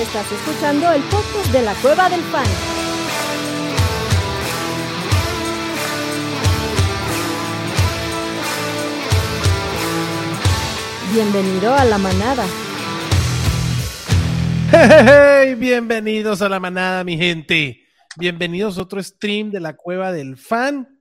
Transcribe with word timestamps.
Estás 0.00 0.32
escuchando 0.32 0.90
el 0.92 1.02
podcast 1.02 1.52
de 1.52 1.60
la 1.60 1.74
Cueva 1.74 2.08
del 2.08 2.22
Fan. 2.22 2.46
Bienvenido 11.12 11.74
a 11.74 11.84
la 11.84 11.98
manada. 11.98 12.46
Hey, 14.72 15.54
bienvenidos 15.56 16.40
a 16.40 16.48
la 16.48 16.58
manada, 16.60 17.04
mi 17.04 17.18
gente. 17.18 17.82
Bienvenidos 18.16 18.78
a 18.78 18.82
otro 18.82 19.02
stream 19.02 19.50
de 19.50 19.60
la 19.60 19.76
Cueva 19.76 20.12
del 20.12 20.38
Fan 20.38 20.99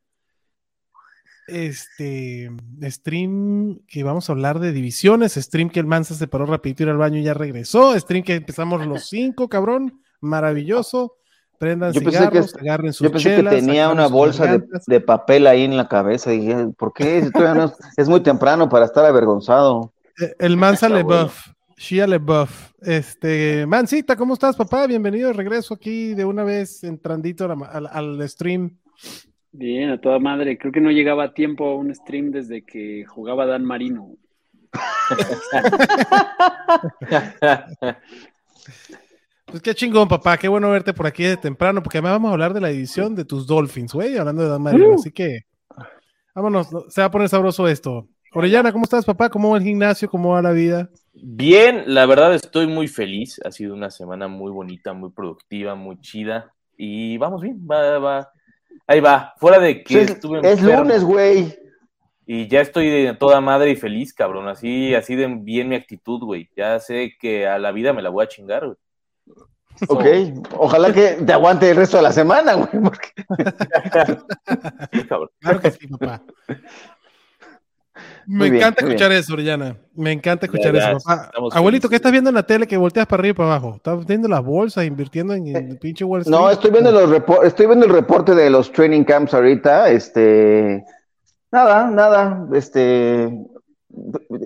este 1.52 2.52
stream 2.84 3.80
que 3.88 4.04
vamos 4.04 4.30
a 4.30 4.34
hablar 4.34 4.60
de 4.60 4.72
divisiones, 4.72 5.34
stream 5.34 5.70
que 5.70 5.80
el 5.80 5.86
Mansa 5.86 6.14
se 6.16 6.28
paró 6.28 6.46
rapidito 6.46 6.84
ir 6.84 6.90
al 6.90 6.98
baño 6.98 7.18
y 7.18 7.24
ya 7.24 7.34
regresó, 7.34 7.98
stream 8.00 8.24
que 8.24 8.36
empezamos 8.36 8.86
los 8.86 9.08
cinco, 9.08 9.50
cabrón, 9.50 10.02
maravilloso. 10.22 11.16
Prendan 11.58 11.92
yo 11.92 12.00
cigarros, 12.00 12.32
pensé 12.32 12.54
que, 12.54 12.70
agarren 12.70 12.94
sus 12.94 13.06
Yo 13.06 13.12
pensé 13.12 13.36
chelas, 13.36 13.54
que 13.54 13.60
tenía 13.60 13.90
una 13.90 14.08
bolsa 14.08 14.46
de, 14.46 14.64
de, 14.88 15.02
papel 15.02 15.46
ahí 15.46 15.66
en 15.66 15.76
la 15.76 15.90
cabeza 15.90 16.34
y 16.34 16.40
dije, 16.40 16.68
¿por 16.78 16.94
qué? 16.94 17.22
Si 17.22 17.32
todavía 17.32 17.54
no 17.56 17.66
es, 17.66 17.74
es, 17.98 18.08
muy 18.08 18.22
temprano 18.22 18.70
para 18.70 18.86
estar 18.86 19.04
avergonzado. 19.04 19.92
Eh, 20.22 20.36
El 20.40 20.56
Mansa 20.56 20.88
le 20.88 21.04
buff, 21.04 21.50
Shia 21.78 22.08
le 22.08 22.18
buff. 22.18 22.72
Este, 22.82 23.66
Mancita, 23.66 24.16
¿cómo 24.16 24.36
estás, 24.36 24.56
papá? 24.56 24.88
Bienvenido, 24.88 25.34
regreso 25.34 25.74
aquí 25.74 26.14
de 26.14 26.24
una 26.24 26.46
vez 26.46 26.84
entrandito 26.86 27.44
al, 27.44 27.62
al, 27.64 27.88
al 27.88 28.30
stream. 28.30 28.78
Bien, 29.52 29.90
a 29.90 30.00
toda 30.00 30.20
madre. 30.20 30.58
Creo 30.58 30.72
que 30.72 30.82
no 30.82 30.92
llegaba 30.92 31.24
a 31.26 31.34
tiempo 31.34 31.66
a 31.66 31.76
un 31.76 31.94
stream 31.94 32.32
desde 32.32 32.64
que 32.64 33.04
jugaba 33.06 33.46
Dan 33.46 33.66
Marino. 33.66 34.12
pues 39.46 39.62
qué 39.64 39.74
chingón, 39.74 40.08
papá. 40.08 40.38
Qué 40.38 40.48
bueno 40.48 40.70
verte 40.70 40.94
por 40.94 41.08
aquí 41.08 41.24
de 41.24 41.38
temprano, 41.38 41.82
porque 41.82 41.98
además 41.98 42.14
vamos 42.14 42.30
a 42.30 42.34
hablar 42.34 42.54
de 42.54 42.62
la 42.62 42.70
edición 42.70 43.16
de 43.16 43.26
tus 43.26 43.48
Dolphins, 43.48 43.94
güey, 43.94 44.18
hablando 44.18 44.44
de 44.44 44.50
Dan 44.50 44.62
Marino. 44.62 44.90
Uh. 44.90 44.96
Así 44.96 45.12
que 45.12 45.40
vámonos, 46.36 46.70
se 46.90 47.02
va 47.02 47.06
a 47.06 47.12
poner 47.12 47.28
sabroso 47.30 47.68
esto. 47.68 48.08
Orellana, 48.32 48.72
¿cómo 48.72 48.84
estás, 48.84 49.06
papá? 49.06 49.30
¿Cómo 49.30 49.50
va 49.50 49.58
el 49.58 49.64
gimnasio? 49.64 50.08
¿Cómo 50.08 50.34
va 50.34 50.44
la 50.44 50.52
vida? 50.52 50.92
Bien, 51.14 51.86
la 51.88 52.06
verdad 52.06 52.36
estoy 52.36 52.68
muy 52.68 52.88
feliz. 52.88 53.42
Ha 53.44 53.52
sido 53.52 53.74
una 53.74 53.90
semana 53.90 54.28
muy 54.28 54.52
bonita, 54.52 54.94
muy 54.94 55.10
productiva, 55.10 55.74
muy 55.74 56.00
chida. 56.00 56.54
Y 56.78 57.18
vamos 57.18 57.42
bien, 57.42 57.60
va, 57.68 57.98
va 57.98 58.32
Ahí 58.88 59.00
va, 59.00 59.34
fuera 59.38 59.60
de 59.60 59.84
que 59.84 60.02
es, 60.02 60.12
estuve 60.12 60.42
Es 60.44 60.62
lunes, 60.62 61.04
güey. 61.04 61.58
Y 62.26 62.48
ya 62.48 62.62
estoy 62.62 62.90
de 62.90 63.14
toda 63.16 63.42
madre 63.42 63.72
y 63.72 63.76
feliz, 63.76 64.14
cabrón. 64.14 64.48
Así, 64.48 64.94
así 64.94 65.16
de 65.16 65.28
bien 65.28 65.70
mi 65.70 65.76
actitud, 65.76 66.22
güey. 66.24 66.50
Ya 66.56 66.80
sé 66.80 67.16
que 67.20 67.48
a 67.48 67.58
la 67.58 67.72
vida 67.72 67.92
me 67.92 68.04
la 68.04 68.10
voy 68.10 68.24
a 68.24 68.28
chingar, 68.28 68.66
güey. 68.66 68.78
Ok, 69.88 70.06
ojalá 70.58 70.92
que 70.92 71.14
te 71.26 71.34
aguante 71.34 71.70
el 71.70 71.78
resto 71.78 71.98
de 71.98 72.04
la 72.04 72.12
semana, 72.12 72.54
güey. 72.54 72.84
Porque... 72.84 73.10
claro 75.40 75.62
que 75.62 75.72
sí, 75.72 75.88
papá. 75.88 76.22
Me 78.32 78.46
encanta 78.46 78.86
escuchar 78.86 79.10
bien. 79.10 79.22
eso, 79.22 79.34
Orellana. 79.34 79.76
Me 79.96 80.12
encanta 80.12 80.46
escuchar 80.46 80.76
eso, 80.76 81.00
papá. 81.04 81.32
Abuelito, 81.52 81.62
felices. 81.62 81.90
¿qué 81.90 81.96
estás 81.96 82.12
viendo 82.12 82.30
en 82.30 82.36
la 82.36 82.44
tele 82.44 82.68
que 82.68 82.78
volteas 82.78 83.08
para 83.08 83.22
arriba 83.22 83.32
y 83.32 83.36
para 83.36 83.50
abajo? 83.50 83.74
¿Estás 83.78 84.06
viendo 84.06 84.28
las 84.28 84.44
bolsas, 84.44 84.86
invirtiendo 84.86 85.34
en 85.34 85.48
el 85.48 85.80
pinche 85.80 86.06
Wall 86.06 86.22
Street? 86.22 86.38
No, 86.38 86.52
estoy 86.52 86.70
viendo, 86.70 86.92
los 86.92 87.12
estoy 87.44 87.66
viendo 87.66 87.88
el 87.88 87.92
reporte 87.92 88.36
de 88.36 88.52
los 88.52 88.72
training 88.72 89.04
camps 89.04 89.34
ahorita. 89.34 89.90
Este. 89.90 90.86
Nada, 91.52 91.90
nada. 91.90 92.48
Este. 92.54 93.36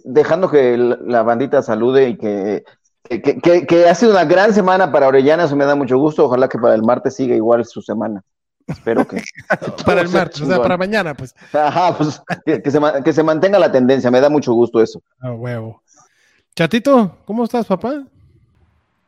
Dejando 0.05 0.49
que 0.49 0.77
la 0.77 1.23
bandita 1.23 1.61
salude 1.61 2.07
y 2.07 2.17
que, 2.17 2.63
que, 3.03 3.21
que, 3.21 3.67
que 3.67 3.89
ha 3.89 3.95
sido 3.95 4.13
una 4.13 4.23
gran 4.23 4.53
semana 4.53 4.93
para 4.93 5.09
Orellana, 5.09 5.43
eso 5.43 5.57
me 5.57 5.65
da 5.65 5.75
mucho 5.75 5.97
gusto. 5.97 6.23
Ojalá 6.23 6.47
que 6.47 6.57
para 6.57 6.73
el 6.73 6.83
martes 6.83 7.17
siga 7.17 7.35
igual 7.35 7.65
su 7.65 7.81
semana. 7.81 8.23
Espero 8.67 9.07
que. 9.07 9.21
para 9.85 10.01
el 10.01 10.09
martes, 10.09 10.41
o 10.41 10.45
sea, 10.45 10.61
para 10.61 10.77
mañana, 10.77 11.13
pues. 11.13 11.35
Ajá, 11.53 11.97
pues 11.97 12.21
que, 12.45 12.61
que, 12.61 12.71
se, 12.71 12.79
que, 13.03 13.13
se, 13.13 13.23
mantenga 13.23 13.59
la 13.59 13.71
tendencia, 13.71 14.11
me 14.11 14.21
da 14.21 14.29
mucho 14.29 14.53
gusto 14.53 14.81
eso. 14.81 15.01
A 15.19 15.31
oh, 15.31 15.35
huevo. 15.35 15.83
Chatito, 16.55 17.17
¿cómo 17.25 17.43
estás, 17.43 17.65
papá? 17.65 18.03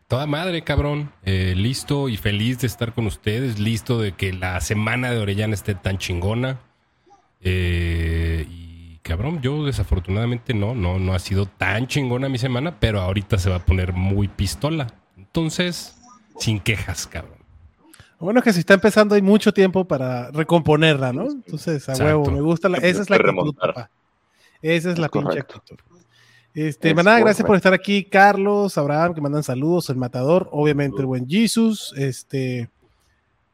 Toda 0.07 0.27
madre, 0.27 0.63
cabrón. 0.63 1.11
Eh, 1.23 1.53
listo 1.55 2.09
y 2.09 2.17
feliz 2.17 2.59
de 2.59 2.67
estar 2.67 2.93
con 2.93 3.07
ustedes. 3.07 3.59
Listo 3.59 3.99
de 3.99 4.13
que 4.13 4.33
la 4.33 4.59
semana 4.61 5.11
de 5.11 5.19
Orellana 5.19 5.53
esté 5.53 5.73
tan 5.73 5.97
chingona. 5.97 6.59
Eh, 7.41 8.45
y 8.49 8.99
cabrón, 8.99 9.41
yo 9.41 9.65
desafortunadamente 9.65 10.53
no, 10.53 10.75
no, 10.75 10.99
no 10.99 11.13
ha 11.13 11.19
sido 11.19 11.45
tan 11.45 11.87
chingona 11.87 12.29
mi 12.29 12.37
semana, 12.37 12.79
pero 12.79 13.01
ahorita 13.01 13.37
se 13.37 13.49
va 13.49 13.57
a 13.57 13.65
poner 13.65 13.93
muy 13.93 14.27
pistola. 14.27 14.87
Entonces, 15.17 15.97
sin 16.37 16.59
quejas, 16.59 17.07
cabrón. 17.07 17.34
Bueno, 18.25 18.41
que 18.41 18.51
si 18.51 18.59
está 18.59 18.73
empezando 18.73 19.13
hay 19.13 19.21
mucho 19.21 19.53
tiempo 19.53 19.85
para 19.85 20.31
recomponerla, 20.31 21.13
¿no? 21.13 21.29
Entonces, 21.29 21.87
a 21.87 21.91
Exacto. 21.91 22.03
huevo, 22.03 22.31
me 22.31 22.41
gusta 22.41 22.67
la, 22.67 22.79
esa 22.79 23.03
es 23.03 23.09
la 23.09 23.17
actitud, 23.17 23.55
papá. 23.55 23.91
Esa 24.63 24.91
es 24.91 24.97
la 24.97 25.09
pinche 25.09 25.39
actitud. 25.39 25.77
Este, 26.55 26.89
es 26.89 26.95
manada, 26.95 27.19
gracias 27.19 27.45
por 27.45 27.55
estar 27.55 27.73
aquí, 27.73 28.03
Carlos, 28.03 28.79
Abraham, 28.79 29.13
que 29.13 29.21
mandan 29.21 29.43
saludos, 29.43 29.91
el 29.91 29.97
matador, 29.97 30.49
obviamente 30.51 31.01
el 31.01 31.05
buen 31.05 31.29
Jesus, 31.29 31.93
este. 31.95 32.71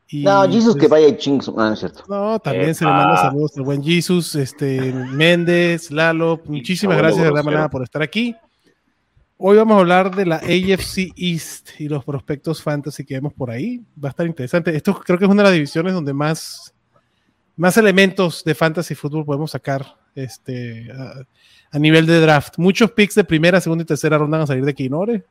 Y, 0.08 0.24
no, 0.24 0.44
Jesus 0.44 0.76
pues, 0.76 0.84
que 0.84 0.88
vaya 0.88 1.18
chingos, 1.18 1.48
no, 1.50 1.56
no 1.56 1.74
es 1.74 1.80
cierto. 1.80 2.04
No, 2.08 2.40
también 2.40 2.70
eh, 2.70 2.74
se 2.74 2.86
le 2.86 2.92
manda 2.92 3.18
saludos 3.18 3.58
al 3.58 3.64
buen 3.64 3.84
Jesus, 3.84 4.36
este, 4.36 4.94
Méndez, 4.94 5.92
Lalo, 5.92 6.40
muchísimas 6.46 6.98
gracias, 6.98 7.26
de 7.26 7.44
manada, 7.44 7.70
por 7.70 7.84
estar 7.84 8.02
aquí. 8.02 8.38
Hoy 9.44 9.58
vamos 9.58 9.76
a 9.76 9.80
hablar 9.80 10.16
de 10.16 10.28
la 10.28 10.36
AFC 10.36 11.14
East 11.18 11.72
y 11.80 11.90
los 11.90 12.06
prospectos 12.06 12.62
fantasy 12.62 13.04
que 13.04 13.16
vemos 13.16 13.34
por 13.34 13.50
ahí. 13.50 13.82
Va 13.98 14.10
a 14.10 14.12
estar 14.12 14.28
interesante. 14.28 14.76
Esto 14.76 14.94
creo 14.94 15.18
que 15.18 15.26
es 15.26 15.32
una 15.32 15.42
de 15.42 15.48
las 15.48 15.54
divisiones 15.54 15.96
donde 15.96 16.14
más, 16.14 16.76
más 17.56 17.76
elementos 17.76 18.44
de 18.44 18.54
fantasy 18.54 18.94
fútbol 18.94 19.26
podemos 19.26 19.50
sacar 19.50 19.98
este, 20.14 20.92
a, 21.72 21.80
nivel 21.80 22.06
de 22.06 22.20
draft. 22.20 22.60
Muchos 22.60 22.92
picks 22.92 23.16
de 23.16 23.24
primera, 23.24 23.60
segunda 23.60 23.82
y 23.82 23.88
tercera 23.88 24.20
ronda 24.20 24.38
van 24.38 24.44
a 24.44 24.48
salir 24.48 24.64
de 24.64 24.76
Quinore. 24.76 25.24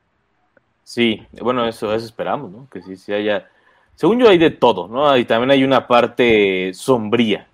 Sí, 0.83 1.25
bueno, 1.41 1.65
eso, 1.69 1.95
eso 1.95 2.07
esperamos, 2.07 2.51
¿no? 2.51 2.69
Que 2.69 2.83
sí, 2.83 2.97
sí 2.97 3.13
haya. 3.13 3.49
Según 3.95 4.19
yo, 4.19 4.29
hay 4.29 4.39
de 4.39 4.51
todo, 4.51 4.89
¿no? 4.89 5.17
Y 5.17 5.25
también 5.25 5.53
hay 5.53 5.63
una 5.63 5.87
parte 5.87 6.75
sombría 6.75 7.47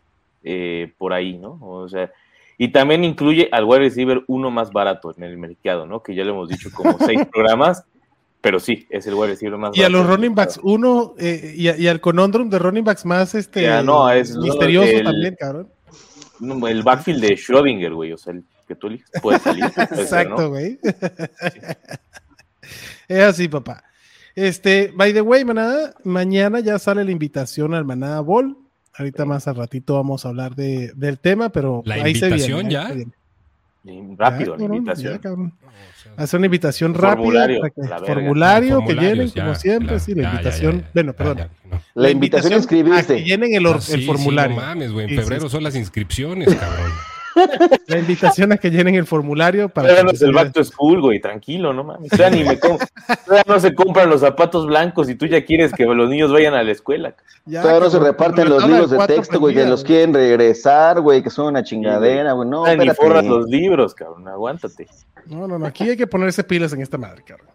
eh, 0.42 0.90
por 0.96 1.12
ahí, 1.12 1.36
¿no? 1.36 1.58
O 1.60 1.86
sea 1.86 2.10
y 2.58 2.68
también 2.68 3.04
incluye 3.04 3.48
al 3.52 3.64
wide 3.64 3.80
receiver 3.80 4.22
uno 4.28 4.50
más 4.50 4.72
barato 4.72 5.14
en 5.16 5.24
el 5.24 5.36
mercado, 5.36 5.86
¿no? 5.86 6.02
Que 6.02 6.14
ya 6.14 6.24
lo 6.24 6.32
hemos 6.32 6.48
dicho 6.48 6.70
como 6.72 6.98
seis 6.98 7.20
programas, 7.32 7.84
pero 8.40 8.60
sí, 8.60 8.86
es 8.90 9.06
el 9.06 9.14
wide 9.14 9.28
receiver 9.28 9.58
más 9.58 9.76
y 9.76 9.80
barato. 9.80 9.80
Y 9.80 9.84
a 9.84 9.88
los 9.88 10.06
running 10.06 10.34
backs 10.34 10.60
uno, 10.62 11.14
eh, 11.18 11.54
y, 11.56 11.68
a, 11.68 11.76
y, 11.76 11.88
al 11.88 12.00
conundrum 12.00 12.48
de 12.48 12.58
running 12.58 12.84
backs 12.84 13.04
más 13.04 13.34
este 13.34 13.62
ya, 13.62 13.82
no, 13.82 14.10
es, 14.10 14.36
misterioso 14.36 14.90
el, 14.90 15.04
también, 15.04 15.36
cabrón. 15.38 15.68
El 16.68 16.82
backfield 16.82 17.22
de 17.22 17.36
Schrödinger, 17.36 17.94
güey, 17.94 18.12
o 18.12 18.18
sea, 18.18 18.32
el 18.32 18.44
que 18.66 18.74
tú 18.74 18.88
eliges 18.88 19.10
puede 19.22 19.38
salir. 19.38 19.64
Puede 19.72 20.02
Exacto, 20.02 20.50
güey. 20.50 20.78
¿no? 20.82 20.90
Sí. 20.92 21.60
es 23.08 23.22
así, 23.22 23.48
papá. 23.48 23.84
Este, 24.34 24.92
by 24.94 25.14
the 25.14 25.22
way, 25.22 25.44
manada, 25.44 25.94
mañana 26.04 26.60
ya 26.60 26.78
sale 26.78 27.04
la 27.04 27.10
invitación 27.10 27.72
al 27.72 27.86
Manada 27.86 28.20
Ball 28.20 28.56
Ahorita 28.98 29.24
más 29.24 29.46
al 29.48 29.56
ratito 29.56 29.94
vamos 29.94 30.24
a 30.24 30.28
hablar 30.30 30.54
de, 30.54 30.92
del 30.94 31.18
tema, 31.18 31.50
pero 31.50 31.82
la 31.84 31.96
ahí 31.96 32.00
invitación 32.12 32.64
se 32.66 32.70
ya. 32.70 32.92
viene, 32.92 34.16
Rápido, 34.16 34.56
ya, 34.56 34.68
la 34.68 34.76
invitación. 34.76 35.20
Ya. 35.22 36.22
Hacer 36.22 36.38
una 36.38 36.46
invitación 36.46 36.94
rápida. 36.94 37.46
Que, 37.46 37.70
formulario 38.06 38.80
que 38.86 38.94
llenen, 38.94 39.28
ya, 39.28 39.42
como 39.42 39.54
siempre. 39.54 39.88
claro, 39.88 40.00
sí, 40.00 40.14
la 40.14 40.30
invitación. 40.30 40.76
ya, 40.78 40.82
ya, 40.82 40.90
bueno, 40.94 41.12
perdón. 41.12 41.36
ya, 41.38 41.48
no. 41.70 41.80
La 41.94 42.10
invitación 42.10 42.52
a 42.52 42.56
inscribirse. 42.56 43.12
A 43.12 43.16
que 43.16 43.22
llenen 43.24 43.54
el, 43.54 43.66
or- 43.66 43.76
Ah, 43.76 43.80
sí, 43.80 43.92
el 43.94 44.04
formulario. 44.06 44.56
Sí, 44.56 44.60
no 44.62 44.66
mames, 44.66 44.92
güey. 44.92 45.04
En 45.04 45.10
Sí, 45.10 45.16
febrero 45.16 45.42
sí, 45.42 45.48
son 45.50 45.62
las 45.62 45.76
inscripciones, 45.76 46.54
cabrón. 46.54 46.90
La 47.86 47.98
invitación 47.98 48.52
a 48.52 48.56
que 48.56 48.70
llenen 48.70 48.94
el 48.94 49.06
formulario 49.06 49.68
para. 49.68 49.88
Todavía 49.88 50.04
no 50.04 50.10
es 50.12 50.22
el 50.22 50.32
back 50.32 50.52
to 50.52 50.64
school, 50.64 51.00
güey, 51.00 51.20
tranquilo, 51.20 51.72
no 51.72 51.84
mames. 51.84 52.10
Todavía, 52.10 52.38
ni 52.38 52.48
me 52.48 52.58
com- 52.58 52.78
todavía 53.24 53.44
no 53.46 53.60
se 53.60 53.74
compran 53.74 54.10
los 54.10 54.20
zapatos 54.22 54.66
blancos 54.66 55.08
y 55.08 55.14
tú 55.14 55.26
ya 55.26 55.44
quieres 55.44 55.72
que 55.72 55.84
los 55.84 56.08
niños 56.08 56.32
vayan 56.32 56.54
a 56.54 56.62
la 56.62 56.72
escuela. 56.72 57.14
Ya, 57.44 57.62
Todavía 57.62 57.84
no 57.84 57.90
se 57.90 57.98
reparten 57.98 58.48
los 58.48 58.66
libros 58.66 58.90
de 58.90 58.98
texto, 59.06 59.38
güey, 59.38 59.54
que 59.54 59.64
los 59.66 59.84
quieren 59.84 60.12
regresar, 60.14 61.00
güey, 61.00 61.22
que 61.22 61.30
son 61.30 61.46
una 61.46 61.62
chingadera, 61.62 62.32
güey. 62.32 62.48
No, 62.48 62.62
Todavía 62.64 62.84
ni 62.84 62.90
forras 62.94 63.24
los 63.24 63.46
libros, 63.46 63.94
cabrón, 63.94 64.26
aguántate. 64.28 64.86
No, 65.26 65.46
no, 65.46 65.58
no. 65.58 65.66
Aquí 65.66 65.88
hay 65.88 65.96
que 65.96 66.06
ponerse 66.06 66.44
pilas 66.44 66.72
en 66.72 66.80
esta 66.80 66.98
madre, 66.98 67.22
cabrón. 67.26 67.48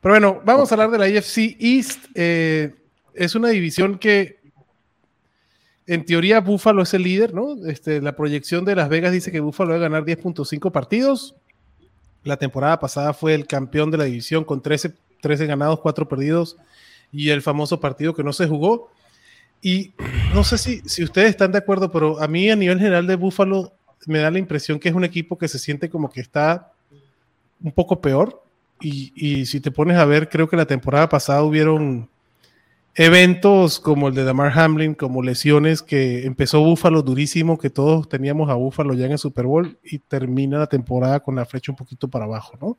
Pero 0.00 0.14
bueno, 0.14 0.40
vamos 0.44 0.70
a 0.70 0.74
hablar 0.74 0.90
de 0.90 0.98
la 0.98 1.04
AFC 1.04 1.56
East. 1.60 2.06
Eh, 2.14 2.74
es 3.14 3.34
una 3.34 3.48
división 3.48 3.98
que, 3.98 4.40
en 5.86 6.04
teoría, 6.04 6.40
Buffalo 6.40 6.82
es 6.82 6.94
el 6.94 7.02
líder, 7.02 7.34
¿no? 7.34 7.56
Este, 7.66 8.00
la 8.00 8.14
proyección 8.14 8.64
de 8.64 8.76
Las 8.76 8.88
Vegas 8.88 9.12
dice 9.12 9.32
que 9.32 9.40
Buffalo 9.40 9.70
va 9.70 9.76
a 9.76 9.80
ganar 9.80 10.04
10.5 10.04 10.70
partidos. 10.70 11.34
La 12.24 12.36
temporada 12.36 12.78
pasada 12.78 13.12
fue 13.12 13.34
el 13.34 13.46
campeón 13.46 13.90
de 13.90 13.98
la 13.98 14.04
división 14.04 14.44
con 14.44 14.62
13, 14.62 14.92
13 15.20 15.46
ganados, 15.46 15.80
4 15.80 16.08
perdidos 16.08 16.56
y 17.10 17.30
el 17.30 17.42
famoso 17.42 17.80
partido 17.80 18.14
que 18.14 18.22
no 18.22 18.32
se 18.32 18.46
jugó. 18.46 18.90
Y 19.60 19.92
no 20.34 20.44
sé 20.44 20.58
si, 20.58 20.80
si 20.84 21.02
ustedes 21.02 21.30
están 21.30 21.52
de 21.52 21.58
acuerdo, 21.58 21.90
pero 21.90 22.20
a 22.20 22.28
mí 22.28 22.48
a 22.50 22.56
nivel 22.56 22.78
general 22.78 23.06
de 23.06 23.16
Buffalo 23.16 23.72
me 24.06 24.18
da 24.18 24.30
la 24.30 24.38
impresión 24.38 24.78
que 24.78 24.88
es 24.88 24.94
un 24.94 25.04
equipo 25.04 25.36
que 25.36 25.48
se 25.48 25.58
siente 25.58 25.90
como 25.90 26.10
que 26.10 26.20
está 26.20 26.72
un 27.62 27.70
poco 27.70 28.00
peor 28.00 28.42
Y, 28.80 29.12
y 29.14 29.46
si 29.46 29.60
te 29.60 29.70
pones 29.70 29.96
a 29.96 30.04
ver, 30.04 30.28
creo 30.28 30.48
que 30.48 30.56
la 30.56 30.66
temporada 30.66 31.08
pasada 31.08 31.44
hubieron 31.44 32.08
eventos 32.94 33.80
como 33.80 34.08
el 34.08 34.14
de 34.14 34.24
Damar 34.24 34.56
Hamlin, 34.58 34.94
como 34.94 35.22
lesiones 35.22 35.82
que 35.82 36.26
empezó 36.26 36.60
Búfalo 36.60 37.02
durísimo, 37.02 37.58
que 37.58 37.70
todos 37.70 38.08
teníamos 38.08 38.50
a 38.50 38.54
Búfalo 38.54 38.94
ya 38.94 39.06
en 39.06 39.12
el 39.12 39.18
Super 39.18 39.46
Bowl 39.46 39.78
y 39.82 39.98
termina 39.98 40.58
la 40.58 40.66
temporada 40.66 41.20
con 41.20 41.34
la 41.36 41.46
flecha 41.46 41.72
un 41.72 41.76
poquito 41.76 42.08
para 42.08 42.26
abajo, 42.26 42.56
¿no? 42.60 42.78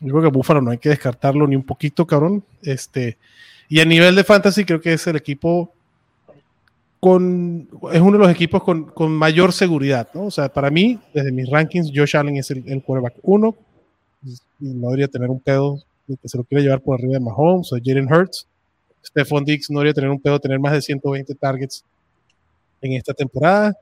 Yo 0.00 0.12
creo 0.12 0.22
que 0.22 0.36
Búfalo 0.36 0.60
no 0.60 0.70
hay 0.70 0.78
que 0.78 0.88
descartarlo 0.88 1.46
ni 1.46 1.56
un 1.56 1.64
poquito, 1.64 2.06
cabrón. 2.06 2.44
Este, 2.62 3.18
y 3.68 3.80
a 3.80 3.84
nivel 3.84 4.14
de 4.14 4.24
fantasy 4.24 4.64
creo 4.64 4.80
que 4.80 4.92
es 4.92 5.06
el 5.06 5.16
equipo 5.16 5.72
con, 7.00 7.68
es 7.92 8.00
uno 8.00 8.12
de 8.12 8.18
los 8.18 8.30
equipos 8.30 8.62
con, 8.62 8.84
con 8.84 9.12
mayor 9.12 9.52
seguridad, 9.52 10.08
¿no? 10.14 10.24
O 10.24 10.30
sea, 10.30 10.48
para 10.48 10.70
mí, 10.70 10.98
desde 11.12 11.32
mis 11.32 11.48
rankings, 11.50 11.92
Josh 11.94 12.16
Allen 12.16 12.36
es 12.36 12.50
el, 12.50 12.64
el 12.66 12.82
quarterback 12.82 13.16
uno, 13.22 13.54
y 14.60 14.68
no 14.68 14.86
debería 14.88 15.08
tener 15.08 15.28
un 15.28 15.40
pedo 15.40 15.78
que 16.06 16.28
se 16.28 16.38
lo 16.38 16.44
quiera 16.44 16.62
llevar 16.62 16.80
por 16.80 16.98
arriba 16.98 17.14
de 17.14 17.20
Mahomes 17.20 17.72
o 17.72 17.76
Jaden 17.76 18.12
Hurts. 18.12 18.46
Stephon 19.04 19.44
Dix 19.44 19.70
no 19.70 19.80
debería 19.80 19.94
tener 19.94 20.10
un 20.10 20.20
pedo 20.20 20.40
tener 20.40 20.58
más 20.58 20.72
de 20.72 20.82
120 20.82 21.34
targets 21.34 21.84
en 22.80 22.92
esta 22.92 23.14
temporada. 23.14 23.74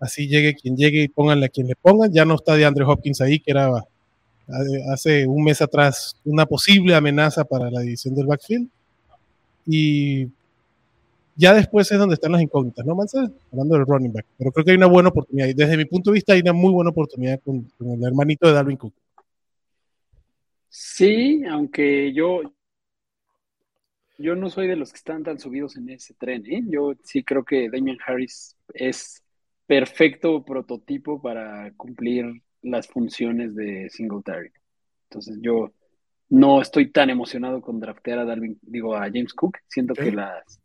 Así 0.00 0.28
llegue 0.28 0.54
quien 0.54 0.76
llegue 0.76 1.02
y 1.02 1.08
pónganle 1.08 1.46
a 1.46 1.48
quien 1.48 1.66
le 1.66 1.74
pongan. 1.74 2.12
Ya 2.12 2.24
no 2.24 2.34
está 2.34 2.54
de 2.54 2.64
Andre 2.64 2.84
Hopkins 2.84 3.20
ahí, 3.20 3.40
que 3.40 3.50
era 3.50 3.70
hace 4.92 5.26
un 5.26 5.44
mes 5.44 5.60
atrás 5.60 6.16
una 6.24 6.46
posible 6.46 6.94
amenaza 6.94 7.44
para 7.44 7.70
la 7.70 7.80
división 7.80 8.14
del 8.14 8.26
backfield. 8.26 8.68
Y 9.66 10.28
ya 11.36 11.54
después 11.54 11.90
es 11.92 11.98
donde 11.98 12.14
están 12.14 12.32
las 12.32 12.42
incógnitas, 12.42 12.84
¿no, 12.86 12.94
Mansa? 12.94 13.30
Hablando 13.52 13.76
del 13.76 13.86
running 13.86 14.12
back. 14.12 14.26
Pero 14.38 14.50
creo 14.52 14.64
que 14.64 14.70
hay 14.70 14.76
una 14.76 14.86
buena 14.86 15.10
oportunidad. 15.10 15.48
Y 15.48 15.54
desde 15.54 15.76
mi 15.76 15.84
punto 15.84 16.10
de 16.10 16.14
vista 16.14 16.32
hay 16.32 16.40
una 16.40 16.52
muy 16.52 16.72
buena 16.72 16.90
oportunidad 16.90 17.40
con, 17.44 17.62
con 17.76 17.90
el 17.90 18.04
hermanito 18.04 18.46
de 18.46 18.54
Dalvin 18.54 18.76
Cook. 18.76 18.94
Sí, 20.68 21.42
aunque 21.50 22.12
yo, 22.12 22.40
yo 24.18 24.34
no 24.36 24.50
soy 24.50 24.66
de 24.68 24.76
los 24.76 24.92
que 24.92 24.98
están 24.98 25.22
tan 25.24 25.38
subidos 25.38 25.76
en 25.76 25.90
ese 25.90 26.14
tren, 26.14 26.44
¿eh? 26.46 26.62
Yo 26.66 26.94
sí 27.04 27.24
creo 27.24 27.44
que 27.44 27.70
Damian 27.70 27.98
Harris 28.06 28.56
es 28.74 29.22
perfecto 29.66 30.44
prototipo 30.44 31.20
para 31.22 31.72
cumplir 31.76 32.26
las 32.62 32.88
funciones 32.88 33.54
de 33.54 33.88
Singletary. 33.90 34.50
Entonces 35.10 35.38
yo 35.42 35.72
no 36.30 36.60
estoy 36.62 36.90
tan 36.92 37.10
emocionado 37.10 37.60
con 37.62 37.80
draftear 37.80 38.20
a 38.20 38.24
Dalvin, 38.24 38.58
digo 38.62 38.96
a 38.96 39.02
James 39.06 39.34
Cook. 39.34 39.58
Siento 39.68 39.94
Sí. 39.94 40.02
que 40.04 40.12
las, 40.12 40.60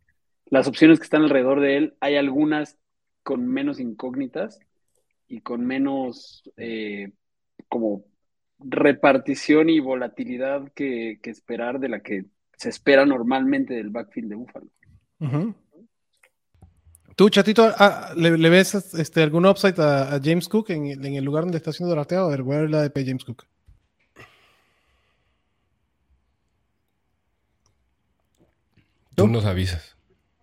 las 0.45 0.67
opciones 0.67 0.99
que 0.99 1.05
están 1.05 1.23
alrededor 1.23 1.61
de 1.61 1.77
él, 1.77 1.95
hay 2.01 2.15
algunas 2.17 2.77
con 3.23 3.47
menos 3.47 3.79
incógnitas 3.79 4.59
y 5.27 5.41
con 5.41 5.65
menos 5.65 6.43
eh, 6.57 7.11
como 7.69 8.05
repartición 8.59 9.69
y 9.69 9.79
volatilidad 9.79 10.71
que, 10.73 11.19
que 11.21 11.29
esperar 11.29 11.79
de 11.79 11.89
la 11.89 12.01
que 12.01 12.25
se 12.63 12.69
espera 12.69 13.05
normalmente 13.05 13.73
del 13.75 13.89
backfield 13.89 14.29
de 14.29 14.35
Buffalo. 14.35 14.67
Ujú. 15.19 15.53
¿Tú, 17.15 17.29
Chatito, 17.29 17.71
ah, 17.77 18.13
¿le, 18.15 18.37
le 18.37 18.49
ves 18.49 18.73
este, 18.73 19.21
algún 19.21 19.45
upside 19.45 19.79
a, 19.79 20.15
a 20.15 20.19
James 20.23 20.47
Cook 20.49 20.71
en, 20.71 20.87
en 21.05 21.13
el 21.15 21.23
lugar 21.23 21.43
donde 21.43 21.57
está 21.57 21.71
siendo 21.71 21.93
drafteado? 21.93 22.25
A 22.27 22.29
ver, 22.31 22.41
voy 22.41 22.55
a 22.55 22.59
ver 22.61 22.69
la 22.71 22.79
ADP 22.79 23.05
James 23.05 23.23
Cook. 23.23 23.45
Tú 29.15 29.27
nos 29.27 29.45
avisas. 29.45 29.95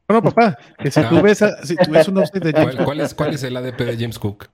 Bueno, 0.07 0.23
papá, 0.23 0.57
que 0.79 0.91
si 0.91 1.01
tú 1.09 1.21
ves, 1.23 1.43
a- 1.43 1.65
si 1.65 1.77
tú 1.77 1.91
ves 1.91 2.07
un 2.09 2.19
upside 2.19 2.41
de 2.41 2.53
James 2.53 2.75
¿Cuál, 2.77 2.85
cuál 2.85 3.01
es, 3.01 3.15
¿Cuál 3.15 3.35
es 3.35 3.43
el 3.43 3.57
ADP 3.57 3.85
de 3.85 3.97
James 3.97 4.19
Cook? 4.19 4.49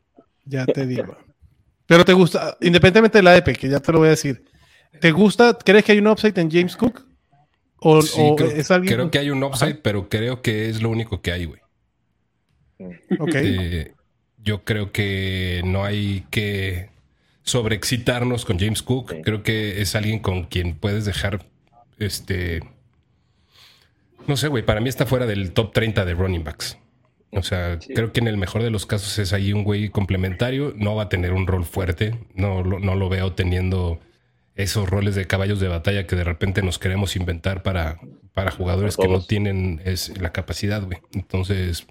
Ya 0.44 0.64
te 0.66 0.86
digo. 0.86 1.16
Pero 1.86 2.04
te 2.04 2.12
gusta, 2.12 2.56
independientemente 2.60 3.18
del 3.18 3.26
ADP, 3.26 3.54
que 3.56 3.68
ya 3.68 3.80
te 3.80 3.92
lo 3.92 3.98
voy 3.98 4.08
a 4.08 4.10
decir, 4.10 4.44
¿te 5.00 5.12
gusta, 5.12 5.56
crees 5.64 5.84
que 5.84 5.92
hay 5.92 5.98
un 5.98 6.08
upside 6.08 6.38
en 6.40 6.50
James 6.50 6.76
Cook? 6.76 7.06
¿O, 7.78 8.00
Sí, 8.02 8.20
o 8.22 8.36
creo, 8.36 8.50
es 8.50 8.70
alguien? 8.70 8.94
creo 8.94 9.10
que 9.10 9.18
hay 9.18 9.30
un 9.30 9.42
upside, 9.44 9.76
pero 9.76 10.08
creo 10.08 10.42
que 10.42 10.68
es 10.68 10.82
lo 10.82 10.90
único 10.90 11.20
que 11.20 11.32
hay, 11.32 11.44
güey. 11.44 11.60
Ok. 13.18 13.34
Eh, 13.34 13.92
yo 14.42 14.64
creo 14.64 14.92
que 14.92 15.62
no 15.64 15.84
hay 15.84 16.24
que 16.30 16.90
sobreexcitarnos 17.42 18.44
con 18.44 18.58
James 18.58 18.82
Cook. 18.82 19.12
Sí. 19.12 19.22
Creo 19.22 19.42
que 19.42 19.80
es 19.80 19.94
alguien 19.94 20.18
con 20.20 20.44
quien 20.44 20.74
puedes 20.74 21.04
dejar, 21.04 21.44
este, 21.98 22.60
no 24.26 24.36
sé, 24.36 24.48
güey, 24.48 24.64
para 24.64 24.80
mí 24.80 24.88
está 24.88 25.06
fuera 25.06 25.26
del 25.26 25.52
top 25.52 25.72
30 25.72 26.04
de 26.04 26.14
running 26.14 26.44
backs. 26.44 26.78
O 27.32 27.42
sea, 27.42 27.78
Sí. 27.80 27.92
creo 27.94 28.12
que 28.12 28.20
en 28.20 28.28
el 28.28 28.36
mejor 28.36 28.62
de 28.62 28.70
los 28.70 28.86
casos 28.86 29.18
es 29.18 29.32
ahí 29.32 29.52
un 29.52 29.62
güey 29.64 29.88
complementario. 29.90 30.72
No 30.76 30.94
va 30.96 31.04
a 31.04 31.08
tener 31.08 31.32
un 31.32 31.46
rol 31.46 31.64
fuerte. 31.64 32.18
No, 32.34 32.62
no 32.62 32.94
lo 32.94 33.08
veo 33.08 33.32
teniendo 33.34 34.00
esos 34.56 34.88
roles 34.88 35.14
de 35.14 35.26
caballos 35.26 35.60
de 35.60 35.68
batalla 35.68 36.06
que 36.06 36.16
de 36.16 36.24
repente 36.24 36.62
nos 36.62 36.78
queremos 36.78 37.14
inventar 37.14 37.62
para, 37.62 38.00
para 38.32 38.50
jugadores 38.50 38.96
Para 38.96 39.08
que 39.08 39.14
no 39.14 39.22
tienen 39.22 39.82
es, 39.84 40.18
la 40.18 40.32
capacidad, 40.32 40.82
güey. 40.82 40.98
Entonces, 41.12 41.86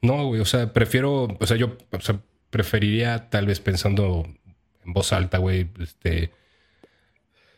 no, 0.00 0.26
güey. 0.26 0.40
O 0.40 0.46
sea, 0.46 0.72
prefiero, 0.72 1.28
o 1.38 1.46
sea, 1.46 1.56
yo 1.56 1.76
o 1.92 2.00
sea, 2.00 2.20
preferiría 2.50 3.28
tal 3.28 3.46
vez 3.46 3.60
pensando 3.60 4.26
en 4.84 4.92
voz 4.92 5.12
alta, 5.12 5.36
güey, 5.36 5.68
este, 5.80 6.32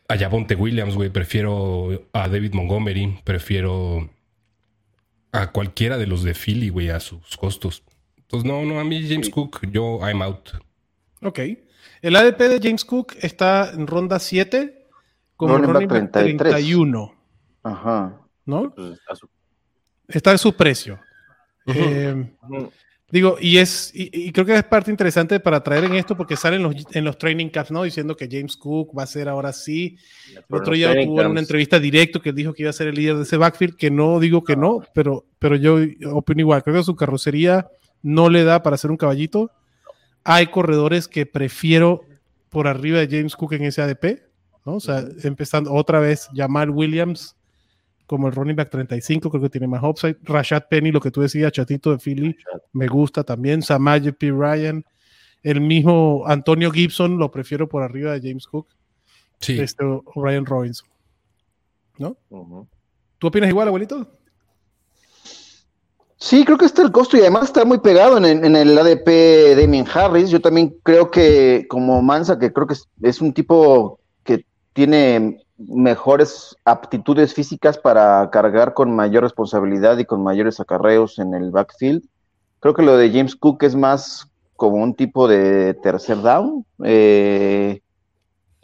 a 0.09 0.17
Javonte 0.17 0.55
Williams, 0.55 0.95
güey. 0.95 1.09
Prefiero 1.09 2.09
a 2.11 2.27
David 2.27 2.53
Montgomery. 2.53 3.19
Prefiero 3.23 4.09
a 5.31 5.51
cualquiera 5.53 5.97
de 5.97 6.07
los 6.07 6.23
de 6.23 6.33
Philly, 6.33 6.67
güey, 6.67 6.89
a 6.89 6.99
sus 6.99 7.37
costos. 7.37 7.83
Entonces, 8.17 8.45
no, 8.45 8.65
no, 8.65 8.81
a 8.81 8.83
mí 8.83 9.07
James. 9.07 9.29
Cook, 9.29 9.61
yo 9.71 9.99
I'm 10.05 10.21
out. 10.21 10.49
Ok. 11.21 11.39
El 12.01 12.15
ADP 12.15 12.39
de 12.47 12.59
James 12.61 12.83
Cook 12.85 13.13
está 13.21 13.71
en 13.71 13.85
ronda 13.87 14.19
7 14.19 14.87
como 15.35 15.55
Running 15.57 15.73
running, 15.73 15.87
back 15.89 16.01
back 16.03 16.11
33. 16.11 16.51
31, 16.53 17.15
Ajá. 17.63 18.19
¿no? 18.45 18.73
Pues, 18.73 18.99
a 19.07 19.15
su- 19.15 19.29
Está 20.07 20.31
en 20.31 20.37
su 20.37 20.53
precio. 20.53 20.99
Eh, 21.67 22.31
digo, 23.11 23.37
y 23.39 23.57
es 23.57 23.91
y, 23.93 24.09
y 24.27 24.31
creo 24.31 24.45
que 24.45 24.55
es 24.55 24.63
parte 24.63 24.89
interesante 24.91 25.39
para 25.39 25.61
traer 25.63 25.83
en 25.85 25.93
esto 25.95 26.17
porque 26.17 26.35
salen 26.35 26.63
los, 26.63 26.75
en 26.91 27.05
los 27.05 27.17
training 27.17 27.49
camps, 27.49 27.71
¿no? 27.71 27.83
Diciendo 27.83 28.15
que 28.17 28.27
James 28.29 28.57
Cook 28.57 28.97
va 28.97 29.03
a 29.03 29.07
ser 29.07 29.29
ahora 29.29 29.53
sí. 29.53 29.97
El 30.35 30.43
Pero 30.47 30.61
otro 30.61 30.73
día 30.73 30.91
tuvo 30.91 31.01
en 31.01 31.09
una 31.11 31.23
camps- 31.35 31.39
entrevista 31.39 31.79
directo 31.79 32.21
que 32.21 32.29
él 32.29 32.35
dijo 32.35 32.53
que 32.53 32.63
iba 32.63 32.71
a 32.71 32.73
ser 32.73 32.87
el 32.87 32.95
líder 32.95 33.15
de 33.17 33.23
ese 33.23 33.37
backfield, 33.37 33.75
que 33.77 33.91
no 33.91 34.19
digo 34.19 34.43
que 34.43 34.55
no, 34.55 34.83
pero, 34.93 35.25
pero 35.39 35.55
yo 35.55 35.77
opino 36.11 36.41
igual. 36.41 36.63
Creo 36.63 36.75
que 36.77 36.83
su 36.83 36.95
carrocería 36.95 37.69
no 38.01 38.29
le 38.29 38.43
da 38.43 38.63
para 38.63 38.77
ser 38.77 38.89
un 38.91 38.97
caballito. 38.97 39.51
Hay 40.23 40.47
corredores 40.47 41.07
que 41.07 41.25
prefiero 41.25 42.01
por 42.49 42.67
arriba 42.67 42.99
de 42.99 43.07
James 43.07 43.35
Cook 43.35 43.53
en 43.53 43.63
ese 43.63 43.81
ADP, 43.81 44.21
¿no? 44.65 44.75
O 44.75 44.79
sea, 44.79 45.03
empezando 45.23 45.73
otra 45.73 45.99
vez, 45.99 46.27
Jamal 46.35 46.69
Williams 46.69 47.35
como 48.11 48.27
el 48.27 48.33
running 48.33 48.57
back 48.57 48.69
35, 48.69 49.29
creo 49.29 49.41
que 49.41 49.49
tiene 49.49 49.67
más 49.67 49.81
upside. 49.81 50.17
Rashad 50.23 50.63
Penny, 50.69 50.91
lo 50.91 50.99
que 50.99 51.11
tú 51.11 51.21
decías, 51.21 51.49
chatito 51.53 51.91
de 51.91 51.97
Philly, 51.97 52.35
me 52.73 52.87
gusta 52.87 53.23
también. 53.23 53.61
Samaje 53.61 54.11
P. 54.11 54.31
Ryan, 54.31 54.83
el 55.43 55.61
mismo 55.61 56.23
Antonio 56.27 56.71
Gibson, 56.71 57.17
lo 57.17 57.31
prefiero 57.31 57.69
por 57.69 57.83
arriba 57.83 58.11
de 58.11 58.19
James 58.19 58.47
Cook 58.47 58.67
Sí, 59.39 59.59
este, 59.59 59.83
Ryan 60.15 60.45
Robinson. 60.45 60.87
¿No? 61.97 62.17
¿Tú 63.17 63.27
opinas 63.27 63.49
igual, 63.49 63.67
abuelito? 63.67 64.19
Sí, 66.21 66.45
creo 66.45 66.55
que 66.59 66.65
está 66.65 66.83
el 66.83 66.91
costo 66.91 67.17
y 67.17 67.21
además 67.21 67.45
está 67.45 67.65
muy 67.65 67.79
pegado 67.79 68.15
en, 68.15 68.55
el- 68.55 68.77
ADP 68.77 69.07
de 69.07 69.55
Damien 69.55 69.87
Harris. 69.91 70.29
Yo 70.29 70.39
también 70.39 70.75
creo 70.83 71.09
que, 71.09 71.65
como 71.67 71.99
Mansa, 72.03 72.37
que 72.37 72.53
creo 72.53 72.67
que 72.67 72.75
es, 73.01 73.21
un 73.21 73.33
tipo 73.33 73.99
que 74.23 74.45
tiene 74.73 75.43
mejores 75.57 76.55
aptitudes 76.63 77.33
físicas 77.33 77.79
para 77.79 78.29
cargar 78.31 78.75
con 78.75 78.95
mayor 78.95 79.23
responsabilidad 79.23 79.97
y 79.97 80.05
con 80.05 80.21
mayores 80.21 80.59
acarreos 80.59 81.17
en 81.17 81.33
el 81.33 81.49
backfield. 81.49 82.03
Creo 82.59 82.75
que 82.75 82.83
lo 82.83 82.97
de 82.97 83.09
James 83.09 83.35
Cook 83.35 83.63
es 83.63 83.75
más 83.75 84.27
como 84.55 84.75
un 84.75 84.93
tipo 84.93 85.27
de 85.27 85.73
tercer 85.73 86.21
down. 86.21 86.63
Eh, 86.83 87.81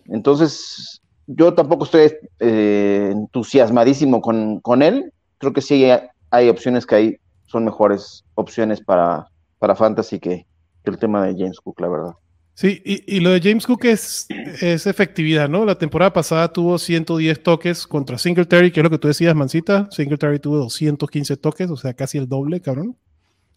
entonces, 0.06 1.02
yo 1.26 1.56
tampoco 1.56 1.86
estoy 1.86 2.14
eh, 2.40 3.10
entusiasmadísimo 3.12 4.22
con, 4.22 4.60
con 4.60 4.84
él. 4.84 5.12
Creo 5.40 5.54
que 5.54 5.62
sí 5.62 5.88
hay 6.30 6.50
opciones 6.50 6.86
que 6.86 6.96
hay 6.96 7.18
son 7.48 7.66
mejores 7.66 8.24
opciones 8.36 8.80
para, 8.82 9.27
para 9.60 9.75
Fantasy 9.75 10.20
que, 10.20 10.46
que 10.84 10.92
el 10.92 10.98
tema 11.00 11.25
de 11.25 11.34
James 11.34 11.60
Cook, 11.60 11.82
la 11.82 11.88
verdad. 11.89 12.12
Sí, 12.54 12.82
y, 12.84 13.18
y 13.18 13.20
lo 13.20 13.30
de 13.32 13.39
James 13.42 13.68
Cook 13.68 13.86
es, 13.86 14.25
es 14.62 14.88
efectividad, 14.88 15.48
¿no? 15.48 15.63
La 15.63 15.77
temporada 15.77 16.12
pasada 16.12 16.51
tuvo 16.51 16.77
110 16.80 17.44
toques 17.44 17.86
contra 17.86 18.18
Singletary, 18.18 18.72
que 18.72 18.80
es 18.80 18.84
lo 18.84 18.89
que 18.89 18.98
tú 18.98 19.08
decías, 19.08 19.36
Mancita. 19.36 19.88
Singletary 19.92 20.39
tuvo 20.39 20.58
215 20.58 21.38
toques, 21.38 21.70
o 21.70 21.77
sea, 21.77 21.94
casi 21.94 22.18
el 22.18 22.27
doble, 22.27 22.60
cabrón. 22.60 22.98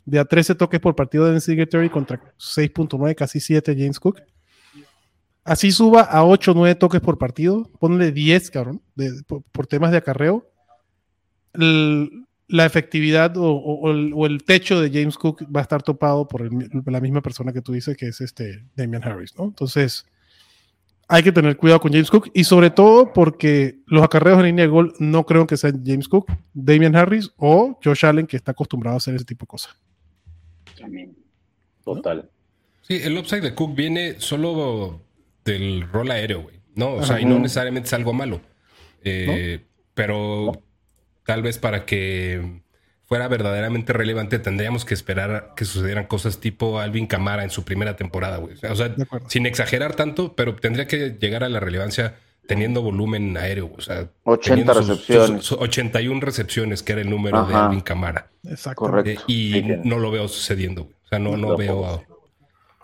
De 0.05 0.19
a 0.19 0.25
13 0.25 0.55
toques 0.55 0.81
por 0.81 0.95
partido 0.97 1.25
de 1.33 1.41
Singletary 1.41 1.89
contra 1.89 2.21
6.9, 2.39 3.15
casi 3.15 3.41
7 3.41 3.75
James 3.75 3.99
Cook. 3.99 4.21
Así 5.45 5.73
suba 5.73 6.03
a 6.03 6.23
8 6.25 6.51
o 6.51 6.55
9 6.55 6.75
toques 6.75 7.01
por 7.01 7.17
partido, 7.17 7.71
ponle 7.79 8.13
10, 8.13 8.51
cabrón, 8.51 8.83
por, 9.27 9.43
por 9.45 9.67
temas 9.67 9.91
de 9.93 9.97
acarreo. 9.97 10.47
El- 11.55 12.27
la 12.51 12.67
efectividad 12.67 13.37
o, 13.37 13.45
o- 13.53 13.81
o 13.81 13.91
el, 13.91 14.13
o 14.15 14.27
el 14.27 14.43
techo 14.45 14.81
de 14.81 14.91
James 14.91 15.17
Cook 15.17 15.45
va 15.55 15.61
a 15.61 15.63
estar 15.63 15.83
topado 15.83 16.27
por 16.29 16.43
el 16.43 16.51
la 16.87 17.01
misma 17.01 17.21
persona 17.23 17.53
que 17.53 17.63
tú 17.63 17.73
dices, 17.73 17.97
que 17.97 18.09
es 18.09 18.21
este 18.21 18.65
Damian 18.77 19.03
Harris, 19.05 19.37
¿no? 19.39 19.45
Entonces, 19.45 20.05
hay 21.09 21.23
que 21.23 21.33
tener 21.33 21.57
cuidado 21.57 21.81
con 21.81 21.93
James 21.93 22.11
Cook 22.11 22.31
y 22.35 22.45
sobre 22.45 22.71
todo 22.71 23.13
porque 23.13 23.79
los 23.87 24.03
acarreos 24.03 24.39
en 24.41 24.47
línea 24.47 24.65
de 24.65 24.71
gol 24.71 24.93
no 25.01 25.25
creo 25.27 25.47
que 25.47 25.57
sean 25.57 25.83
James 25.85 26.09
Cook, 26.09 26.27
Damian 26.55 26.95
Harris 26.95 27.33
o 27.37 27.79
Josh 27.83 28.05
Allen 28.07 28.27
que 28.27 28.37
está 28.37 28.53
acostumbrado 28.53 28.95
a 28.95 28.99
hacer 28.99 29.15
ese 29.17 29.25
tipo 29.25 29.45
de 29.45 29.49
cosas. 29.49 29.77
También. 30.79 31.17
Total. 31.85 32.29
Sí, 32.83 33.01
el 33.03 33.17
upside 33.19 33.43
de 33.43 33.55
Cook 33.55 33.75
viene 33.75 34.21
solo 34.21 35.03
del 35.45 35.83
rol 35.91 36.11
aéreo, 36.11 36.43
güey. 36.43 36.57
No, 36.75 36.95
o 36.95 37.03
sea, 37.03 37.21
y 37.21 37.25
no 37.25 37.39
necesariamente 37.39 37.87
es 37.89 37.93
algo 37.93 38.13
malo. 38.13 38.41
Eh, 39.03 39.65
Pero 39.95 40.53
tal 41.25 41.43
vez 41.43 41.59
para 41.59 41.85
que 41.87 42.61
fuera 43.07 43.27
verdaderamente 43.29 43.93
relevante, 43.93 44.39
tendríamos 44.39 44.85
que 44.85 44.95
esperar 44.95 45.53
que 45.57 45.65
sucedieran 45.65 46.07
cosas 46.07 46.39
tipo 46.39 46.79
Alvin 46.79 47.07
Camara 47.07 47.43
en 47.43 47.51
su 47.51 47.65
primera 47.65 47.97
temporada, 47.97 48.37
güey. 48.39 48.55
O 48.71 48.75
sea, 48.77 48.95
sin 49.27 49.47
exagerar 49.47 49.97
tanto, 49.97 50.35
pero 50.37 50.55
tendría 50.57 50.87
que 50.87 51.17
llegar 51.21 51.43
a 51.43 51.49
la 51.49 51.59
relevancia 51.59 52.15
teniendo 52.47 52.83
volumen 52.83 53.37
aéreo. 53.37 53.71
O 53.77 53.81
sea, 53.81 54.09
80 54.25 54.43
teniendo 54.51 54.75
sus- 54.75 54.89
recepciones. 54.89 55.45
sus 55.45 55.59
81 55.59 56.21
recepciones, 56.21 56.83
que 56.85 56.93
era 56.93 57.01
el 57.01 57.11
número 57.11 57.45
de. 57.47 57.55
Alvin 57.55 57.81
Camara. 57.81 58.29
Exacto. 58.45 58.81
Correcto. 58.83 59.11
Eh, 59.11 59.25
y 59.27 59.53
Sí, 59.55 59.63
no 59.85 59.99
lo 59.99 60.11
veo 60.13 60.29
sucediendo. 60.29 60.85
güey. 60.85 60.95
O 61.05 61.09
sea, 61.09 61.19
no, 61.19 61.37
no 61.37 61.49
No, 61.49 61.57
veo 61.57 61.85
a, 61.87 62.01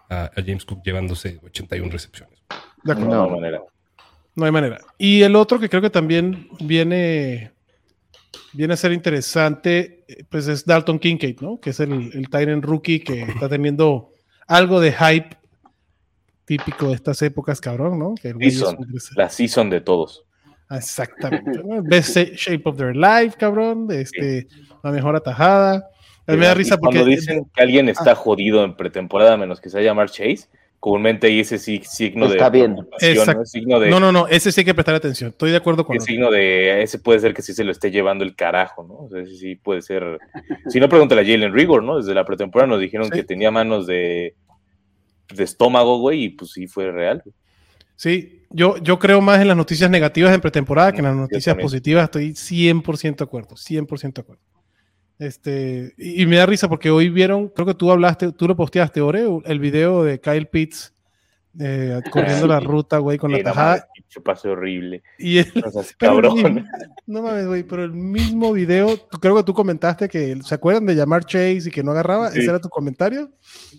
a- 0.08 0.24
a 0.24 0.42
James 0.44 0.64
Cook 0.64 0.82
llevándose 0.84 1.38
81 1.44 1.90
recepciones. 1.90 2.36
De 2.82 2.92
acuerdo. 2.92 3.10
No, 3.14 3.16
No. 3.16 3.24
hay 3.34 3.40
manera. 3.40 3.62
No 4.34 4.44
hay 4.44 4.50
manera. 4.52 4.80
Y 4.98 5.22
el 5.22 5.34
otro 5.36 5.58
que 5.60 5.68
creo 5.68 5.80
que 5.82 5.90
también 5.90 6.48
viene, 6.60 7.52
viene 8.52 8.74
a 8.74 8.76
ser 8.76 8.92
interesante, 8.92 10.04
eh, 10.08 10.24
pues 10.28 10.48
es 10.48 10.64
Dalton 10.64 10.98
Kincaid, 10.98 11.40
¿no? 11.40 11.60
Que 11.60 11.70
es 11.70 11.80
el, 11.80 11.92
el 11.92 12.28
Tyrant 12.28 12.64
rookie 12.64 13.00
que 13.00 13.22
está 13.40 13.48
teniendo 13.48 14.10
algo 14.46 14.80
de 14.80 14.92
hype 14.92 15.36
típico 16.44 16.88
de 16.88 16.94
estas 16.94 17.20
épocas, 17.22 17.60
cabrón, 17.60 17.98
¿no? 17.98 18.14
Que 18.20 18.28
el 18.28 18.38
Season, 18.38 18.76
la 19.16 19.28
season 19.28 19.70
de 19.70 19.80
todos. 19.80 20.24
Exactamente. 20.70 21.62
¿no? 21.64 21.82
Best 21.82 22.16
shape 22.16 22.62
of 22.64 22.76
their 22.76 22.94
life, 22.96 23.36
cabrón. 23.38 23.88
Este, 23.90 24.46
La 24.82 24.90
mejor 24.90 25.16
atajada. 25.16 25.88
A 26.26 26.32
mí 26.32 26.38
me 26.38 26.46
da 26.46 26.54
risa 26.54 26.76
porque. 26.76 26.98
Cuando 26.98 27.10
dicen 27.10 27.44
que 27.54 27.62
alguien 27.62 27.88
está 27.88 28.12
Ah. 28.12 28.14
jodido 28.16 28.64
en 28.64 28.76
pretemporada, 28.76 29.36
menos 29.36 29.60
que 29.60 29.70
sea 29.70 29.80
llamar 29.80 30.10
Chase, 30.10 30.48
comúnmente 30.86 31.26
hay 31.26 31.40
ese 31.40 31.58
sí- 31.58 31.82
signo 31.84 32.26
Está 32.26 32.48
de 32.48 32.58
bien. 32.60 32.76
Exacto. 33.00 33.40
¿no? 33.40 33.44
signo 33.44 33.80
de 33.80 33.90
No, 33.90 33.98
no, 33.98 34.12
no. 34.12 34.28
Ese 34.28 34.52
sí 34.52 34.60
hay 34.60 34.64
que 34.66 34.72
prestar 34.74 34.94
atención. 34.94 35.30
Estoy 35.30 35.50
de 35.50 35.56
acuerdo 35.56 35.84
con 35.84 35.96
el 35.96 36.00
signo 36.00 36.30
de 36.30 36.80
ese 36.80 37.00
puede 37.00 37.18
ser 37.18 37.34
que 37.34 37.42
sí 37.42 37.52
se 37.54 37.64
lo 37.64 37.72
esté 37.72 37.90
llevando 37.90 38.22
el 38.22 38.36
carajo, 38.36 38.84
¿no? 38.84 38.94
O 38.94 39.08
sea, 39.10 39.20
ese 39.20 39.34
sí 39.36 39.56
puede 39.56 39.82
ser. 39.82 40.20
Si 40.68 40.78
no, 40.78 40.88
pregúntale 40.88 41.22
a 41.22 41.24
Jalen 41.24 41.52
Rigor, 41.52 41.82
¿no? 41.82 41.96
Desde 41.96 42.14
la 42.14 42.24
pretemporada 42.24 42.68
nos 42.70 42.78
dijeron 42.80 43.06
Sí. 43.06 43.10
que 43.14 43.24
tenía 43.24 43.50
manos 43.50 43.88
de, 43.88 44.36
de 45.34 45.42
estómago, 45.42 45.98
güey, 45.98 46.22
y 46.22 46.28
pues 46.28 46.52
sí 46.52 46.68
fue 46.68 46.92
real. 46.92 47.20
Sí, 47.96 48.42
yo, 48.50 48.76
yo 48.76 49.00
creo 49.00 49.20
más 49.20 49.40
en 49.40 49.48
las 49.48 49.56
noticias 49.56 49.90
negativas 49.90 50.32
en 50.32 50.40
pretemporada 50.40 50.92
que 50.92 50.98
en 50.98 51.06
las 51.06 51.16
noticias 51.16 51.56
positivas. 51.56 52.04
Estoy 52.04 52.30
100% 52.34 53.16
de 53.16 53.24
acuerdo, 53.24 53.56
100% 53.56 54.14
de 54.14 54.20
acuerdo. 54.20 54.42
Este, 55.18 55.94
y, 55.96 56.22
y 56.22 56.26
me 56.26 56.36
da 56.36 56.46
risa 56.46 56.68
porque 56.68 56.90
hoy 56.90 57.08
vieron, 57.08 57.48
creo 57.48 57.66
que 57.66 57.74
tú 57.74 57.90
hablaste, 57.90 58.32
tú 58.32 58.46
lo 58.46 58.56
posteaste, 58.56 59.00
Ore, 59.00 59.24
el 59.46 59.58
video 59.60 60.04
de 60.04 60.20
Kyle 60.20 60.46
Pitts 60.46 60.92
eh, 61.58 62.00
corriendo 62.12 62.46
la 62.46 62.60
ruta, 62.60 62.98
güey, 62.98 63.16
con 63.16 63.30
Sí, 63.30 63.38
la 63.38 63.44
tajada. 63.44 63.88
pase 64.22 64.48
horrible. 64.50 65.02
Y 65.18 65.38
el, 65.38 65.50
O 65.64 65.70
sea, 65.70 65.80
es 65.82 65.94
pero 65.98 66.18
el 66.18 66.22
cabrón. 66.22 66.66
no 67.06 67.22
mames, 67.22 67.46
güey, 67.46 67.62
pero 67.62 67.82
el 67.84 67.92
mismo 67.92 68.52
video, 68.52 68.98
tú- 68.98 69.18
creo 69.18 69.36
que 69.36 69.42
tú 69.42 69.54
comentaste 69.54 70.06
que, 70.08 70.36
¿se 70.42 70.54
acuerdan 70.54 70.84
de 70.84 70.94
llamar 70.94 71.24
Chase 71.24 71.62
y 71.66 71.70
que 71.70 71.82
no 71.82 71.92
agarraba? 71.92 72.30
Sí. 72.30 72.40
Ese 72.40 72.50
era 72.50 72.60
tu 72.60 72.68
comentario. 72.68 73.30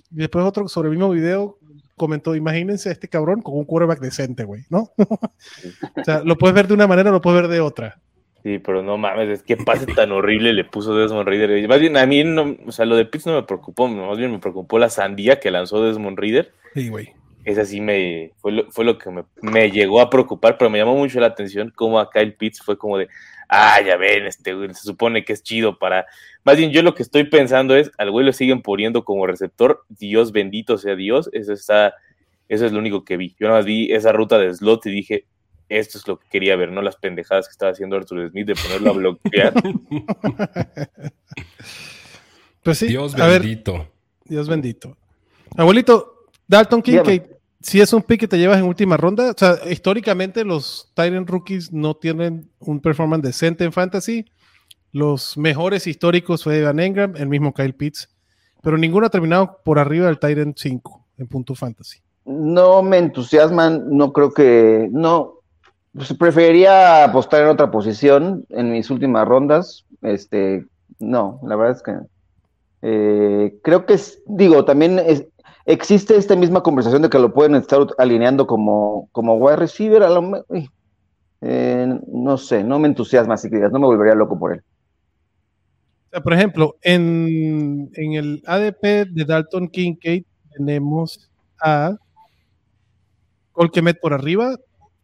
Y 0.09 0.15
después 0.15 0.43
otro 0.43 0.67
sobre 0.67 0.87
el 0.89 0.95
mismo 0.95 1.11
video 1.11 1.59
comentó, 1.95 2.35
imagínense 2.35 2.89
a 2.89 2.93
este 2.93 3.07
cabrón 3.07 3.41
con 3.43 3.55
un 3.55 3.65
quarterback 3.65 3.99
decente, 3.99 4.43
güey, 4.43 4.63
¿no? 4.71 4.91
o 4.97 6.03
sea, 6.03 6.21
lo 6.23 6.35
puedes 6.37 6.55
ver 6.55 6.67
de 6.67 6.73
una 6.73 6.87
manera, 6.87 7.11
lo 7.11 7.21
puedes 7.21 7.41
ver 7.43 7.51
de 7.51 7.59
otra. 7.59 7.99
Sí, 8.47 8.59
pero 8.59 8.81
no 8.81 8.97
mames, 8.97 9.27
es 9.27 9.43
que 9.43 9.57
pase 9.57 9.85
tan 9.87 10.13
horrible 10.13 10.53
le 10.53 10.63
puso 10.63 10.95
Desmond 10.95 11.27
Reader. 11.27 11.67
Más 11.67 11.81
bien, 11.81 11.97
a 11.97 12.05
mí, 12.05 12.23
no, 12.23 12.55
o 12.65 12.71
sea, 12.71 12.85
lo 12.85 12.95
de 12.95 13.03
Pitts 13.03 13.25
no 13.25 13.33
me 13.33 13.43
preocupó, 13.43 13.89
más 13.89 14.17
bien 14.17 14.31
me 14.31 14.39
preocupó 14.39 14.79
la 14.79 14.89
sandía 14.89 15.41
que 15.41 15.51
lanzó 15.51 15.83
Desmond 15.83 16.17
Reader. 16.17 16.53
Sí, 16.73 16.87
güey. 16.87 17.13
Esa 17.43 17.65
sí 17.65 17.81
me, 17.81 18.31
fue 18.37 18.53
lo, 18.53 18.71
fue 18.71 18.85
lo 18.85 18.97
que 18.97 19.09
me, 19.09 19.25
me 19.41 19.69
llegó 19.69 19.99
a 19.99 20.09
preocupar, 20.09 20.57
pero 20.57 20.69
me 20.69 20.77
llamó 20.77 20.95
mucho 20.95 21.19
la 21.19 21.27
atención 21.27 21.73
cómo 21.75 21.99
a 21.99 22.09
Kyle 22.09 22.35
Pitts 22.35 22.61
fue 22.61 22.77
como 22.77 22.97
de, 22.97 23.09
ah, 23.49 23.81
ya 23.85 23.97
ven, 23.97 24.25
este 24.25 24.53
güey, 24.53 24.73
se 24.73 24.83
supone 24.83 25.25
que 25.25 25.33
es 25.33 25.43
chido 25.43 25.77
para... 25.77 26.05
Más 26.45 26.55
bien, 26.55 26.71
yo 26.71 26.83
lo 26.83 26.95
que 26.95 27.03
estoy 27.03 27.25
pensando 27.25 27.75
es, 27.75 27.91
al 27.97 28.11
güey 28.11 28.25
lo 28.25 28.31
siguen 28.31 28.61
poniendo 28.61 29.03
como 29.03 29.27
receptor, 29.27 29.83
Dios 29.89 30.31
bendito 30.31 30.77
sea 30.77 30.95
Dios, 30.95 31.29
eso 31.33 31.51
está, 31.51 31.95
eso 32.47 32.65
es 32.65 32.71
lo 32.71 32.79
único 32.79 33.03
que 33.03 33.17
vi. 33.17 33.35
Yo 33.37 33.47
nada 33.47 33.59
más 33.59 33.65
vi 33.65 33.91
esa 33.91 34.13
ruta 34.13 34.37
de 34.37 34.53
slot 34.53 34.85
y 34.85 34.91
dije, 34.91 35.25
esto 35.69 35.97
es 35.97 36.07
lo 36.07 36.19
que 36.19 36.27
quería 36.29 36.55
ver, 36.55 36.71
no 36.71 36.81
las 36.81 36.95
pendejadas 36.95 37.47
que 37.47 37.51
estaba 37.51 37.71
haciendo 37.71 37.95
Arthur 37.95 38.29
Smith 38.29 38.47
de 38.47 38.55
ponerlo 38.55 38.89
a 38.89 38.93
bloquear. 38.93 39.53
Pues 42.63 42.79
sí, 42.79 42.87
Dios 42.87 43.15
a 43.15 43.27
ver, 43.27 43.39
bendito. 43.39 43.87
Dios 44.25 44.49
bendito. 44.49 44.97
Abuelito, 45.55 46.25
Dalton 46.49 46.81
Kincaid, 46.81 47.21
si 47.61 47.79
es 47.79 47.93
un 47.93 48.01
pick 48.01 48.19
que 48.19 48.27
te 48.27 48.37
llevas 48.37 48.59
en 48.59 48.65
última 48.65 48.97
ronda, 48.97 49.31
o 49.31 49.33
sea, 49.37 49.57
históricamente 49.69 50.43
los 50.43 50.91
Tyrant 50.93 51.29
rookies 51.29 51.71
no 51.71 51.95
tienen 51.95 52.49
un 52.59 52.81
performance 52.81 53.23
decente 53.23 53.63
en 53.63 53.71
fantasy. 53.71 54.25
Los 54.91 55.37
mejores 55.37 55.87
históricos 55.87 56.43
fue 56.43 56.59
Evan 56.59 56.81
Engram, 56.81 57.15
el 57.15 57.29
mismo 57.29 57.53
Kyle 57.53 57.73
Pitts, 57.73 58.09
pero 58.61 58.77
ninguno 58.77 59.05
ha 59.05 59.11
terminado 59.11 59.59
por 59.63 59.79
arriba 59.79 60.07
del 60.07 60.19
Tyrant 60.19 60.57
5 60.57 61.05
en 61.19 61.27
punto 61.27 61.55
fantasy. 61.55 61.99
No 62.25 62.81
me 62.83 62.97
entusiasman, 62.97 63.95
no 63.95 64.11
creo 64.11 64.33
que, 64.33 64.89
no, 64.91 65.36
pues 65.97 66.13
preferiría 66.13 67.03
apostar 67.05 67.41
en 67.41 67.49
otra 67.49 67.71
posición 67.71 68.45
en 68.49 68.71
mis 68.71 68.89
últimas 68.91 69.27
rondas, 69.27 69.83
este, 70.03 70.65
no, 70.99 71.39
la 71.43 71.55
verdad 71.55 71.75
es 71.77 71.83
que 71.83 71.93
eh, 72.83 73.59
creo 73.63 73.85
que 73.85 73.95
es, 73.95 74.21
digo, 74.27 74.63
también 74.63 74.99
es- 74.99 75.25
existe 75.65 76.15
esta 76.15 76.35
misma 76.35 76.61
conversación 76.61 77.01
de 77.01 77.09
que 77.09 77.19
lo 77.19 77.33
pueden 77.33 77.55
estar 77.55 77.79
alineando 77.97 78.45
como, 78.45 79.09
como 79.11 79.35
wide 79.37 79.55
receiver, 79.57 80.03
a 80.03 80.09
lo 80.09 80.45
eh, 81.41 81.99
no 82.07 82.37
sé, 82.37 82.63
no 82.63 82.79
me 82.79 82.87
entusiasma, 82.87 83.33
así 83.33 83.49
que 83.49 83.57
no 83.57 83.79
me 83.79 83.87
volvería 83.87 84.15
loco 84.15 84.37
por 84.39 84.53
él. 84.53 84.61
Por 86.23 86.33
ejemplo, 86.33 86.75
en, 86.81 87.89
en 87.93 88.13
el 88.13 88.43
ADP 88.45 89.05
de 89.05 89.25
Dalton 89.25 89.67
Kincaid 89.67 90.23
tenemos 90.55 91.29
a 91.61 91.95
Colquemet 93.51 93.99
por 93.99 94.13
arriba, 94.13 94.55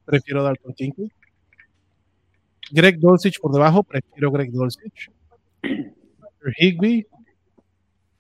prefiero 0.06 0.44
Dalton 0.44 0.74
Kincaid. 0.74 1.12
Greg 2.72 3.00
Dulcich 3.00 3.40
por 3.40 3.52
debajo, 3.52 3.84
prefiero 3.84 4.32
Greg 4.32 4.52
Dulcich. 4.52 5.12
Tyler 5.62 6.56
Higby, 6.58 7.08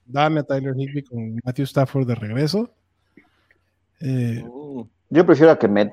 dame 0.05 0.41
a 0.41 0.43
Tyler 0.43 0.73
Higby 0.77 1.03
con 1.03 1.35
Matthew 1.43 1.65
Stafford 1.65 2.07
de 2.07 2.15
regreso. 2.15 2.73
Eh, 3.99 4.43
Yo 5.09 5.25
prefiero 5.25 5.51
a 5.51 5.59
Kemet. 5.59 5.91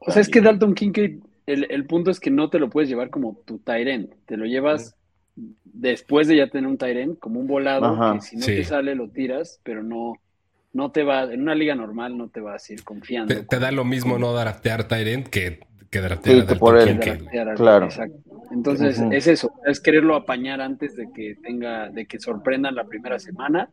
O 0.00 0.10
sea, 0.10 0.20
es 0.20 0.28
que 0.28 0.40
Dalton 0.40 0.74
Kincaid, 0.74 1.20
el, 1.46 1.66
el 1.70 1.86
punto 1.86 2.10
es 2.10 2.18
que 2.18 2.30
no 2.30 2.50
te 2.50 2.58
lo 2.58 2.68
puedes 2.70 2.88
llevar 2.88 3.10
como 3.10 3.40
tu 3.44 3.58
Tyren, 3.58 4.14
te 4.26 4.36
lo 4.36 4.46
llevas 4.46 4.96
después 5.64 6.28
de 6.28 6.36
ya 6.36 6.48
tener 6.48 6.68
un 6.68 6.76
Tyren, 6.76 7.14
como 7.14 7.40
un 7.40 7.46
volado, 7.46 7.86
Ajá, 7.86 8.14
que 8.14 8.20
si 8.22 8.36
no 8.36 8.42
sí. 8.42 8.56
te 8.56 8.64
sale 8.64 8.94
lo 8.94 9.08
tiras, 9.08 9.60
pero 9.62 9.82
no, 9.82 10.14
no 10.72 10.90
te 10.90 11.02
va, 11.02 11.24
en 11.24 11.42
una 11.42 11.54
liga 11.54 11.74
normal 11.74 12.16
no 12.16 12.28
te 12.28 12.40
vas 12.40 12.68
a 12.68 12.72
ir 12.72 12.82
confiando. 12.84 13.34
Te, 13.34 13.42
te 13.44 13.58
da 13.58 13.70
lo 13.72 13.84
mismo 13.84 14.18
no 14.18 14.32
draftear 14.32 14.88
Tyrant 14.88 15.28
que, 15.28 15.60
que 15.90 16.00
draftear 16.00 16.36
Sí, 16.36 16.42
a 16.42 16.46
que 16.46 16.54
por 16.56 16.78
él. 16.78 16.96
Güey. 16.96 17.08
Draftear 17.18 17.48
al- 17.50 17.56
Claro. 17.56 17.84
exacto. 17.86 18.18
Entonces, 18.52 19.00
es 19.10 19.26
eso, 19.28 19.50
es 19.66 19.80
quererlo 19.80 20.14
apañar 20.14 20.60
antes 20.60 20.94
de 20.94 21.08
que 21.14 21.36
tenga, 21.42 21.88
de 21.88 22.04
que 22.04 22.18
sorprendan 22.20 22.74
la 22.74 22.84
primera 22.84 23.18
semana. 23.18 23.70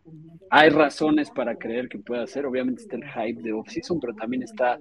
Hay 0.50 0.70
razones 0.70 1.29
para 1.32 1.56
creer 1.58 1.89
que 1.89 2.00
pueda 2.00 2.25
ser, 2.27 2.46
obviamente 2.46 2.84
está 2.84 2.96
el 2.96 3.03
hype 3.03 3.41
de 3.41 3.51
offseason, 3.51 4.00
pero 4.00 4.13
también 4.13 4.41
está 4.44 4.79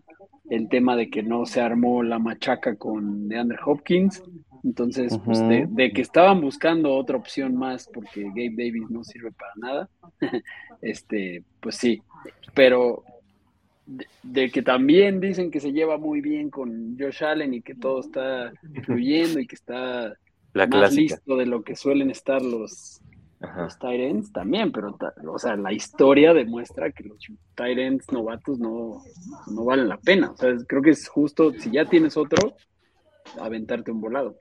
el 0.51 0.69
tema 0.69 0.95
de 0.95 1.11
que 1.11 1.25
no 1.25 1.47
se 1.47 1.61
armó 1.61 2.05
la 2.05 2.21
machaca 2.21 2.77
con 2.77 3.29
DeAndre 3.29 3.59
Hopkins. 3.67 4.23
Entonces, 4.63 5.19
pues 5.25 5.41
de, 5.49 5.67
de 5.69 5.91
que 5.93 6.03
estaban 6.03 6.41
buscando 6.41 6.95
otra 6.95 7.17
opción 7.17 7.57
más 7.57 7.89
porque 7.93 8.23
Gabe 8.25 8.51
Davis 8.57 8.91
no 8.91 9.03
sirve 9.03 9.33
para 9.33 9.53
nada, 9.57 9.89
este, 10.83 11.43
pues 11.61 11.77
sí, 11.77 12.03
pero 12.55 13.05
de, 13.87 14.07
de 14.23 14.51
que 14.51 14.63
también 14.63 15.21
dicen 15.21 15.51
que 15.51 15.61
se 15.61 15.73
lleva 15.73 15.97
muy 15.99 16.21
bien 16.21 16.51
con 16.51 16.97
Josh 16.99 17.25
Allen 17.25 17.55
y 17.55 17.63
que 17.63 17.75
todo 17.75 18.01
está 18.01 18.53
fluyendo 18.85 19.41
y 19.41 19.47
que 19.47 19.55
está 19.55 20.13
La 20.53 20.67
más 20.67 20.69
clásica. 20.69 21.15
listo 21.15 21.37
de 21.37 21.47
lo 21.47 21.63
que 21.63 21.75
suelen 21.77 22.11
estar 22.11 22.43
los, 22.43 23.01
los 23.57 23.79
tight 23.79 24.01
ends 24.01 24.33
también, 24.33 24.73
pero 24.73 24.95
ta- 24.95 25.15
o 25.27 25.39
sea, 25.39 25.57
la 25.57 25.73
historia 25.73 26.35
demuestra 26.35 26.91
que 26.93 27.05
los 27.05 27.19
tight 27.55 27.79
ends 27.79 28.11
novatos 28.13 28.59
no, 28.59 29.01
no 29.47 29.65
valen 29.65 29.89
la 29.89 29.97
pena. 29.99 30.33
O 30.33 30.37
sea, 30.37 30.55
creo 30.67 30.83
que 30.83 30.91
es 30.91 31.09
justo, 31.09 31.53
si 31.55 31.71
ya 31.71 31.85
tienes 31.87 32.17
otro, 32.17 32.57
aventarte 33.41 33.91
un 33.91 34.01
volado. 34.01 34.37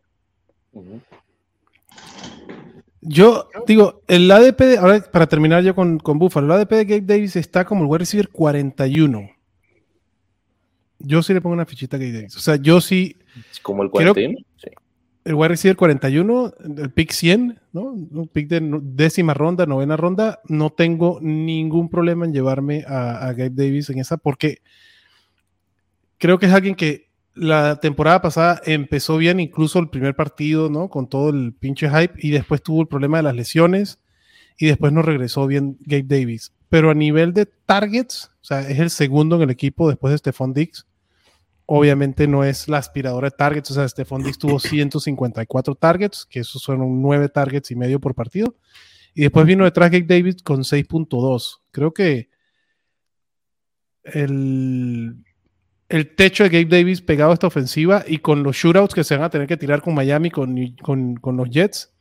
Yo 3.08 3.50
digo, 3.66 4.02
el 4.08 4.30
ADP, 4.30 4.60
de- 4.66 4.78
ahora 4.78 5.00
para 5.12 5.28
terminar 5.28 5.64
yo 5.64 5.74
con, 5.76 5.98
con 6.00 6.20
Buffalo, 6.20 6.48
el 6.48 6.60
ADP 6.62 6.72
de 6.76 6.86
Gabe 6.86 7.02
Davis 7.02 7.36
está 7.36 7.66
como 7.66 7.84
el 7.84 7.88
wide 7.90 8.00
receiver 8.00 8.30
41. 8.30 9.30
yo 11.00 11.22
sí 11.22 11.34
le 11.34 11.42
pongo 11.42 11.54
una 11.54 11.66
fichita 11.66 11.98
a 11.98 12.00
Gabe 12.00 12.12
Davis. 12.14 12.36
O 12.36 12.40
sea, 12.40 12.56
yo 12.58 12.82
sí, 12.82 13.16
Como 13.62 13.84
el 13.84 13.90
Creo- 13.92 14.14
41. 14.14 14.38
Sí. 14.58 14.70
el 15.26 15.34
wide 15.36 15.48
receiver 15.50 15.76
41, 15.78 16.54
el 16.78 16.92
pick 16.92 17.12
100, 17.12 17.60
¿no? 17.74 17.84
Un 17.92 18.30
pick 18.32 18.48
de 18.48 18.62
décima 18.82 19.34
ronda, 19.34 19.66
novena 19.66 19.96
ronda, 19.98 20.40
no 20.48 20.70
tengo 20.72 21.20
ningún 21.22 21.90
problema 21.90 22.26
en 22.26 22.34
llevarme 22.34 22.84
a, 22.88 23.28
a 23.28 23.34
Gabe 23.34 23.52
Davis 23.52 23.90
en 23.90 24.00
esa 24.00 24.18
porque 24.18 24.60
creo 26.18 26.40
que 26.40 26.46
es 26.48 26.54
alguien 26.54 26.76
que 26.76 27.07
la 27.38 27.80
temporada 27.80 28.22
pasada 28.22 28.62
empezó 28.66 29.18
bien, 29.18 29.40
incluso 29.40 29.80
el 29.80 29.90
primer 29.90 30.16
partido, 30.16 30.70
¿no? 30.70 30.90
Con 30.90 31.08
todo 31.08 31.30
el 31.30 31.54
pinche 31.54 31.90
hype 31.90 32.14
y 32.18 32.32
después 32.32 32.62
tuvo 32.62 32.82
el 32.82 32.88
problema 32.88 33.18
de 33.18 33.24
las 33.24 33.36
lesiones 33.36 34.00
y 34.58 34.68
después 34.68 34.92
no 34.92 35.02
regresó 35.02 35.48
bien 35.48 35.78
Gabe 35.82 36.06
Davis. 36.08 36.54
Pero 36.70 36.90
a 36.90 36.94
nivel 36.94 37.34
de 37.34 37.46
targets, 37.46 38.32
o 38.42 38.46
sea, 38.46 38.62
es 38.62 38.80
el 38.80 38.90
segundo 38.90 39.36
en 39.36 39.44
el 39.44 39.50
equipo 39.50 39.88
después 39.88 40.12
de 40.12 40.18
Stephon 40.18 40.54
Diggs. 40.54 40.86
Obviamente 41.66 42.28
no 42.28 42.44
es 42.44 42.68
la 42.68 42.78
aspiradora 42.78 43.30
de 43.30 43.36
targets, 43.38 43.72
o 43.72 43.74
sea, 43.74 43.88
Stephon 43.88 44.24
Diggs 44.24 44.38
tuvo 44.38 44.60
154 44.60 45.76
targets, 45.76 46.26
que 46.26 46.40
esos 46.40 46.64
fueron 46.66 47.02
9 47.02 47.30
targets 47.30 47.72
y 47.72 47.76
medio 47.76 48.00
por 48.00 48.16
partido. 48.16 48.56
Y 49.14 49.22
después 49.22 49.46
vino 49.46 49.66
detrás 49.66 49.92
Gabe 49.92 50.06
Davis 50.06 50.42
con 50.44 50.62
6.2. 50.62 51.60
Creo 51.72 51.94
que 51.94 52.30
el, 54.04 55.24
el 55.90 56.14
techo 56.16 56.44
de 56.44 56.50
Gabe 56.50 56.66
Davis 56.66 57.02
pegado 57.02 57.32
a 57.32 57.34
esta 57.34 57.48
ofensiva 57.48 58.04
y 58.08 58.18
con 58.20 58.44
los 58.44 58.56
shootouts 58.56 58.94
que 58.94 59.04
se 59.04 59.16
van 59.16 59.24
a 59.26 59.30
tener 59.30 59.48
que 59.48 59.58
tirar 59.58 59.82
con 59.82 59.94
Miami, 59.96 60.30
con, 60.32 60.56
con, 60.82 61.16
con 61.16 61.38
los 61.38 61.50
Jets, 61.50 61.94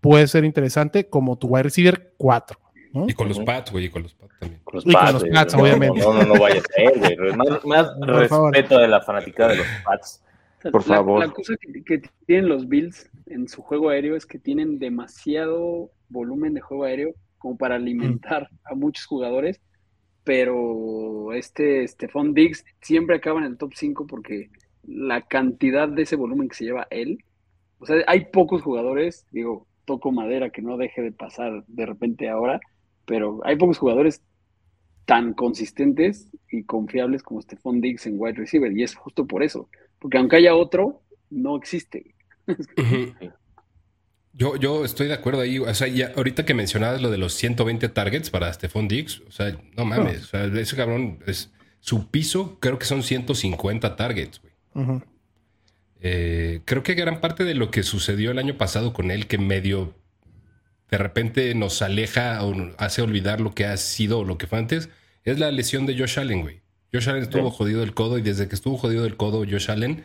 puede 0.00 0.26
ser 0.28 0.44
interesante 0.44 1.08
como 1.08 1.36
tu 1.36 1.48
wide 1.48 1.64
receiver 1.64 2.12
4. 2.18 2.58
¿no? 2.92 3.06
Y 3.08 3.14
con 3.14 3.28
los. 3.28 3.40
Pats, 3.40 3.72
güey, 3.72 3.86
y 3.86 3.88
con 3.88 4.02
los 4.02 4.12
Pats 4.14 4.34
también. 4.38 4.60
Con 4.64 4.74
los 4.76 4.84
Y 4.86 4.92
con 4.92 5.00
Pats, 5.00 5.12
los 5.14 5.22
güey. 5.22 5.32
Pats, 5.32 5.54
No, 5.54 5.62
obviamente. 5.62 6.00
No, 6.00 6.12
no, 6.12 6.22
no 6.24 6.40
vaya 6.40 6.60
a 6.60 6.74
ser, 6.74 6.98
güey. 7.18 7.32
Más, 7.36 7.64
más 7.64 7.86
Por 7.98 8.28
favor. 8.28 8.52
respeto 8.52 8.78
de 8.80 8.88
la 8.88 9.00
fanaticada 9.00 9.50
de 9.52 9.56
los 9.58 9.66
Pats. 9.84 10.22
O 10.58 10.62
sea, 10.62 10.70
Por 10.70 10.88
la- 10.88 10.96
favor. 10.96 11.20
La, 11.26 11.32
cosa 11.32 11.54
que, 11.60 11.82
que 11.84 12.02
tienen 12.26 12.48
los 12.48 12.68
Bills 12.68 13.10
en 13.26 13.48
su 13.48 13.62
juego 13.62 13.88
aéreo 13.88 14.14
es 14.14 14.26
que 14.26 14.38
tienen 14.38 14.78
demasiado 14.78 15.90
volumen 16.10 16.54
de 16.54 16.60
juego 16.60 16.84
aéreo 16.84 17.14
como 17.38 17.56
para 17.56 17.74
alimentar 17.76 18.48
a 18.64 18.74
muchos 18.74 19.04
jugadores, 19.06 19.60
pero 20.24 21.32
este 21.32 21.86
Stephon 21.86 22.34
Diggs 22.34 22.64
siempre 22.80 23.16
acaba 23.16 23.40
en 23.40 23.46
el 23.46 23.58
top 23.58 23.72
5 23.74 24.06
porque 24.06 24.50
la 24.84 25.22
cantidad 25.22 25.88
de 25.88 26.02
ese 26.02 26.16
volumen 26.16 26.48
que 26.48 26.56
se 26.56 26.64
lleva 26.64 26.86
él, 26.90 27.24
o 27.78 27.86
sea, 27.86 27.96
hay 28.06 28.26
pocos 28.26 28.62
jugadores, 28.62 29.26
digo, 29.30 29.66
toco 29.84 30.12
madera 30.12 30.50
que 30.50 30.62
no 30.62 30.76
deje 30.76 31.02
de 31.02 31.12
pasar 31.12 31.64
de 31.66 31.86
repente 31.86 32.28
ahora, 32.28 32.60
pero 33.06 33.40
hay 33.44 33.56
pocos 33.56 33.78
jugadores 33.78 34.22
tan 35.04 35.34
consistentes 35.34 36.28
y 36.50 36.62
confiables 36.64 37.22
como 37.22 37.42
Stephon 37.42 37.80
Diggs 37.80 38.06
en 38.06 38.14
wide 38.18 38.34
receiver, 38.34 38.76
y 38.76 38.82
es 38.82 38.94
justo 38.94 39.26
por 39.26 39.42
eso, 39.42 39.68
porque 39.98 40.18
aunque 40.18 40.36
haya 40.36 40.54
otro, 40.54 41.02
no 41.30 41.56
existe. 41.56 42.14
Yo, 44.34 44.56
yo 44.56 44.84
estoy 44.84 45.08
de 45.08 45.14
acuerdo 45.14 45.40
ahí. 45.42 45.58
O 45.58 45.74
sea, 45.74 45.88
ya 45.88 46.12
ahorita 46.16 46.44
que 46.44 46.54
mencionabas 46.54 47.02
lo 47.02 47.10
de 47.10 47.18
los 47.18 47.34
120 47.34 47.88
targets 47.90 48.30
para 48.30 48.52
Stephon 48.52 48.88
Diggs, 48.88 49.20
o 49.28 49.30
sea, 49.30 49.56
no 49.76 49.84
mames. 49.84 50.24
O 50.24 50.26
sea, 50.26 50.44
ese 50.46 50.74
cabrón 50.76 51.18
es 51.26 51.50
su 51.80 52.08
piso, 52.10 52.58
creo 52.60 52.78
que 52.78 52.86
son 52.86 53.02
150 53.02 53.96
targets, 53.96 54.40
güey. 54.40 55.00
Eh, 56.00 56.60
creo 56.64 56.82
que 56.82 56.94
gran 56.94 57.20
parte 57.20 57.44
de 57.44 57.54
lo 57.54 57.70
que 57.70 57.82
sucedió 57.82 58.30
el 58.30 58.38
año 58.38 58.56
pasado 58.56 58.92
con 58.92 59.10
él, 59.10 59.26
que 59.26 59.38
medio 59.38 59.94
de 60.90 60.98
repente 60.98 61.54
nos 61.54 61.80
aleja 61.80 62.42
o 62.44 62.54
hace 62.78 63.02
olvidar 63.02 63.40
lo 63.40 63.54
que 63.54 63.64
ha 63.66 63.76
sido 63.76 64.20
o 64.20 64.24
lo 64.24 64.36
que 64.38 64.46
fue 64.46 64.58
antes, 64.58 64.88
es 65.24 65.38
la 65.38 65.50
lesión 65.50 65.86
de 65.86 65.96
Josh 65.96 66.18
Allen, 66.18 66.42
güey. 66.42 66.60
Josh 66.92 67.08
Allen 67.08 67.22
estuvo 67.22 67.50
Sí. 67.50 67.56
jodido 67.56 67.80
del 67.80 67.94
codo 67.94 68.18
y 68.18 68.22
desde 68.22 68.48
que 68.48 68.54
estuvo 68.54 68.76
jodido 68.76 69.04
del 69.04 69.16
codo 69.16 69.38
Josh 69.48 69.70
Allen, 69.70 70.04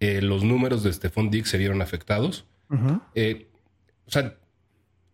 eh, 0.00 0.20
los 0.22 0.42
números 0.42 0.82
de 0.82 0.92
Stephon 0.92 1.30
Diggs 1.30 1.50
se 1.50 1.58
vieron 1.58 1.80
afectados. 1.82 2.44
Eh, 3.14 3.46
o 4.06 4.10
sea, 4.10 4.34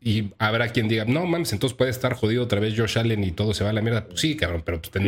y 0.00 0.32
habrá 0.38 0.68
quien 0.70 0.88
diga, 0.88 1.04
no 1.04 1.24
mames, 1.26 1.52
entonces 1.52 1.76
puede 1.76 1.90
estar 1.90 2.14
jodido 2.14 2.42
otra 2.42 2.58
vez 2.60 2.74
Josh 2.76 2.98
Allen 2.98 3.22
y 3.24 3.30
todo 3.30 3.54
se 3.54 3.62
va 3.64 3.70
a 3.70 3.72
la 3.72 3.82
mierda. 3.82 4.06
Pues 4.06 4.20
sí, 4.20 4.36
cabrón, 4.36 4.62
pero 4.64 4.80
pues 4.80 4.90
ten- 4.90 5.04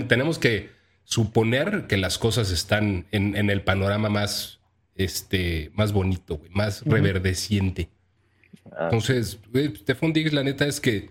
Sí, 0.00 0.08
tenemos 0.08 0.38
que 0.38 0.70
suponer 1.04 1.86
que 1.88 1.96
las 1.98 2.16
cosas 2.18 2.50
están 2.50 3.06
en, 3.10 3.36
en 3.36 3.50
el 3.50 3.62
panorama 3.62 4.08
más, 4.08 4.60
este, 4.96 5.70
más 5.74 5.92
bonito, 5.92 6.36
güey, 6.38 6.50
más 6.52 6.82
reverdeciente. 6.92 7.88
Ah, 8.72 8.84
Entonces, 8.84 9.38
güey, 9.52 9.74
Stephon 9.76 10.12
Diggs, 10.12 10.32
la 10.32 10.42
neta 10.44 10.66
es 10.66 10.80
que, 10.80 11.10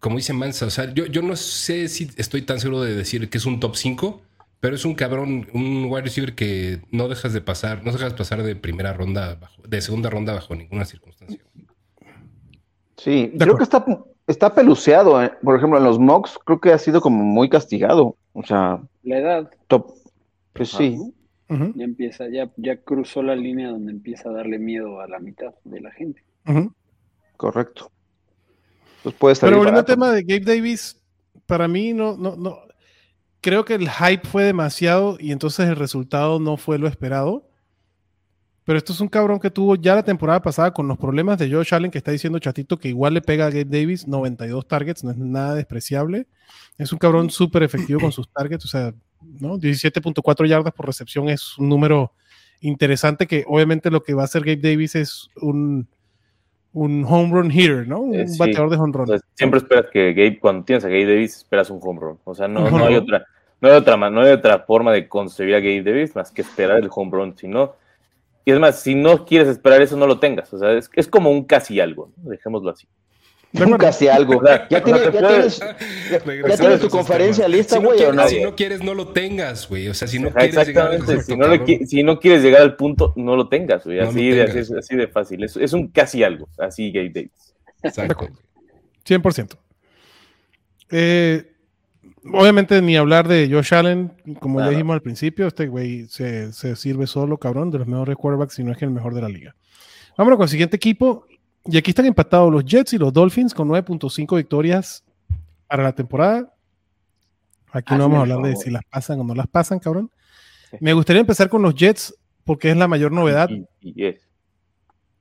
como 0.00 0.16
dice 0.16 0.32
Mansa, 0.32 0.66
o 0.66 0.70
sea, 0.70 0.92
yo, 0.92 1.06
yo 1.06 1.22
no 1.22 1.36
sé 1.36 1.88
si 1.88 2.10
estoy 2.16 2.42
tan 2.42 2.60
seguro 2.60 2.82
de 2.82 2.94
decir 2.94 3.28
que 3.30 3.38
es 3.38 3.46
un 3.46 3.58
top 3.60 3.76
5, 3.76 4.22
pero 4.60 4.74
es 4.74 4.84
un 4.84 4.94
cabrón, 4.94 5.46
un 5.52 5.86
wide 5.88 6.02
receiver 6.02 6.34
que 6.34 6.80
no 6.90 7.08
dejas 7.08 7.32
de 7.32 7.40
pasar, 7.40 7.84
no 7.84 7.92
dejas 7.92 8.14
pasar 8.14 8.42
de 8.42 8.56
primera 8.56 8.92
ronda, 8.92 9.34
bajo, 9.36 9.62
de 9.66 9.80
segunda 9.80 10.10
ronda 10.10 10.34
bajo 10.34 10.54
ninguna 10.54 10.84
circunstancia. 10.84 11.40
Sí, 12.96 13.26
De 13.32 13.38
creo 13.44 13.54
acuerdo. 13.54 13.56
que 13.58 13.62
está, 13.64 13.84
está 14.26 14.54
peluceado. 14.54 15.22
eh. 15.22 15.32
Por 15.42 15.56
ejemplo, 15.56 15.78
en 15.78 15.84
los 15.84 15.98
mocks 15.98 16.38
creo 16.44 16.60
que 16.60 16.72
ha 16.72 16.78
sido 16.78 17.00
como 17.00 17.22
muy 17.22 17.48
castigado. 17.48 18.16
O 18.32 18.42
sea, 18.44 18.80
La 19.02 19.18
edad 19.18 19.50
top. 19.68 19.92
Pues 20.52 20.70
Ajá. 20.74 20.78
sí. 20.78 20.98
Ya 21.48 21.84
empieza, 21.84 22.28
ya, 22.28 22.50
ya 22.56 22.76
cruzó 22.78 23.22
la 23.22 23.36
línea 23.36 23.68
donde 23.70 23.92
empieza 23.92 24.30
a 24.30 24.32
darle 24.32 24.58
miedo 24.58 25.00
a 25.00 25.06
la 25.06 25.20
mitad 25.20 25.54
de 25.64 25.80
la 25.80 25.92
gente. 25.92 26.24
Correcto. 27.36 27.92
Pues 29.04 29.14
puede 29.14 29.34
salir 29.36 29.50
Pero 29.52 29.58
volviendo 29.58 29.80
al 29.80 29.86
tema 29.86 30.10
de 30.10 30.22
Gabe 30.24 30.40
Davis, 30.56 31.00
para 31.46 31.68
mí 31.68 31.92
no, 31.92 32.16
no, 32.16 32.34
no. 32.34 32.58
Creo 33.46 33.64
que 33.64 33.74
el 33.74 33.88
hype 33.88 34.26
fue 34.26 34.42
demasiado 34.42 35.16
y 35.20 35.30
entonces 35.30 35.68
el 35.68 35.76
resultado 35.76 36.40
no 36.40 36.56
fue 36.56 36.78
lo 36.80 36.88
esperado. 36.88 37.48
Pero 38.64 38.76
esto 38.76 38.92
es 38.92 39.00
un 39.00 39.06
cabrón 39.06 39.38
que 39.38 39.52
tuvo 39.52 39.76
ya 39.76 39.94
la 39.94 40.02
temporada 40.02 40.42
pasada 40.42 40.72
con 40.74 40.88
los 40.88 40.98
problemas 40.98 41.38
de 41.38 41.48
Josh 41.48 41.72
Allen, 41.72 41.92
que 41.92 41.98
está 41.98 42.10
diciendo 42.10 42.40
Chatito 42.40 42.76
que 42.76 42.88
igual 42.88 43.14
le 43.14 43.20
pega 43.22 43.46
a 43.46 43.50
Gabe 43.50 43.64
Davis 43.66 44.08
92 44.08 44.66
targets, 44.66 45.04
no 45.04 45.12
es 45.12 45.16
nada 45.16 45.54
despreciable. 45.54 46.26
Es 46.76 46.92
un 46.92 46.98
cabrón 46.98 47.30
súper 47.30 47.62
efectivo 47.62 48.00
con 48.00 48.10
sus 48.10 48.28
targets, 48.28 48.64
o 48.64 48.68
sea, 48.68 48.92
¿no? 49.38 49.58
17.4 49.58 50.46
yardas 50.48 50.72
por 50.74 50.84
recepción 50.84 51.28
es 51.28 51.56
un 51.56 51.68
número 51.68 52.14
interesante 52.60 53.28
que 53.28 53.44
obviamente 53.46 53.92
lo 53.92 54.02
que 54.02 54.14
va 54.14 54.22
a 54.22 54.24
hacer 54.24 54.42
Gabe 54.42 54.56
Davis 54.56 54.96
es 54.96 55.28
un, 55.40 55.86
un 56.72 57.04
home 57.08 57.30
run 57.32 57.52
hitter, 57.52 57.86
¿no? 57.86 58.00
Un 58.00 58.16
Eh, 58.16 58.26
sí. 58.26 58.38
bateador 58.38 58.70
de 58.70 58.76
home 58.76 58.92
run. 58.92 59.20
Siempre 59.34 59.58
esperas 59.58 59.86
que 59.92 60.12
Gabe, 60.12 60.40
cuando 60.40 60.64
tienes 60.64 60.84
a 60.84 60.88
Gabe 60.88 61.06
Davis, 61.06 61.36
esperas 61.36 61.70
un 61.70 61.78
home 61.80 62.00
run. 62.00 62.18
O 62.24 62.34
sea, 62.34 62.48
no, 62.48 62.68
no 62.68 62.84
hay 62.84 62.96
otra, 62.96 63.24
no 63.66 63.72
hay 63.72 63.78
otra, 63.78 63.96
no 63.96 64.20
hay 64.22 64.32
otra 64.32 64.60
forma 64.60 64.92
de 64.92 65.08
concebir 65.08 65.54
a 65.54 65.60
Gabe 65.60 65.82
Davis 65.82 66.14
más 66.14 66.30
que 66.30 66.42
esperar 66.42 66.78
el 66.78 66.88
home 66.90 67.10
run. 67.12 67.36
Si 67.36 67.48
no, 67.48 67.74
y 68.44 68.52
es 68.52 68.58
más, 68.60 68.80
si 68.80 68.94
no 68.94 69.24
quieres 69.26 69.48
esperar 69.48 69.82
eso, 69.82 69.96
no 69.96 70.06
lo 70.06 70.18
tengas. 70.20 70.52
O 70.54 70.58
sea, 70.58 70.72
es, 70.72 70.88
es 70.94 71.08
como 71.08 71.30
un 71.30 71.44
casi 71.44 71.80
algo, 71.80 72.12
¿no? 72.16 72.30
dejémoslo 72.30 72.70
así. 72.70 72.86
Acuerdo. 73.54 73.78
Casi 73.78 74.08
algo. 74.08 74.42
Ya 74.44 74.82
tienes, 74.82 75.02
te 75.02 75.12
ya 75.12 75.20
puedes- 75.20 75.58
tienes, 75.58 75.58
ya, 75.58 75.76
ya 76.10 76.24
Regresando 76.24 76.56
tienes 76.56 76.78
a 76.78 76.80
tu 76.80 76.88
conferencia 76.90 77.48
lista, 77.48 77.76
Si 77.76 77.82
no, 77.82 77.88
güey, 77.88 77.98
¿o 77.98 78.10
quieres, 78.10 78.16
no? 78.16 78.28
si 78.28 78.42
no 78.42 78.56
quieres, 78.56 78.82
no 78.82 78.94
lo 78.94 79.08
tengas, 79.08 79.68
güey. 79.68 79.88
O 79.88 79.94
sea, 79.94 80.06
si 80.08 80.18
no 80.18 80.28
Ajá, 80.28 80.40
quieres 80.40 80.66
llegar 80.66 80.86
al 80.88 80.94
Exactamente, 80.94 81.24
correcto, 81.24 81.66
si 81.66 81.80
no, 81.80 81.86
si 81.86 82.02
no 82.02 82.20
quieres 82.20 82.42
llegar 82.42 82.62
al 82.62 82.76
punto, 82.76 83.12
no 83.16 83.34
lo 83.36 83.48
tengas, 83.48 83.84
güey. 83.84 83.98
Así, 84.00 84.30
de, 84.30 84.42
así, 84.42 84.52
tengas. 84.52 84.72
así 84.72 84.96
de 84.96 85.08
fácil. 85.08 85.44
Es, 85.44 85.56
es 85.56 85.72
un 85.72 85.88
casi 85.88 86.22
algo, 86.22 86.48
así 86.58 86.90
Gabe 86.92 87.10
Davis. 87.14 87.54
Exacto. 87.82 88.28
100%. 89.06 89.56
Eh, 90.90 91.52
obviamente 92.32 92.80
ni 92.82 92.96
hablar 92.96 93.28
de 93.28 93.48
Josh 93.50 93.74
Allen, 93.74 94.12
como 94.40 94.58
ya 94.58 94.66
Nada. 94.66 94.70
dijimos 94.70 94.94
al 94.94 95.02
principio, 95.02 95.46
este 95.46 95.68
güey 95.68 96.06
se, 96.08 96.52
se 96.52 96.76
sirve 96.76 97.06
solo, 97.06 97.38
cabrón, 97.38 97.70
de 97.70 97.78
los 97.78 97.86
mejores 97.86 98.16
quarterbacks, 98.16 98.54
si 98.54 98.64
no 98.64 98.72
es 98.72 98.78
que 98.78 98.84
el 98.84 98.90
mejor 98.90 99.14
de 99.14 99.22
la 99.22 99.28
liga. 99.28 99.54
Vámonos 100.16 100.38
con 100.38 100.44
el 100.44 100.50
siguiente 100.50 100.76
equipo. 100.76 101.26
Y 101.64 101.76
aquí 101.76 101.90
están 101.90 102.06
empatados 102.06 102.52
los 102.52 102.64
Jets 102.64 102.92
y 102.92 102.98
los 102.98 103.12
Dolphins 103.12 103.52
con 103.52 103.68
9.5 103.68 104.36
victorias 104.36 105.04
para 105.66 105.82
la 105.82 105.92
temporada. 105.92 106.52
Aquí 107.72 107.94
no 107.94 108.00
vamos 108.00 108.18
a 108.18 108.20
hablar 108.22 108.40
de 108.42 108.56
si 108.56 108.70
las 108.70 108.84
pasan 108.84 109.20
o 109.20 109.24
no 109.24 109.34
las 109.34 109.48
pasan, 109.48 109.78
cabrón. 109.78 110.10
Me 110.80 110.92
gustaría 110.92 111.20
empezar 111.20 111.48
con 111.48 111.62
los 111.62 111.74
Jets 111.74 112.14
porque 112.44 112.70
es 112.70 112.76
la 112.76 112.88
mayor 112.88 113.12
novedad. 113.12 113.50
Y. 113.80 114.16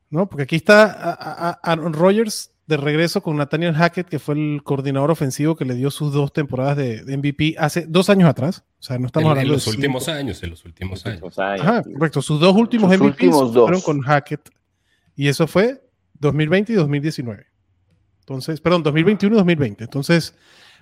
¿no? 0.09 0.29
Porque 0.29 0.43
aquí 0.43 0.55
está 0.55 1.55
Aaron 1.63 1.93
Rodgers 1.93 2.51
de 2.67 2.77
regreso 2.77 3.21
con 3.21 3.37
Nathaniel 3.37 3.75
Hackett, 3.75 4.07
que 4.09 4.17
fue 4.17 4.33
el 4.35 4.61
coordinador 4.63 5.11
ofensivo 5.11 5.55
que 5.55 5.65
le 5.65 5.75
dio 5.75 5.91
sus 5.91 6.11
dos 6.13 6.33
temporadas 6.33 6.75
de, 6.77 7.03
de 7.03 7.17
MVP 7.17 7.55
hace 7.59 7.85
dos 7.87 8.09
años 8.09 8.27
atrás. 8.27 8.63
O 8.79 8.83
sea, 8.83 8.97
no 8.97 9.05
estamos 9.07 9.25
En, 9.27 9.31
en 9.31 9.37
hablando 9.37 9.53
los 9.53 9.65
de 9.65 9.71
últimos 9.71 10.03
cinco. 10.05 10.17
años, 10.17 10.43
en 10.43 10.49
los 10.49 10.65
últimos 10.65 11.05
años. 11.05 11.39
Ajá, 11.39 11.83
correcto. 11.83 12.21
Sus 12.23 12.39
dos 12.39 12.55
últimos 12.55 12.89
Sus 12.91 12.99
MVPs 12.99 13.11
últimos 13.11 13.53
dos. 13.53 13.63
fueron 13.65 13.81
con 13.81 14.01
Hackett. 14.01 14.49
Y 15.15 15.27
eso 15.27 15.45
fue 15.47 15.81
2020 16.19 16.73
y 16.73 16.75
2019. 16.75 17.45
Entonces, 18.21 18.59
perdón, 18.59 18.81
2021 18.83 19.35
y 19.35 19.37
2020. 19.37 19.83
Entonces, 19.83 20.33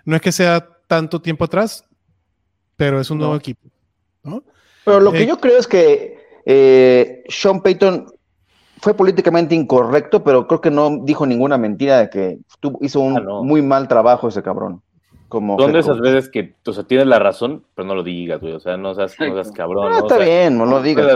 no 0.05 0.15
es 0.15 0.21
que 0.21 0.31
sea 0.31 0.65
tanto 0.87 1.21
tiempo 1.21 1.43
atrás, 1.43 1.83
pero 2.77 3.01
es 3.01 3.11
un 3.11 3.17
nuevo 3.17 3.33
No. 3.33 3.39
equipo. 3.39 3.67
¿no? 4.23 4.43
Pero 4.85 5.01
lo 5.01 5.11
que 5.11 5.23
Eh, 5.23 5.27
yo 5.27 5.37
creo 5.39 5.57
es 5.59 5.67
que 5.67 6.17
eh, 6.45 7.23
Sean 7.27 7.61
Payton 7.61 8.07
fue 8.83 8.93
políticamente 8.93 9.55
incorrecto, 9.55 10.25
pero 10.25 10.45
creo 10.45 10.59
que 10.59 10.69
no 10.69 10.97
dijo 11.03 11.25
ninguna 11.25 11.57
mentira 11.57 11.99
de 11.99 12.09
que 12.09 12.37
hizo 12.81 12.99
un 12.99 13.17
Ah, 13.17 13.21
no. 13.21 13.41
muy 13.43 13.61
mal 13.61 13.87
trabajo 13.87 14.27
ese 14.27 14.43
cabrón. 14.43 14.81
como 15.29 15.57
Son 15.57 15.71
de 15.71 15.79
head 15.79 15.85
esas 15.85 15.99
veces 16.01 16.29
que, 16.29 16.53
o 16.67 16.73
sea, 16.73 16.83
tienes 16.83 17.07
la 17.07 17.17
razón, 17.17 17.63
pero 17.75 17.87
no 17.87 17.95
lo 17.95 18.03
digas, 18.03 18.41
güey. 18.41 18.53
O 18.53 18.59
sea, 18.59 18.75
no 18.75 18.93
seas, 18.93 19.15
no 19.19 19.25
seas 19.27 19.37
Exacto. 19.47 19.53
cabrón. 19.53 19.89
¿no? 19.89 19.95
O 19.97 19.99
está 20.01 20.17
sea, 20.17 20.25
bien, 20.25 20.57
no 20.57 20.65
lo 20.65 20.81
digas. 20.81 21.07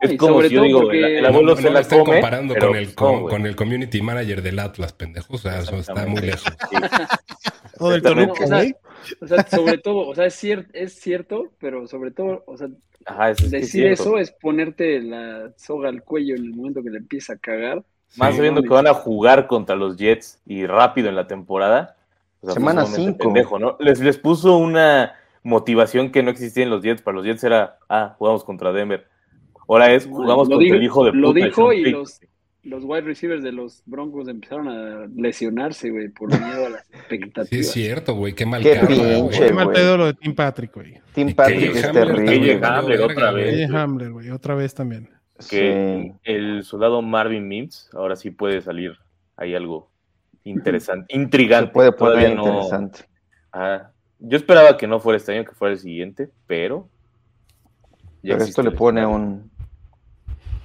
es 0.00 0.16
como 0.16 0.40
si 0.42 0.48
yo 0.50 0.62
digo, 0.62 0.82
porque- 0.82 0.98
el, 1.00 1.04
el 1.16 1.22
No, 1.22 1.28
abuelo 1.28 1.54
no 1.56 1.60
se 1.60 1.70
la 1.70 1.80
estén 1.80 1.98
come. 2.04 2.12
comparando 2.20 2.54
pero 2.54 2.68
con 2.68 2.76
el, 2.76 2.94
con, 2.94 3.26
con 3.28 3.46
el 3.46 3.56
community 3.56 4.00
manager 4.00 4.40
del 4.42 4.58
Atlas, 4.60 4.92
pendejos. 4.92 5.34
O 5.34 5.38
sea, 5.50 5.58
eso 5.58 5.74
está 5.76 6.06
muy 6.06 6.20
lejos. 6.22 6.44
Sí. 6.70 6.76
O 7.80 7.90
del 7.90 8.06
O 8.06 8.36
sea. 8.46 8.64
O 9.20 9.26
sea, 9.26 9.46
sobre 9.48 9.78
todo, 9.78 10.06
o 10.08 10.14
sea, 10.14 10.26
es 10.26 10.34
cierto, 10.34 10.70
es 10.72 10.94
cierto, 10.94 11.48
pero 11.58 11.86
sobre 11.88 12.12
todo, 12.12 12.44
o 12.46 12.56
sea, 12.56 12.68
Ajá, 13.06 13.30
es, 13.30 13.40
es 13.42 13.50
que 13.50 13.56
es 13.56 13.62
decir 13.62 13.86
eso 13.86 14.18
es 14.18 14.30
ponerte 14.30 15.00
la 15.00 15.52
soga 15.56 15.88
al 15.88 16.02
cuello 16.02 16.34
en 16.36 16.44
el 16.44 16.50
momento 16.54 16.82
que 16.82 16.90
le 16.90 16.98
empieza 16.98 17.34
a 17.34 17.36
cagar. 17.38 17.82
Más 18.16 18.30
Sí, 18.32 18.36
sabiendo 18.36 18.60
no, 18.60 18.68
que 18.68 18.74
van 18.74 18.86
a 18.86 18.94
jugar 18.94 19.46
contra 19.46 19.74
los 19.76 19.96
Jets 19.96 20.40
y 20.46 20.66
rápido 20.66 21.08
en 21.08 21.16
la 21.16 21.26
temporada. 21.26 21.96
o 22.42 22.46
sea, 22.46 22.54
Semana 22.54 22.82
fue 22.82 22.90
sumamente 22.96 23.12
cinco. 23.22 23.24
pendejo, 23.34 23.58
¿no? 23.58 23.76
Les, 23.80 24.00
les 24.00 24.18
puso 24.18 24.56
una 24.58 25.14
motivación 25.42 26.10
que 26.12 26.22
no 26.22 26.30
existía 26.30 26.62
en 26.64 26.70
los 26.70 26.82
Jets. 26.82 27.00
Para 27.02 27.16
los 27.16 27.24
Jets 27.26 27.42
era, 27.44 27.78
ah, 27.88 28.14
jugamos 28.18 28.44
contra 28.44 28.72
Denver. 28.72 29.06
Ahora 29.68 29.90
es, 29.92 30.06
jugamos 30.06 30.48
Lo 30.48 30.56
contra 30.56 30.64
dijo- 30.64 30.74
el 30.76 30.82
hijo 30.82 31.04
de 31.04 31.10
puta. 31.12 31.20
Lo 31.20 31.32
dijo 31.32 31.72
y 31.72 31.84
los, 31.90 32.20
los 32.64 32.84
wide 32.84 33.02
receivers 33.02 33.42
de 33.42 33.50
los 33.52 33.82
Broncos 33.86 34.28
empezaron 34.28 34.68
a 34.68 35.06
lesionarse, 35.16 35.90
güey, 35.90 36.08
por 36.08 36.28
miedo 36.40 36.66
a 36.66 36.70
las 36.70 36.86
Sí, 36.86 36.94
expectativas. 36.96 37.66
es 37.66 37.72
cierto, 37.72 38.14
güey. 38.14 38.34
Qué 38.34 38.46
mal 38.46 38.62
Qué 38.62 38.80
pinche. 38.86 39.46
Qué 39.48 39.52
mal 39.52 39.70
pedo 39.70 39.96
lo 39.96 40.06
de 40.06 40.14
Tim 40.14 40.34
Patrick, 40.34 40.72
güey. 40.74 41.00
Tim 41.14 41.34
Patrick 41.34 41.74
es 41.76 41.84
Hamler 41.84 42.06
terrible. 42.16 42.60
KJ 42.60 42.64
Hamler 42.66 43.00
otra 43.00 43.32
vez. 43.32 43.70
Hamler, 43.70 44.12
güey, 44.12 44.30
otra 44.30 44.54
vez 44.54 44.74
también. 44.74 45.10
que 45.50 46.12
Sí. 46.14 46.18
el 46.22 46.62
soldado 46.62 47.02
Marvin 47.02 47.48
Mims 47.48 47.90
ahora 47.94 48.14
sí 48.14 48.30
puede 48.30 48.60
salir 48.60 48.92
ahí 49.36 49.54
algo 49.56 49.90
interesante, 50.44 51.16
intrigante. 51.16 51.68
Se 51.70 51.72
puede 51.72 51.92
poner 51.92 52.14
Todavía 52.14 52.34
no- 52.36 52.46
interesante. 52.46 53.00
Ajá. 53.50 53.92
Yo 54.20 54.36
esperaba 54.36 54.76
que 54.76 54.86
no 54.86 55.00
fuera 55.00 55.16
este 55.16 55.32
año, 55.36 55.44
que 55.44 55.52
fuera 55.52 55.72
el 55.74 55.80
siguiente, 55.80 56.30
pero 56.46 56.88
ya 58.22 58.34
Pero 58.34 58.44
esto 58.44 58.62
le 58.62 58.70
pone 58.70 59.04
un. 59.04 59.50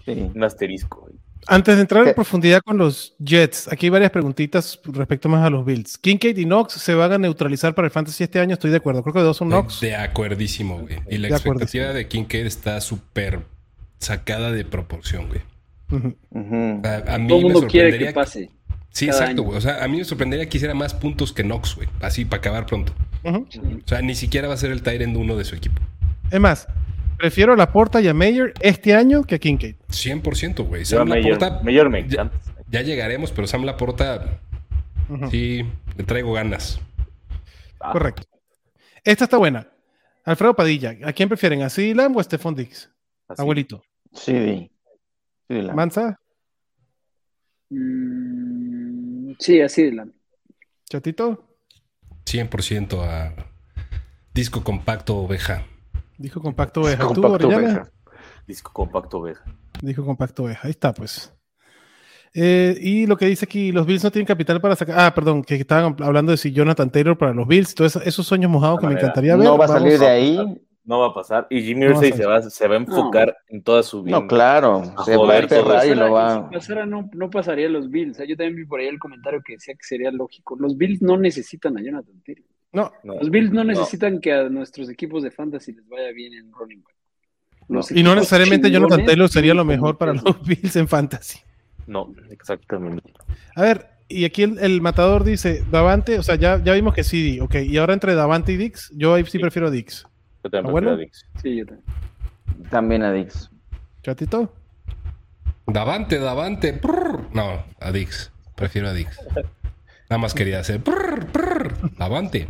Sí. 0.05 0.31
un 0.35 0.43
asterisco. 0.43 1.09
Antes 1.45 1.75
de 1.75 1.81
entrar 1.81 2.07
en 2.07 2.13
profundidad 2.13 2.61
con 2.61 2.77
los 2.77 3.15
Jets, 3.19 3.67
aquí 3.71 3.85
hay 3.85 3.89
varias 3.89 4.11
preguntitas 4.11 4.79
respecto 4.85 5.29
más 5.29 5.45
a 5.45 5.49
los 5.49 5.65
Bills. 5.65 5.97
Kincaid 5.97 6.37
y 6.37 6.45
Knox 6.45 6.73
se 6.73 6.93
van 6.93 7.13
a 7.13 7.17
neutralizar 7.17 7.75
para 7.75 7.87
el 7.87 7.91
Fantasy 7.91 8.23
este 8.23 8.39
año, 8.39 8.53
estoy 8.53 8.71
de 8.71 8.77
acuerdo. 8.77 9.03
Creo 9.03 9.13
que 9.13 9.19
dos 9.21 9.37
son 9.37 9.49
Knox. 9.49 9.79
De 9.79 9.95
acuerdísimo, 9.95 10.79
güey. 10.79 10.99
Y 11.09 11.17
la 11.17 11.29
De 11.29 11.35
expectativa 11.35 11.93
de 11.93 12.07
Kincaid 12.07 12.45
está 12.45 12.81
súper 12.81 13.41
sacada 13.99 14.51
de 14.51 14.65
proporción, 14.65 15.27
güey. 15.27 15.41
A, 16.83 17.13
a 17.13 17.17
mí 17.17 17.27
Todo 17.27 17.37
el 17.37 17.45
me 17.45 17.53
mundo 17.53 17.67
quiere 17.67 17.91
sorprendería 17.91 18.07
que 18.07 18.13
pase. 18.13 18.51
Sí, 18.91 19.05
exacto, 19.05 19.43
güey. 19.43 19.57
O 19.57 19.61
sea, 19.61 19.83
a 19.83 19.87
mí 19.87 19.97
me 19.97 20.03
sorprendería 20.05 20.49
que 20.49 20.57
hiciera 20.57 20.73
más 20.73 20.93
puntos 20.93 21.31
que 21.31 21.43
Knox, 21.43 21.75
güey. 21.75 21.87
Así, 22.01 22.25
para 22.25 22.39
acabar 22.39 22.65
pronto. 22.65 22.93
O 23.23 23.45
sea, 23.85 24.01
ni 24.01 24.15
siquiera 24.15 24.47
va 24.47 24.55
a 24.55 24.57
ser 24.57 24.71
el 24.71 24.81
Tyrant 24.81 25.15
uno 25.15 25.35
de 25.35 25.45
su 25.45 25.55
equipo. 25.55 25.81
Es 26.31 26.39
más, 26.39 26.67
prefiero 27.17 27.53
a 27.53 27.55
Laporta 27.57 27.99
y 28.01 28.07
a 28.07 28.13
Mayer 28.13 28.53
este 28.61 28.93
año 28.93 29.23
que 29.23 29.35
a 29.35 29.39
Kincaid. 29.39 29.75
100%, 29.89 30.63
güey. 30.67 30.81
A 30.83 30.85
Sam 30.85 31.07
Mayor, 31.09 31.39
Laporta, 31.41 31.63
Mayor 31.63 31.89
me 31.89 32.07
ya, 32.07 32.81
llegaremos, 32.81 33.31
pero 33.31 33.47
Sam 33.47 33.63
Laporta, 33.63 34.39
Ujú. 35.09 35.29
sí, 35.31 35.63
le 35.97 36.03
traigo 36.03 36.33
ganas. 36.33 36.79
Ah, 37.79 37.91
Correcto. 37.91 38.23
Esta 39.03 39.23
está 39.25 39.37
buena. 39.37 39.67
Alfredo 40.25 40.53
Padilla, 40.55 40.95
¿a 41.05 41.13
quién 41.13 41.29
prefieren? 41.29 41.61
¿A 41.61 41.69
CeeDee 41.69 41.95
Lamb 41.95 42.17
o 42.17 42.19
a 42.19 42.23
Stephon 42.23 42.53
Dix? 42.55 42.89
así. 43.29 43.41
Abuelito. 43.41 43.81
Sí. 44.13 44.69
Sí, 45.49 45.61
la- 45.61 45.73
Mansa, 45.73 46.19
Mm, 47.69 49.33
sí, 49.39 49.59
así 49.61 49.83
de 49.83 49.91
la. 49.93 50.07
Chatito, 50.89 51.49
100% 52.25 53.01
a 53.03 53.33
disco 54.33 54.63
compacto 54.63 55.17
oveja. 55.17 55.65
Dijo 56.17 56.41
compacto 56.41 56.81
oveja. 56.81 57.07
¿Tú, 57.07 57.21
Compacto 57.21 57.47
Orellana? 57.47 57.67
oveja. 57.67 57.91
Disco 58.47 58.71
compacto 58.73 59.17
oveja. 59.19 59.43
Dijo 59.81 60.05
compacto 60.05 60.43
oveja. 60.43 60.61
Ahí 60.63 60.71
está, 60.71 60.93
pues. 60.93 61.33
Eh, 62.33 62.77
y 62.81 63.07
lo 63.07 63.17
que 63.17 63.25
dice 63.25 63.45
aquí, 63.45 63.71
los 63.71 63.85
Bills 63.85 64.03
no 64.03 64.11
tienen 64.11 64.27
capital 64.27 64.61
para 64.61 64.75
sacar. 64.75 64.99
Ah, 64.99 65.13
perdón, 65.13 65.43
que 65.43 65.55
estaban 65.55 65.95
hablando 66.01 66.31
de 66.31 66.37
si 66.37 66.51
Jonathan 66.51 66.89
Taylor 66.89 67.17
para 67.17 67.33
los 67.33 67.47
Bills. 67.47 67.73
Todos 67.75 67.95
esos 67.97 68.25
sueños 68.27 68.51
mojados 68.51 68.79
que 68.79 68.87
me 68.87 68.93
encantaría 68.93 69.35
ver. 69.35 69.45
No 69.45 69.57
va 69.57 69.65
a 69.65 69.69
salir 69.69 69.99
de 69.99 70.07
ahí. 70.07 70.61
No 70.87 70.99
va 70.99 71.07
a 71.07 71.13
pasar. 71.13 71.47
Y 71.49 71.61
Jimmy 71.63 71.81
No 71.85 71.91
Irsay 71.91 72.13
se 72.13 72.25
va, 72.25 72.41
se 72.41 72.67
va 72.67 72.75
a 72.75 72.77
enfocar 72.77 73.35
en 73.49 73.61
toda 73.61 73.83
su 73.83 74.03
vida. 74.03 74.21
No, 74.21 74.25
claro. 74.27 74.83
A 74.95 75.03
Se 75.03 75.17
va 75.17 75.33
a 75.33 75.37
enterrar 75.39 75.85
y 75.85 75.93
lo 75.93 76.11
va. 76.13 76.47
Si 76.49 76.55
pasara, 76.55 76.85
no, 76.85 77.09
no 77.13 77.29
pasaría 77.29 77.67
a 77.67 77.69
los 77.69 77.89
Bills. 77.89 78.17
Yo 78.19 78.37
también 78.37 78.55
vi 78.55 78.65
por 78.65 78.79
ahí 78.79 78.87
el 78.87 78.97
comentario 78.97 79.41
que 79.45 79.53
decía 79.53 79.73
que 79.73 79.83
sería 79.83 80.11
lógico. 80.11 80.55
Los 80.57 80.77
Bills 80.77 81.01
no 81.01 81.17
necesitan 81.17 81.77
a 81.77 81.81
Jonathan 81.81 82.21
Taylor. 82.25 82.45
No, 82.73 82.91
No. 83.03 83.15
Los 83.15 83.29
Bills 83.29 83.51
no 83.51 83.63
necesitan 83.63 84.19
que 84.19 84.33
a 84.33 84.49
nuestros 84.49 84.89
equipos 84.89 85.23
de 85.23 85.31
fantasy 85.31 85.71
les 85.73 85.87
vaya 85.87 86.11
bien 86.11 86.33
en 86.33 86.51
running 86.51 86.83
back. 86.83 86.93
Los 87.69 87.91
y 87.91 88.01
no 88.03 88.15
necesariamente 88.15 88.71
Jonathan 88.71 89.05
Taylor 89.05 89.27
sería 89.29 89.53
lo 89.53 89.65
mejor 89.65 89.97
para 89.97 90.13
los 90.13 90.23
Bills 90.45 90.75
en 90.75 90.87
fantasy. 90.87 91.39
No, 91.85 92.13
exactamente. 92.29 93.11
A 93.55 93.61
ver, 93.61 93.87
y 94.09 94.25
aquí 94.25 94.43
el, 94.43 94.57
el 94.59 94.81
matador 94.81 95.23
dice, 95.23 95.63
Davante, 95.71 96.17
o 96.19 96.23
sea, 96.23 96.35
ya, 96.35 96.61
ya 96.63 96.73
vimos 96.73 96.93
que 96.93 97.03
sí, 97.03 97.39
ok, 97.41 97.55
y 97.55 97.77
ahora 97.77 97.93
entre 97.93 98.15
Davante 98.15 98.51
y 98.53 98.57
Dix, 98.57 98.91
yo 98.95 99.13
ahí 99.13 99.23
sí, 99.25 99.31
Sí. 99.31 99.39
prefiero 99.39 99.67
a 99.67 99.71
Dix. 99.71 100.05
Yo 100.43 100.49
también 100.49 100.73
prefiero 100.73 100.93
a 100.95 100.97
Dix. 100.97 101.25
Sí, 101.41 101.55
yo 101.57 101.65
también. 101.65 101.85
También 102.69 103.03
a 103.03 103.11
Dix. 103.13 103.49
Chatito, 104.03 104.53
Davante, 105.65 106.19
Davante. 106.19 106.79
No, 107.33 107.63
a 107.79 107.91
Dix. 107.91 108.31
Prefiero 108.55 108.87
a 108.89 108.93
Dix. 108.93 109.19
Nada 110.09 110.19
más 110.21 110.33
quería 110.33 110.59
hacer. 110.59 110.81
prrr, 110.81 111.25
prrr. 111.27 111.73
Davante. 111.97 112.47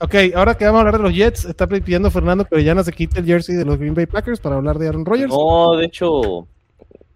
ok, 0.00 0.14
ahora 0.34 0.54
que 0.56 0.64
vamos 0.64 0.78
a 0.78 0.80
hablar 0.80 0.96
de 0.98 1.02
los 1.02 1.14
Jets, 1.14 1.44
está 1.44 1.66
pidiendo 1.66 2.10
Fernando 2.10 2.44
que 2.44 2.54
Orellana 2.54 2.82
se 2.84 2.92
quite 2.92 3.20
el 3.20 3.26
jersey 3.26 3.54
de 3.56 3.64
los 3.64 3.78
Green 3.78 3.94
Bay 3.94 4.06
Packers 4.06 4.40
para 4.40 4.56
hablar 4.56 4.78
de 4.78 4.88
Aaron 4.88 5.04
Rodgers. 5.04 5.32
No, 5.32 5.76
de 5.76 5.86
hecho, 5.86 6.46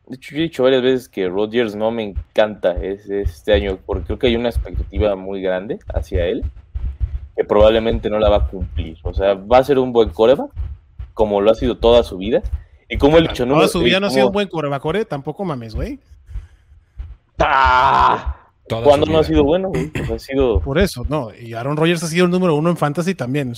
de 0.06 0.16
hecho, 0.16 0.30
yo 0.32 0.38
he 0.38 0.42
dicho 0.42 0.62
varias 0.62 0.82
veces 0.82 1.08
que 1.08 1.28
Rodgers 1.28 1.74
no 1.74 1.90
me 1.90 2.02
encanta 2.04 2.72
es- 2.82 3.08
este 3.08 3.52
año, 3.52 3.78
porque 3.84 4.04
creo 4.06 4.18
que 4.18 4.26
hay 4.28 4.36
una 4.36 4.48
expectativa 4.48 5.14
muy 5.16 5.42
grande 5.42 5.78
hacia 5.94 6.26
él, 6.26 6.44
que 7.36 7.44
probablemente 7.44 8.10
no 8.10 8.18
la 8.18 8.28
va 8.28 8.36
a 8.38 8.46
cumplir. 8.48 8.98
O 9.02 9.14
sea, 9.14 9.34
va 9.34 9.58
a 9.58 9.64
ser 9.64 9.78
un 9.78 9.92
buen 9.92 10.10
coreback, 10.10 10.50
como 11.14 11.40
lo 11.40 11.50
ha 11.50 11.54
sido 11.54 11.76
toda 11.78 12.02
su 12.02 12.16
vida. 12.18 12.42
Y 12.90 12.98
como 12.98 13.16
el 13.18 13.28
dicho, 13.28 13.46
Toda 13.46 13.68
su 13.68 13.80
vida 13.80 14.00
no 14.00 14.08
ha 14.08 14.10
sido 14.10 14.26
un 14.26 14.32
buen 14.32 14.48
corebacore, 14.48 15.04
tampoco 15.04 15.44
mames, 15.44 15.74
güey. 15.74 15.98
¡Ah! 17.38 18.36
¿Cuándo 18.68 19.06
no 19.06 19.18
ha 19.18 19.24
sido 19.24 19.42
bueno? 19.44 19.70
O 19.70 20.06
sea, 20.06 20.16
ha 20.16 20.18
sido... 20.18 20.60
Por 20.60 20.78
eso, 20.78 21.04
no. 21.08 21.30
Y 21.34 21.54
Aaron 21.54 21.76
Rodgers 21.76 22.02
ha 22.04 22.06
sido 22.06 22.26
el 22.26 22.30
número 22.30 22.54
uno 22.54 22.70
en 22.70 22.76
fantasy 22.76 23.14
también. 23.14 23.52
O 23.52 23.54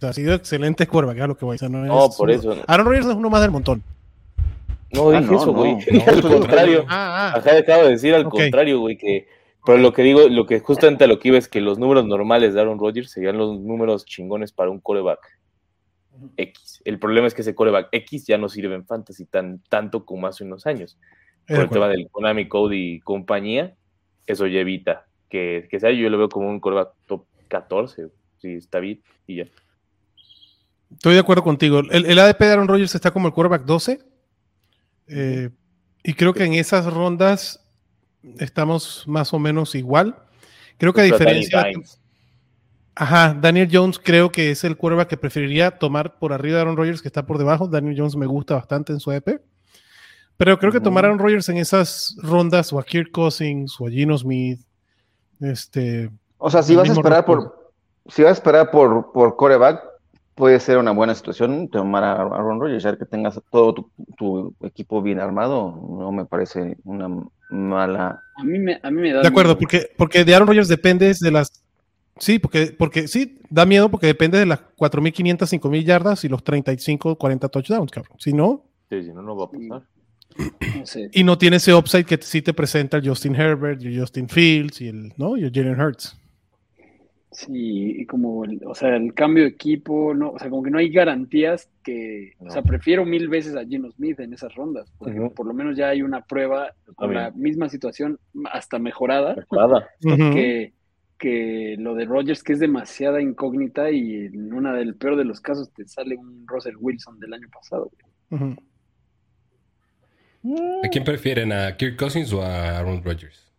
sea, 0.00 0.10
ha 0.10 0.12
sido 0.12 0.34
excelente 0.34 0.86
es 0.86 1.28
lo 1.28 1.36
que 1.36 1.44
voy 1.44 1.54
a 1.54 1.56
decir. 1.58 1.70
No, 1.70 2.06
es 2.06 2.16
por 2.16 2.30
eso. 2.30 2.54
Aaron 2.66 2.86
Rodgers 2.86 3.06
es 3.06 3.14
uno 3.14 3.28
más 3.28 3.42
del 3.42 3.50
montón. 3.50 3.82
No 4.92 5.10
Ah, 5.10 5.20
dije 5.20 5.32
no, 5.32 5.36
eso, 5.38 5.46
no. 5.46 5.52
güey. 5.52 5.76
No, 5.90 6.02
al 6.06 6.22
contrario. 6.22 6.84
Ah, 6.88 7.32
ah. 7.34 7.38
Ajá, 7.38 7.58
acabo 7.58 7.82
de 7.84 7.90
decir 7.90 8.14
al 8.14 8.26
Ok. 8.26 8.32
contrario, 8.32 8.80
güey, 8.80 8.96
que... 8.96 9.26
Pero 9.66 9.78
lo 9.78 9.92
que 9.92 10.02
digo, 10.02 10.28
lo 10.28 10.46
que 10.46 10.60
justamente 10.60 11.04
a 11.04 11.06
lo 11.08 11.18
que 11.18 11.28
iba 11.28 11.38
es 11.38 11.48
que 11.48 11.60
los 11.60 11.76
números 11.78 12.06
normales 12.06 12.54
de 12.54 12.60
Aaron 12.60 12.78
Rodgers 12.78 13.10
serían 13.10 13.36
los 13.36 13.58
números 13.58 14.04
chingones 14.06 14.52
para 14.52 14.70
un 14.70 14.78
coreback 14.78 15.18
X. 16.36 16.82
El 16.84 16.98
problema 16.98 17.26
es 17.26 17.34
que 17.34 17.42
ese 17.42 17.54
coreback 17.54 17.88
X 17.92 18.26
ya 18.26 18.38
no 18.38 18.48
sirve 18.48 18.74
en 18.74 18.86
fantasy 18.86 19.26
tan, 19.26 19.60
tanto 19.68 20.04
como 20.04 20.26
hace 20.26 20.44
unos 20.44 20.66
años. 20.66 20.98
Por 21.46 21.60
el 21.60 21.70
tema 21.70 21.88
del 21.88 22.08
Konami 22.10 22.48
Code 22.48 22.76
y 22.76 23.00
compañía, 23.00 23.76
eso 24.26 24.46
ya 24.46 24.60
evita 24.60 25.06
que, 25.28 25.68
que 25.70 25.78
sea. 25.78 25.92
Yo 25.92 26.10
lo 26.10 26.18
veo 26.18 26.28
como 26.28 26.48
un 26.48 26.58
coreback 26.58 26.90
top 27.06 27.24
14, 27.48 28.08
si 28.38 28.54
está 28.54 28.80
bien, 28.80 29.00
y 29.26 29.36
ya. 29.36 29.46
Estoy 30.90 31.14
de 31.14 31.20
acuerdo 31.20 31.42
contigo. 31.42 31.80
El, 31.90 32.06
el 32.06 32.18
ADP 32.18 32.40
de 32.40 32.52
Aaron 32.52 32.68
Rodgers 32.68 32.94
está 32.94 33.10
como 33.10 33.28
el 33.28 33.34
quarterback 33.34 33.64
12. 33.64 34.00
eh, 35.08 35.50
y 36.02 36.14
creo 36.14 36.32
que 36.32 36.44
en 36.44 36.54
esas 36.54 36.92
rondas 36.92 37.66
estamos 38.38 39.04
más 39.08 39.34
o 39.34 39.40
menos 39.40 39.74
igual. 39.74 40.16
Creo 40.78 40.92
que 40.92 41.00
a 41.00 41.04
diferencia. 41.04 41.66
Ajá, 42.98 43.36
Daniel 43.38 43.68
Jones 43.70 44.00
creo 44.02 44.32
que 44.32 44.50
es 44.50 44.64
el 44.64 44.76
quarterback 44.76 45.08
que 45.08 45.16
preferiría 45.18 45.70
tomar 45.70 46.18
por 46.18 46.32
arriba 46.32 46.56
de 46.56 46.62
Aaron 46.62 46.78
Rodgers, 46.78 47.02
que 47.02 47.08
está 47.08 47.26
por 47.26 47.36
debajo. 47.36 47.68
Daniel 47.68 47.94
Jones 47.96 48.16
me 48.16 48.24
gusta 48.24 48.54
bastante 48.54 48.92
en 48.94 49.00
su 49.00 49.12
EP. 49.12 49.42
Pero 50.38 50.58
creo 50.58 50.72
que 50.72 50.80
tomar 50.80 51.04
a 51.04 51.08
Aaron 51.08 51.18
Rodgers 51.18 51.48
en 51.50 51.58
esas 51.58 52.16
rondas, 52.22 52.72
o 52.72 52.78
a 52.78 52.84
Kirk 52.84 53.10
Cousins, 53.10 53.76
o 53.78 53.86
a 53.86 53.90
Gino 53.90 54.16
Smith, 54.16 54.60
este, 55.40 56.10
O 56.38 56.50
sea, 56.50 56.62
si 56.62 56.74
vas 56.74 56.88
a 56.88 56.92
esperar 56.92 57.24
por, 57.26 57.72
si 58.06 58.22
vas 58.22 58.30
a 58.30 58.32
esperar 58.32 58.70
por, 58.70 59.12
por 59.12 59.36
coreback, 59.36 59.82
puede 60.34 60.58
ser 60.60 60.78
una 60.78 60.92
buena 60.92 61.14
situación 61.14 61.68
tomar 61.68 62.04
a 62.04 62.12
Aaron 62.12 62.60
Rodgers, 62.60 62.82
ya 62.82 62.96
que 62.96 63.04
tengas 63.04 63.40
todo 63.50 63.74
tu, 63.74 63.90
tu 64.16 64.54
equipo 64.62 65.02
bien 65.02 65.20
armado, 65.20 65.78
no 65.88 66.12
me 66.12 66.24
parece 66.24 66.76
una 66.84 67.08
mala. 67.50 68.22
A 68.36 68.44
mí 68.44 68.58
me, 68.58 68.80
a 68.82 68.90
mí 68.90 69.00
me 69.02 69.12
da. 69.12 69.22
De 69.22 69.28
acuerdo, 69.28 69.54
miedo. 69.54 69.58
porque, 69.60 69.90
porque 69.96 70.24
de 70.24 70.34
Aaron 70.34 70.48
Rodgers 70.48 70.68
depende 70.68 71.12
de 71.18 71.30
las. 71.30 71.62
Sí, 72.18 72.38
porque, 72.38 72.74
porque 72.78 73.08
sí, 73.08 73.38
da 73.50 73.66
miedo 73.66 73.90
porque 73.90 74.06
depende 74.06 74.38
de 74.38 74.46
las 74.46 74.60
4.500, 74.76 75.60
5.000 75.60 75.84
yardas 75.84 76.24
y 76.24 76.28
los 76.28 76.42
35, 76.42 77.16
40 77.16 77.48
touchdowns, 77.48 77.90
cabrón. 77.90 78.16
Si 78.18 78.32
no, 78.32 78.64
Sí, 78.88 79.02
si 79.02 79.12
no, 79.12 79.22
no 79.22 79.36
va 79.36 79.44
a 79.46 79.50
pasar. 79.50 79.88
No 80.78 80.84
sé. 80.84 81.08
Y 81.12 81.24
no 81.24 81.38
tiene 81.38 81.56
ese 81.56 81.72
upside 81.72 82.04
que 82.04 82.18
sí 82.20 82.42
te 82.42 82.52
presenta 82.52 82.98
el 82.98 83.08
Justin 83.08 83.34
Herbert, 83.34 83.80
y 83.82 83.86
el 83.86 83.98
Justin 83.98 84.28
Fields 84.28 84.82
y 84.82 84.88
el, 84.88 85.12
¿no? 85.16 85.36
y 85.36 85.44
el 85.44 85.52
Jalen 85.52 85.80
Hurts. 85.80 86.18
Sí, 87.32 88.00
y 88.00 88.06
como, 88.06 88.44
el, 88.44 88.60
o 88.66 88.74
sea, 88.74 88.96
el 88.96 89.14
cambio 89.14 89.44
de 89.44 89.50
equipo, 89.50 90.14
no, 90.14 90.30
o 90.30 90.38
sea, 90.38 90.50
como 90.50 90.62
que 90.62 90.70
no 90.70 90.78
hay 90.78 90.90
garantías 90.90 91.70
que, 91.82 92.32
o 92.38 92.50
sea, 92.50 92.62
prefiero 92.62 93.04
mil 93.04 93.28
veces 93.28 93.56
a 93.56 93.64
Gino 93.64 93.90
Smith 93.90 94.20
en 94.20 94.32
esas 94.32 94.54
rondas, 94.54 94.90
porque 94.98 95.20
por 95.34 95.46
lo 95.46 95.52
menos 95.52 95.76
ya 95.76 95.88
hay 95.88 96.02
una 96.02 96.24
prueba 96.24 96.72
con 96.94 97.14
la 97.14 97.30
misma 97.32 97.68
situación, 97.68 98.18
hasta 98.50 98.78
mejorada, 98.78 99.36
que, 100.00 100.72
que 101.18 101.76
lo 101.78 101.94
de 101.94 102.04
Rodgers, 102.04 102.42
que 102.42 102.52
es 102.52 102.58
demasiada 102.60 103.20
incógnita 103.22 103.90
y 103.90 104.26
en 104.26 104.52
una 104.52 104.74
del 104.74 104.94
peor 104.96 105.16
de 105.16 105.24
los 105.24 105.40
casos 105.40 105.70
te 105.72 105.86
sale 105.88 106.16
un 106.16 106.44
Russell 106.46 106.76
Wilson 106.78 107.18
del 107.18 107.32
año 107.34 107.48
pasado. 107.52 107.90
güey. 108.30 108.56
¿A 110.84 110.88
quién 110.88 111.04
prefieren? 111.04 111.52
¿A 111.52 111.76
Kirk 111.76 111.96
Cousins 111.98 112.32
o 112.32 112.42
a 112.42 112.78
Aaron 112.78 113.02
Rodgers? 113.02 113.50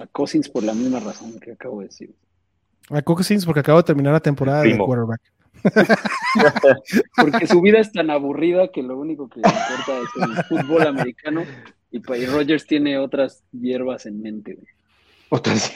A 0.00 0.06
Cousins 0.08 0.48
por 0.48 0.62
la 0.62 0.74
misma 0.74 1.00
razón 1.00 1.38
que 1.40 1.52
acabo 1.52 1.80
de 1.80 1.86
decir. 1.86 2.14
A 2.90 3.00
Cousins 3.02 3.44
porque 3.46 3.60
acabo 3.60 3.78
de 3.78 3.84
terminar 3.84 4.12
la 4.12 4.20
temporada 4.20 4.62
de 4.62 4.70
Primo. 4.70 4.86
quarterback. 4.86 5.20
Porque 7.16 7.46
su 7.46 7.60
vida 7.60 7.80
es 7.80 7.92
tan 7.92 8.08
aburrida 8.10 8.70
que 8.72 8.82
lo 8.82 8.96
único 8.98 9.28
que 9.28 9.40
le 9.40 9.48
importa 9.48 9.98
es 9.98 10.22
el 10.22 10.44
fútbol 10.44 10.86
americano 10.86 11.44
y, 11.90 11.98
y 11.98 12.26
Rodgers 12.26 12.66
tiene 12.66 12.96
otras 12.98 13.42
hierbas 13.52 14.06
en 14.06 14.22
mente. 14.22 14.54
güey. 14.54 14.66
Otras- 15.28 15.72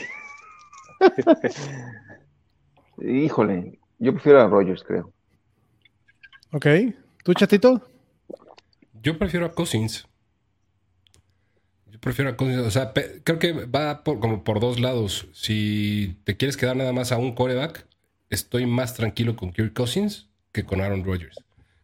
Híjole, 3.03 3.79
yo 3.99 4.13
prefiero 4.13 4.41
a 4.41 4.47
Rogers, 4.49 4.83
creo. 4.83 5.13
Ok. 6.53 6.67
¿Tú, 7.25 7.35
chatito? 7.35 7.83
Yo 9.03 9.19
prefiero 9.19 9.47
a 9.47 9.53
Cousins. 9.53 10.07
Yo 11.91 11.99
prefiero 12.01 12.31
a 12.31 12.37
Cousins. 12.37 12.61
O 12.61 12.71
sea, 12.71 12.93
creo 13.25 13.39
que 13.39 13.53
va 13.53 14.05
por- 14.05 14.21
como 14.21 14.45
por 14.45 14.61
dos 14.61 14.81
lados. 14.81 15.27
Si 15.33 16.17
te 16.25 16.37
quieres 16.37 16.57
quedar 16.57 16.77
nada 16.77 16.93
más 16.93 17.13
a 17.13 17.19
un 17.19 17.35
coreback, 17.35 17.87
estoy 18.31 18.67
más 18.67 18.95
tranquilo 18.95 19.37
con 19.37 19.53
Kirk 19.53 19.75
Cousins 19.75 20.29
que 20.53 20.65
con 20.65 20.81
Aaron 20.81 21.05
Rodgers. 21.05 21.37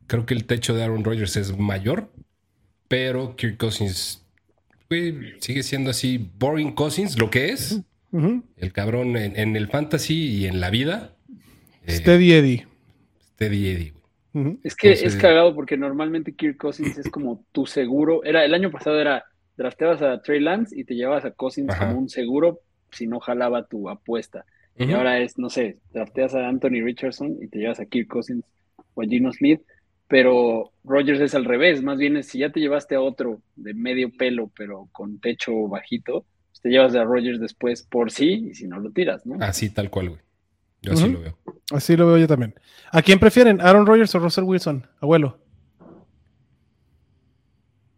Creo 0.07 0.27
que 0.27 0.35
el 0.35 0.47
techo 0.47 0.75
de 0.75 0.85
Aaron 0.85 1.05
Rodgers 1.05 1.37
es 1.37 1.57
mayor, 1.59 2.11
pero 2.89 3.37
Kirk 3.37 3.57
Cousins 3.59 4.25
güey, 4.89 5.41
sigue 5.41 5.63
siendo 5.63 5.91
así 5.91 6.31
boring 6.39 6.73
Cousins, 6.75 7.19
lo 7.19 7.31
que 7.31 7.51
es. 7.51 7.81
El 8.13 8.73
cabrón 8.73 9.17
en, 9.17 9.39
en 9.39 9.57
el 9.57 9.69
fantasy 9.69 10.15
y 10.39 10.47
en 10.47 10.61
la 10.61 10.71
vida. 10.71 11.15
eh, 11.87 11.93
Steady 11.93 12.33
Eddie. 12.33 12.67
Steady 13.35 13.69
Eddie, 13.69 13.91
güey. 13.93 14.01
Ujú. 14.33 14.61
Es 14.63 14.77
que 14.77 14.89
Entonces- 14.89 15.15
es 15.15 15.21
cagado 15.21 15.55
porque 15.55 15.77
normalmente 15.77 16.35
Kirk 16.35 16.57
Cousins 16.57 16.99
es 16.99 17.09
como 17.11 17.45
tu 17.53 17.67
seguro. 17.67 18.23
Era 18.25 18.45
el 18.45 18.55
año 18.55 18.71
pasado 18.71 19.01
era 19.01 19.25
drafteabas 19.57 20.03
a 20.03 20.23
Trey 20.23 20.41
Lance 20.41 20.79
y 20.79 20.85
te 20.85 20.95
llevabas 20.95 21.25
a 21.25 21.33
Cousins 21.33 21.71
Ajá. 21.71 21.89
como 21.89 21.99
un 22.01 22.09
seguro 22.09 22.61
si 22.93 23.07
no 23.07 23.21
jalaba 23.21 23.67
tu 23.67 23.89
apuesta. 23.89 24.45
Y 24.77 24.93
ahora 24.93 25.19
es, 25.21 25.37
no 25.39 25.51
sé, 25.51 25.77
drafteas 25.93 26.35
a 26.35 26.49
Anthony 26.49 26.81
Richardson 26.83 27.37
y 27.43 27.49
te 27.49 27.59
llevas 27.59 27.81
a 27.81 27.87
Kirk 27.87 28.09
Cousins 28.09 28.45
o 28.95 29.03
a 29.03 29.05
Gino 29.05 29.31
Smith, 29.31 29.61
pero 30.09 30.73
Rodgers 30.85 31.21
es 31.21 31.35
al 31.35 31.45
revés, 31.45 31.83
más 31.83 31.99
bien 31.99 32.17
es 32.17 32.29
si 32.29 32.39
ya 32.39 32.51
te 32.51 32.61
llevaste 32.61 32.95
a 32.95 33.03
otro 33.03 33.43
de 33.57 33.75
medio 33.75 34.11
pelo 34.11 34.51
pero 34.57 34.89
con 34.93 35.21
techo 35.21 35.69
bajito, 35.69 36.25
te 36.63 36.69
llevas 36.69 36.95
a 36.95 37.05
Rodgers 37.05 37.41
después 37.41 37.83
por 37.83 38.11
sí 38.11 38.49
y 38.51 38.55
si 38.55 38.67
no 38.69 38.79
lo 38.79 38.91
tiras, 38.91 39.25
¿no? 39.27 39.37
Así 39.45 39.71
tal 39.71 39.91
cual, 39.91 40.11
güey. 40.11 40.21
Yo 40.83 40.93
así 40.93 41.09
lo 41.09 41.21
veo. 41.21 41.37
Así 41.73 41.97
lo 41.97 42.07
veo 42.07 42.17
yo 42.19 42.27
también. 42.27 42.55
¿A 42.91 43.03
quién 43.03 43.19
prefieren? 43.19 43.61
¿Aaron 43.61 43.87
Rodgers 43.87 44.15
o 44.15 44.19
Russell 44.19 44.45
Wilson? 44.45 44.87
Abuelo. 45.01 45.39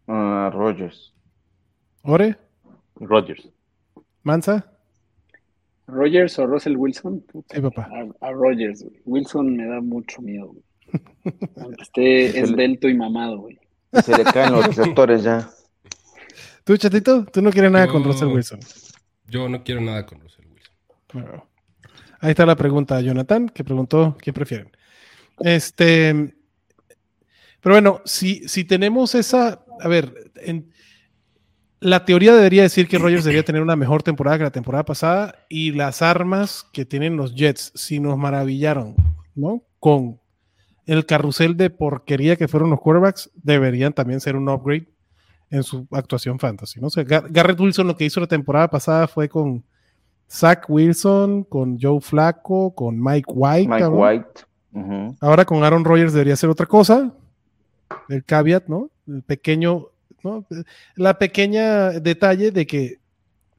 A 0.07 0.49
Rogers. 0.53 1.13
¿Ore? 2.03 2.35
Rodgers. 2.95 3.49
¿Mansa? 4.23 4.69
Rodgers 5.87 6.37
o 6.39 6.47
Russell 6.47 6.75
Wilson, 6.77 7.21
Puta, 7.21 7.55
Sí, 7.55 7.61
papá. 7.61 7.89
A, 8.21 8.27
a 8.27 8.31
Rodgers, 8.31 8.83
güey. 8.83 9.01
Wilson 9.05 9.55
me 9.55 9.65
da 9.65 9.81
mucho 9.81 10.21
miedo, 10.21 10.47
güey. 10.47 10.63
Aunque 11.61 11.83
esté 11.83 12.39
esbelto 12.39 12.89
y 12.89 12.93
mamado, 12.95 13.39
güey. 13.39 13.59
Se 14.03 14.17
le 14.17 14.23
caen 14.25 14.53
los 14.53 14.65
receptores 14.75 15.23
ya. 15.23 15.49
¿Tú, 16.63 16.77
chatito? 16.77 17.25
¿Tú 17.25 17.41
no 17.41 17.51
quieres 17.51 17.71
nada 17.71 17.87
con 17.87 18.03
Russell 18.03 18.29
Wilson? 18.29 18.59
Yo 19.27 19.49
no 19.49 19.63
quiero 19.63 19.81
nada 19.81 20.05
con 20.05 20.19
Russell 20.21 20.45
Wilson. 20.45 20.75
Bueno, 21.13 21.47
Ahí 22.23 22.29
está 22.31 22.45
la 22.45 22.55
pregunta, 22.55 23.01
Jonathan, 23.01 23.49
que 23.49 23.65
preguntó 23.65 24.15
quién 24.17 24.33
prefieren. 24.33 24.71
Este, 25.41 26.33
pero 27.59 27.75
bueno, 27.75 28.01
si, 28.05 28.47
si 28.47 28.63
tenemos 28.63 29.13
esa, 29.13 29.65
a 29.81 29.87
ver, 29.89 30.31
en, 30.35 30.71
la 31.81 32.05
teoría 32.05 32.33
debería 32.33 32.61
decir 32.61 32.87
que 32.87 32.97
Rogers 32.97 33.25
debería 33.25 33.43
tener 33.43 33.61
una 33.61 33.75
mejor 33.75 34.03
temporada 34.03 34.37
que 34.37 34.45
la 34.45 34.51
temporada 34.51 34.85
pasada 34.85 35.35
y 35.49 35.73
las 35.73 36.01
armas 36.01 36.65
que 36.71 36.85
tienen 36.85 37.17
los 37.17 37.35
Jets, 37.35 37.73
si 37.75 37.99
nos 37.99 38.17
maravillaron, 38.17 38.95
¿no? 39.35 39.63
Con 39.81 40.21
el 40.85 41.05
carrusel 41.05 41.57
de 41.57 41.71
porquería 41.71 42.37
que 42.37 42.47
fueron 42.47 42.69
los 42.69 42.79
quarterbacks, 42.79 43.31
deberían 43.35 43.91
también 43.91 44.21
ser 44.21 44.37
un 44.37 44.47
upgrade 44.47 44.87
en 45.53 45.63
su 45.63 45.87
actuación 45.91 46.39
fantasy, 46.39 46.79
¿no? 46.81 46.87
O 46.87 46.89
sea, 46.89 47.03
Gar- 47.05 47.27
Garrett 47.29 47.59
Wilson 47.59 47.87
lo 47.87 47.95
que 47.95 48.05
hizo 48.05 48.19
la 48.19 48.27
temporada 48.27 48.67
pasada 48.69 49.07
fue 49.07 49.29
con 49.29 49.63
Zach 50.29 50.65
Wilson, 50.67 51.43
con 51.43 51.79
Joe 51.79 52.01
Flacco, 52.01 52.73
con 52.73 52.99
Mike 53.01 53.31
White. 53.33 53.67
Mike 53.69 53.81
cabrón. 53.83 53.99
White. 54.01 55.15
Ahora 55.21 55.45
con 55.45 55.63
Aaron 55.63 55.85
Rodgers 55.85 56.13
debería 56.13 56.35
ser 56.35 56.49
otra 56.49 56.65
cosa. 56.65 57.13
El 58.09 58.23
caveat, 58.23 58.67
¿no? 58.67 58.89
El 59.07 59.21
pequeño, 59.21 59.89
¿no? 60.23 60.45
La 60.95 61.19
pequeña 61.19 61.91
detalle 61.91 62.49
de 62.51 62.65
que 62.65 62.97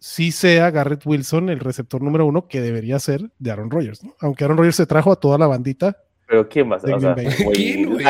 sí 0.01 0.33
sea 0.33 0.71
Garrett 0.73 1.07
Wilson 1.07 1.49
el 1.49 1.61
receptor 1.61 2.03
número 2.03 2.27
uno 2.27 2.49
que 2.49 2.61
debería 2.61 2.99
ser 2.99 3.31
de 3.39 3.51
Aaron 3.53 3.71
Rodgers, 3.71 4.03
¿no? 4.03 4.15
Aunque 4.21 4.43
Aaron 4.45 4.57
Rodgers 4.59 4.77
se 4.77 4.87
trajo 4.87 5.13
a 5.13 5.17
toda 5.17 5.39
la 5.39 5.47
bandita. 5.47 5.97
Pero 6.27 6.49
¿quién 6.49 6.73
va 6.73 6.77
a 6.77 6.79
De 6.81 6.95
O 6.95 7.01
sea. 7.01 7.15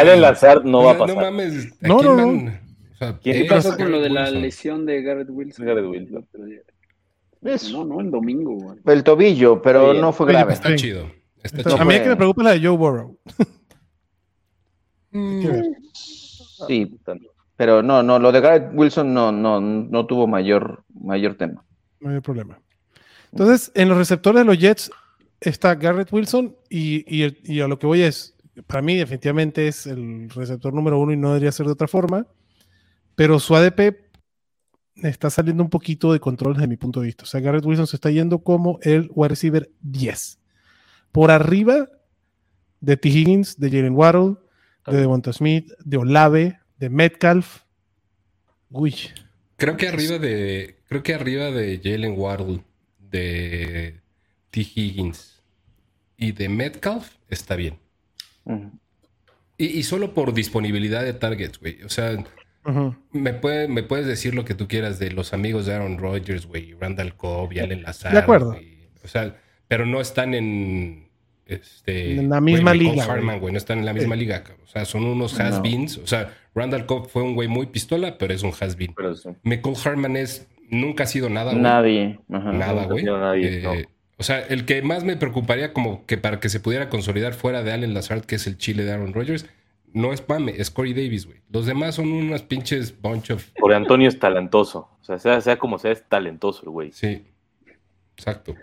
Allen 0.01 0.21
Lazard 0.23 0.65
no 0.65 0.79
O 0.81 0.85
va 0.85 0.93
a 0.93 0.95
sea, 0.95 1.01
pasar. 1.07 1.17
No 1.17 1.23
mames. 1.31 1.73
¿a 1.83 1.89
No, 1.89 1.99
quién 1.99 2.17
no, 2.17 2.33
no. 2.33 2.53
Sea, 3.13 3.19
¿Quién- 3.23 3.37
es 3.37 3.43
qué 3.43 3.49
¿Qué 3.49 3.55
pasó 3.55 3.77
con 3.77 3.91
lo 3.93 4.01
de 4.01 4.11
la 4.11 4.23
Wilson. 4.25 4.43
lesión 4.43 4.87
de 4.87 5.03
Garrett 5.03 5.29
Wilson? 5.31 5.67
Garrett 5.67 5.87
Wilson. 5.87 7.73
No, 7.73 7.85
no, 7.85 8.01
el 8.01 8.11
domingo, 8.11 8.55
güey. 8.55 8.79
el 8.87 9.05
tobillo, 9.05 9.61
pero 9.61 9.91
Oye, 9.91 10.01
no 10.01 10.13
fue 10.13 10.27
grave. 10.27 10.53
Está 10.55 10.75
chido. 10.77 11.03
Está 11.43 11.59
Entonces, 11.59 11.73
chido. 11.75 11.83
a 11.83 11.85
mí 11.85 12.03
que 12.03 12.09
me 12.09 12.17
preocupa 12.17 12.43
es 12.43 12.45
la 12.47 12.53
de 12.53 12.67
Joe 12.67 12.77
Burrow. 12.77 13.19
Mm. 15.17 15.45
Sí, 16.67 16.99
pero 17.57 17.83
no, 17.83 18.03
no, 18.03 18.19
lo 18.19 18.33
de 18.33 18.41
Garrett 18.41 18.71
Wilson 18.75 19.15
no, 19.15 19.31
no, 19.31 19.61
no 19.61 20.07
tuvo 20.07 20.27
mayor, 20.27 20.83
mayor 20.93 21.37
tema. 21.37 21.65
No 22.01 22.11
hay 22.11 22.21
problema. 22.21 22.59
Entonces, 23.31 23.71
en 23.77 23.89
los 23.89 23.99
receptores 23.99 24.41
de 24.41 24.45
los 24.45 24.59
Jets 24.59 24.91
está 25.41 25.75
Garrett 25.77 26.13
Wilson 26.13 26.57
y, 26.69 27.05
y 27.07 27.37
y 27.45 27.61
a 27.61 27.69
lo 27.69 27.79
que 27.79 27.87
voy 27.87 28.03
es, 28.03 28.35
para 28.67 28.83
mí 28.83 28.97
definitivamente 28.97 29.69
es 29.69 29.87
el 29.87 30.31
receptor 30.31 30.73
número 30.75 30.99
uno 30.99 31.13
y 31.13 31.17
no 31.17 31.29
debería 31.29 31.53
ser 31.53 31.67
de 31.67 31.73
otra 31.73 31.87
forma, 31.89 32.27
pero 33.15 33.39
su 33.39 33.55
ADP 33.55 33.97
está 35.03 35.31
saliendo 35.31 35.63
un 35.63 35.71
poquito 35.71 36.13
de 36.13 36.21
control 36.21 36.55
desde 36.55 36.69
mi 36.69 36.77
punto 36.77 37.01
de 37.01 37.07
vista. 37.07 37.25
O 37.25 37.27
sea, 37.27 37.41
Garrett 37.41 37.65
Wilson 37.65 37.87
se 37.87 37.97
está 37.97 38.11
yendo 38.11 38.41
como 38.41 38.79
el 38.83 39.11
wide 39.15 39.29
receiver 39.29 39.71
10. 39.81 40.39
Por 41.13 41.31
arriba 41.31 41.89
de 42.81 42.97
T. 42.97 43.09
Higgins, 43.09 43.59
de 43.59 43.71
Jalen 43.71 43.95
Waddle, 43.95 44.37
de 44.87 44.97
Devonta 44.97 45.33
Smith, 45.33 45.71
de 45.85 45.97
Olave, 45.97 46.59
de 46.79 46.91
Metcalf. 46.91 47.63
Uy, 48.71 48.95
Creo 49.57 49.77
que 49.77 49.89
arriba 49.89 50.19
de. 50.19 50.81
Creo 50.89 51.03
que 51.03 51.15
arriba 51.15 51.51
de 51.51 51.81
Jalen 51.83 52.15
Waddle, 52.19 52.61
de 52.99 54.01
T. 54.51 54.61
Higgins 54.61 55.43
y 56.17 56.33
de 56.33 56.49
Metcalf 56.49 57.17
está 57.29 57.57
bien. 57.57 57.79
Y, 59.57 59.67
y 59.67 59.83
solo 59.85 60.13
por 60.13 60.35
disponibilidad 60.35 61.03
de 61.03 61.15
targets, 61.15 61.59
güey. 61.59 61.83
O 61.83 61.89
sea, 61.89 62.23
Me, 63.13 63.33
puede- 63.35 63.69
me 63.69 63.83
puedes 63.83 64.07
decir 64.07 64.35
lo 64.35 64.45
que 64.45 64.55
tú 64.55 64.69
quieras 64.69 64.99
de 64.99 65.11
los 65.11 65.33
amigos 65.33 65.67
de 65.67 65.75
Aaron 65.75 65.99
Rodgers, 65.99 66.47
güey, 66.47 66.75
Randall 66.81 67.15
Cobb 67.15 67.53
y 67.53 67.59
Allen 67.61 67.83
Lazard. 67.83 68.13
De 68.13 68.19
acuerdo. 68.19 68.57
O 69.05 69.09
sea, 69.09 69.37
pero 69.69 69.87
no 69.87 70.01
están 70.01 70.35
en. 70.35 71.05
Este, 71.47 72.13
En 72.13 72.31
la 72.31 72.41
misma 72.41 72.73
liga. 72.73 73.05
Harman, 73.05 73.39
güey, 73.39 73.53
no 73.53 73.59
están 73.59 73.79
en 73.79 73.85
la 73.85 73.93
misma 73.93 74.15
Sí. 74.15 74.21
liga, 74.21 74.43
cabrón. 74.43 74.65
O 74.65 74.69
sea, 74.69 74.85
son 74.87 75.05
unos 75.05 75.39
No. 75.39 75.45
has-beens. 75.45 75.99
O 75.99 76.07
sea, 76.07 76.33
Randall 76.55 76.87
Cobb 76.87 77.09
fue 77.11 77.23
un 77.23 77.35
güey 77.35 77.49
muy 77.49 77.67
pistola, 77.67 78.17
pero 78.17 78.33
es 78.33 78.43
un 78.43 78.53
has-been. 78.59 78.95
Sí. 79.23 79.29
Michael 79.43 79.77
Harman 79.85 80.17
es. 80.17 80.49
Nunca 80.71 81.05
ha 81.05 81.07
sido 81.07 81.29
nada, 81.29 81.51
güey. 81.53 81.63
Nadie. 81.63 82.19
Ajá. 82.33 82.51
Nada, 82.53 82.85
güey. 82.87 83.05
Eh, 83.45 83.61
no. 83.63 83.73
O 84.17 84.23
sea, 84.23 84.39
el 84.41 84.65
que 84.65 84.81
más 84.81 85.05
me 85.05 85.17
preocuparía 85.17 85.75
como 85.75 86.07
que 86.07 86.17
para 86.17 86.41
que 86.41 86.49
se 86.49 86.61
pudiera 86.61 86.89
consolidar 86.89 87.35
fuera 87.35 87.63
de 87.63 87.73
Allen 87.73 87.93
Lazard, 87.93 88.23
que 88.25 88.37
es 88.37 88.47
el 88.47 88.57
chile 88.57 88.85
de 88.85 88.93
Aaron 88.93 89.13
Rodgers, 89.13 89.45
no 89.95 90.13
es 90.13 90.21
Pame, 90.21 90.55
es 90.59 90.71
Corey 90.71 90.93
Davis, 90.93 91.25
güey. 91.27 91.39
Los 91.51 91.65
demás 91.67 91.95
son 91.95 92.13
unas 92.13 92.43
pinches 92.43 93.01
bunch 93.01 93.31
of... 93.31 93.47
Porque 93.59 93.75
Antonio 93.77 94.09
es 94.09 94.19
talentoso. 94.19 94.91
O 95.01 95.05
sea, 95.05 95.19
sea, 95.19 95.41
sea 95.41 95.57
como 95.59 95.79
sea, 95.79 95.93
es 95.93 96.07
talentoso 96.09 96.63
el 96.65 96.71
güey. 96.71 96.93
Sí, 96.93 97.25
exacto. 98.17 98.55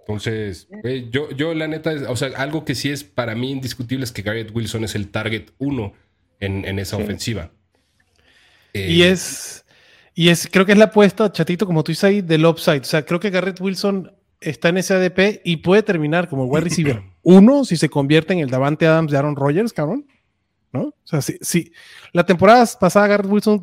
Entonces, 0.00 0.66
güey, 0.82 1.08
yo, 1.10 1.30
yo 1.30 1.54
la 1.54 1.68
neta, 1.68 1.92
es- 1.92 2.02
o 2.08 2.16
sea, 2.16 2.30
algo 2.36 2.64
que 2.64 2.74
sí 2.74 2.90
es 2.90 3.04
para 3.04 3.34
mí 3.34 3.50
indiscutible 3.52 4.04
es 4.04 4.10
que 4.12 4.22
Garrett 4.22 4.50
Wilson 4.54 4.84
es 4.84 4.94
el 4.94 5.08
target 5.10 5.50
uno 5.58 5.92
en, 6.40 6.64
en 6.64 6.78
esa 6.78 6.96
Sí. 6.96 7.02
ofensiva. 7.02 7.50
Y 8.74 9.02
Eh, 9.02 9.10
es, 9.10 9.64
y 10.14 10.28
es, 10.30 10.48
creo 10.50 10.66
que 10.66 10.72
es 10.72 10.78
la 10.78 10.86
apuesta, 10.86 11.30
chatito, 11.30 11.66
como 11.66 11.84
tú 11.84 11.92
dices 11.92 12.04
ahí, 12.04 12.20
del 12.20 12.44
upside. 12.46 12.80
O 12.80 12.84
sea, 12.84 13.04
creo 13.04 13.20
que 13.20 13.30
Garrett 13.30 13.60
Wilson 13.60 14.10
está 14.40 14.70
en 14.70 14.78
ese 14.78 14.94
ADP 14.94 15.40
y 15.44 15.58
puede 15.58 15.82
terminar 15.84 16.28
como 16.28 16.46
wide 16.46 16.64
receiver 16.64 17.02
uno 17.22 17.64
si 17.64 17.76
se 17.76 17.88
convierte 17.88 18.32
en 18.32 18.40
el 18.40 18.50
Davante 18.50 18.86
Adams 18.86 19.12
de 19.12 19.18
Aaron 19.18 19.36
Rodgers, 19.36 19.72
cabrón. 19.72 20.06
¿No? 20.72 20.80
O 20.84 20.94
sea, 21.04 21.20
sí, 21.20 21.36
sí. 21.40 21.72
La 22.12 22.24
temporada 22.24 22.64
pasada 22.80 23.06
Garrett 23.06 23.30
Wilson 23.30 23.62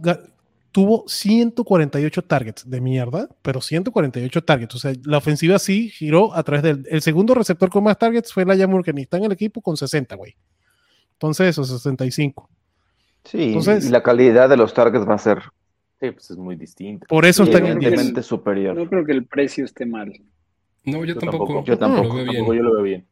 tuvo 0.71 1.05
148 1.07 2.21
targets 2.23 2.69
de 2.69 2.79
mierda, 2.81 3.27
pero 3.41 3.61
148 3.61 4.43
targets. 4.43 4.75
O 4.75 4.79
sea, 4.79 4.93
la 5.03 5.17
ofensiva 5.17 5.57
sí 5.57 5.89
giró 5.89 6.33
a 6.35 6.43
través 6.43 6.63
del 6.63 6.85
el 6.89 7.01
segundo 7.01 7.33
receptor 7.33 7.69
con 7.69 7.83
más 7.83 7.97
targets 7.97 8.31
fue 8.31 8.45
la 8.45 8.67
Moore, 8.67 8.83
que 8.83 8.93
ni 8.93 9.01
está 9.01 9.17
en 9.17 9.23
el 9.25 9.31
equipo 9.31 9.61
con 9.61 9.75
60, 9.75 10.15
güey. 10.15 10.35
Entonces, 11.13 11.57
o 11.57 11.63
65. 11.63 12.49
Sí, 13.23 13.43
Entonces- 13.43 13.87
y 13.87 13.89
la 13.89 14.03
calidad 14.03 14.47
de 14.47 14.57
los 14.57 14.73
targets 14.73 15.07
va 15.07 15.15
a 15.15 15.19
ser 15.19 15.39
Sí, 15.99 16.11
pues 16.11 16.31
es 16.31 16.37
muy 16.37 16.55
distinto. 16.55 17.05
Por 17.09 17.25
eso 17.25 17.43
está 17.43 17.57
en 17.57 17.65
el 17.65 17.73
10. 17.79 17.87
evidentemente 17.87 18.23
superior. 18.23 18.73
No 18.73 18.87
creo 18.87 19.03
que 19.03 19.11
el 19.11 19.25
precio 19.25 19.65
esté 19.65 19.85
mal. 19.85 20.13
No, 20.85 20.99
yo, 20.99 21.13
Yo 21.13 21.15
tampoco. 21.19 21.45
tampoco. 21.45 21.65
Yo 21.65 21.77
tampoco. 21.77 22.07
Lo 22.07 22.13
veo 22.13 22.23
bien. 22.23 22.35
Tampoco 22.37 22.53
yo 22.53 22.63
lo 22.63 22.73
veo 22.75 22.83
bien. 22.83 23.05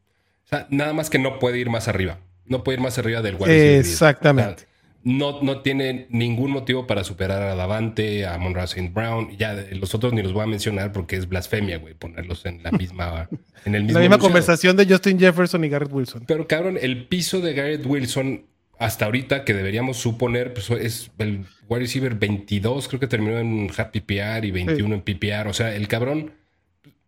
O 0.46 0.48
sea, 0.48 0.68
nada 0.70 0.94
más 0.94 1.10
que 1.10 1.20
no 1.20 1.38
puede 1.38 1.60
ir 1.60 1.70
más 1.70 1.90
arriba. 1.90 2.20
No 2.48 2.64
puede 2.64 2.78
ir 2.78 2.84
más 2.84 2.98
arriba 2.98 3.22
del 3.22 3.36
wide. 3.36 3.80
Exactamente. 3.80 4.66
No, 5.04 5.42
no 5.42 5.62
tiene 5.62 6.08
ningún 6.10 6.52
motivo 6.52 6.86
para 6.86 7.04
superar 7.04 7.42
a 7.42 7.56
Davante, 7.56 8.26
a 8.26 8.38
Monroe 8.38 8.66
St. 8.66 8.92
Brown. 8.94 9.38
Ya 9.38 9.54
los 9.72 9.96
otros 9.96 10.12
ni 10.12 10.22
los 10.22 10.34
voy 10.34 10.44
a 10.44 10.48
mencionar 10.48 10.92
porque 10.92 11.16
es 11.16 11.30
blasfemia, 11.30 11.78
güey, 11.78 11.94
ponerlos 11.94 12.46
en 12.46 12.62
la 12.62 12.72
misma, 12.72 13.30
en 13.66 13.76
el 13.76 13.84
mismo 13.84 14.00
La 14.00 14.02
misma 14.02 14.18
conversación 14.18 14.76
de 14.76 14.86
Justin 14.86 15.18
Jefferson 15.18 15.64
y 15.64 15.70
Garrett 15.70 15.94
Wilson. 15.94 16.26
Pero 16.28 16.46
cabrón, 16.48 16.78
el 16.82 17.06
piso 17.08 17.40
de 17.40 17.54
Garrett 17.54 17.86
Wilson 17.86 18.46
hasta 18.80 19.06
ahorita 19.06 19.44
que 19.44 19.54
deberíamos 19.54 19.98
suponer 19.98 20.54
pues, 20.54 20.70
es 20.70 21.10
el 21.18 21.46
wide 21.68 21.82
receiver 21.82 22.16
22, 22.16 22.88
creo 22.88 23.00
que 23.00 23.08
terminó 23.08 23.40
en 23.40 23.72
Happy 23.76 24.02
PPR 24.02 24.46
y 24.46 24.52
21 24.52 24.96
en 24.96 25.02
PPR. 25.02 25.48
O 25.48 25.54
sea, 25.54 25.74
el 25.76 25.88
cabrón, 25.88 26.32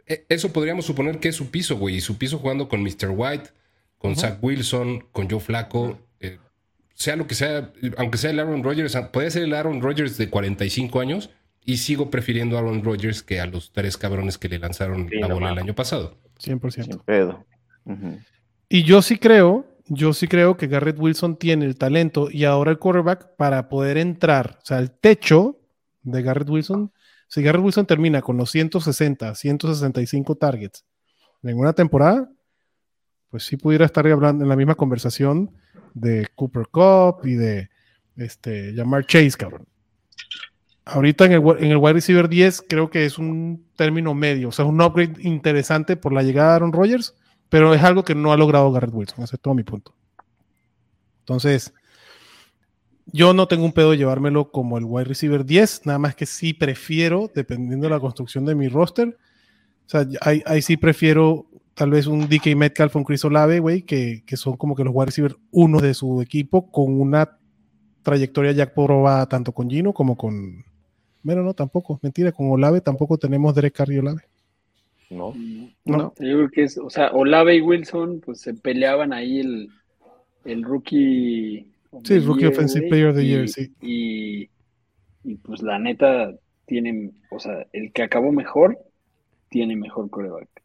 e- 0.08 0.26
eso 0.30 0.52
podríamos 0.52 0.86
suponer 0.86 1.20
que 1.20 1.30
es 1.30 1.36
su 1.36 1.52
piso, 1.52 1.78
güey. 1.78 1.96
Y 1.98 2.02
su 2.02 2.18
piso 2.18 2.40
jugando 2.40 2.68
con 2.68 2.82
Mr. 2.82 3.10
White, 3.10 3.50
con 4.00 4.16
Zach 4.16 4.40
Wilson, 4.42 5.06
con 5.12 5.30
Joe 5.30 5.40
Flaco, 5.40 6.00
eh, 6.20 6.40
sea 6.96 7.16
lo 7.16 7.28
que 7.28 7.36
sea, 7.36 7.72
aunque 7.98 8.18
sea 8.18 8.32
el 8.32 8.40
Aaron 8.40 8.64
Rodgers, 8.64 8.98
puede 9.14 9.30
ser 9.30 9.44
el 9.44 9.54
Aaron 9.54 9.82
Rodgers 9.82 10.18
de 10.18 10.30
45 10.30 11.00
años. 11.00 11.30
Y 11.66 11.78
sigo 11.78 12.10
prefiriendo 12.10 12.56
a 12.56 12.62
Aaron 12.62 12.84
Rodgers 12.84 13.22
que 13.22 13.40
a 13.40 13.46
los 13.46 13.72
tres 13.72 13.98
cabrones 13.98 14.40
que 14.40 14.50
le 14.50 14.58
lanzaron 14.58 15.08
Sí, 15.08 15.20
la 15.20 15.28
no 15.28 15.36
bola 15.36 15.52
el 15.52 15.60
año 15.60 15.76
pasado. 15.76 16.18
100%. 16.40 16.84
Sin 16.84 17.00
pedo. 17.00 17.46
Y 18.70 18.84
yo 18.84 19.02
sí 19.02 19.18
creo, 19.18 19.68
yo 19.88 20.14
sí 20.14 20.28
creo 20.28 20.58
que 20.58 20.68
Garrett 20.68 20.98
Wilson 20.98 21.38
tiene 21.38 21.66
el 21.66 21.78
talento 21.78 22.30
y 22.32 22.46
ahora 22.46 22.72
el 22.72 22.80
quarterback 22.80 23.36
para 23.36 23.70
poder 23.70 23.98
entrar. 23.98 24.58
O 24.64 24.66
sea, 24.66 24.80
el 24.80 24.90
techo 24.90 25.60
de 26.02 26.24
Garrett 26.24 26.50
Wilson, 26.50 26.92
si 27.28 27.44
Garrett 27.44 27.64
Wilson 27.64 27.86
termina 27.86 28.22
con 28.22 28.38
los 28.38 28.50
160, 28.52 29.36
165 29.36 30.36
targets 30.36 30.86
en 31.44 31.58
una 31.58 31.74
temporada, 31.74 32.32
pues 33.30 33.44
sí 33.44 33.58
pudiera 33.58 33.86
estar 33.86 34.06
hablando 34.08 34.44
en 34.44 34.50
la 34.50 34.56
misma 34.56 34.76
conversación 34.76 35.52
de 35.94 36.28
Cooper 36.36 36.68
Cup 36.68 37.26
y 37.26 37.34
de 37.34 37.70
este, 38.16 38.74
llamar 38.74 39.06
Chase, 39.06 39.38
cabrón. 39.38 39.66
Ahorita 40.86 41.26
en 41.26 41.34
el, 41.34 41.42
en 41.60 41.72
el 41.72 41.78
wide 41.78 41.94
receiver 41.94 42.28
10 42.28 42.66
creo 42.68 42.90
que 42.90 43.06
es 43.06 43.20
un 43.20 43.66
término 43.76 44.14
medio, 44.16 44.50
o 44.50 44.52
sea, 44.52 44.66
un 44.66 44.82
upgrade 44.82 45.22
interesante 45.22 45.96
por 45.96 46.14
la 46.14 46.24
llegada 46.24 46.50
de 46.50 46.56
Aaron 46.56 46.74
Rodgers, 46.74 47.16
pero 47.48 47.74
es 47.74 47.84
algo 47.84 48.04
que 48.04 48.16
no 48.16 48.34
ha 48.34 48.38
logrado 48.38 48.72
Garrett 48.72 48.94
Wilson, 48.94 49.24
ese 49.24 49.36
es 49.36 49.42
todo 49.42 49.54
mi 49.54 49.64
punto. 49.64 49.94
Entonces, 51.20 51.74
yo 53.06 53.34
no 53.34 53.48
tengo 53.48 53.66
un 53.66 53.74
pedo 53.74 53.92
de 53.92 53.98
llevármelo 53.98 54.52
como 54.52 54.80
el 54.80 54.86
wide 54.86 55.06
receiver 55.06 55.46
10, 55.46 55.86
nada 55.86 56.00
más 56.00 56.16
que 56.16 56.26
sí 56.26 56.54
prefiero, 56.54 57.30
dependiendo 57.34 57.86
de 57.86 57.92
la 57.92 58.00
construcción 58.00 58.46
de 58.46 58.56
mi 58.56 58.68
roster, 58.68 59.18
o 59.86 59.90
sea, 59.90 60.08
ahí, 60.22 60.42
ahí 60.46 60.62
sí 60.62 60.78
prefiero 60.78 61.49
tal 61.80 61.92
vez 61.92 62.08
un 62.08 62.28
DK 62.28 62.58
Metcalf 62.58 62.94
o 62.94 63.00
un 63.00 63.06
Chris 63.06 63.24
Olave, 63.24 63.60
güey, 63.60 63.84
que, 63.84 64.22
que 64.26 64.36
son 64.36 64.58
como 64.58 64.76
que 64.76 64.84
los 64.84 64.92
wide 64.94 65.06
receiver 65.06 65.38
uno 65.52 65.80
de 65.80 65.94
su 65.94 66.22
equipo 66.22 66.70
con 66.70 67.00
una 67.00 67.38
trayectoria 68.04 68.52
ya 68.52 68.74
probada 68.74 69.30
tanto 69.30 69.54
con 69.54 69.70
Gino 69.70 69.94
como 69.94 70.18
con... 70.18 70.66
Bueno, 71.24 71.42
no, 71.42 71.54
tampoco, 71.54 71.98
mentira, 72.04 72.34
con 72.34 72.52
Olave 72.52 72.82
tampoco 72.82 73.18
tenemos 73.18 73.56
Derek 73.56 73.74
Carr 73.74 73.94
y 73.94 73.98
Olave. 74.00 74.24
¿No? 75.10 75.34
No. 75.86 76.14
Yo 76.20 76.36
creo 76.36 76.50
que 76.50 76.64
es, 76.64 76.78
o 76.78 76.90
sea, 76.90 77.12
Olave 77.12 77.56
y 77.56 77.62
Wilson, 77.62 78.20
pues 78.26 78.42
se 78.42 78.56
peleaban 78.56 79.14
ahí 79.14 79.40
el, 79.40 79.70
el 80.44 80.64
rookie. 80.64 81.72
Sí, 82.04 82.16
the 82.16 82.20
Rookie 82.20 82.42
year, 82.42 82.52
Offensive 82.52 82.90
Player 82.90 83.08
of 83.08 83.16
the 83.16 83.24
y- 83.24 83.28
Year, 83.30 83.48
sí. 83.48 83.74
Y, 83.82 84.50
y 85.24 85.36
pues 85.36 85.62
la 85.62 85.80
neta, 85.80 86.34
tienen, 86.66 87.14
o 87.32 87.40
sea, 87.40 87.66
el 87.72 87.94
que 87.94 88.04
acabó 88.04 88.34
mejor, 88.34 88.78
tiene 89.48 89.78
mejor 89.78 90.10
coreback. 90.10 90.59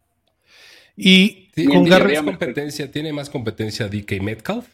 Y 0.97 1.51
Sí, 1.55 1.65
con 1.67 1.85
tiene 1.85 1.91
Garrett, 1.91 2.17
más 2.17 2.25
competencia, 2.25 2.91
tiene 2.91 3.13
más 3.13 3.31
competencia 3.31 3.89
DK 3.89 4.21
Metcalf, 4.21 4.67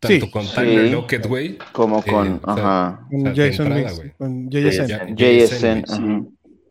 tanto 0.00 0.26
Sí. 0.26 0.30
con 0.30 0.44
Sí. 0.44 0.54
Tyler 0.54 0.90
Lockett, 0.92 1.26
güey. 1.26 1.58
Como 1.72 2.02
con, 2.02 2.40
ajá, 2.44 3.06
o 3.12 3.20
sea, 3.20 3.32
de 3.32 3.50
Jason 3.50 3.66
entrada, 3.68 3.90
Mix- 3.90 3.96
güey. 3.96 4.10
con 4.18 4.48
Sí, 4.50 4.58
JSN. 4.62 4.86
ya. 4.88 5.06
JSN, 5.16 5.82
güey. 5.82 5.98
ajá. 5.98 6.24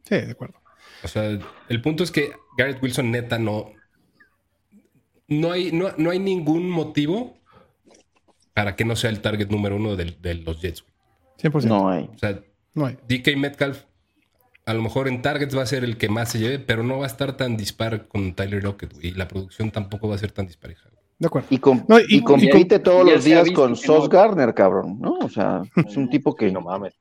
Sí, 0.04 0.16
de 0.16 0.32
acuerdo. 0.32 0.56
O 1.04 1.08
sea, 1.08 1.40
el 1.70 1.82
punto 1.82 2.04
es 2.04 2.12
que 2.12 2.32
Garrett 2.58 2.82
Wilson 2.84 3.12
neta 3.12 3.38
no. 3.40 3.72
No 5.28 5.52
hay, 5.52 5.72
no, 5.72 5.90
no 5.98 6.10
hay 6.10 6.20
ningún 6.20 6.70
motivo 6.70 7.38
para 8.54 8.76
que 8.76 8.84
no 8.84 8.96
sea 8.96 9.10
el 9.12 9.22
target 9.22 9.50
número 9.50 9.76
uno 9.76 9.96
del- 9.96 10.20
de, 10.22 10.34
los 10.36 10.60
Jets. 10.62 10.82
güey. 10.82 10.94
100%. 11.38 11.68
No, 11.70 11.84
No 11.84 11.90
hay. 11.90 12.10
O 12.14 12.18
sea, 12.18 12.42
hay. 12.88 12.98
DK 13.08 13.36
Metcalf 13.38 13.84
a 14.70 14.74
lo 14.76 14.82
mejor 14.82 15.08
en 15.08 15.22
targets 15.22 15.58
va 15.58 15.64
a 15.64 15.66
ser 15.66 15.84
el 15.84 15.98
que 15.98 16.10
más 16.10 16.30
se 16.30 16.40
lleve, 16.40 16.60
pero 16.60 16.84
no 16.84 17.00
va 17.00 17.06
a 17.06 17.08
estar 17.08 17.36
tan 17.38 17.58
dispar 17.58 18.08
con 18.08 18.34
Tyler 18.34 18.64
Lockett, 18.64 18.94
güey. 18.94 19.08
Y 19.08 19.12
la 19.12 19.28
producción 19.28 19.72
tampoco 19.72 20.08
va 20.08 20.16
a 20.16 20.20
ser 20.20 20.32
tan 20.32 20.46
dispareja. 20.48 20.88
güey. 20.90 21.00
De 21.18 21.28
acuerdo. 21.28 21.48
Y, 21.52 21.58
com- 21.58 21.84
No, 21.88 22.00
y- 22.00 22.06
y 22.10 22.22
compite 22.24 22.76
y- 22.76 22.80
todos 22.80 23.04
los 23.06 23.24
días 23.24 23.50
con 23.52 23.76
Sos 23.76 24.04
no. 24.04 24.10
Garner, 24.10 24.54
cabrón, 24.54 25.00
¿no? 25.02 25.14
O 25.16 25.30
sea, 25.30 25.62
es 25.88 25.98
un 25.98 26.10
tipo 26.10 26.36
que... 26.36 26.48
Sí, 26.48 26.54
no 26.54 26.62
mames. 26.62 26.94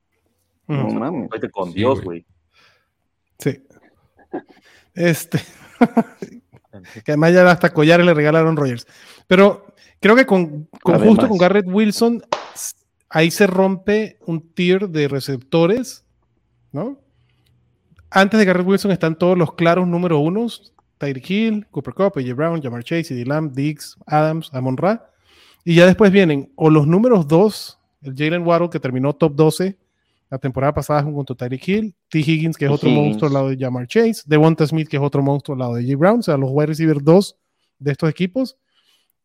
No 0.67 0.89
mames. 0.89 1.29
Vete 1.31 1.51
con 1.51 1.69
Sí, 1.73 1.75
Dios, 1.79 2.01
güey. 2.03 2.25
Sí. 3.39 3.63
Este. 4.95 5.39
que 7.05 7.13
además 7.13 7.33
ya 7.33 7.51
hasta 7.51 7.73
collares 7.73 8.05
le 8.07 8.15
regalaron 8.15 8.57
Rogers. 8.57 8.87
Pero 9.27 9.67
creo 10.01 10.17
que 10.17 10.27
con, 10.27 10.69
con 10.83 10.95
Además. 10.95 11.09
justo 11.11 11.29
con 11.29 11.39
Garrett 11.39 11.67
Wilson, 11.69 12.23
ahí 13.09 13.31
se 13.31 13.47
rompe 13.47 14.19
un 14.27 14.41
tier 14.55 14.89
de 14.89 15.09
receptores, 15.09 16.05
¿no? 16.73 16.99
Antes 18.11 18.39
de 18.39 18.47
Garrett 18.47 18.67
Wilson 18.67 18.91
están 18.91 19.17
todos 19.17 19.37
los 19.37 19.55
claros 19.55 19.87
número 19.87 20.19
unos: 20.19 20.73
Tyreek 20.99 21.31
Hill, 21.31 21.67
Cooper 21.71 21.95
Cup, 21.95 22.13
AJ 22.17 22.35
Brown, 22.35 22.63
Jamar 22.63 22.83
Chase, 22.85 23.05
CD 23.05 23.25
Lamb, 23.25 23.53
Diggs, 23.53 23.97
Adams, 24.07 24.51
Amon 24.53 24.77
Ra. 24.77 25.11
Y 25.65 25.75
ya 25.75 25.87
después 25.87 26.11
vienen 26.11 26.53
o 26.57 26.71
los 26.71 26.87
números 26.87 27.29
dos, 27.29 27.79
el 28.03 28.15
Jalen 28.17 28.47
Waddle 28.47 28.71
que 28.71 28.81
terminó 28.81 29.13
top 29.15 29.35
12 29.35 29.79
la 30.31 30.39
temporada 30.39 30.75
pasada 30.75 31.03
junto 31.03 31.33
a 31.33 31.37
Tyreek 31.37 31.69
Hill, 31.69 31.95
T. 32.09 32.19
Higgins, 32.19 32.57
que 32.57 32.67
es 32.67 32.71
otro 32.71 32.89
Higgins. 32.89 33.07
monstruo 33.07 33.29
al 33.29 33.35
lado 33.35 33.49
de 33.49 33.57
Jamar 33.57 33.87
Chase, 33.87 34.23
Devonta 34.27 34.67
Smith, 34.67 34.89
que 34.89 34.97
es 34.97 35.03
otro 35.03 35.23
monstruo 35.23 35.55
al 35.55 35.61
lado 35.61 35.75
de 35.75 35.85
J. 35.85 35.97
Brown, 35.97 36.21
o 36.21 36.23
sea, 36.23 36.37
los 36.37 36.51
wide 36.53 36.67
receiver 36.67 37.03
dos 37.03 37.37
de 37.79 37.93
estos 37.93 38.11
equipos. 38.11 38.57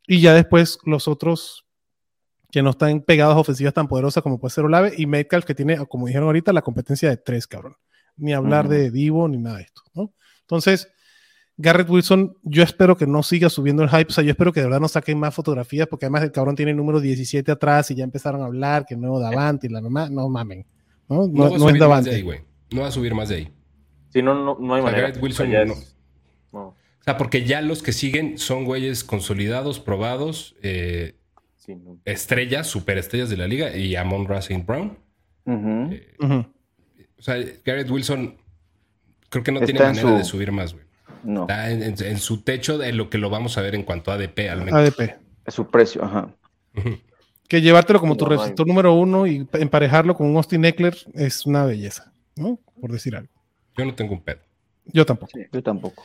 Y 0.07 0.21
ya 0.21 0.33
después 0.33 0.79
los 0.85 1.07
otros 1.07 1.65
que 2.51 2.61
no 2.61 2.69
están 2.69 3.01
pegados 3.01 3.35
a 3.35 3.39
ofensivas 3.39 3.73
tan 3.73 3.87
poderosas 3.87 4.21
como 4.21 4.39
puede 4.39 4.53
ser 4.53 4.63
Olave 4.63 4.93
y 4.95 5.05
Metcalf, 5.05 5.45
que 5.45 5.55
tiene, 5.55 5.77
como 5.87 6.07
dijeron 6.07 6.27
ahorita, 6.27 6.53
la 6.53 6.61
competencia 6.61 7.09
de 7.09 7.17
tres, 7.17 7.47
cabrón. 7.47 7.75
Ni 8.17 8.33
hablar 8.33 8.67
de 8.69 8.91
Divo 8.91 9.27
ni 9.27 9.37
nada 9.37 9.57
de 9.57 9.63
esto, 9.63 9.81
¿no? 9.95 10.13
Entonces, 10.41 10.87
Garrett 11.57 11.89
Wilson, 11.89 12.35
yo 12.43 12.63
espero 12.63 12.97
que 12.97 13.05
no 13.07 13.21
siga 13.23 13.49
subiendo 13.49 13.83
el 13.83 13.89
hype, 13.89 14.07
o 14.09 14.11
sea, 14.13 14.23
yo 14.23 14.31
espero 14.31 14.51
que 14.51 14.59
de 14.59 14.65
verdad 14.67 14.79
no 14.79 14.87
saquen 14.87 15.19
más 15.19 15.33
fotografías, 15.35 15.87
porque 15.87 16.05
además 16.05 16.23
el 16.23 16.31
cabrón 16.31 16.55
tiene 16.55 16.71
el 16.71 16.77
número 16.77 16.99
17 16.99 17.51
atrás 17.51 17.89
y 17.91 17.95
ya 17.95 18.03
empezaron 18.03 18.41
a 18.41 18.45
hablar 18.45 18.85
que 18.87 18.95
no 18.95 19.19
Davante 19.19 19.67
y 19.67 19.69
la 19.69 19.81
mamá, 19.81 20.09
no 20.09 20.27
mamen, 20.29 20.65
¿no? 21.09 21.27
No, 21.27 21.27
No, 21.27 21.41
va 21.41 21.45
a 21.47 21.49
no 21.49 21.55
es 21.55 21.61
subir 21.61 21.63
más 21.63 21.73
de 21.73 21.79
Davante. 21.79 22.09
ahí. 22.15 22.41
No 22.71 22.81
va 22.81 22.87
a 22.87 22.91
subir 22.91 23.13
más 23.13 23.29
de 23.29 23.35
ahí. 23.35 23.53
Sí, 24.09 24.21
no, 24.21 24.33
no, 24.35 24.57
no 24.59 24.73
hay 24.75 24.81
O 24.81 24.83
sea, 24.83 24.91
manera. 24.91 25.07
Garrett 25.09 25.21
Wilson 25.23 25.49
ya 25.51 25.65
no. 25.65 25.73
es- 25.73 25.95
no. 26.51 26.59
O 26.69 26.75
sea, 27.03 27.17
porque 27.17 27.43
ya 27.45 27.61
los 27.61 27.83
que 27.83 27.91
siguen 27.93 28.37
son 28.37 28.63
güeyes 28.65 29.03
consolidados, 29.03 29.79
probados, 29.79 30.55
eh, 30.63 31.15
Sí, 31.57 31.75
no. 31.75 31.99
estrellas, 32.05 32.67
superestrellas 32.67 33.29
de 33.29 33.37
la 33.37 33.47
liga 33.47 33.75
y 33.75 33.95
Amon 33.95 34.25
Ra 34.27 34.39
St. 34.39 34.63
Brown. 34.65 34.97
Eh. 35.45 36.15
O 37.23 37.25
sea, 37.25 37.35
Garrett 37.63 37.89
Wilson 37.89 38.35
creo 39.29 39.43
que 39.45 39.51
no 39.53 39.59
Está 39.61 39.65
tiene 39.67 39.79
en 39.79 39.85
manera 39.95 40.09
su- 40.09 40.17
de 40.17 40.23
subir 40.25 40.51
más, 40.51 40.73
güey. 40.73 40.83
No, 41.23 41.43
Está 41.43 41.71
en, 41.71 41.81
en- 41.81 41.95
en 42.03 42.17
su 42.17 42.41
techo 42.41 42.77
de 42.77 42.91
lo 42.91 43.09
que 43.09 43.17
lo 43.17 43.29
vamos 43.29 43.57
a 43.57 43.61
ver 43.61 43.75
en 43.75 43.83
cuanto 43.83 44.11
a 44.11 44.15
ADP 44.15 44.49
al 44.49 44.59
menos. 44.65 44.73
ADP. 44.73 45.15
es 45.45 45.53
su 45.53 45.69
precio, 45.69 46.03
ajá. 46.03 46.29
Que 47.47 47.61
llevártelo 47.61 48.01
como 48.01 48.17
tu 48.17 48.25
receptor 48.25 48.67
número 48.67 48.93
uno 48.93 49.25
y 49.25 49.47
emparejarlo 49.53 50.15
con 50.15 50.27
un 50.27 50.35
Austin 50.35 50.65
Eckler 50.65 50.97
es 51.13 51.45
una 51.45 51.63
belleza, 51.65 52.11
¿no? 52.35 52.59
Por 52.81 52.91
decir 52.91 53.15
algo. 53.15 53.29
Yo 53.77 53.85
no 53.85 53.95
tengo 53.95 54.13
un 54.13 54.21
pedo. 54.21 54.39
Yo 54.85 55.05
tampoco. 55.05 55.31
Yo 55.51 55.63
tampoco. 55.63 56.03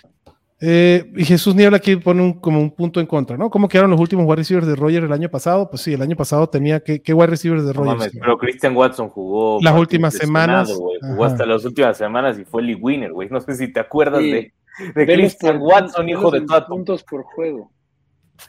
Eh, 0.61 1.12
y 1.16 1.24
Jesús 1.24 1.54
Niebla 1.54 1.76
aquí 1.76 1.94
pone 1.96 2.20
un, 2.20 2.32
como 2.40 2.61
un 2.61 2.72
punto 2.72 2.98
en 2.98 3.06
contra, 3.06 3.36
¿no? 3.36 3.48
¿Cómo 3.48 3.68
quedaron 3.68 3.92
los 3.92 4.00
últimos 4.00 4.26
wide 4.26 4.36
receivers 4.36 4.66
de 4.66 4.74
Rogers 4.74 5.06
el 5.06 5.12
año 5.12 5.28
pasado? 5.28 5.70
Pues 5.70 5.82
sí, 5.82 5.92
el 5.94 6.02
año 6.02 6.16
pasado 6.16 6.48
tenía 6.48 6.80
que, 6.80 7.00
¿qué 7.00 7.14
wide 7.14 7.28
receivers 7.28 7.62
de 7.64 7.72
No 7.74 7.80
Rogers? 7.84 7.98
mames, 7.98 8.18
pero 8.20 8.36
Christian 8.38 8.76
Watson 8.76 9.09
jugó. 9.09 9.61
Las 9.62 9.78
últimas 9.78 10.14
semanas. 10.14 10.72
güey, 10.76 10.98
Jugó 11.00 11.24
hasta 11.24 11.46
las 11.46 11.64
últimas 11.64 11.96
semanas 11.96 12.38
y 12.40 12.44
fue 12.44 12.62
el 12.62 12.76
winner, 12.80 13.12
güey. 13.12 13.28
No 13.30 13.40
sé 13.40 13.54
si 13.54 13.72
te 13.72 13.78
acuerdas 13.78 14.20
Sí. 14.20 14.30
de, 14.32 14.52
de 14.96 15.06
Christian 15.06 15.59
por- 15.61 15.68
Watson, 15.68 16.09
hijo 16.09 16.30
de 16.32 16.40
toda 16.40 16.66
puntos 16.66 17.04
por 17.04 17.22
juego. 17.22 17.70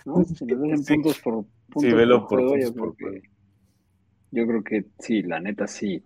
¿no? 0.06 0.24
Si 0.36 0.46
nos 0.46 0.60
ven 0.62 0.72
en 0.72 0.84
Sí. 0.84 0.94
puntos 0.96 1.20
por 1.20 1.46
puntos 1.70 1.94
velo 1.94 2.22
por 2.22 2.30
por 2.30 2.40
juego, 2.40 2.56
yo 2.58 2.74
creo 2.74 2.96
juego. 3.00 3.14
que 3.22 3.22
yo 4.32 4.48
creo 4.48 4.64
que 4.64 4.86
sí, 5.00 5.22
la 5.22 5.40
neta 5.40 5.68
sí. 5.68 6.04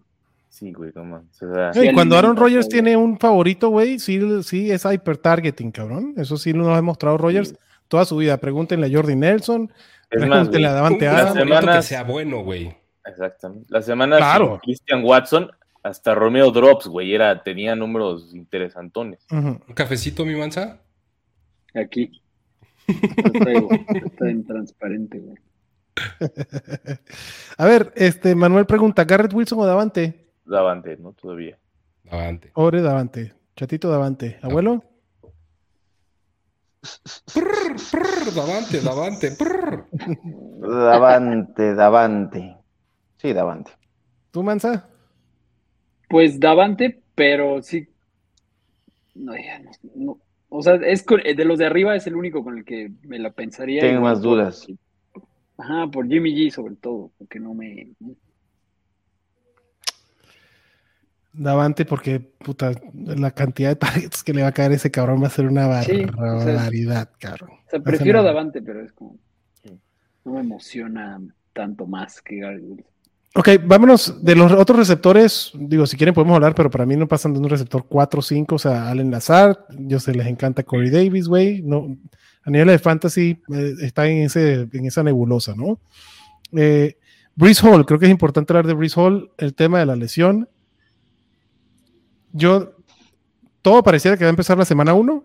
Sí, 0.54 0.72
güey, 0.72 0.92
no. 0.94 1.16
O 1.16 1.24
sea, 1.34 1.72
cuando 1.96 2.16
Aaron 2.16 2.38
Rodgers 2.38 2.70
tiene 2.70 2.96
un 2.96 3.18
favorito, 3.18 3.70
güey, 3.70 3.98
sí, 3.98 4.22
sí 4.44 4.70
es 4.70 4.86
hyper 4.86 5.18
targeting, 5.18 5.72
cabrón. 5.72 6.14
Eso 6.16 6.38
sí 6.38 6.54
nos 6.54 6.68
ha 6.68 6.76
demostrado 6.76 7.18
Rodgers 7.18 7.56
toda 7.88 8.06
su 8.06 8.18
vida. 8.18 8.38
Pregúntenle 8.38 8.86
a 8.86 8.90
Jordi 8.96 9.16
Nelson, 9.16 9.72
es 10.12 10.20
más, 10.22 10.30
pregúntenle 10.30 10.68
güey, 10.68 10.72
a 10.72 10.74
Davante 10.74 11.06
Las 11.06 11.22
Adams. 11.22 11.40
semanas- 11.40 11.76
que 11.78 11.82
sea 11.82 12.04
bueno, 12.04 12.44
güey. 12.44 12.78
Exactamente. 13.04 13.66
La 13.70 13.82
semana 13.82 14.18
Claro. 14.18 14.60
Christian 14.62 15.04
Watson, 15.04 15.50
hasta 15.82 16.14
Romeo 16.14 16.52
Drops, 16.52 16.86
güey, 16.88 17.16
era, 17.16 17.42
tenía 17.42 17.76
números 17.76 18.30
interesantones. 18.36 19.26
¿Un 19.32 19.58
cafecito, 19.74 20.24
mi 20.24 20.36
manza? 20.36 20.80
Aquí. 21.74 22.22
Está 22.88 24.30
en 24.30 24.46
transparente, 24.46 25.18
güey. 25.18 25.38
A 27.58 27.66
ver, 27.66 27.92
este 27.96 28.36
Manuel 28.36 28.66
pregunta, 28.68 29.04
¿Garrett 29.04 29.34
Wilson 29.34 29.60
o 29.60 29.66
Davante? 29.66 30.23
Davante, 30.46 30.98
¿no? 30.98 31.14
Todavía. 31.14 31.58
Avante. 32.10 32.52
Ore 32.56 32.82
Davante. 32.82 33.34
Chatito 33.56 33.90
Davante. 33.90 34.40
¿Abuelo? 34.42 34.84
Prr, 37.34 37.76
prr, 37.92 38.34
davante, 38.36 38.82
davante. 38.82 39.32
prr. 39.32 39.86
Davante, 40.60 41.74
Davante. 41.76 42.58
Sí, 43.18 43.32
Davante. 43.32 43.72
¿Tú, 44.32 44.44
Mansa? 44.44 44.90
Pues 46.10 46.40
Davante, 46.40 47.02
pero 47.16 47.62
sí. 47.62 47.88
No, 49.16 49.34
ya 49.38 49.60
no, 49.60 49.72
no. 49.96 50.18
O 50.50 50.62
sea, 50.62 50.76
es 50.76 51.04
con- 51.04 51.22
de 51.22 51.46
los 51.46 51.58
de 51.58 51.66
arriba 51.66 51.96
es 51.96 52.06
el 52.06 52.16
único 52.16 52.44
con 52.44 52.58
el 52.58 52.66
que 52.66 52.92
me 53.04 53.18
la 53.18 53.32
pensaría. 53.32 53.82
Tengo 53.82 54.02
más 54.02 54.22
dudas. 54.22 54.68
Ajá, 55.58 55.88
por 55.88 56.08
Jimmy 56.08 56.36
G 56.36 56.52
sobre 56.52 56.76
todo, 56.76 57.12
porque 57.18 57.40
no 57.40 57.54
me. 57.54 57.92
Davante, 61.34 61.86
porque 61.86 62.20
puta, 62.20 62.72
la 62.94 63.32
cantidad 63.32 63.70
de 63.70 63.76
targets 63.76 64.24
que 64.24 64.34
le 64.34 64.44
va 64.44 64.50
a 64.50 64.52
caer 64.52 64.72
a 64.72 64.76
ese 64.76 64.92
cabrón 64.92 65.22
va 65.22 65.28
a 65.28 65.32
ser 65.32 65.48
una 65.48 65.84
Sí, 65.84 66.04
o 66.04 66.14
sea, 66.14 66.54
barbaridad, 66.54 67.10
cabrón. 67.20 67.50
O 67.52 67.70
sea, 67.70 67.80
No 67.80 67.84
hace 67.86 67.98
prefiero 67.98 68.20
a. 68.20 68.24
Davante, 68.24 68.62
pero 68.62 68.82
es 68.82 68.92
como. 68.94 69.18
No 70.26 70.34
me 70.34 70.40
emociona 70.40 71.20
tanto 71.52 71.86
más 71.86 72.22
que. 72.22 72.42
Ok, 73.36 73.50
vámonos 73.66 74.24
de 74.24 74.36
los 74.36 74.52
otros 74.52 74.78
receptores. 74.78 75.52
Digo, 75.56 75.88
si 75.88 75.98
quieren 75.98 76.14
podemos 76.14 76.36
hablar, 76.36 76.54
pero 76.54 76.70
para 76.70 76.86
mí 76.86 76.96
no 76.96 77.08
pasan 77.08 77.34
de 77.34 77.40
un 77.40 77.50
receptor 77.50 77.86
4 77.90 78.20
o 78.20 78.24
5. 78.24 78.56
O 78.56 78.60
sea, 78.60 78.90
Allen 78.90 79.10
Lazard, 79.10 79.58
yo 79.70 80.00
sé, 80.00 80.14
les 80.14 80.28
encanta 80.28 80.64
Corey 80.64 80.92
Davis, 80.92 81.28
güey. 81.28 81.64
No, 81.64 81.98
a 82.44 82.50
nivel 82.52 82.68
de 82.68 82.80
fantasy 82.80 83.40
eh, 83.54 83.74
está 83.82 84.08
en, 84.08 84.24
ese, 84.24 84.68
en 84.72 84.86
esa 84.86 85.02
nebulosa, 85.02 85.56
¿no? 85.56 85.80
Eh, 86.56 86.98
Brees 87.36 87.64
Hall, 87.64 87.86
creo 87.86 88.00
que 88.00 88.06
es 88.06 88.12
importante 88.12 88.54
hablar 88.54 88.68
de 88.68 88.74
Brees 88.74 88.96
Hall, 88.96 89.32
el 89.38 89.56
tema 89.56 89.80
de 89.80 89.88
la 89.88 89.96
lesión. 89.96 90.48
Yo, 92.34 92.76
todo 93.62 93.82
pareciera 93.84 94.18
que 94.18 94.26
va 94.26 94.30
a 94.30 94.32
empezar 94.32 94.58
la 94.58 94.66
semana 94.66 94.94
1, 94.94 95.24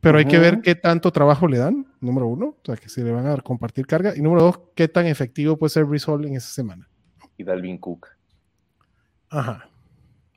pero 0.00 0.18
hay 0.18 0.24
que 0.24 0.38
ver 0.38 0.62
qué 0.62 0.76
tanto 0.76 1.10
trabajo 1.10 1.48
le 1.48 1.58
dan, 1.58 1.84
número 2.00 2.28
uno, 2.28 2.46
o 2.46 2.60
sea, 2.64 2.76
que 2.76 2.88
si 2.88 3.02
le 3.02 3.10
van 3.10 3.26
a 3.26 3.36
compartir 3.38 3.88
carga, 3.88 4.16
y 4.16 4.20
número 4.20 4.42
dos, 4.42 4.60
qué 4.76 4.86
tan 4.86 5.06
efectivo 5.06 5.56
puede 5.56 5.70
ser 5.70 5.84
Brees 5.84 6.06
Hall 6.06 6.24
en 6.24 6.36
esa 6.36 6.48
semana. 6.48 6.88
Y 7.36 7.42
Dalvin 7.42 7.78
Cook. 7.78 8.06
Ajá. 9.30 9.68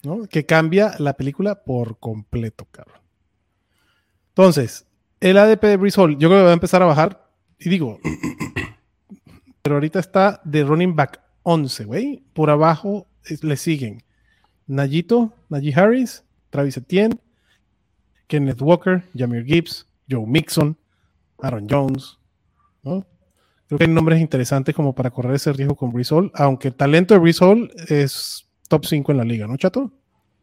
¿No? 0.04 0.26
Que 0.28 0.46
cambia 0.48 0.96
la 0.98 1.14
película 1.14 1.64
por 1.64 2.00
completo, 2.00 2.68
cabrón. 2.72 3.02
Entonces, 4.30 4.88
el 5.20 5.38
ADP 5.38 5.62
de 5.62 5.78
Brees 5.78 5.98
Hall, 6.00 6.18
yo 6.18 6.30
creo 6.30 6.40
que 6.40 6.46
va 6.46 6.50
a 6.50 6.54
empezar 6.54 6.82
a 6.82 6.88
bajar. 6.88 7.30
Y 7.60 7.70
digo, 7.70 8.00
pero 9.62 9.76
ahorita 9.76 10.00
está 10.00 10.42
de 10.46 10.64
running 10.64 10.96
back 10.96 11.22
11, 11.44 11.86
güey. 11.86 12.24
Por 12.34 12.50
abajo 12.50 13.08
le 13.42 13.56
siguen 13.56 14.02
Nayito, 14.70 15.34
Najee 15.50 15.74
Harris, 15.76 16.24
Travis 16.50 16.78
Etienne, 16.78 17.18
Kenneth 18.28 18.62
Walker, 18.62 19.04
Jameer 19.14 19.44
Gibbs, 19.44 19.86
Joe 20.10 20.26
Mixon, 20.26 20.78
Aaron 21.40 21.68
Jones, 21.70 22.18
¿no? 22.84 23.06
Creo 23.68 23.78
que 23.78 23.86
hay 23.86 23.92
nombres 23.92 24.20
interesantes 24.22 24.74
como 24.74 24.96
para 24.96 25.12
correr 25.12 25.36
ese 25.36 25.52
riesgo 25.54 25.76
con 25.76 25.92
Brees 25.92 26.12
Hall, 26.12 26.32
aunque 26.34 26.70
el 26.70 26.76
talento 26.76 27.14
de 27.14 27.20
Brees 27.20 27.42
Hall 27.42 27.72
es 27.88 28.48
top 28.68 28.86
5 28.86 29.12
en 29.12 29.18
la 29.18 29.26
liga, 29.26 29.48
¿no, 29.48 29.58
chato? 29.58 29.92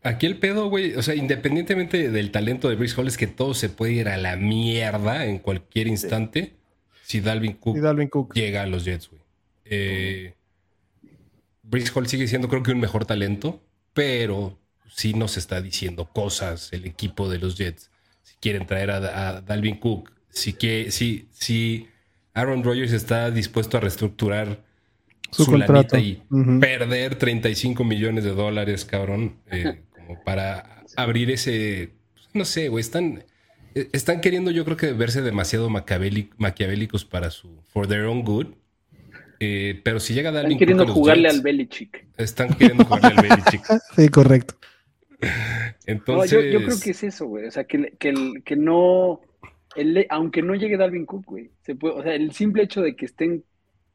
Aquí 0.02 0.26
el 0.26 0.38
pedo, 0.38 0.68
güey, 0.68 0.94
o 0.94 1.02
sea, 1.02 1.16
independientemente 1.16 2.10
del 2.10 2.30
talento 2.30 2.68
de 2.68 2.76
Brice 2.76 3.00
Hall, 3.00 3.08
es 3.08 3.16
que 3.16 3.26
todo 3.26 3.54
se 3.54 3.68
puede 3.68 3.94
ir 3.94 4.08
a 4.08 4.16
la 4.16 4.36
mierda 4.36 5.24
en 5.26 5.38
cualquier 5.38 5.88
instante 5.88 6.54
si 7.02 7.20
Dalvin 7.20 7.54
Cook 7.54 7.76
Y 7.76 7.80
Dalvin 7.80 8.08
Cook. 8.08 8.34
llega 8.34 8.62
a 8.62 8.66
los 8.66 8.84
Jets, 8.84 9.08
güey. 9.10 9.22
Eh, 9.64 10.34
Brice 11.64 11.90
Hall 11.92 12.06
sigue 12.06 12.28
siendo, 12.28 12.48
creo 12.48 12.62
que, 12.62 12.70
un 12.70 12.78
mejor 12.78 13.04
talento, 13.04 13.65
pero 13.96 14.58
sí 14.90 15.14
nos 15.14 15.38
está 15.38 15.62
diciendo 15.62 16.04
cosas 16.12 16.70
el 16.74 16.84
equipo 16.84 17.30
de 17.30 17.38
los 17.38 17.56
Jets. 17.56 17.90
Si 18.22 18.34
quieren 18.40 18.66
traer 18.66 18.90
a, 18.90 19.28
a 19.28 19.40
Dalvin 19.40 19.76
Cook, 19.78 20.12
si, 20.28 20.52
que, 20.52 20.90
si, 20.90 21.28
si 21.32 21.88
Aaron 22.34 22.62
Rodgers 22.62 22.92
está 22.92 23.30
dispuesto 23.30 23.78
a 23.78 23.80
reestructurar 23.80 24.62
Su 25.32 25.44
su, 25.46 25.50
contrato. 25.52 25.96
y 25.96 26.22
perder 26.60 27.14
35 27.16 27.82
millones 27.84 28.24
de 28.24 28.32
dólares, 28.34 28.84
cabrón, 28.84 29.38
eh, 29.50 29.82
como 29.96 30.22
para 30.24 30.84
abrir 30.94 31.30
ese, 31.30 31.94
no 32.34 32.44
sé, 32.44 32.68
güey, 32.68 32.82
están, 32.82 33.24
eh, 33.74 33.88
están 33.94 34.20
queriendo 34.20 34.50
yo 34.50 34.66
creo 34.66 34.76
que 34.76 34.92
verse 34.92 35.22
demasiado 35.22 35.70
maquiavéli- 35.70 36.28
maquiavélicos 36.36 37.06
para 37.06 37.30
su, 37.30 37.62
for 37.72 37.86
their 37.88 38.02
own 38.04 38.22
good. 38.24 38.48
Eh, 39.40 39.80
pero 39.84 40.00
si 40.00 40.14
llega 40.14 40.30
Dalvin 40.32 40.52
Están 40.52 40.58
queriendo 40.58 40.84
Cook 40.86 40.94
jugarle 40.94 41.22
Jets, 41.24 41.34
al 41.36 41.42
Belichick. 41.42 42.06
Están 42.16 42.48
queriendo 42.54 42.84
jugarle 42.84 43.08
al 43.08 43.28
Belichick. 43.28 43.62
Sí, 43.96 44.08
correcto. 44.08 44.54
No, 45.20 45.28
Entonces, 45.86 46.30
yo, 46.30 46.40
yo 46.40 46.64
creo 46.64 46.78
que 46.82 46.90
es 46.90 47.02
eso, 47.02 47.26
güey. 47.26 47.46
O 47.46 47.50
sea, 47.50 47.64
que, 47.64 47.94
que, 47.98 48.10
el- 48.10 48.42
que 48.44 48.54
no. 48.56 49.20
el- 49.74 50.06
aunque 50.10 50.42
no 50.42 50.54
llegue 50.54 50.76
Dalvin 50.76 51.06
Cook, 51.06 51.24
güey. 51.24 51.50
Se 51.62 51.74
puede, 51.74 51.94
o 51.94 52.02
sea, 52.02 52.14
el 52.14 52.32
simple 52.32 52.62
hecho 52.64 52.82
de 52.82 52.94
que 52.96 53.06
estén 53.06 53.42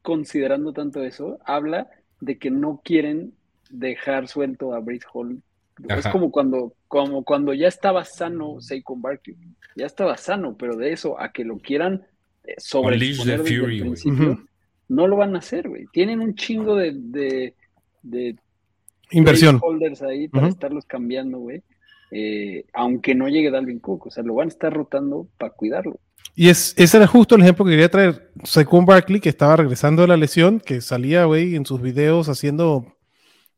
considerando 0.02 0.74
tanto 0.74 1.04
eso 1.04 1.38
habla 1.46 1.88
de 2.22 2.38
que 2.40 2.50
no 2.50 2.82
quieren 2.84 3.34
dejar 3.70 4.28
suelto 4.28 4.74
a 4.74 4.80
Brees 4.80 5.04
Hall. 5.14 5.42
Es 5.90 6.08
como 6.08 6.32
cuando, 6.32 6.74
como 6.88 7.24
cuando 7.24 7.54
ya 7.54 7.68
estaba 7.68 8.04
sano 8.06 8.60
Saquon 8.60 9.02
Barkley. 9.02 9.38
Ya 9.76 9.86
estaba 9.86 10.18
sano, 10.18 10.56
pero 10.58 10.76
de 10.76 10.92
eso 10.92 11.20
a 11.20 11.32
que 11.32 11.44
lo 11.46 11.58
quieran 11.58 12.06
eh, 12.44 12.56
sobre 12.58 12.98
the 13.00 13.38
Fury, 13.38 13.80
güey. 13.82 13.92
Ujú. 14.06 14.46
No 14.92 15.08
lo 15.08 15.16
van 15.16 15.36
a 15.36 15.40
hacer, 15.40 15.70
güey. 15.70 15.86
Tienen 15.94 16.20
un 16.20 16.36
chingo 16.36 16.76
de, 16.76 16.92
de, 16.94 17.56
de 18.04 18.36
Inversión. 19.10 19.58
holders 19.62 20.02
ahí 20.02 20.28
para 20.28 20.50
estarlos 20.50 20.86
cambiando, 20.86 21.40
güey. 21.40 21.64
Eh, 22.12 22.66
aunque 22.74 23.16
no 23.16 23.30
llegue 23.30 23.52
Dalvin 23.52 23.80
Cook, 23.80 24.08
o 24.08 24.12
sea, 24.12 24.22
lo 24.22 24.36
van 24.36 24.48
a 24.48 24.50
estar 24.50 24.74
rotando 24.74 25.30
para 25.38 25.54
cuidarlo. 25.54 25.98
Y 26.36 26.50
es, 26.50 26.74
ese 26.78 26.98
era 26.98 27.08
justo 27.08 27.36
el 27.36 27.42
ejemplo 27.42 27.64
que 27.64 27.72
quería 27.72 27.90
traer. 27.90 28.32
Saquon 28.44 28.86
Barkley, 28.86 29.22
que 29.22 29.30
estaba 29.30 29.56
regresando 29.56 30.02
de 30.02 30.10
la 30.10 30.18
lesión, 30.18 30.60
que 30.60 30.82
salía, 30.82 31.24
güey, 31.24 31.56
en 31.56 31.66
sus 31.66 31.82
videos 31.82 32.28
haciendo 32.28 32.86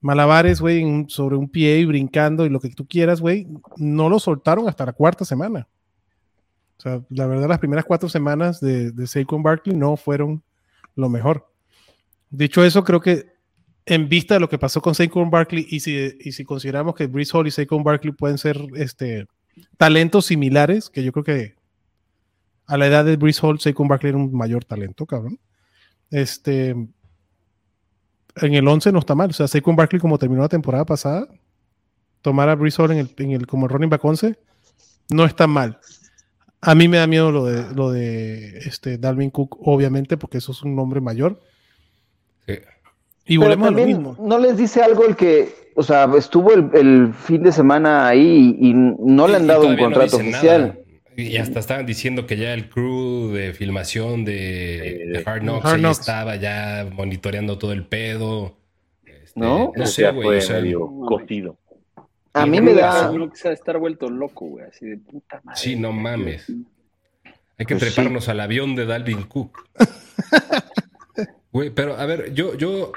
malabares, 0.02 0.62
güey, 0.62 0.86
sobre 1.08 1.36
un 1.36 1.50
pie 1.50 1.80
y 1.80 1.86
brincando 1.86 2.46
y 2.46 2.50
lo 2.50 2.60
que 2.60 2.70
tú 2.70 2.86
quieras, 2.86 3.22
güey. 3.22 3.48
No 3.78 4.08
lo 4.08 4.20
soltaron 4.20 4.70
hasta 4.70 4.86
la 4.86 4.94
cuarta 4.94 5.26
semana. 5.26 5.68
O 6.78 6.82
sea, 6.82 7.02
la 7.10 7.26
verdad, 7.26 7.50
las 7.50 7.60
primeras 7.60 7.86
cuatro 7.86 8.08
semanas 8.08 8.60
de, 8.60 8.92
de 8.92 9.08
Saquon 9.08 9.42
Barkley 9.42 9.76
no 9.76 9.98
fueron 9.98 10.44
lo 10.96 11.10
mejor. 11.10 11.50
Dicho 12.30 12.64
eso, 12.64 12.84
creo 12.84 13.02
que 13.02 13.34
en 13.86 14.10
vista 14.10 14.36
de 14.36 14.40
lo 14.40 14.50
que 14.50 14.58
pasó 14.58 14.82
con 14.82 14.96
Saquon 14.96 15.30
Barkley 15.30 15.68
y 15.70 15.80
si, 15.82 16.18
y 16.20 16.32
si 16.32 16.44
consideramos 16.44 16.96
que 16.96 17.08
Brees 17.08 17.34
Hall 17.34 17.48
y 17.48 17.52
Saquon 17.52 17.84
Barkley 17.84 18.14
pueden 18.14 18.38
ser 18.38 18.60
este, 18.76 19.28
talentos 19.78 20.26
similares, 20.26 20.90
que 20.90 21.04
yo 21.04 21.12
creo 21.12 21.24
que 21.24 21.56
a 22.66 22.78
la 22.78 22.88
edad 22.88 23.06
de 23.06 23.18
Brees 23.18 23.44
Hall, 23.44 23.60
Saquon 23.60 23.88
Barkley 23.88 24.10
era 24.10 24.18
un 24.18 24.34
mayor 24.34 24.64
talento, 24.64 25.06
cabrón. 25.06 25.40
Este, 26.10 26.70
en 26.70 28.54
el 28.54 28.68
11 28.68 28.92
no 28.92 29.00
está 29.00 29.16
mal. 29.16 29.30
O 29.30 29.34
sea, 29.34 29.48
Saquon 29.48 29.76
Barkley, 29.76 30.00
como 30.00 30.18
terminó 30.18 30.42
la 30.42 30.50
temporada 30.50 30.86
pasada, 30.86 31.28
tomar 32.22 32.50
a 32.50 32.56
Brees 32.56 32.80
Hall 32.80 32.92
en 32.92 33.00
el, 33.00 33.14
en 33.18 33.32
el, 33.32 33.48
como 33.48 33.68
running 33.68 33.90
back 33.90 34.04
11, 34.04 34.40
no 35.10 35.26
está 35.26 35.46
mal. 35.46 35.80
A 36.66 36.76
mí 36.76 36.88
me 36.88 36.98
da 36.98 37.08
miedo 37.08 37.32
lo 37.32 37.46
de, 37.46 37.74
lo 37.76 37.92
de 37.92 38.60
este, 38.60 38.98
Dalvin 38.98 39.30
Cook, 39.32 39.58
obviamente, 39.68 40.16
porque 40.18 40.38
eso 40.38 40.52
es 40.54 40.62
un 40.64 40.76
nombre 40.76 41.02
mayor. 41.02 41.42
Sí. 42.48 42.54
Y 43.26 43.38
Pero 43.38 43.42
volvemos 43.42 43.68
a 43.68 43.72
lo 43.72 43.78
también, 43.78 43.98
mismo. 43.98 44.18
¿no 44.20 44.38
les 44.38 44.58
dice 44.58 44.82
algo 44.82 45.06
el 45.06 45.16
que, 45.16 45.50
o 45.76 45.84
sea, 45.84 46.10
estuvo 46.18 46.54
el, 46.54 46.70
el 46.74 47.14
fin 47.14 47.44
de 47.44 47.52
semana 47.52 48.08
ahí 48.08 48.56
y 48.60 48.74
no 48.74 49.28
le 49.28 49.36
han 49.38 49.48
dado 49.48 49.68
un 49.68 49.76
no 49.76 49.82
contrato 49.84 50.18
oficial? 50.18 50.62
nada. 50.62 50.80
Y 51.16 51.38
hasta 51.38 51.60
estaban 51.60 51.86
diciendo 51.86 52.26
que 52.26 52.38
ya 52.38 52.54
el 52.54 52.70
crew 52.70 53.32
de 53.34 53.54
filmación 53.54 54.26
de, 54.26 55.06
de 55.14 55.24
Hard 55.26 55.42
Knocks, 55.44 55.66
Hard 55.66 55.76
ahí 55.76 55.82
Knocks. 55.82 56.00
estaba 56.00 56.36
ya 56.38 56.88
monitoreando 56.92 57.58
todo 57.60 57.72
el 57.72 57.86
pedo. 57.86 58.58
Este, 59.06 59.40
¿No? 59.40 59.72
No 59.76 59.84
O 59.84 59.86
sé, 59.86 60.02
sea, 60.02 60.12
güey. 60.12 60.40
o 60.40 60.42
sea, 60.42 60.60
medio 60.60 60.88
cocido. 61.08 61.58
A 62.34 62.46
mí 62.46 62.60
me 62.62 62.74
da. 62.74 63.10
Uno 63.12 63.30
que 63.30 63.38
se 63.38 63.52
estar 63.54 63.78
vuelto 63.78 64.10
loco, 64.10 64.46
güey, 64.46 64.66
así 64.66 64.86
de 64.86 64.98
puta 64.98 65.40
madre. 65.44 65.60
Sí, 65.60 65.76
no 65.76 65.92
mames. 65.92 66.50
Hay 67.58 67.66
que 67.68 67.76
Pues 67.76 67.90
sí. 67.90 67.96
treparnos 67.96 68.28
al 68.30 68.40
avión 68.40 68.76
de 68.76 68.86
Dalvin 68.86 69.24
Cook. 69.24 69.68
Güey, 71.52 71.70
pero 71.70 71.96
a 71.98 72.06
ver, 72.08 72.34
yo, 72.34 72.56
yo, 72.56 72.92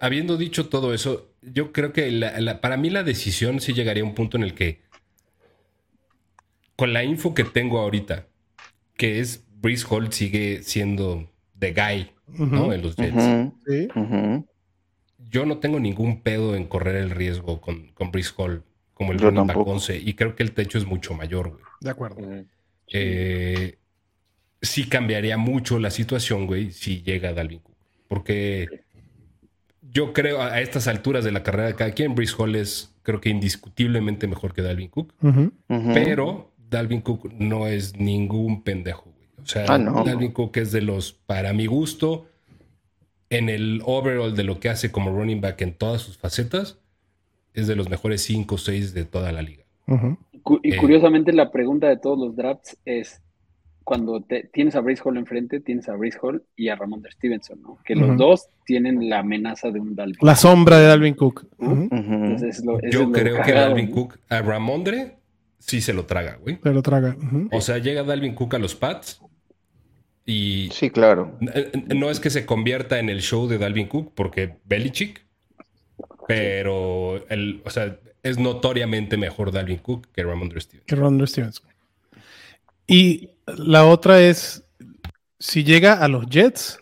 habiendo 0.00 0.38
dicho 0.38 0.70
todo 0.70 0.94
eso, 0.94 1.28
yo 1.42 1.70
creo 1.70 1.92
que 1.92 2.10
la- 2.10 2.40
la- 2.40 2.62
para 2.62 2.78
mí 2.78 2.88
la 2.88 3.02
decisión 3.02 3.60
sí 3.60 3.74
llegaría 3.74 4.02
a 4.02 4.06
un 4.06 4.14
punto 4.14 4.38
en 4.38 4.42
el 4.44 4.54
que, 4.54 4.80
con 6.76 6.94
la 6.94 7.04
info 7.04 7.34
que 7.34 7.44
tengo 7.44 7.78
ahorita, 7.78 8.24
que 8.96 9.20
es 9.20 9.44
Breeze 9.60 9.84
Hall 9.90 10.10
sigue 10.14 10.62
siendo 10.62 11.28
the 11.58 11.74
guy, 11.74 12.10
¿no? 12.38 12.72
En 12.72 12.80
los 12.80 12.96
Jets. 12.96 13.22
Sí. 13.66 13.88
Yo 15.30 15.46
no 15.46 15.58
tengo 15.58 15.78
ningún 15.80 16.22
pedo 16.22 16.54
en 16.56 16.66
correr 16.66 16.96
el 16.96 17.10
riesgo 17.10 17.60
con, 17.60 17.88
con 17.88 18.10
Breeze 18.10 18.32
Hall 18.36 18.62
como 18.94 19.12
el 19.12 19.18
running 19.18 19.46
back 19.46 19.46
tampoco. 19.48 19.72
11, 19.72 19.98
y 19.98 20.14
creo 20.14 20.34
que 20.34 20.42
el 20.42 20.52
techo 20.52 20.78
es 20.78 20.86
mucho 20.86 21.14
mayor, 21.14 21.50
güey. 21.50 21.62
De 21.80 21.90
acuerdo. 21.90 22.18
Eh, 22.92 23.78
sí 24.60 24.88
cambiaría 24.88 25.36
mucho 25.36 25.78
la 25.78 25.90
situación, 25.90 26.46
güey, 26.46 26.72
si 26.72 27.02
llega 27.02 27.32
Dalvin 27.32 27.60
Cook. 27.60 27.76
Porque 28.08 28.66
yo 29.82 30.12
creo 30.12 30.40
a 30.42 30.54
a 30.54 30.60
estas 30.60 30.88
alturas 30.88 31.24
de 31.24 31.32
la 31.32 31.42
carrera 31.42 31.68
de 31.68 31.74
cada 31.74 31.92
quien, 31.92 32.14
Breeze 32.14 32.34
Hall 32.38 32.56
es 32.56 32.94
creo 33.02 33.20
que 33.20 33.28
indiscutiblemente 33.30 34.26
mejor 34.26 34.52
que 34.52 34.62
Dalvin 34.62 34.88
Cook. 34.88 35.14
Pero 35.94 36.52
Dalvin 36.68 37.00
Cook 37.00 37.32
no 37.38 37.66
es 37.66 37.96
ningún 37.96 38.62
pendejo, 38.62 39.04
güey. 39.16 39.28
O 39.42 39.46
sea, 39.46 39.64
Ah, 39.68 39.78
no. 39.78 40.04
Dalvin 40.04 40.32
Cook 40.32 40.56
es 40.58 40.72
de 40.72 40.82
los, 40.82 41.12
para 41.12 41.52
mi 41.52 41.66
gusto, 41.66 42.26
en 43.30 43.48
el 43.48 43.82
overall 43.84 44.34
de 44.34 44.44
lo 44.44 44.58
que 44.60 44.68
hace 44.70 44.90
como 44.90 45.10
running 45.10 45.40
back 45.40 45.60
en 45.62 45.74
todas 45.74 46.00
sus 46.02 46.16
facetas, 46.18 46.78
es 47.54 47.66
de 47.66 47.76
los 47.76 47.88
mejores 47.90 48.22
5 48.22 48.54
o 48.54 48.58
6 48.58 48.94
de 48.94 49.04
toda 49.04 49.32
la 49.32 49.42
liga. 49.42 49.64
Y 50.62 50.74
Eh. 50.74 50.76
curiosamente 50.78 51.32
la 51.32 51.50
pregunta 51.50 51.88
de 51.88 51.96
todos 51.96 52.18
los 52.18 52.36
drafts 52.36 52.76
es 52.84 53.20
cuando 53.84 54.20
te- 54.20 54.44
tienes 54.52 54.74
a 54.76 54.80
Breeze 54.80 55.02
Hall 55.04 55.16
enfrente, 55.16 55.60
tienes 55.60 55.88
a 55.88 55.96
Breeze 55.96 56.18
Hall 56.22 56.42
y 56.56 56.68
a 56.68 56.76
Ramondre 56.76 57.10
Stevenson, 57.12 57.60
¿no? 57.62 57.78
Que 57.84 57.94
los 57.96 58.16
dos 58.18 58.48
tienen 58.66 59.08
la 59.08 59.20
amenaza 59.20 59.70
de 59.70 59.80
un 59.80 59.94
Dalvin. 59.94 60.18
La 60.20 60.36
sombra 60.36 60.78
de 60.78 60.86
Dalvin 60.86 61.14
Cook. 61.14 61.46
Entonces, 61.58 62.58
es 62.58 62.64
lo- 62.64 62.78
Yo 62.82 62.86
es 62.88 62.94
lo 62.96 63.12
creo 63.12 63.36
que 63.36 63.42
cagado, 63.42 63.68
Dalvin 63.70 63.88
¿no? 63.88 63.94
Cook 63.94 64.18
a 64.28 64.42
Ramondre 64.42 65.16
sí 65.58 65.80
se 65.80 65.92
lo 65.94 66.04
traga, 66.04 66.36
güey. 66.36 66.58
Se 66.62 66.70
lo 66.72 66.82
traga. 66.82 67.16
O 67.50 67.60
sea, 67.62 67.78
llega 67.78 68.02
Dalvin 68.04 68.34
Cook 68.34 68.54
a 68.54 68.58
los 68.58 68.74
Pats 68.74 69.22
y 70.28 70.68
Sí, 70.72 70.90
claro. 70.90 71.36
n- 71.40 71.94
no 71.96 72.10
es 72.10 72.20
que 72.20 72.28
se 72.30 72.44
convierta 72.44 72.98
en 72.98 73.08
el 73.08 73.22
show 73.22 73.48
de 73.48 73.56
Dalvin 73.58 73.88
Cook 73.88 74.12
porque 74.14 74.56
Belichick, 74.64 75.24
pero 76.26 77.26
el, 77.28 77.62
o 77.64 77.70
sea, 77.70 77.98
es 78.22 78.38
notoriamente 78.38 79.16
mejor 79.16 79.50
Dalvin 79.52 79.78
Cook 79.78 80.08
que 80.12 80.22
Ramondre 80.22 80.60
Stevenson. 80.60 80.86
que 80.86 80.94
Ron 80.96 81.26
Stevenson. 81.26 81.66
Y 82.86 83.30
la 83.46 83.86
otra 83.86 84.20
es, 84.20 84.64
si 85.38 85.64
llega 85.64 85.94
a 85.94 86.08
los 86.08 86.26
Jets, 86.26 86.78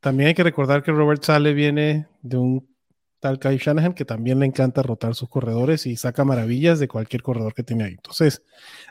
también 0.00 0.28
hay 0.28 0.34
que 0.34 0.42
recordar 0.42 0.82
que 0.82 0.92
Robert 0.92 1.22
Sale 1.22 1.52
viene 1.54 2.06
de 2.22 2.36
un 2.36 2.73
tal 3.24 3.38
Kai 3.38 3.56
Shanahan 3.56 3.94
que 3.94 4.04
también 4.04 4.38
le 4.38 4.44
encanta 4.44 4.82
rotar 4.82 5.14
sus 5.14 5.30
corredores 5.30 5.86
y 5.86 5.96
saca 5.96 6.24
maravillas 6.26 6.78
de 6.78 6.88
cualquier 6.88 7.22
corredor 7.22 7.54
que 7.54 7.62
tiene 7.62 7.84
ahí. 7.84 7.92
Entonces, 7.92 8.42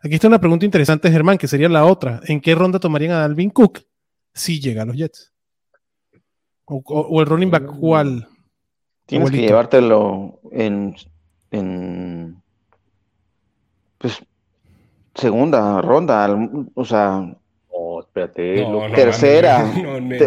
aquí 0.01 0.15
está 0.15 0.27
una 0.27 0.39
pregunta 0.39 0.65
interesante, 0.65 1.11
Germán, 1.11 1.37
que 1.37 1.47
sería 1.47 1.69
la 1.69 1.85
otra. 1.85 2.19
¿En 2.27 2.41
qué 2.41 2.55
ronda 2.55 2.79
tomarían 2.79 3.11
a 3.11 3.19
Dalvin 3.19 3.51
Cook 3.51 3.81
si 4.33 4.59
llega 4.59 4.81
a 4.81 4.85
los 4.85 4.95
Jets? 4.95 5.31
O, 6.65 6.81
o- 6.83 7.01
o 7.09 7.21
el 7.21 7.27
running 7.27 7.51
back, 7.51 7.77
¿cuál? 7.79 8.27
Tienes 9.05 9.29
que 9.29 9.37
llevártelo 9.41 10.39
en, 10.51 10.95
en 11.51 12.41
pues 13.99 14.19
segunda 15.13 15.79
ronda, 15.79 16.27
o 16.73 16.85
sea, 16.85 17.19
No, 17.71 17.99
espérate. 17.99 18.61
No, 18.63 18.71
lo- 18.71 18.89
no, 18.89 18.95
tercera. 18.95 19.63
no, 19.75 20.01
no, 20.01 20.17
Te- 20.17 20.25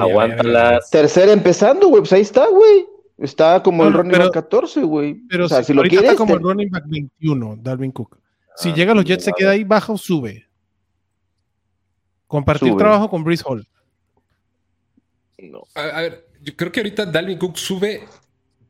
tercera 0.92 1.32
empezando, 1.32 1.88
güey, 1.88 2.02
pues 2.02 2.12
ahí 2.12 2.20
está, 2.22 2.46
güey. 2.46 2.86
Está 3.18 3.62
como 3.62 3.82
No, 3.82 3.88
el 3.88 3.92
no, 3.92 3.98
running 3.98 4.12
pero- 4.12 4.24
back 4.24 4.34
14, 4.34 4.82
güey. 4.82 5.14
Pero 5.28 5.46
o 5.46 5.48
sea, 5.48 5.58
si, 5.58 5.66
si 5.68 5.72
lo 5.72 5.80
ahorita 5.80 5.90
quieres, 5.96 6.10
está 6.10 6.18
como 6.18 6.32
te- 6.34 6.38
el 6.38 6.42
running 6.42 6.70
back 6.70 6.84
21, 6.86 7.56
Dalvin 7.56 7.92
Cook. 7.92 8.18
Si 8.56 8.70
Ah, 8.70 8.74
llega 8.74 8.92
a 8.92 8.94
los 8.94 9.04
Jets, 9.04 9.24
¿se 9.24 9.32
queda 9.32 9.50
ahí, 9.52 9.64
baja 9.64 9.92
o 9.92 9.98
sube? 9.98 10.46
Compartir 12.26 12.68
Sube. 12.70 12.78
trabajo 12.78 13.08
con 13.08 13.22
Breeze 13.24 13.44
Hall. 13.46 13.66
No. 15.38 15.62
A, 15.74 15.80
a 15.82 16.00
ver, 16.02 16.26
yo 16.42 16.56
creo 16.56 16.72
que 16.72 16.80
ahorita 16.80 17.06
Dalvin 17.06 17.38
Cook 17.38 17.56
sube 17.58 18.02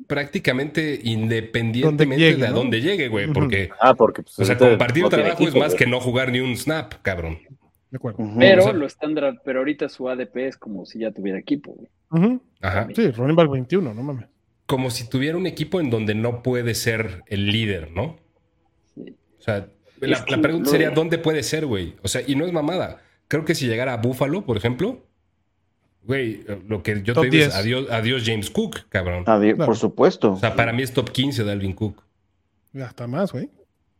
prácticamente 0.07 1.01
independientemente 1.03 2.17
llegue, 2.25 2.37
de 2.43 2.47
a 2.47 2.51
¿no? 2.51 2.57
dónde 2.57 2.81
llegue, 2.81 3.09
güey, 3.09 3.33
porque, 3.33 3.71
Ah, 3.81 3.95
porque 3.95 4.23
pues, 4.23 4.39
o 4.39 4.45
sea, 4.45 4.57
compartir 4.59 5.03
no 5.05 5.09
trabajo 5.09 5.35
equipo, 5.35 5.49
es 5.49 5.55
más 5.57 5.69
güey. 5.73 5.79
que 5.79 5.87
no 5.91 6.01
jugar 6.01 6.31
ni 6.31 6.41
un 6.41 6.57
snap, 6.57 6.95
cabrón. 7.03 7.39
De 7.91 7.97
acuerdo. 7.97 8.19
Pero 8.39 8.63
O 8.63 8.65
sea- 8.65 8.73
lo 8.75 8.87
están 8.87 9.15
dra- 9.15 9.41
pero 9.45 9.61
ahorita 9.61 9.89
su 9.89 10.09
ADP 10.09 10.49
es 10.49 10.57
como 10.57 10.85
si 10.85 10.99
ya 10.99 11.13
tuviera 11.13 11.39
equipo, 11.39 11.73
güey. 11.73 12.41
Ajá. 12.61 12.89
Sí, 12.95 13.11
running 13.13 13.37
back 13.37 13.49
21, 13.51 13.95
no 13.95 14.03
mames. 14.03 14.27
Como 14.67 14.91
si 14.91 15.09
tuviera 15.09 15.37
un 15.37 15.47
equipo 15.47 15.81
en 15.81 15.91
donde 15.91 16.14
no 16.14 16.43
puede 16.43 16.75
ser 16.75 17.23
el 17.29 17.47
líder, 17.47 17.93
¿no? 17.93 18.17
Sí. 18.95 19.17
O 19.39 19.43
sea, 19.43 19.69
la, 20.01 20.25
pregunta 20.43 20.71
sería, 20.71 20.91
¿dónde 20.91 21.19
puede 21.19 21.43
ser, 21.43 21.67
güey? 21.67 21.95
O 22.03 22.09
sea, 22.09 22.23
y 22.27 22.35
no 22.35 22.45
es 22.45 22.53
mamada. 22.53 23.01
Creo 23.29 23.45
que 23.45 23.55
si 23.55 23.67
llegara 23.67 23.93
a 23.95 23.97
Buffalo, 23.99 24.45
por 24.45 24.57
ejemplo, 24.57 25.07
güey, 26.03 26.45
lo 26.69 26.83
que 26.83 27.03
yo 27.03 27.14
Top 27.14 27.25
te 27.25 27.31
digo 27.31 27.45
10. 27.45 27.49
es 27.49 27.55
adiós, 27.55 27.87
adiós 27.91 28.23
James 28.25 28.51
Cook, 28.51 28.89
cabrón. 28.89 29.25
Adiós, 29.27 29.55
Claro. 29.55 29.67
por 29.67 29.77
supuesto. 29.77 30.33
O 30.33 30.39
sea, 30.39 30.55
para 30.55 30.73
mí 30.73 30.83
es 30.83 30.93
top 30.93 31.11
15 31.11 31.45
Dalvin 31.45 31.73
Cook. 31.73 32.03
Ya 32.73 32.87
está 32.87 33.07
más, 33.07 33.33
güey. 33.33 33.51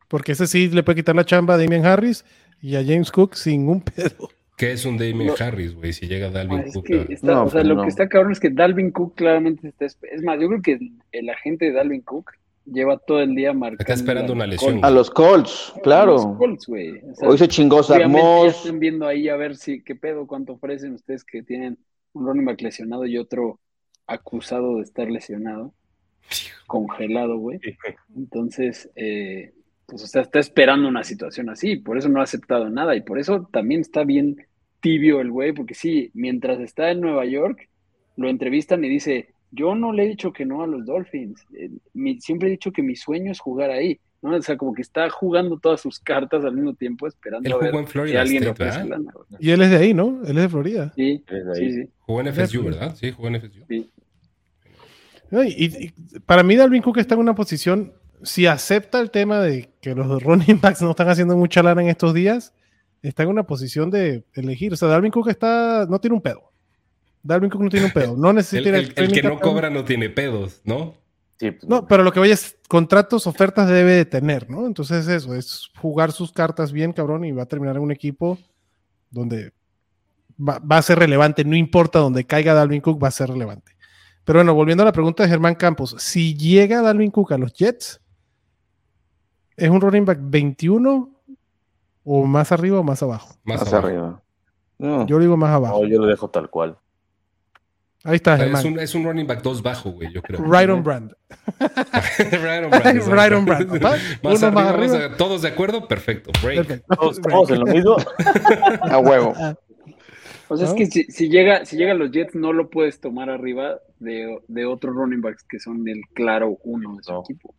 Porque 0.09 0.33
ese 0.33 0.47
sí 0.47 0.69
le 0.69 0.83
puede 0.83 0.97
quitar 0.97 1.17
la 1.17 1.25
chamba 1.25 1.55
a 1.55 1.59
Damian 1.59 1.85
Harris 1.87 2.25
y 2.61 2.77
a 2.77 2.85
James 2.85 3.11
Cook 3.11 3.35
sin 3.35 3.69
un 3.69 3.81
pedo. 3.81 4.29
¿Qué 4.57 4.73
es 4.73 4.85
un 4.87 4.97
Damien 4.97 5.27
No. 5.29 5.35
Harris, 5.39 5.75
güey? 5.75 5.93
Si 5.93 6.07
llega 6.07 6.31
Dalvin 6.31 6.61
Ah, 6.61 6.65
es 6.67 6.75
Cook. 6.75 6.85
que 6.87 6.95
a- 6.95 7.03
está- 7.11 7.27
No, 7.27 7.43
o 7.45 7.47
sea, 7.47 7.53
pues 7.61 7.67
lo 7.67 7.75
no. 7.75 7.83
que 7.83 7.89
está 7.89 8.09
cabrón 8.09 8.33
es 8.33 8.41
que 8.41 8.51
Dalvin 8.51 8.91
Cook 8.91 9.15
claramente 9.15 9.69
está. 9.69 9.85
Es 9.85 10.23
más, 10.23 10.41
yo 10.41 10.49
creo 10.49 10.63
que 10.63 10.73
el, 10.73 10.93
el 11.13 11.29
agente 11.29 11.67
de 11.67 11.73
Dalvin 11.73 12.01
Cook 12.01 12.31
lleva 12.65 12.97
todo 12.99 13.21
el 13.21 13.35
día 13.35 13.53
marcando. 13.53 13.83
Está 13.83 13.93
esperando 13.95 14.33
una 14.33 14.47
lesión. 14.47 14.73
Colts. 14.81 14.85
A 14.87 14.91
los 14.91 15.11
Colts, 15.11 15.71
A 15.71 15.75
los 15.75 15.83
claro. 15.83 16.37
Colts, 16.39 16.67
güey. 16.67 16.99
O 17.11 17.15
sea, 17.15 17.29
Hoy 17.29 17.39
se 17.39 17.49
chingó 17.49 17.83
Zach 17.83 18.09
Moss. 18.09 18.57
están 18.65 18.81
viendo 18.81 19.07
ahí 19.07 19.29
a 19.29 19.37
ver 19.37 19.57
si 19.57 19.83
qué 19.85 19.95
pedo, 19.95 20.27
cuánto 20.27 20.55
ofrecen 20.55 20.95
ustedes 20.95 21.23
que 21.23 21.43
tienen 21.43 21.79
un 22.15 22.27
running 22.27 22.47
back 22.47 22.63
lesionado 22.63 23.05
y 23.07 23.19
otro 23.19 23.61
acusado 24.07 24.77
de 24.77 24.83
estar 24.83 25.11
lesionado, 25.11 25.75
congelado, 26.67 27.37
güey. 27.39 27.61
Entonces, 28.17 28.91
eh, 28.97 29.53
pues, 29.87 30.03
o 30.03 30.07
sea, 30.07 30.23
está 30.23 30.39
esperando 30.41 30.89
una 30.89 31.05
situación 31.05 31.49
así, 31.49 31.77
por 31.77 31.97
eso 31.99 32.09
no 32.09 32.21
ha 32.21 32.25
aceptado 32.25 32.69
nada 32.69 32.97
y 32.97 33.03
por 33.03 33.19
eso 33.19 33.49
también 33.53 33.81
está 33.81 34.05
bien 34.05 34.37
tibio 34.81 35.21
el 35.21 35.31
güey, 35.31 35.53
porque 35.53 35.75
sí, 35.75 36.11
mientras 36.15 36.61
está 36.61 36.91
en 36.91 37.01
Nueva 37.01 37.25
York, 37.25 37.69
lo 38.17 38.29
entrevistan 38.29 38.85
y 38.85 38.89
dice, 38.89 39.29
yo 39.51 39.75
no 39.75 39.93
le 39.93 40.05
he 40.05 40.09
dicho 40.09 40.33
que 40.33 40.45
no 40.45 40.63
a 40.63 40.67
los 40.67 40.85
Dolphins, 40.87 41.45
eh, 41.55 41.71
mi- 41.95 42.21
siempre 42.21 42.49
he 42.49 42.53
dicho 42.53 42.73
que 42.73 42.83
mi 42.83 42.97
sueño 42.97 43.31
es 43.33 43.41
jugar 43.41 43.71
ahí, 43.71 43.99
¿no? 44.23 44.35
O 44.35 44.43
sea, 44.43 44.57
como 44.57 44.75
que 44.75 44.83
está 44.83 45.09
jugando 45.11 45.59
todas 45.59 45.81
sus 45.81 46.01
cartas 46.01 46.45
al 46.45 46.55
mismo 46.55 46.75
tiempo, 46.75 47.07
esperando 47.07 47.47
Él 47.49 47.53
a 47.55 47.59
ver 47.59 47.75
en 47.75 47.87
si 47.87 47.93
Florida 47.93 48.21
alguien 48.21 48.45
lana, 48.91 49.13
güey. 49.15 49.27
Y 49.41 49.51
él 49.51 49.63
es 49.63 49.71
de 49.71 49.77
ahí, 49.77 49.95
¿no? 49.95 50.21
Él 50.25 50.37
es 50.37 50.43
de 50.43 50.49
Florida. 50.49 50.93
Sí, 50.97 51.25
sí, 51.55 51.73
sí, 51.73 51.89
Jugó 52.01 52.21
en 52.23 52.29
FSU, 52.29 52.65
¿verdad? 52.65 52.95
Sí, 52.97 53.11
jugó 53.13 53.29
en 53.29 53.35
FSU. 53.37 53.65
sí. 53.69 53.91
No, 55.31 55.43
Y, 55.43 55.49
y 55.59 56.21
para 56.21 56.43
mí 56.43 56.55
Dalvin 56.57 56.83
Cook 56.83 56.99
está 56.99 57.15
en 57.15 57.21
una 57.21 57.35
posición, 57.35 57.93
si 58.23 58.47
acepta 58.47 59.01
el 59.01 59.11
tema 59.11 59.41
de 59.41 59.71
que 59.81 59.95
los 59.95 60.23
running 60.23 60.61
backs 60.61 60.83
no 60.83 60.91
están 60.91 61.09
haciendo 61.09 61.37
mucha 61.37 61.63
lana 61.63 61.83
en 61.83 61.89
estos 61.89 62.15
días, 62.15 62.53
está 63.03 63.23
en 63.23 63.29
una 63.31 63.45
posición 63.45 63.91
de 63.91 64.25
elegir. 64.35 64.73
O 64.73 64.77
sea, 64.77 64.89
Dalvin 64.89 65.13
Cook 65.13 65.29
está, 65.29 65.87
no 65.89 66.01
tiene 66.01 66.15
un 66.17 66.23
pedo. 66.23 66.53
Dalvin 67.23 67.51
Cook 67.51 67.63
no 67.63 67.69
tiene 67.71 67.87
un 67.87 67.93
pedo. 67.93 68.17
No 68.17 68.31
El, 68.31 68.37
necesita 68.37 68.69
el- 68.71 68.75
el 68.77 68.95
training 68.95 69.15
que 69.15 69.23
no 69.23 69.31
camp. 69.31 69.43
cobra 69.43 69.71
no 69.71 69.85
tiene 69.85 70.09
pedos, 70.11 70.61
¿no? 70.65 70.95
Sí, 71.39 71.51
pues, 71.51 71.69
No, 71.69 71.87
pero 71.87 72.03
lo 72.03 72.13
que 72.13 72.21
vaya 72.21 72.35
es 72.35 72.57
contratos, 72.69 73.27
ofertas 73.27 73.69
debe 73.69 73.93
de 73.93 74.05
tener, 74.07 74.49
¿no? 74.49 74.67
Entonces 74.67 75.07
eso, 75.09 75.35
es 75.35 75.69
jugar 75.79 76.13
sus 76.13 76.33
cartas 76.33 76.73
bien, 76.73 76.93
cabrón, 76.93 77.25
y 77.25 77.33
va 77.33 77.43
a 77.43 77.47
terminar 77.47 77.77
en 77.77 77.83
un 77.83 77.93
equipo 77.93 78.39
donde 79.11 79.53
va, 80.39 80.59
va 80.61 80.79
a 80.79 80.83
ser 80.83 80.99
relevante, 80.99 81.45
no 81.45 81.55
importa 81.57 81.99
donde 81.99 82.25
caiga 82.25 82.55
Dalvin 82.55 82.81
Cook, 82.81 83.03
va 83.03 83.09
a 83.09 83.13
ser 83.13 83.29
relevante. 83.29 83.73
Pero 84.25 84.39
bueno, 84.39 84.55
volviendo 84.55 84.83
a 84.83 84.87
la 84.87 84.93
pregunta 84.93 85.23
de 85.23 85.29
Germán 85.29 85.55
Campos, 85.57 85.95
si 85.99 86.35
llega 86.37 86.81
Dalvin 86.83 87.11
Cook 87.11 87.33
a 87.33 87.39
los 87.39 87.53
Jets, 87.53 88.01
¿es 89.57 89.71
un 89.71 89.81
running 89.81 90.05
back 90.05 90.19
21 90.21 91.11
o 92.05 92.25
más 92.27 92.53
arriba 92.53 92.81
o 92.81 92.83
más 92.83 93.03
abajo? 93.03 93.35
Más 93.45 93.61
Más 93.61 93.73
abajo. 93.73 93.87
arriba. 93.87 94.23
No. 94.79 95.07
Yo 95.07 95.19
digo 95.19 95.37
más 95.37 95.51
abajo. 95.51 95.83
No, 95.83 95.89
yo 95.89 95.99
lo 96.01 96.07
dejo 96.07 96.29
tal 96.29 96.51
cual. 96.51 96.77
Ahí 98.05 98.17
está, 98.17 98.37
Es 98.37 98.65
un, 98.65 98.79
es 98.79 98.95
un 98.95 99.03
running 99.05 99.27
back 99.27 99.43
2 99.43 99.63
bajo, 99.63 99.91
güey, 99.91 100.13
yo 100.13 100.23
creo. 100.23 100.41
Right 100.45 100.71
on 100.71 100.85
brand. 100.85 101.13
right 101.59 102.63
on 102.65 102.71
brand. 102.71 103.03
Right 103.09 103.33
on 103.33 103.45
brand. 103.45 103.83
Más 104.23 104.43
Uno 104.43 104.47
arriba, 104.61 104.69
arriba. 104.71 105.05
a- 105.07 105.17
todos 105.17 105.43
de 105.43 105.49
acuerdo, 105.49 105.89
perfecto. 105.89 106.31
Break. 106.41 106.85
Todos 106.97 107.51
en 107.51 107.61
lo 107.61 107.67
mismo. 107.67 107.97
A 108.83 108.99
huevo. 108.99 109.35
O 110.49 110.57
sea, 110.57 110.67
¿No? 110.67 110.73
es 110.73 110.75
que 110.75 110.87
si, 110.87 111.03
si 111.11 111.29
llega, 111.29 111.65
si 111.65 111.77
llegan 111.77 111.99
los 111.99 112.13
Jets, 112.13 112.37
no 112.37 112.53
lo 112.53 112.71
puedes 112.71 113.01
tomar 113.01 113.29
arriba 113.29 113.81
de, 113.99 114.39
de 114.49 114.65
otros 114.67 114.95
running 114.95 115.21
backs 115.21 115.43
que 115.45 115.59
son 115.59 115.87
el 115.89 116.01
claro 116.15 116.59
uno 116.65 116.97
de 116.97 117.03
su 117.03 117.13
No. 117.13 117.21
equipo. 117.23 117.55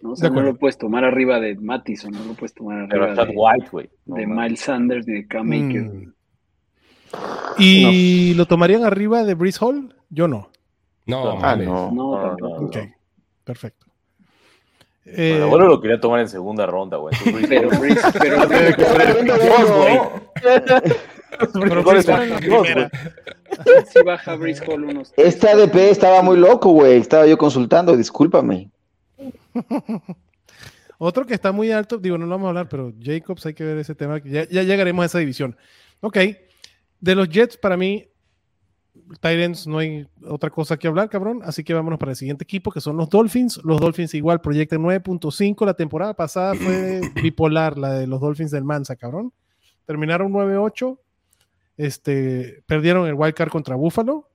¿no? 0.00 0.10
O 0.10 0.14
De 0.14 0.16
sea, 0.16 0.28
no 0.30 0.42
lo 0.42 0.56
puedes 0.56 0.76
tomar 0.76 1.04
arriba 1.04 1.40
de 1.40 1.54
Mattison, 1.56 2.12
no 2.12 2.24
lo 2.24 2.34
puedes 2.34 2.52
tomar 2.54 2.86
Pero 2.88 3.04
arriba 3.04 3.16
Chad 3.16 3.28
de, 3.28 3.34
White. 3.36 3.90
No, 4.06 4.16
de. 4.16 4.26
Miles 4.26 4.60
Sanders 4.60 5.06
ni 5.06 5.14
de 5.14 5.26
Cam 5.26 5.48
Akers. 5.52 5.92
Mm. 5.92 6.12
¿Y 7.58 8.34
lo 8.34 8.46
tomarían 8.46 8.84
arriba 8.84 9.24
de 9.24 9.34
Breeze 9.34 9.58
Hall? 9.64 9.94
Yo 10.10 10.28
no. 10.28 10.50
No, 11.06 11.30
Ah, 11.32 11.34
mames. 11.40 11.68
no. 11.68 11.90
No, 11.92 12.16
No, 12.16 12.20
tampoco. 12.28 12.60
no, 12.60 12.66
Ok, 12.66 12.76
no. 12.76 12.92
perfecto. 13.44 13.86
Bueno, 15.06 15.22
Eh, 15.22 15.42
abuelo 15.42 15.66
lo 15.68 15.80
quería 15.82 16.00
tomar 16.00 16.20
en 16.20 16.28
segunda 16.28 16.64
ronda, 16.66 16.96
güey. 16.96 17.14
Pero 17.48 17.68
Breeze, 17.78 18.00
pero 18.18 18.36
pero 18.48 18.76
¿cuál 18.76 19.00
es 20.82 21.13
Si 23.92 24.02
baja 24.04 24.36
Breeze 24.36 24.64
Hall 24.66 24.84
unos 24.84 25.12
Este 25.16 25.48
ADP 25.48 25.76
estaba 25.90 26.22
muy 26.22 26.36
loco, 26.36 26.70
güey. 26.70 26.98
Estaba 26.98 27.26
yo 27.26 27.38
consultando, 27.38 27.96
discúlpame. 27.96 28.70
Otro 30.98 31.26
que 31.26 31.34
está 31.34 31.52
muy 31.52 31.70
alto, 31.70 31.98
digo, 31.98 32.16
no 32.18 32.26
lo 32.26 32.32
vamos 32.32 32.46
a 32.46 32.48
hablar, 32.50 32.68
pero 32.68 32.92
Jacobs, 33.00 33.44
hay 33.46 33.54
que 33.54 33.64
ver 33.64 33.78
ese 33.78 33.94
tema. 33.94 34.20
Ya, 34.24 34.48
ya 34.48 34.62
llegaremos 34.62 35.02
a 35.02 35.06
esa 35.06 35.18
división. 35.18 35.56
Ok, 36.00 36.18
de 37.00 37.14
los 37.14 37.28
Jets, 37.28 37.56
para 37.56 37.76
mí, 37.76 38.06
Titans 39.20 39.66
no 39.66 39.78
hay 39.78 40.06
otra 40.26 40.50
cosa 40.50 40.76
que 40.76 40.86
hablar, 40.86 41.08
cabrón. 41.10 41.40
Así 41.44 41.64
que 41.64 41.74
vámonos 41.74 41.98
para 41.98 42.12
el 42.12 42.16
siguiente 42.16 42.44
equipo, 42.44 42.70
que 42.70 42.80
son 42.80 42.96
los 42.96 43.08
Dolphins. 43.08 43.60
Los 43.64 43.80
Dolphins 43.80 44.14
igual 44.14 44.40
proyectan 44.40 44.82
9.5. 44.82 45.66
La 45.66 45.74
temporada 45.74 46.14
pasada 46.14 46.54
fue 46.54 47.00
bipolar, 47.22 47.76
la 47.76 47.92
de 47.94 48.06
los 48.06 48.20
Dolphins 48.20 48.50
del 48.50 48.64
Mansa, 48.64 48.96
cabrón. 48.96 49.32
Terminaron 49.84 50.32
9-8. 50.32 50.98
Este, 51.76 52.62
perdieron 52.66 53.06
el 53.08 53.14
wild 53.14 53.34
card 53.34 53.50
contra 53.50 53.74
Buffalo. 53.76 54.28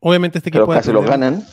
Obviamente 0.00 0.38
este 0.38 0.50
Pero 0.50 0.64
equipo 0.64 0.72
de 0.74 0.78
casi 0.80 0.92
lo 0.92 1.02
ganan. 1.02 1.44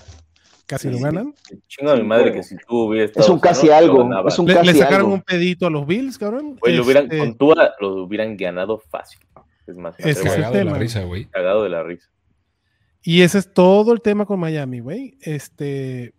Casi 0.65 0.89
lo 0.89 0.99
ganan. 0.99 1.33
Chinga 1.67 1.95
mi 1.95 2.03
madre 2.03 2.33
que 2.33 2.43
si 2.43 2.55
tú 2.67 2.87
hubieras 2.87 3.11
Es 3.15 3.29
un 3.29 3.39
casi 3.39 3.69
algo. 3.69 4.09
Es 4.27 4.37
un 4.39 4.47
Le, 4.47 4.53
le 4.55 4.59
casi 4.59 4.79
sacaron 4.79 4.99
algo. 5.01 5.13
un 5.13 5.21
pedito 5.21 5.67
a 5.67 5.69
los 5.69 5.85
Bills, 5.87 6.17
cabrón. 6.17 6.57
Güey, 6.59 6.75
lo 6.75 6.83
hubieran, 6.83 7.05
Este, 7.05 7.19
con 7.19 7.37
Tua 7.37 7.73
lo 7.79 8.03
hubieran 8.03 8.35
ganado 8.35 8.77
fácil. 8.79 9.19
Es 9.65 9.75
más, 9.77 9.95
Ese 9.99 10.11
es 10.11 10.19
Cagado 10.21 10.53
de 10.53 10.63
la 10.63 10.71
tema. 10.71 10.77
risa, 10.79 11.03
güey. 11.03 11.25
cagado 11.25 11.63
de 11.63 11.69
la 11.69 11.83
risa. 11.83 12.09
Y 13.03 13.21
ese 13.21 13.37
es 13.37 13.53
todo 13.53 13.93
el 13.93 14.01
tema 14.01 14.25
con 14.25 14.39
Miami, 14.39 14.79
güey. 14.79 15.17
Este, 15.21 16.13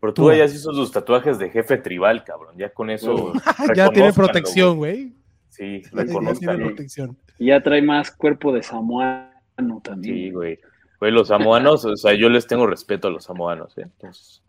Pero 0.00 0.12
Tua. 0.12 0.24
Tua 0.32 0.36
ya 0.36 0.48
se 0.48 0.56
hizo 0.56 0.72
sus 0.74 0.90
tatuajes 0.92 1.38
de 1.38 1.50
jefe 1.50 1.78
tribal, 1.78 2.24
cabrón. 2.24 2.56
Ya 2.58 2.70
con 2.72 2.90
eso. 2.90 3.32
ya 3.76 3.88
tiene 3.90 4.12
protección, 4.12 4.76
güey. 4.76 5.14
Sí, 5.52 5.82
protección. 5.90 7.16
Y 7.38 7.46
ya 7.46 7.62
trae 7.62 7.82
más 7.82 8.10
cuerpo 8.10 8.52
de 8.52 8.62
samoano 8.62 9.80
también. 9.84 10.14
Sí, 10.16 10.30
güey. 10.30 10.58
Güey, 10.98 11.12
los 11.12 11.28
samoanos, 11.28 11.84
o 11.84 11.94
sea, 11.96 12.14
yo 12.14 12.28
les 12.28 12.46
tengo 12.46 12.66
respeto 12.66 13.08
a 13.08 13.10
los 13.10 13.24
samoanos, 13.24 13.76
¿eh? 13.76 13.82
Entonces, 13.82 14.42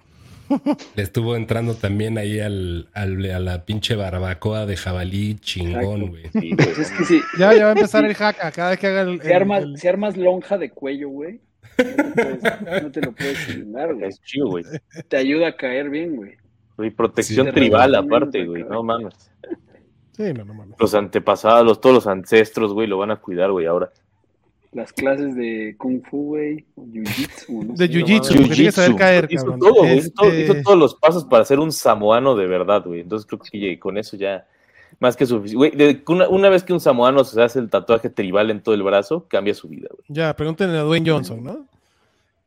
Le 0.96 1.04
estuvo 1.04 1.36
entrando 1.36 1.74
también 1.74 2.18
ahí 2.18 2.40
al, 2.40 2.88
al- 2.94 3.26
a 3.32 3.40
la 3.40 3.66
pinche 3.66 3.96
barbacoa 3.96 4.66
de 4.66 4.78
jabalí 4.78 5.36
chingón, 5.36 6.08
güey. 6.10 6.24
sí, 6.32 6.40
güey. 6.40 6.56
Pues 6.56 6.78
es 6.80 6.92
que 6.92 7.06
si, 7.06 7.20
Ya, 7.40 7.54
ya 7.54 7.64
va 7.66 7.70
a 7.72 7.74
empezar 7.74 8.06
el 8.06 8.14
jaca 8.14 8.52
cada 8.52 8.70
vez 8.72 8.80
que 8.80 8.88
haga 8.88 9.02
el. 9.02 9.22
si, 9.22 9.32
armas, 9.34 9.64
el- 9.64 9.78
si 9.78 9.88
armas 9.88 10.16
lonja 10.16 10.58
de 10.58 10.70
cuello, 10.70 11.10
güey, 11.10 11.42
no 11.80 12.82
no 12.84 12.92
te 12.92 13.02
lo 13.02 13.12
puedes 13.14 13.50
eliminar, 13.50 13.94
güey. 13.96 14.08
Es 14.08 14.22
chido, 14.22 14.48
güey. 14.48 14.64
Te 15.08 15.18
ayuda 15.18 15.48
a 15.50 15.56
caer 15.58 15.90
bien, 15.90 16.16
güey. 16.16 16.34
Güey, 16.78 16.92
protección 16.92 17.48
Sí, 17.48 17.54
tribal 17.54 17.92
sí, 17.92 17.98
aparte, 17.98 18.42
sí, 18.42 18.46
güey. 18.46 18.62
sí. 18.64 18.68
No 18.70 18.84
mames. 18.84 19.32
Sí, 20.16 20.34
no, 20.34 20.46
no 20.46 20.54
mames. 20.54 20.76
Los 20.80 20.94
antepasados, 20.94 21.66
los, 21.66 21.82
todos 21.82 21.96
los 21.96 22.08
ancestros, 22.08 22.74
güey, 22.74 22.88
lo 22.88 22.98
van 22.98 23.12
a 23.12 23.18
cuidar, 23.18 23.52
güey, 23.52 23.66
ahora. 23.66 23.92
Las 24.72 24.92
clases 24.92 25.36
de 25.36 25.76
Kung 25.78 26.02
Fu, 26.10 26.30
güey, 26.30 26.66
o 26.76 26.84
Jiu-Jitsu, 26.86 27.64
no 27.68 27.74
De. 27.76 27.90
Jiu-Jitsu, 27.90 28.30
tiene 28.34 28.50
que 28.56 28.72
saber 28.72 28.96
caer, 28.96 29.28
Hizo 29.30 29.44
cabrón. 29.46 29.60
todo, 29.60 29.74
güey. 29.76 29.98
Hizo, 30.00 30.12
todo- 30.16 30.28
Este, 30.30 30.44
hizo 30.44 30.56
todos 30.64 30.78
los 30.80 30.96
pasos 30.96 31.26
para 31.26 31.46
ser 31.46 31.60
un 31.60 31.72
samoano 31.72 32.36
de 32.36 32.48
verdad, 32.48 32.84
güey. 32.86 33.02
Entonces 33.02 33.28
creo 33.28 33.40
que 33.40 33.80
con 33.80 33.98
eso 33.98 34.18
ya. 34.18 34.48
Más 35.00 35.16
que 35.18 35.26
suficiente. 35.26 35.76
Güey, 35.76 36.04
una, 36.08 36.30
una 36.30 36.50
vez 36.50 36.64
que 36.64 36.72
un 36.74 36.80
samoano 36.80 37.24
se 37.24 37.42
hace 37.42 37.60
el 37.60 37.70
tatuaje 37.70 38.10
tribal 38.10 38.50
en 38.52 38.62
todo 38.62 38.74
el 38.76 38.84
brazo, 38.84 39.26
cambia 39.28 39.54
su 39.54 39.68
vida, 39.68 39.90
güey. 39.92 40.06
Ya, 40.08 40.36
pregúntenle 40.36 40.78
a 40.78 40.82
Dwayne 40.84 41.10
Johnson, 41.10 41.44
¿no? 41.44 41.66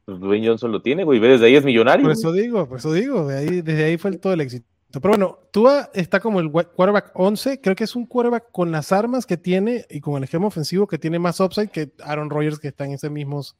Pues 0.04 0.18
Dwayne 0.20 0.46
Johnson 0.48 0.70
lo 0.72 0.80
tiene, 0.80 1.02
güey. 1.04 1.18
Ve, 1.18 1.28
Desde 1.28 1.46
ahí 1.46 1.56
es 1.56 1.64
millonario. 1.64 2.04
Por 2.04 2.12
güey. 2.14 2.20
eso 2.20 2.32
digo, 2.32 2.68
por 2.68 2.78
eso 2.78 2.92
digo, 2.92 3.26
de 3.26 3.38
ahí, 3.38 3.60
desde 3.62 3.84
ahí 3.84 3.96
fue 3.98 4.10
el- 4.12 4.20
todo 4.20 4.32
el 4.32 4.40
éxito. 4.40 4.66
Pero 4.92 5.10
bueno, 5.10 5.38
Tua 5.50 5.90
está 5.94 6.20
como 6.20 6.40
el 6.40 6.50
quarterback 6.50 7.10
11, 7.14 7.60
creo 7.60 7.76
que 7.76 7.84
es 7.84 7.96
un 7.96 8.06
quarterback 8.06 8.50
con 8.50 8.70
las 8.70 8.92
armas 8.92 9.26
que 9.26 9.36
tiene 9.36 9.84
y 9.90 10.00
con 10.00 10.16
el 10.16 10.24
esquema 10.24 10.46
ofensivo 10.46 10.86
que 10.86 10.98
tiene 10.98 11.18
más 11.18 11.40
upside 11.40 11.68
que 11.68 11.92
Aaron 12.02 12.30
Rodgers 12.30 12.58
que 12.58 12.68
está 12.68 12.84
en 12.84 12.92
esos 12.92 13.10
mismos 13.10 13.56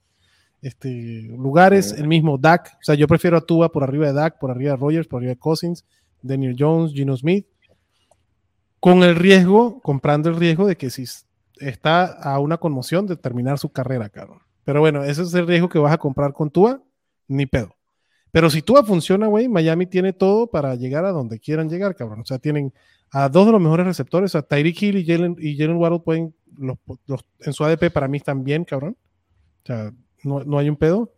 este, 0.63 1.23
lugares, 1.37 1.93
el 1.93 2.09
mismo 2.09 2.39
Dak, 2.39 2.79
o 2.81 2.83
sea, 2.83 2.95
yo 2.95 3.07
prefiero 3.07 3.37
a 3.37 3.41
Tua 3.41 3.71
por 3.71 3.85
arriba 3.85 4.07
de 4.07 4.15
Dak, 4.15 4.39
por 4.39 4.51
arriba 4.51 4.73
de 4.73 4.77
Rodgers, 4.79 5.09
por 5.09 5.19
arriba 5.19 5.35
de 5.35 5.39
Cousins, 5.39 5.85
Daniel 6.23 6.57
Jones, 6.59 6.93
Gino 6.93 7.17
Smith, 7.17 7.47
con 8.81 9.03
el 9.03 9.17
riesgo, 9.17 9.81
comprando 9.81 10.29
el 10.29 10.37
riesgo 10.37 10.67
de 10.67 10.77
que 10.77 10.91
si 10.91 11.05
está 11.59 12.05
a 12.05 12.39
una 12.39 12.57
conmoción 12.57 13.07
de 13.07 13.17
terminar 13.17 13.59
su 13.59 13.71
carrera, 13.71 14.09
cabrón. 14.09 14.41
Pero 14.65 14.81
bueno, 14.81 15.05
ese 15.05 15.23
es 15.23 15.35
el 15.35 15.47
riesgo 15.47 15.69
que 15.69 15.79
vas 15.79 15.93
a 15.93 15.99
comprar 15.99 16.33
con 16.33 16.51
Tua, 16.51 16.83
ni 17.29 17.47
pedo. 17.47 17.76
Pero 18.37 18.51
si 18.51 18.61
Tua 18.61 18.85
funciona, 18.85 19.29
güey, 19.29 19.49
Miami 19.49 19.87
tiene 19.87 20.13
todo 20.13 20.49
para 20.49 20.75
llegar 20.75 21.07
a 21.07 21.11
donde 21.11 21.41
quieran 21.41 21.71
llegar, 21.71 21.97
cabrón. 21.97 22.21
O 22.21 22.27
sea, 22.27 22.39
tienen 22.39 22.71
a 23.11 23.31
dos 23.31 23.47
de 23.47 23.53
los 23.53 23.63
mejores 23.63 23.87
receptores, 23.87 24.35
a 24.35 24.43
Tyreek 24.43 24.83
Hill 24.83 24.99
y 24.99 25.07
Jalen, 25.07 25.37
y 25.39 25.57
Jalen 25.57 25.79
Waddle 25.79 26.01
pueden, 26.01 26.35
los, 26.59 26.77
en 27.41 27.55
su 27.55 27.65
ADP 27.65 27.91
para 27.91 28.09
mí 28.09 28.19
están 28.19 28.45
bien, 28.45 28.67
cabrón. 28.67 28.99
O 29.63 29.67
sea, 29.67 29.91
no, 30.23 30.45
no 30.45 30.59
hay 30.59 30.69
un 30.69 30.77
pedo. 30.77 31.15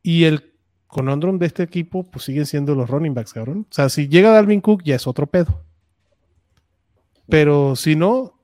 Y 0.00 0.22
el 0.22 0.54
conundrum 0.86 1.36
de 1.36 1.46
este 1.46 1.64
equipo, 1.64 2.08
pues 2.08 2.26
siguen 2.26 2.46
siendo 2.46 2.76
los 2.76 2.88
running 2.88 3.14
backs, 3.14 3.32
cabrón. 3.32 3.66
O 3.68 3.74
sea, 3.74 3.88
si 3.88 4.06
llega 4.06 4.30
Dalvin 4.30 4.60
Cook, 4.60 4.84
ya 4.84 4.94
es 4.94 5.08
otro 5.08 5.26
pedo. 5.26 5.64
Pero 7.28 7.74
si 7.74 7.96
no, 7.96 8.40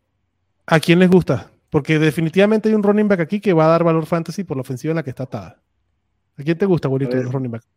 ¿a 0.66 0.80
quién 0.80 0.98
les 0.98 1.08
gusta? 1.08 1.52
Porque 1.70 2.00
definitivamente 2.00 2.68
hay 2.68 2.74
un 2.74 2.82
running 2.82 3.06
back 3.06 3.20
aquí 3.20 3.38
que 3.38 3.52
va 3.52 3.66
a 3.66 3.68
dar 3.68 3.84
valor 3.84 4.06
fantasy 4.06 4.42
por 4.42 4.56
la 4.56 4.62
ofensiva 4.62 4.90
en 4.90 4.96
la 4.96 5.04
que 5.04 5.10
está 5.10 5.22
atada. 5.22 5.63
¿A 6.38 6.42
quién 6.42 6.58
te 6.58 6.66
gusta, 6.66 6.88
abuelito, 6.88 7.14
A 7.14 7.18
de 7.18 7.24
los 7.24 7.32
running 7.32 7.50
backs? 7.52 7.68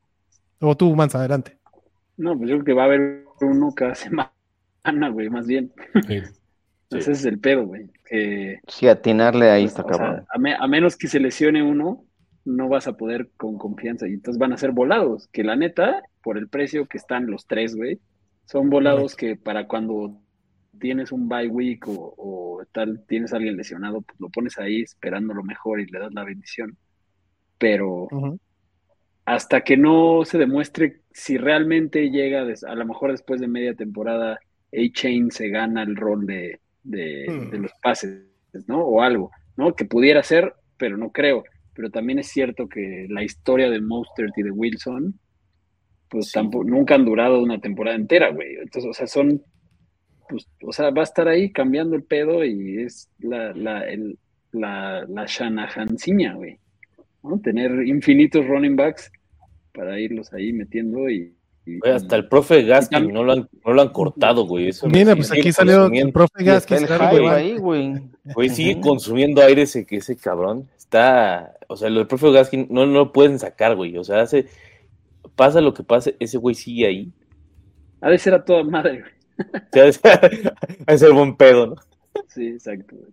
O 0.59 0.75
tú, 0.75 0.95
Mansa, 0.95 1.19
adelante. 1.19 1.57
No, 2.17 2.35
pues 2.37 2.49
yo 2.49 2.55
creo 2.55 2.65
que 2.65 2.73
va 2.73 2.83
a 2.83 2.85
haber 2.85 3.25
uno 3.41 3.71
cada 3.75 3.95
semana, 3.95 4.31
güey, 5.11 5.29
más 5.29 5.45
bien. 5.47 5.71
Sí. 6.07 6.19
Ese 6.97 7.11
es 7.11 7.25
el 7.25 7.39
pedo, 7.39 7.65
güey. 7.67 7.89
Que, 8.05 8.59
Sí, 8.67 8.87
atinarle 8.87 9.49
ahí 9.51 9.63
pues, 9.63 9.71
está 9.77 9.83
sea, 9.83 9.91
cabrón. 9.97 10.25
a, 10.33 10.37
me- 10.39 10.55
a 10.55 10.67
menos 10.67 10.95
que 10.95 11.07
se 11.09 11.19
lesione 11.19 11.61
uno, 11.61 12.05
no 12.45 12.69
vas 12.69 12.87
a 12.87 12.95
poder 12.95 13.29
con 13.35 13.57
confianza. 13.57 14.07
Y 14.07 14.13
entonces 14.13 14.39
van 14.39 14.53
a 14.53 14.57
ser 14.57 14.71
volados. 14.71 15.27
Que 15.33 15.43
la 15.43 15.57
neta, 15.57 16.01
por 16.23 16.37
el 16.37 16.47
precio 16.47 16.87
que 16.87 16.97
están 16.97 17.27
los 17.29 17.45
tres, 17.45 17.75
güey, 17.75 17.99
son 18.45 18.69
volados 18.69 19.15
que 19.17 19.35
para 19.35 19.67
cuando 19.67 20.21
tienes 20.79 21.11
un 21.11 21.27
bye 21.27 21.49
week 21.49 21.85
o, 21.89 22.13
o 22.17 22.63
tal, 22.71 23.03
tienes 23.05 23.33
a 23.33 23.35
alguien 23.35 23.57
lesionado, 23.57 24.01
pues 24.01 24.17
lo 24.21 24.29
pones 24.29 24.57
ahí 24.57 24.81
esperando 24.81 25.33
lo 25.33 25.43
mejor 25.43 25.81
y 25.81 25.87
le 25.87 25.99
das 25.99 26.13
la 26.13 26.23
bendición. 26.23 26.77
Pero. 27.57 28.07
Hasta 29.27 29.59
que 29.61 29.75
no 29.75 30.23
se 30.23 30.37
demuestre 30.37 31.01
si 31.11 31.37
realmente 31.37 32.09
llega, 32.09 32.43
a 32.43 32.75
lo 32.75 32.85
mejor 32.85 33.11
después 33.11 33.41
de 33.41 33.47
media 33.49 33.73
temporada, 33.73 34.39
A-Chain 34.71 35.31
se 35.31 35.49
gana 35.49 35.83
el 35.83 35.97
rol 35.97 36.25
de, 36.25 36.61
de, 36.83 37.25
Hmm. 37.29 37.49
de 37.51 37.57
los 37.59 37.71
pases, 37.83 38.23
¿no? 38.67 38.79
O 38.79 39.01
algo, 39.01 39.29
¿no? 39.57 39.75
Que 39.75 39.83
pudiera 39.83 40.23
ser, 40.23 40.53
pero 40.77 40.95
no 40.95 41.11
creo. 41.11 41.43
Pero 41.73 41.89
también 41.89 42.19
es 42.19 42.27
cierto 42.29 42.69
que 42.69 43.05
la 43.09 43.21
historia 43.21 43.69
de 43.69 43.81
Mostert 43.81 44.31
y 44.37 44.43
de 44.43 44.51
Wilson, 44.51 45.19
pues 46.09 46.27
Sí. 46.27 46.31
tampoco, 46.35 46.63
nunca 46.63 46.95
han 46.95 47.03
durado 47.03 47.43
una 47.43 47.59
temporada 47.59 47.97
entera, 47.97 48.29
güey. 48.31 48.55
Entonces, 48.55 48.89
o 48.89 48.93
sea, 48.93 49.07
son, 49.07 49.43
pues, 50.29 50.47
o 50.63 50.71
sea, 50.71 50.89
va 50.91 51.01
a 51.01 51.03
estar 51.03 51.27
ahí 51.27 51.51
cambiando 51.51 51.97
el 51.97 52.03
pedo 52.03 52.45
y 52.45 52.81
es 52.81 53.09
la, 53.19 53.51
la, 53.53 53.81
el, 53.89 54.17
la, 54.53 55.05
la 55.09 55.25
Shanahanciña, 55.27 56.33
güey. 56.35 56.59
¿No? 57.23 57.39
Tener 57.39 57.85
infinitos 57.87 58.45
running 58.47 58.75
backs 58.75 59.11
para 59.73 59.99
irlos 59.99 60.33
ahí 60.33 60.53
metiendo 60.53 61.09
y... 61.09 61.33
hasta 61.83 62.15
el 62.15 62.27
profe 62.27 62.63
Gaskin 62.63 63.13
no 63.13 63.23
lo 63.23 63.33
han, 63.33 63.49
no 63.65 63.73
lo 63.73 63.81
han 63.81 63.89
cortado, 63.89 64.45
güey. 64.45 64.69
Eso 64.69 64.87
Mira, 64.87 65.15
pues 65.15 65.31
aquí 65.31 65.51
salió 65.51 65.85
el 65.85 66.11
profe 66.11 66.31
el 66.39 66.85
claro, 66.85 67.29
ahí, 67.29 67.57
güey. 67.57 68.01
Güey, 68.23 68.49
sigue 68.49 68.79
consumiendo 68.79 69.41
aire 69.41 69.63
ese, 69.63 69.85
que 69.85 69.97
ese 69.97 70.15
cabrón. 70.15 70.67
Está, 70.77 71.55
o 71.67 71.75
sea, 71.75 71.89
lo 71.89 71.99
del 71.99 72.07
profe 72.07 72.31
Gaskin 72.31 72.67
no, 72.69 72.85
no 72.85 72.93
lo 72.93 73.13
pueden 73.13 73.39
sacar, 73.39 73.75
güey. 73.75 73.97
O 73.97 74.03
sea, 74.03 74.21
hace, 74.21 74.47
pasa 75.35 75.61
lo 75.61 75.73
que 75.73 75.83
pase, 75.83 76.15
ese 76.19 76.37
güey 76.37 76.55
sigue 76.55 76.87
ahí. 76.87 77.11
Ha 78.01 78.09
de 78.09 78.17
ser 78.17 78.33
a 78.33 78.43
toda 78.43 78.63
madre, 78.63 79.01
güey. 79.01 79.11
O 79.39 79.69
sea, 79.71 79.85
es, 79.85 80.01
es 80.87 81.01
el 81.01 81.13
buen 81.13 81.35
pedo, 81.35 81.67
¿no? 81.67 81.75
Sí, 82.27 82.47
exacto. 82.47 82.95
güey. 82.95 83.11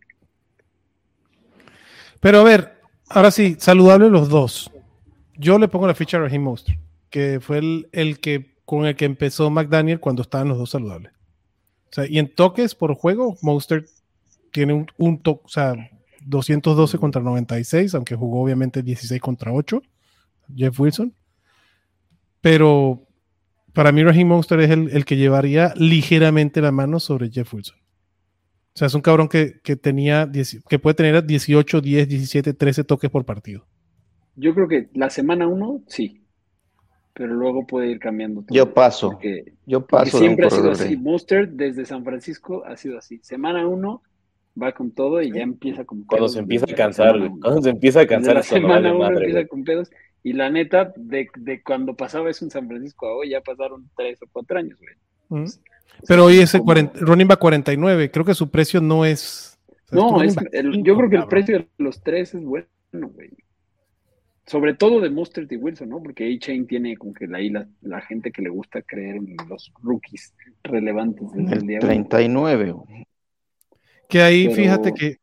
Pero 2.24 2.38
a 2.38 2.44
ver, 2.44 2.73
ahora 3.08 3.30
sí, 3.30 3.56
saludable 3.58 4.10
los 4.10 4.28
dos. 4.28 4.70
yo 5.36 5.58
le 5.58 5.68
pongo 5.68 5.86
la 5.86 5.94
ficha 5.94 6.16
a 6.16 6.20
Raheem 6.20 6.42
Monster, 6.42 6.78
que 7.10 7.40
fue 7.40 7.58
el, 7.58 7.88
el 7.92 8.20
que 8.20 8.54
con 8.64 8.86
el 8.86 8.96
que 8.96 9.04
empezó 9.04 9.50
McDaniel 9.50 10.00
cuando 10.00 10.22
estaban 10.22 10.48
los 10.48 10.58
dos 10.58 10.70
saludables. 10.70 11.12
O 11.90 11.94
sea, 11.94 12.06
y 12.08 12.18
en 12.18 12.34
toques 12.34 12.74
por 12.74 12.94
juego, 12.94 13.36
Monster 13.42 13.86
tiene 14.52 14.72
un, 14.72 14.86
un 14.96 15.18
toque, 15.20 15.42
o 15.44 15.48
sea, 15.48 15.74
212 16.24 16.98
contra 16.98 17.22
96, 17.22 17.94
aunque 17.94 18.16
jugó 18.16 18.42
obviamente 18.42 18.82
16 18.82 19.20
contra 19.20 19.52
8, 19.52 19.82
Jeff 20.56 20.80
Wilson. 20.80 21.14
Pero 22.40 23.06
para 23.72 23.92
mí 23.92 24.02
Raheem 24.02 24.28
Monster 24.28 24.60
es 24.60 24.70
el, 24.70 24.90
el 24.90 25.04
que 25.04 25.16
llevaría 25.16 25.72
ligeramente 25.76 26.60
la 26.60 26.72
mano 26.72 27.00
sobre 27.00 27.30
Jeff 27.30 27.52
Wilson. 27.52 27.76
O 28.74 28.78
sea, 28.78 28.86
es 28.86 28.94
un 28.94 29.02
cabrón 29.02 29.28
que, 29.28 29.60
que 29.62 29.76
tenía, 29.76 30.26
10 30.26 30.64
que 30.68 30.78
puede 30.80 30.94
tener 30.94 31.24
18, 31.24 31.80
10, 31.80 32.08
17, 32.08 32.54
13 32.54 32.82
toques 32.84 33.08
por 33.08 33.24
partido. 33.24 33.64
Yo 34.36 34.52
creo 34.52 34.66
que 34.66 34.88
la 34.94 35.10
semana 35.10 35.46
uno, 35.46 35.82
sí. 35.86 36.20
Pero 37.12 37.32
luego 37.34 37.64
puede 37.64 37.88
ir 37.92 38.00
cambiando 38.00 38.42
todo. 38.42 38.52
Yo 38.52 38.74
paso. 38.74 39.10
Porque, 39.12 39.52
Yo 39.64 39.86
paso 39.86 40.18
siempre 40.18 40.46
ha 40.46 40.50
sido 40.50 40.72
así. 40.72 40.88
de- 40.88 40.96
Monster 40.96 41.48
desde 41.50 41.84
San 41.86 42.02
Francisco 42.04 42.64
ha 42.66 42.76
sido 42.76 42.98
así. 42.98 43.20
Semana 43.22 43.64
uno 43.68 44.02
va 44.60 44.72
con 44.72 44.90
todo 44.90 45.22
y 45.22 45.30
ya 45.32 45.42
empieza 45.42 45.84
con 45.84 46.02
Cuando 46.02 46.24
pedos 46.24 46.32
se 46.32 46.38
empieza 46.40 46.64
a 46.64 46.66
desde 46.66 46.76
la 46.78 46.84
cansar. 46.84 47.30
Cuando 47.40 47.62
se 47.62 47.70
empieza 47.70 47.98
a 48.00 48.02
Desde 48.02 48.14
cansar 48.14 48.34
la 48.34 48.40
es 48.40 48.48
cuando 48.48 48.66
semana 48.68 48.80
vale 48.88 48.90
uno 48.96 49.04
madre, 49.04 49.16
empieza 49.18 49.38
güey. 49.38 49.46
con 49.48 49.62
pedos. 49.64 49.90
Y 50.24 50.32
la 50.32 50.50
neta, 50.50 50.92
de, 50.96 51.28
de 51.36 51.62
cuando 51.62 51.94
pasaba 51.94 52.28
eso 52.30 52.44
en 52.44 52.50
San 52.50 52.66
Francisco 52.66 53.06
a 53.06 53.14
hoy, 53.14 53.30
ya 53.30 53.40
pasaron 53.40 53.88
tres 53.96 54.20
o 54.22 54.26
cuatro 54.32 54.58
años, 54.58 54.76
güey. 54.80 55.42
Ujú. 55.44 55.52
Pero 56.06 56.24
hoy 56.26 56.38
ese 56.38 56.58
como- 56.58 56.66
40, 56.66 57.00
running 57.00 57.28
back 57.28 57.38
49, 57.38 58.10
creo 58.10 58.24
que 58.24 58.34
su 58.34 58.50
precio 58.50 58.80
no 58.80 59.04
es. 59.04 59.58
o 59.68 59.72
sea, 59.72 59.86
tu 59.90 59.96
No, 59.96 60.22
es, 60.22 60.36
el- 60.52 60.82
yo 60.82 60.96
creo 60.96 61.08
que 61.10 61.16
el 61.16 61.26
precio 61.26 61.58
de 61.58 61.68
los 61.78 62.02
tres 62.02 62.34
es 62.34 62.42
bueno, 62.44 62.66
güey. 62.92 63.30
Sobre 64.46 64.74
todo 64.74 65.00
de 65.00 65.08
Mustard 65.08 65.50
y 65.50 65.56
Wilson, 65.56 65.88
¿no? 65.88 66.02
Porque 66.02 66.30
A-Chain 66.34 66.66
tiene 66.66 66.98
como 66.98 67.14
que 67.14 67.26
ahí 67.34 67.48
la, 67.48 67.66
la 67.80 68.02
gente 68.02 68.30
que 68.30 68.42
le 68.42 68.50
gusta 68.50 68.82
creer 68.82 69.16
en 69.16 69.34
los 69.48 69.72
rookies 69.82 70.34
relevantes 70.62 71.26
desde 71.32 71.52
el 71.54 71.60
El 71.62 71.66
día 71.66 71.78
uno. 71.78 71.86
39. 71.88 72.72
güey. 72.72 73.06
Que 74.06 74.20
ahí 74.20 74.44
Pero- 74.44 74.56
fíjate 74.56 74.92
que 74.92 75.16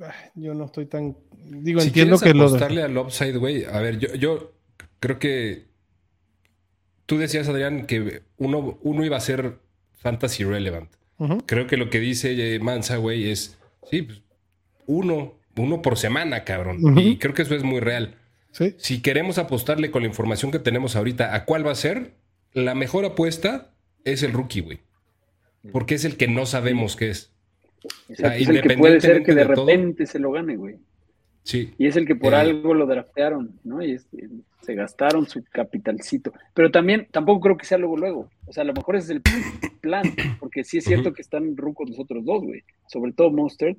ah, 0.00 0.12
yo 0.34 0.54
no 0.54 0.64
estoy 0.64 0.86
tan. 0.86 1.16
Digo, 1.44 1.78
si 1.80 1.88
entiendo 1.88 2.18
que 2.18 2.34
lo. 2.34 2.46
apostarle 2.46 2.82
al 2.82 2.98
upside, 2.98 3.36
güey. 3.36 3.64
A 3.66 3.80
ver, 3.80 4.00
yo, 4.00 4.12
yo 4.16 4.52
creo 4.98 5.20
que 5.20 5.66
tú 7.06 7.18
decías, 7.18 7.48
Adrián, 7.48 7.86
que 7.86 8.22
uno, 8.38 8.78
uno 8.82 9.04
iba 9.04 9.16
a 9.16 9.20
ser 9.20 9.60
fantasy 10.06 10.44
relevant. 10.44 10.88
Creo 11.46 11.66
que 11.66 11.76
lo 11.76 11.90
que 11.90 11.98
dice 11.98 12.54
eh, 12.54 12.58
Mansa, 12.60 12.96
güey, 12.98 13.30
es 13.30 13.58
sí, 13.90 14.02
pues, 14.02 14.22
uno, 14.86 15.34
uno 15.56 15.82
por 15.82 15.96
semana, 15.98 16.44
cabrón. 16.44 16.98
Y 16.98 17.16
creo 17.16 17.34
que 17.34 17.42
eso 17.42 17.54
es 17.54 17.62
muy 17.64 17.80
real. 17.80 18.14
Sí. 18.52 18.74
Si 18.78 19.00
queremos 19.02 19.38
apostarle 19.38 19.90
con 19.90 20.02
la 20.02 20.08
información 20.08 20.52
que 20.52 20.58
tenemos 20.58 20.94
ahorita, 20.94 21.34
¿a 21.34 21.44
cuál 21.44 21.66
va 21.66 21.72
a 21.72 21.74
ser? 21.74 22.12
La 22.52 22.74
mejor 22.74 23.04
apuesta 23.04 23.72
es 24.04 24.22
el 24.22 24.32
rookie, 24.32 24.60
güey. 24.60 24.78
Porque 25.72 25.94
es 25.96 26.04
el 26.04 26.16
que 26.16 26.28
no 26.28 26.46
sabemos 26.46 26.94
qué 26.96 27.10
es. 27.10 27.32
Exacto, 28.08 28.14
sea, 28.16 28.36
es 28.36 28.48
el 28.48 28.62
que 28.62 28.76
puede 28.78 29.00
ser 29.00 29.22
que 29.24 29.34
de 29.34 29.44
todo- 29.46 29.66
repente 29.66 30.06
se 30.06 30.18
lo 30.18 30.30
gane, 30.32 30.56
güey. 30.56 30.76
Sí. 31.46 31.72
Y 31.78 31.86
es 31.86 31.94
el 31.96 32.06
que 32.06 32.16
por 32.16 32.32
Eh. 32.32 32.38
algo 32.38 32.74
lo 32.74 32.86
draftearon, 32.86 33.52
¿no? 33.62 33.80
Y 33.80 33.92
es- 33.92 34.08
se 34.62 34.74
gastaron 34.74 35.28
su 35.28 35.44
capitalcito. 35.44 36.32
Pero 36.54 36.72
también, 36.72 37.06
tampoco 37.12 37.40
creo 37.40 37.56
que 37.56 37.64
sea 37.64 37.78
luego, 37.78 37.96
luego. 37.96 38.28
O 38.46 38.52
sea, 38.52 38.62
a 38.62 38.66
lo 38.66 38.72
mejor 38.72 38.96
ese 38.96 39.12
es 39.14 39.20
el 39.22 39.22
plan, 39.80 40.02
porque 40.40 40.64
sí 40.64 40.78
es 40.78 40.84
cierto 40.84 41.12
que 41.12 41.22
están 41.22 41.56
rucos 41.56 41.88
los 41.88 42.00
otros 42.00 42.24
dos, 42.24 42.42
güey. 42.42 42.62
Sobre 42.88 43.12
todo 43.12 43.30
Monster 43.30 43.76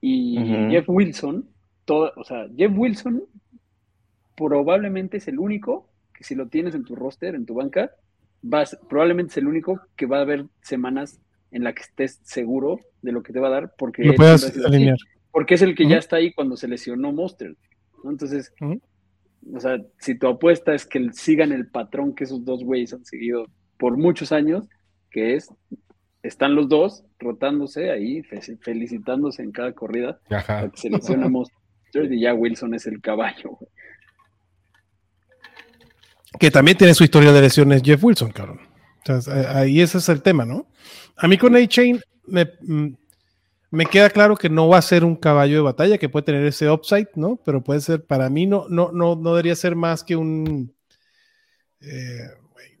y. 0.00 0.38
Jeff 0.70 0.88
Wilson. 0.88 1.46
Todo, 1.84 2.12
o 2.16 2.24
sea, 2.24 2.46
Jeff 2.56 2.72
Wilson 2.74 3.22
probablemente 4.36 5.18
es 5.18 5.28
el 5.28 5.38
único 5.38 5.88
que 6.14 6.24
si 6.24 6.34
lo 6.34 6.48
tienes 6.48 6.74
en 6.74 6.84
tu 6.84 6.94
roster, 6.96 7.34
en 7.34 7.44
tu 7.44 7.54
banca, 7.54 7.90
vas, 8.40 8.78
probablemente 8.88 9.32
es 9.32 9.36
el 9.36 9.46
único 9.46 9.80
que 9.96 10.06
va 10.06 10.18
a 10.18 10.22
haber 10.22 10.46
semanas 10.62 11.20
en 11.50 11.64
la 11.64 11.74
que 11.74 11.82
estés 11.82 12.20
seguro 12.22 12.80
de 13.02 13.12
lo 13.12 13.22
que 13.22 13.32
te 13.32 13.40
va 13.40 13.48
a 13.48 13.50
dar, 13.50 13.74
porque 13.76 14.02
Lo 14.04 14.14
puedes 14.14 14.44
así 14.44 14.60
alinear. 14.64 14.96
Porque 15.32 15.54
es 15.54 15.62
el 15.62 15.74
que 15.74 15.88
ya 15.88 15.96
está 15.96 16.16
ahí 16.16 16.32
cuando 16.32 16.56
se 16.56 16.68
lesionó 16.68 17.10
Monster. 17.12 17.56
¿no? 18.04 18.10
Entonces, 18.10 18.52
o 18.60 19.58
sea, 19.60 19.78
si 19.98 20.16
tu 20.18 20.28
apuesta 20.28 20.74
es 20.74 20.86
que 20.86 21.10
sigan 21.12 21.50
el 21.52 21.66
patrón 21.68 22.14
que 22.14 22.24
esos 22.24 22.44
dos 22.44 22.62
güeyes 22.62 22.92
han 22.92 23.04
seguido 23.04 23.46
por 23.78 23.96
muchos 23.96 24.30
años, 24.30 24.68
que 25.10 25.34
es, 25.34 25.48
están 26.22 26.54
los 26.54 26.68
dos 26.68 27.04
rotándose 27.18 27.90
ahí, 27.90 28.22
fe- 28.22 28.56
felicitándose 28.60 29.42
en 29.42 29.50
cada 29.52 29.72
corrida, 29.72 30.20
Ajá. 30.30 30.70
que 30.70 30.76
se 30.76 30.90
lesiona 30.90 31.28
Monster 31.30 32.12
y 32.12 32.20
ya 32.20 32.34
Wilson 32.34 32.74
es 32.74 32.86
el 32.86 33.00
caballo. 33.00 33.50
güey. 33.58 33.70
Que 36.38 36.50
también 36.50 36.76
tiene 36.78 36.94
su 36.94 37.04
historia 37.04 37.32
de 37.32 37.40
lesiones 37.42 37.82
Jeff 37.84 38.02
Wilson, 38.02 38.30
cabrón. 38.32 38.60
O 39.08 39.20
sea, 39.20 39.42
eh, 39.42 39.46
ahí 39.48 39.80
ese 39.80 39.98
es 39.98 40.08
el 40.08 40.22
tema, 40.22 40.44
¿no? 40.44 40.66
A 41.16 41.28
mí 41.28 41.36
con 41.36 41.54
A-Chain 41.56 42.00
me, 42.26 42.46
mm, 42.62 42.94
me 43.72 43.86
queda 43.86 44.10
claro 44.10 44.36
que 44.36 44.50
no 44.50 44.68
va 44.68 44.76
a 44.76 44.82
ser 44.82 45.02
un 45.02 45.16
caballo 45.16 45.56
de 45.56 45.62
batalla, 45.62 45.96
que 45.96 46.10
puede 46.10 46.26
tener 46.26 46.44
ese 46.44 46.70
upside, 46.70 47.08
¿no? 47.14 47.40
Pero 47.42 47.64
puede 47.64 47.80
ser, 47.80 48.04
para 48.04 48.28
mí 48.28 48.46
no, 48.46 48.66
no, 48.68 48.92
no, 48.92 49.16
no 49.16 49.30
debería 49.30 49.56
ser 49.56 49.76
más 49.76 50.04
que 50.04 50.14
un 50.14 50.74
eh, 51.80 52.28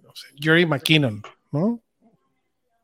no 0.02 0.10
sé, 0.14 0.28
Jerry 0.38 0.66
McKinnon, 0.66 1.22
¿no? 1.50 1.80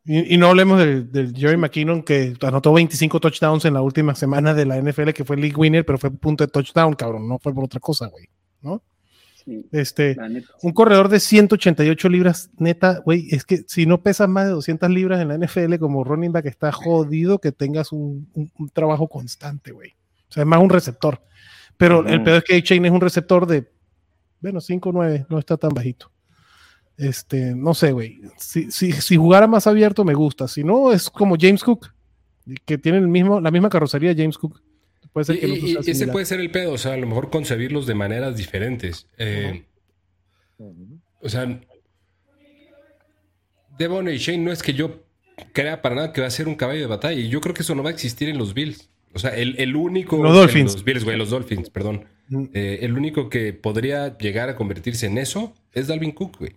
Y, 0.07 0.35
y 0.35 0.39
no 0.39 0.47
hablemos 0.47 0.79
del, 0.79 1.13
del 1.13 1.37
Jerry 1.37 1.59
McKinnon 1.59 2.03
que 2.03 2.35
anotó 2.41 2.73
25 2.73 3.21
touchdowns 3.21 3.67
en 3.67 3.75
la 3.75 3.83
última 3.83 4.15
semana 4.15 4.55
de 4.55 4.65
la 4.65 4.81
NFL, 4.81 5.11
que 5.11 5.27
fue 5.27 5.37
league 5.37 5.57
winner, 5.57 5.85
pero 5.85 5.99
fue 5.99 6.11
punto 6.11 6.47
de 6.47 6.51
touchdown, 6.51 6.95
cabrón, 6.95 7.29
no 7.29 7.39
fue 7.39 7.53
por 7.53 7.65
otra 7.65 7.79
cosa, 7.79 8.07
güey, 8.07 8.25
¿no? 8.63 8.83
Este, 9.73 10.15
un 10.63 10.73
corredor 10.73 11.09
de 11.09 11.21
188 11.21 12.09
libras, 12.09 12.51
neta, 12.59 13.01
güey, 13.05 13.29
es 13.31 13.45
que 13.45 13.65
si 13.67 13.87
no 13.87 14.03
pesas 14.03 14.29
más 14.29 14.45
de 14.47 14.51
200 14.53 14.91
libras 14.91 15.21
en 15.21 15.29
la 15.29 15.35
NFL 15.39 15.77
como 15.79 16.05
running 16.05 16.33
back, 16.33 16.47
está 16.47 16.71
jodido 16.73 17.39
que 17.39 17.53
tengas 17.53 17.93
un, 17.93 18.29
un- 18.35 18.51
un 18.59 18.69
trabajo 18.71 19.09
constante, 19.09 19.73
güey. 19.73 19.91
O 20.29 20.33
sea, 20.33 20.43
es 20.43 20.47
más 20.47 20.61
un 20.61 20.71
receptor. 20.71 21.21
Pero 21.77 22.07
el 22.07 22.23
peor 22.25 22.39
es 22.39 22.45
que 22.45 22.57
A-Chain 22.57 22.85
es 22.85 22.91
un 22.93 23.01
receptor 23.01 23.47
de, 23.47 23.71
bueno, 24.41 24.61
5-9, 24.61 25.27
no 25.29 25.39
está 25.39 25.57
tan 25.57 25.71
bajito. 25.71 26.11
Este, 26.97 27.55
no 27.55 27.75
sé, 27.75 27.93
güey. 27.93 28.21
Si, 28.37 28.71
si, 28.73 28.91
si 28.93 29.17
jugara 29.17 29.47
más 29.47 29.67
abierto, 29.69 30.05
me 30.05 30.15
gusta. 30.15 30.49
Si 30.49 30.65
no, 30.65 30.93
es 30.93 31.09
como 31.09 31.37
James 31.39 31.63
Cook, 31.63 31.89
que 32.65 32.79
tiene 32.79 32.99
el 32.99 33.07
mismo, 33.09 33.41
la 33.41 33.51
misma 33.53 33.69
carrocería 33.69 34.13
de 34.15 34.21
James 34.23 34.37
Cook. 34.37 34.61
Puede 35.13 35.25
ser 35.25 35.37
Y, 35.37 35.41
que 35.41 35.73
ese 35.81 35.95
similar. 35.95 36.13
puede 36.13 36.27
ser 36.27 36.41
el 36.41 36.51
pedo, 36.51 36.73
o 36.73 36.79
sea, 36.79 36.93
a 36.95 36.97
lo 36.97 37.07
mejor 37.07 37.31
concebirlos 37.31 37.87
de 37.87 37.95
maneras 37.95 38.37
diferentes. 38.37 39.07
Eh, 39.19 39.65
O 41.21 41.29
sea, 41.29 41.61
Devon 43.79 44.09
y 44.09 44.17
Shane 44.19 44.39
no 44.39 44.53
es 44.53 44.63
que 44.63 44.75
yo 44.75 45.05
crea 45.53 45.81
para 45.83 45.95
nada 45.95 46.13
que 46.13 46.21
va 46.21 46.27
a 46.27 46.31
ser 46.31 46.49
un 46.49 46.55
caballo 46.57 46.81
de 46.81 46.87
batalla. 46.87 47.19
Y 47.21 47.29
yo 47.29 47.41
creo 47.41 47.55
que 47.55 47.63
eso 47.63 47.75
no 47.75 47.83
va 47.83 47.91
a 47.91 47.93
existir 47.93 48.29
en 48.29 48.39
los 48.39 48.55
Bills. 48.55 48.91
O 49.15 49.19
sea, 49.19 49.31
el, 49.37 49.55
el 49.59 49.77
único. 49.77 50.23
Los 50.23 50.35
Dolphins. 50.35 50.75
Los 50.75 50.85
Bills, 50.85 51.05
güey, 51.05 51.17
los 51.17 51.31
Dolphins, 51.31 51.71
perdón. 51.71 52.05
Ujú. 52.31 52.51
Eh, 52.55 52.81
el 52.83 52.93
único 52.95 53.29
que 53.31 53.53
podría 53.53 54.19
llegar 54.19 54.49
a 54.49 54.57
convertirse 54.57 55.07
en 55.07 55.17
eso 55.19 55.55
es 55.73 55.87
Dalvin 55.87 56.13
Cook, 56.13 56.39
güey. 56.39 56.53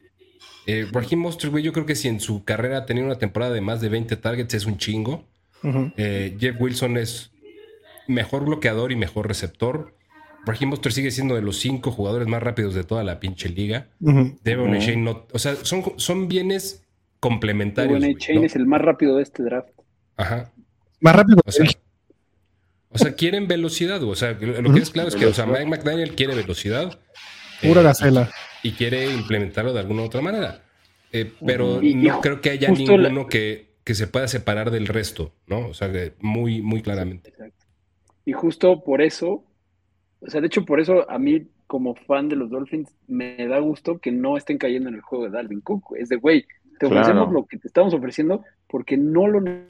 Eh, 0.67 0.85
Raheem 0.91 1.19
Mostert, 1.19 1.51
güey, 1.51 1.63
yo 1.63 1.73
creo 1.73 1.85
que 1.85 1.95
si 1.95 2.07
en 2.07 2.19
su 2.19 2.43
carrera 2.43 2.79
ha 2.79 2.85
tenido 2.85 3.05
una 3.05 3.17
temporada 3.17 3.53
de 3.53 3.61
más 3.61 3.81
de 3.81 3.89
20 3.89 4.15
targets 4.17 4.53
es 4.53 4.65
un 4.65 4.77
chingo. 4.77 5.25
Eh, 5.95 6.37
Jeff 6.39 6.55
Wilson 6.59 6.97
es 6.97 7.30
mejor 8.11 8.45
bloqueador 8.45 8.91
y 8.91 8.95
mejor 8.95 9.27
receptor. 9.27 9.95
Raheem 10.45 10.69
Mostert 10.69 10.95
sigue 10.95 11.11
siendo 11.11 11.35
de 11.35 11.41
los 11.41 11.57
cinco 11.59 11.91
jugadores 11.91 12.27
más 12.27 12.41
rápidos 12.41 12.73
de 12.73 12.83
toda 12.83 13.03
la 13.03 13.19
pinche 13.19 13.49
liga. 13.49 13.87
Ujú. 13.99 14.37
Devon 14.43 14.69
Ujú. 14.69 14.77
y 14.77 14.79
Shane 14.79 14.97
no. 15.03 15.25
O 15.31 15.39
sea, 15.39 15.55
son, 15.55 15.83
son 15.97 16.27
bienes 16.27 16.83
complementarios. 17.19 18.03
Chain 18.17 18.39
¿no? 18.41 18.45
es 18.45 18.55
el 18.55 18.65
más 18.65 18.81
rápido 18.81 19.17
de 19.17 19.23
este 19.23 19.43
draft. 19.43 19.69
Ajá. 20.17 20.51
Más 20.99 21.15
rápido. 21.15 21.39
O 21.45 21.51
sea, 21.51 21.65
o 22.89 22.97
sea, 22.97 23.13
quieren 23.15 23.47
velocidad. 23.47 24.01
O 24.03 24.15
sea, 24.15 24.31
lo 24.33 24.73
que 24.73 24.79
es 24.79 24.89
claro 24.89 25.09
es 25.09 25.15
que 25.15 25.25
o 25.25 25.33
sea, 25.33 25.45
Mike 25.45 25.65
McDaniel 25.65 26.15
quiere 26.15 26.35
velocidad. 26.35 26.99
Pura 27.61 27.81
eh, 27.81 27.83
gacela. 27.83 28.31
y 28.63 28.71
quiere 28.71 29.11
implementarlo 29.11 29.73
de 29.73 29.79
alguna 29.79 30.01
otra 30.03 30.21
manera. 30.21 30.63
Eh, 31.13 31.31
pero 31.45 31.81
Y- 31.83 31.93
no 31.95 32.19
creo 32.21 32.41
que 32.41 32.49
haya 32.49 32.69
la- 32.69 32.75
ninguno 32.77 33.27
que, 33.27 33.75
que 33.83 33.93
se 33.93 34.07
pueda 34.07 34.27
separar 34.27 34.71
del 34.71 34.87
resto, 34.87 35.33
¿no? 35.45 35.67
O 35.67 35.73
sea, 35.73 35.91
muy, 36.19 36.61
muy 36.61 36.81
claramente. 36.81 37.29
Exacto. 37.29 37.60
Y 38.25 38.33
justo 38.33 38.83
por 38.83 39.01
eso, 39.01 39.43
o 40.19 40.29
sea, 40.29 40.41
de 40.41 40.47
hecho 40.47 40.63
por 40.65 40.79
eso 40.79 41.09
a 41.09 41.17
mí 41.19 41.47
como 41.67 41.95
fan 41.95 42.27
de 42.29 42.35
los 42.35 42.49
Dolphins 42.49 42.93
me 43.07 43.47
da 43.47 43.59
gusto 43.59 43.99
que 43.99 44.11
no 44.11 44.37
estén 44.37 44.57
cayendo 44.57 44.89
en 44.89 44.95
el 44.95 45.01
juego 45.01 45.25
de 45.25 45.31
Dalvin 45.31 45.61
Cook. 45.61 45.95
Es 45.97 46.09
de, 46.09 46.17
güey, 46.17 46.41
te 46.79 46.87
Claro. 46.87 46.95
ofrecemos 47.01 47.33
lo 47.33 47.45
que 47.45 47.57
te 47.57 47.67
estamos 47.67 47.93
ofreciendo 47.93 48.43
porque 48.67 48.97
no 48.97 49.27
lo 49.27 49.39
ne- 49.41 49.67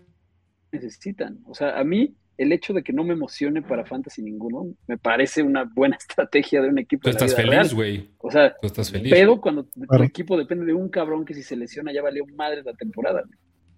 necesitan. 0.72 1.40
O 1.46 1.54
sea, 1.54 1.80
a 1.80 1.84
mí 1.84 2.16
el 2.38 2.52
hecho 2.54 2.74
de 2.74 2.82
que 2.82 2.92
no 2.94 3.04
me 3.04 3.14
emocione 3.14 3.62
para 3.62 3.86
fantasy 3.86 4.24
ninguno 4.24 4.74
me 4.88 4.98
parece 4.98 5.44
una 5.44 5.64
buena 5.66 5.96
estrategia 6.00 6.62
de 6.62 6.70
un 6.70 6.80
equipo. 6.80 7.04
Tú 7.04 7.10
de 7.10 7.20
la 7.20 7.26
estás 7.26 7.44
vida 7.44 7.56
feliz, 7.58 7.74
güey. 7.74 8.10
O 8.18 8.32
sea, 8.32 8.56
Tú 8.60 8.68
estás 8.68 8.90
feliz. 8.92 9.12
pero 9.12 9.40
cuando 9.40 9.66
tu 9.66 10.04
equipo 10.04 10.38
depende 10.38 10.66
de 10.66 10.74
un 10.74 10.90
cabrón 10.90 11.24
que 11.26 11.34
si 11.34 11.44
se 11.44 11.56
lesiona 11.56 11.94
ya 11.94 12.02
valió 12.02 12.26
madre 12.36 12.64
la 12.64 12.74
temporada. 12.74 13.24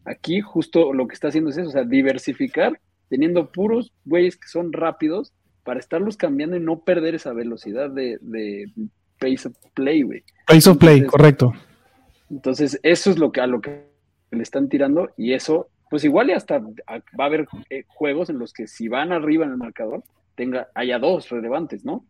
Aquí 0.05 0.39
justo 0.41 0.93
lo 0.93 1.07
que 1.07 1.13
está 1.13 1.27
haciendo 1.29 1.49
es 1.49 1.57
eso, 1.57 1.69
o 1.69 1.71
sea, 1.71 1.83
diversificar, 1.83 2.79
teniendo 3.09 3.51
puros 3.51 3.91
güeyes 4.05 4.37
que 4.37 4.47
son 4.47 4.73
rápidos 4.73 5.33
para 5.63 5.79
estarlos 5.79 6.17
cambiando 6.17 6.57
y 6.57 6.59
no 6.59 6.79
perder 6.79 7.15
esa 7.15 7.31
velocidad 7.33 7.89
de, 7.89 8.17
de 8.21 8.71
pace 9.19 9.47
of 9.47 9.55
play, 9.73 10.01
güey. 10.01 10.23
Pace 10.47 10.69
of 10.69 10.77
play, 10.77 10.97
Entonces- 10.99 11.11
correcto. 11.11 11.53
Entonces, 12.29 12.79
eso 12.83 13.11
es 13.11 13.17
lo 13.19 13.31
que 13.31 13.41
a 13.41 13.47
lo 13.47 13.61
que 13.61 13.83
le 14.31 14.41
están 14.41 14.67
tirando 14.67 15.11
y 15.17 15.33
eso, 15.33 15.69
pues 15.89 16.03
igual 16.03 16.29
y 16.29 16.33
hasta 16.33 16.55
a- 16.55 16.97
va 17.19 17.23
a 17.23 17.25
haber 17.25 17.47
eh, 17.69 17.83
juegos 17.87 18.29
en 18.29 18.39
los 18.39 18.51
que 18.53 18.67
si 18.67 18.87
van 18.87 19.11
arriba 19.11 19.45
en 19.45 19.51
el 19.51 19.57
marcador, 19.57 20.03
tenga, 20.35 20.67
haya 20.73 20.97
dos 20.99 21.29
relevantes, 21.29 21.85
¿no? 21.85 22.03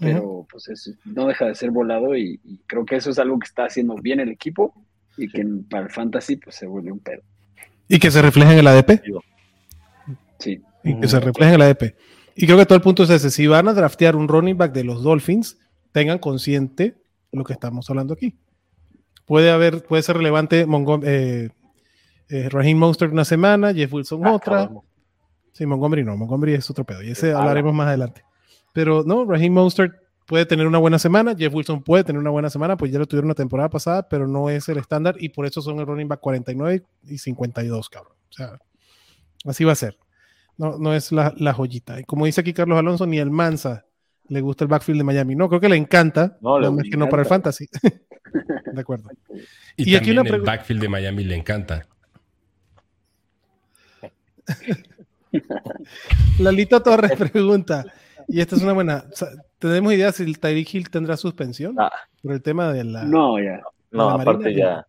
Pero 0.00 0.46
pues 0.50 0.68
eso 0.68 0.90
no 1.04 1.26
deja 1.26 1.46
de 1.46 1.54
ser 1.54 1.70
volado 1.70 2.16
y, 2.16 2.40
y 2.44 2.58
creo 2.66 2.84
que 2.86 2.96
eso 2.96 3.10
es 3.10 3.18
algo 3.18 3.38
que 3.38 3.46
está 3.46 3.64
haciendo 3.66 3.94
bien 3.96 4.20
el 4.20 4.30
equipo 4.30 4.74
y 5.18 5.28
que 5.28 5.46
para 5.68 5.84
el 5.84 5.90
fantasy 5.90 6.36
pues 6.36 6.56
se 6.56 6.66
vuelve 6.66 6.90
un 6.92 6.98
pedo. 6.98 7.22
Y 7.88 7.98
que 7.98 8.10
se 8.10 8.22
refleja 8.22 8.52
en 8.52 8.58
el 8.60 8.66
ADP. 8.68 9.02
Sí. 10.42 10.60
Y 10.84 10.98
que 11.00 11.08
se 11.08 11.20
refleja 11.20 11.54
en 11.54 11.60
el 11.60 11.62
ADP. 11.62 11.94
Y 12.34 12.46
creo 12.46 12.58
que 12.58 12.66
todo 12.66 12.76
el 12.76 12.82
punto 12.82 13.02
es 13.04 13.10
ese. 13.10 13.30
Si 13.30 13.46
van 13.46 13.68
a 13.68 13.74
draftear 13.74 14.16
un 14.16 14.26
running 14.28 14.56
back 14.56 14.72
de 14.72 14.84
los 14.84 15.02
Dolphins, 15.02 15.58
tengan 15.92 16.18
consciente 16.18 16.96
lo 17.30 17.44
que 17.44 17.52
estamos 17.52 17.88
hablando 17.90 18.14
aquí. 18.14 18.36
Puede 19.26 19.50
haber, 19.50 19.84
puede 19.84 20.02
ser 20.02 20.16
relevante 20.16 20.66
Montgom- 20.66 21.04
eh, 21.06 21.50
eh, 22.28 22.48
Raheem 22.48 22.78
Monster 22.78 23.10
una 23.10 23.24
semana, 23.24 23.72
Jeff 23.72 23.92
Wilson 23.92 24.26
Ah, 24.26 24.32
otra. 24.32 24.56
cabrón. 24.66 24.80
Sí, 25.52 25.66
Montgomery 25.66 26.02
no, 26.02 26.16
Montgomery 26.16 26.54
es 26.54 26.68
otro 26.70 26.84
pedo. 26.84 27.02
Y 27.02 27.10
ese 27.10 27.32
hablaremos 27.32 27.74
más 27.74 27.86
adelante. 27.88 28.24
Pero 28.72 29.04
no, 29.04 29.24
Raheem 29.26 29.52
Monster 29.52 29.92
puede 30.26 30.46
tener 30.46 30.66
una 30.66 30.78
buena 30.78 30.98
semana, 30.98 31.34
Jeff 31.36 31.52
Wilson 31.54 31.82
puede 31.82 32.04
tener 32.04 32.18
una 32.20 32.30
buena 32.30 32.48
semana, 32.48 32.76
pues 32.76 32.90
ya 32.90 32.98
lo 32.98 33.06
tuvieron 33.06 33.28
la 33.28 33.34
temporada 33.34 33.68
pasada, 33.68 34.08
pero 34.08 34.26
no 34.26 34.48
es 34.48 34.68
el 34.70 34.78
estándar 34.78 35.16
y 35.18 35.28
por 35.28 35.44
eso 35.44 35.60
son 35.60 35.78
el 35.78 35.86
running 35.86 36.08
back 36.08 36.20
49 36.20 36.82
y 37.04 37.18
52, 37.18 37.88
cabrón. 37.90 38.14
O 38.30 38.32
sea, 38.32 38.58
así 39.44 39.64
va 39.64 39.72
a 39.72 39.76
ser. 39.76 39.98
No, 40.58 40.78
no 40.78 40.94
es 40.94 41.12
la, 41.12 41.32
la 41.38 41.52
joyita. 41.52 41.98
Y 42.00 42.04
como 42.04 42.26
dice 42.26 42.40
aquí 42.40 42.52
Carlos 42.52 42.78
Alonso, 42.78 43.06
ni 43.06 43.18
el 43.18 43.30
Mansa 43.30 43.84
le 44.28 44.40
gusta 44.40 44.64
el 44.64 44.68
backfield 44.68 44.98
de 45.00 45.04
Miami. 45.04 45.34
No, 45.34 45.48
creo 45.48 45.60
que 45.60 45.68
le 45.68 45.76
encanta, 45.76 46.38
No, 46.40 46.58
le 46.58 46.70
más 46.70 46.84
que 46.90 46.96
no 46.96 47.08
para 47.08 47.22
el 47.22 47.28
fantasy. 47.28 47.66
de 48.72 48.80
acuerdo. 48.80 49.10
Y, 49.76 49.90
Y 49.92 49.96
aquí 49.96 50.10
una 50.10 50.20
el 50.22 50.42
backfield 50.42 50.82
de 50.82 50.88
Miami 50.90 51.24
le 51.24 51.34
encanta. 51.34 51.86
Lalito 56.38 56.82
Torres 56.82 57.12
pregunta, 57.16 57.84
y 58.28 58.40
esta 58.40 58.56
es 58.56 58.62
una 58.62 58.72
buena, 58.74 59.04
¿tenemos 59.58 59.92
idea 59.92 60.12
si 60.12 60.24
el 60.24 60.38
Tyreek 60.38 60.74
Hill 60.74 60.90
tendrá 60.90 61.16
suspensión 61.16 61.74
Ah. 61.78 61.90
por 62.22 62.32
el 62.32 62.42
tema 62.42 62.72
de 62.72 62.84
la... 62.84 63.04
No, 63.04 63.38
ya. 63.42 63.62
No, 63.90 64.08
La 64.08 64.22
aparte 64.22 64.44
Marina, 64.44 64.60
ya. 64.60 64.86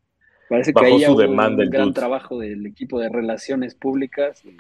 Parece 0.50 0.74
que 0.74 0.86
demanda 1.18 1.56
un 1.56 1.62
el 1.62 1.70
gran 1.70 1.86
dude. 1.88 1.94
trabajo 1.96 2.40
del 2.40 2.66
equipo 2.66 3.00
de 3.00 3.10
relaciones 3.10 3.74
públicas 3.76 4.44
y 4.46 4.56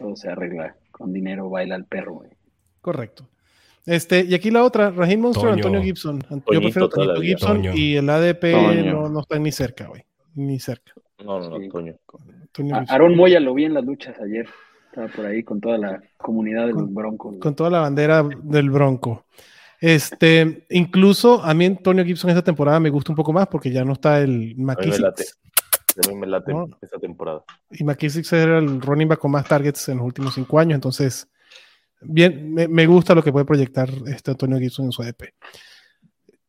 todo 0.00 0.16
se 0.16 0.30
arregla 0.30 0.74
con 0.90 1.12
dinero, 1.12 1.50
baila 1.50 1.76
el 1.76 1.84
perro, 1.84 2.14
güey. 2.14 2.30
Correcto. 2.80 3.28
Este, 3.84 4.24
y 4.24 4.34
aquí 4.34 4.50
la 4.50 4.64
otra, 4.64 4.90
Raheem 4.90 5.20
Monster 5.20 5.46
o 5.46 5.50
Toño. 5.50 5.56
Antonio 5.56 5.82
Gibson. 5.82 6.20
Yo 6.30 6.60
prefiero 6.60 6.88
todavía. 6.88 7.28
Gibson 7.28 7.56
Toño. 7.58 7.72
y 7.74 7.96
el 7.96 8.08
ADP 8.08 8.44
no, 8.86 9.08
no 9.08 9.20
están 9.20 9.42
ni 9.42 9.52
cerca, 9.52 9.86
güey. 9.88 10.04
Ni 10.34 10.58
cerca. 10.58 10.92
No, 11.24 11.38
no, 11.38 11.50
no, 11.50 11.58
Sí. 11.58 11.68
Toño. 11.68 11.94
Toño. 12.52 12.84
Aaron 12.88 13.14
Moya 13.14 13.40
lo 13.40 13.54
vi 13.54 13.64
en 13.64 13.74
las 13.74 13.84
luchas 13.84 14.18
ayer. 14.20 14.48
Estaba 14.86 15.08
por 15.08 15.26
ahí 15.26 15.42
con 15.42 15.60
toda 15.60 15.78
la 15.78 16.02
comunidad 16.16 16.66
de 16.66 16.72
los 16.72 16.92
Broncos. 16.92 17.36
Con 17.38 17.54
toda 17.54 17.70
la 17.70 17.80
bandera 17.80 18.26
del 18.42 18.70
Bronco. 18.70 19.26
Este, 19.80 20.66
incluso 20.70 21.42
a 21.42 21.54
mí 21.54 21.64
Antonio 21.64 22.04
Gibson 22.04 22.30
esta 22.30 22.42
temporada 22.42 22.80
me 22.80 22.90
gusta 22.90 23.12
un 23.12 23.16
poco 23.16 23.32
más 23.32 23.46
porque 23.46 23.70
ya 23.70 23.84
no 23.84 23.92
está 23.92 24.20
el 24.20 24.54
McKissick. 24.56 25.14
A 26.04 26.08
mí 26.08 26.14
me 26.14 26.26
late 26.26 26.52
No. 26.52 26.68
esta 26.80 26.98
temporada. 26.98 27.42
Y 27.70 27.84
McKissick 27.84 28.32
era 28.32 28.58
el 28.58 28.80
running 28.80 29.08
back 29.08 29.18
con 29.18 29.30
más 29.30 29.46
targets 29.46 29.88
en 29.88 29.98
los 29.98 30.06
últimos 30.06 30.34
cinco 30.34 30.58
años. 30.58 30.74
Entonces, 30.76 31.28
bien, 32.00 32.52
me, 32.52 32.68
me 32.68 32.86
gusta 32.86 33.14
lo 33.14 33.22
que 33.22 33.32
puede 33.32 33.44
proyectar 33.44 33.88
este 34.06 34.30
Antonio 34.30 34.58
Gibson 34.58 34.86
en 34.86 34.92
su 34.92 35.02
ADP. 35.02 35.34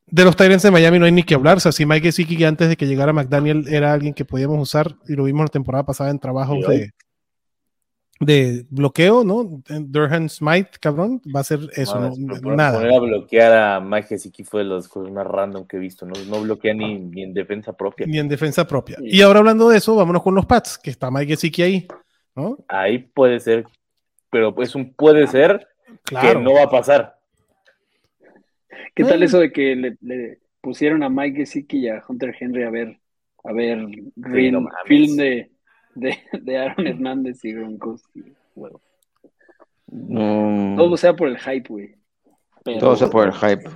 De 0.07 0.25
los 0.25 0.35
Tyrants 0.35 0.63
de 0.63 0.71
Miami 0.71 0.99
no 0.99 1.05
hay 1.05 1.11
ni 1.11 1.23
que 1.23 1.35
hablar. 1.35 1.57
O 1.57 1.59
sea, 1.59 1.71
si 1.71 1.85
Mike 1.85 2.07
Gesicki 2.07 2.43
antes 2.43 2.67
de 2.67 2.75
que 2.75 2.85
llegara 2.85 3.13
McDaniel 3.13 3.65
era 3.69 3.93
alguien 3.93 4.13
que 4.13 4.25
podíamos 4.25 4.59
usar 4.61 4.95
y 5.07 5.13
lo 5.13 5.23
vimos 5.23 5.43
la 5.45 5.47
temporada 5.47 5.85
pasada 5.85 6.09
en 6.09 6.19
trabajos 6.19 6.59
de, 6.67 6.91
de 8.21 8.65
bloqueo, 8.69 9.23
¿no? 9.23 9.61
En 9.69 9.91
Durham 9.91 10.29
Smite, 10.29 10.71
cabrón, 10.79 11.21
va 11.35 11.39
a 11.41 11.43
ser 11.43 11.59
eso, 11.75 11.99
Mames, 11.99 12.19
no- 12.19 12.33
pero 12.41 12.55
nada. 12.55 12.77
Poner 12.79 12.93
a 12.93 12.99
bloquear 12.99 13.53
a 13.53 13.79
Mike 13.79 14.07
Gesicki 14.09 14.43
fue 14.43 14.63
de 14.63 14.69
las 14.69 14.87
cosas 14.87 15.11
más 15.11 15.25
random 15.27 15.65
que 15.67 15.77
he 15.77 15.79
visto. 15.79 16.05
No, 16.05 16.13
no 16.29 16.41
bloquea 16.41 16.73
ni, 16.73 16.99
ni 16.99 17.23
en 17.23 17.33
defensa 17.33 17.73
propia. 17.73 18.05
Ni 18.07 18.19
en 18.19 18.29
defensa 18.29 18.65
propia. 18.67 18.97
Sí. 18.97 19.05
Y 19.07 19.21
ahora 19.21 19.39
hablando 19.39 19.69
de 19.69 19.77
eso, 19.77 19.95
vámonos 19.95 20.21
con 20.23 20.35
los 20.35 20.45
Pats, 20.45 20.77
que 20.77 20.89
está 20.91 21.09
Mike 21.11 21.27
Gesicki 21.33 21.61
ahí, 21.63 21.87
¿no? 22.35 22.57
Ahí 22.67 22.99
puede 22.99 23.39
ser, 23.39 23.65
pero 24.29 24.53
es 24.61 24.75
un 24.75 24.93
puede 24.93 25.27
ser 25.27 25.67
Claro. 26.03 26.39
que 26.39 26.43
no 26.45 26.53
va 26.53 26.63
a 26.63 26.69
pasar. 26.69 27.17
¿Qué 28.95 29.03
tal 29.03 29.23
eso 29.23 29.39
de 29.39 29.51
que 29.51 29.75
le, 29.75 29.97
le 30.01 30.39
pusieron 30.61 31.01
a 31.03 31.09
Mike 31.09 31.37
Gesicki 31.39 31.77
y 31.79 31.87
a 31.89 32.03
Hunter 32.07 32.35
Henry 32.39 32.63
a 32.63 32.69
ver, 32.69 32.99
a 33.43 33.53
ver 33.53 33.77
no 33.79 34.61
mames. 34.61 34.73
film 34.85 35.15
de, 35.15 35.49
de, 35.95 36.17
de 36.33 36.57
Aaron 36.57 36.87
Hernández 36.87 37.43
y 37.45 37.53
Gronkowski? 37.53 38.23
Bueno, 38.55 38.79
todo 40.77 40.97
sea 40.97 41.13
por 41.15 41.27
el 41.27 41.37
hype, 41.37 41.67
güey. 41.67 41.95
Todo 42.79 42.95
sea 42.95 43.09
por 43.09 43.27
el 43.27 43.33
hype. 43.33 43.69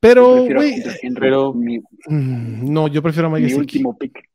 Pero, 0.00 0.44
güey, 0.46 0.82
Henry, 1.02 1.20
pero- 1.20 1.52
mi, 1.52 1.78
mm, 1.78 2.72
no, 2.72 2.88
yo 2.88 3.02
prefiero 3.02 3.28
a 3.28 3.30
Mike 3.30 3.46
mi 3.46 3.52
último 3.54 3.96
pick. 3.96 4.28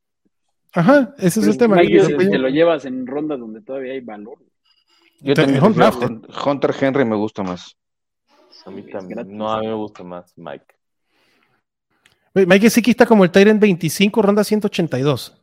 Ajá, 0.74 1.14
ese 1.18 1.40
es 1.42 1.48
el 1.48 1.58
tema. 1.58 1.78
Mike 1.78 2.16
te 2.18 2.38
lo 2.38 2.50
llevas 2.50 2.86
en 2.86 3.06
rondas 3.08 3.40
donde 3.40 3.62
todavía 3.62 3.94
hay 3.94 4.00
valor. 4.02 4.38
Yo 5.20 5.34
Te- 5.34 5.42
también 5.44 5.64
Hunter 5.64 6.76
Henry 6.80 7.04
me 7.04 7.16
gusta 7.16 7.42
más. 7.44 7.76
A 8.66 8.70
mí 8.72 8.84
también. 8.84 9.18
gratis. 9.18 9.34
No, 9.34 9.52
a 9.52 9.60
mí 9.62 9.68
me 9.68 9.74
gusta 9.74 10.04
más 10.04 10.34
Mike. 10.38 10.66
Mike 12.34 12.60
Gesicki 12.60 12.92
está 12.92 13.06
como 13.06 13.24
el 13.24 13.32
Tyrant 13.32 13.60
25, 13.60 14.22
ronda 14.22 14.44
182. 14.44 15.42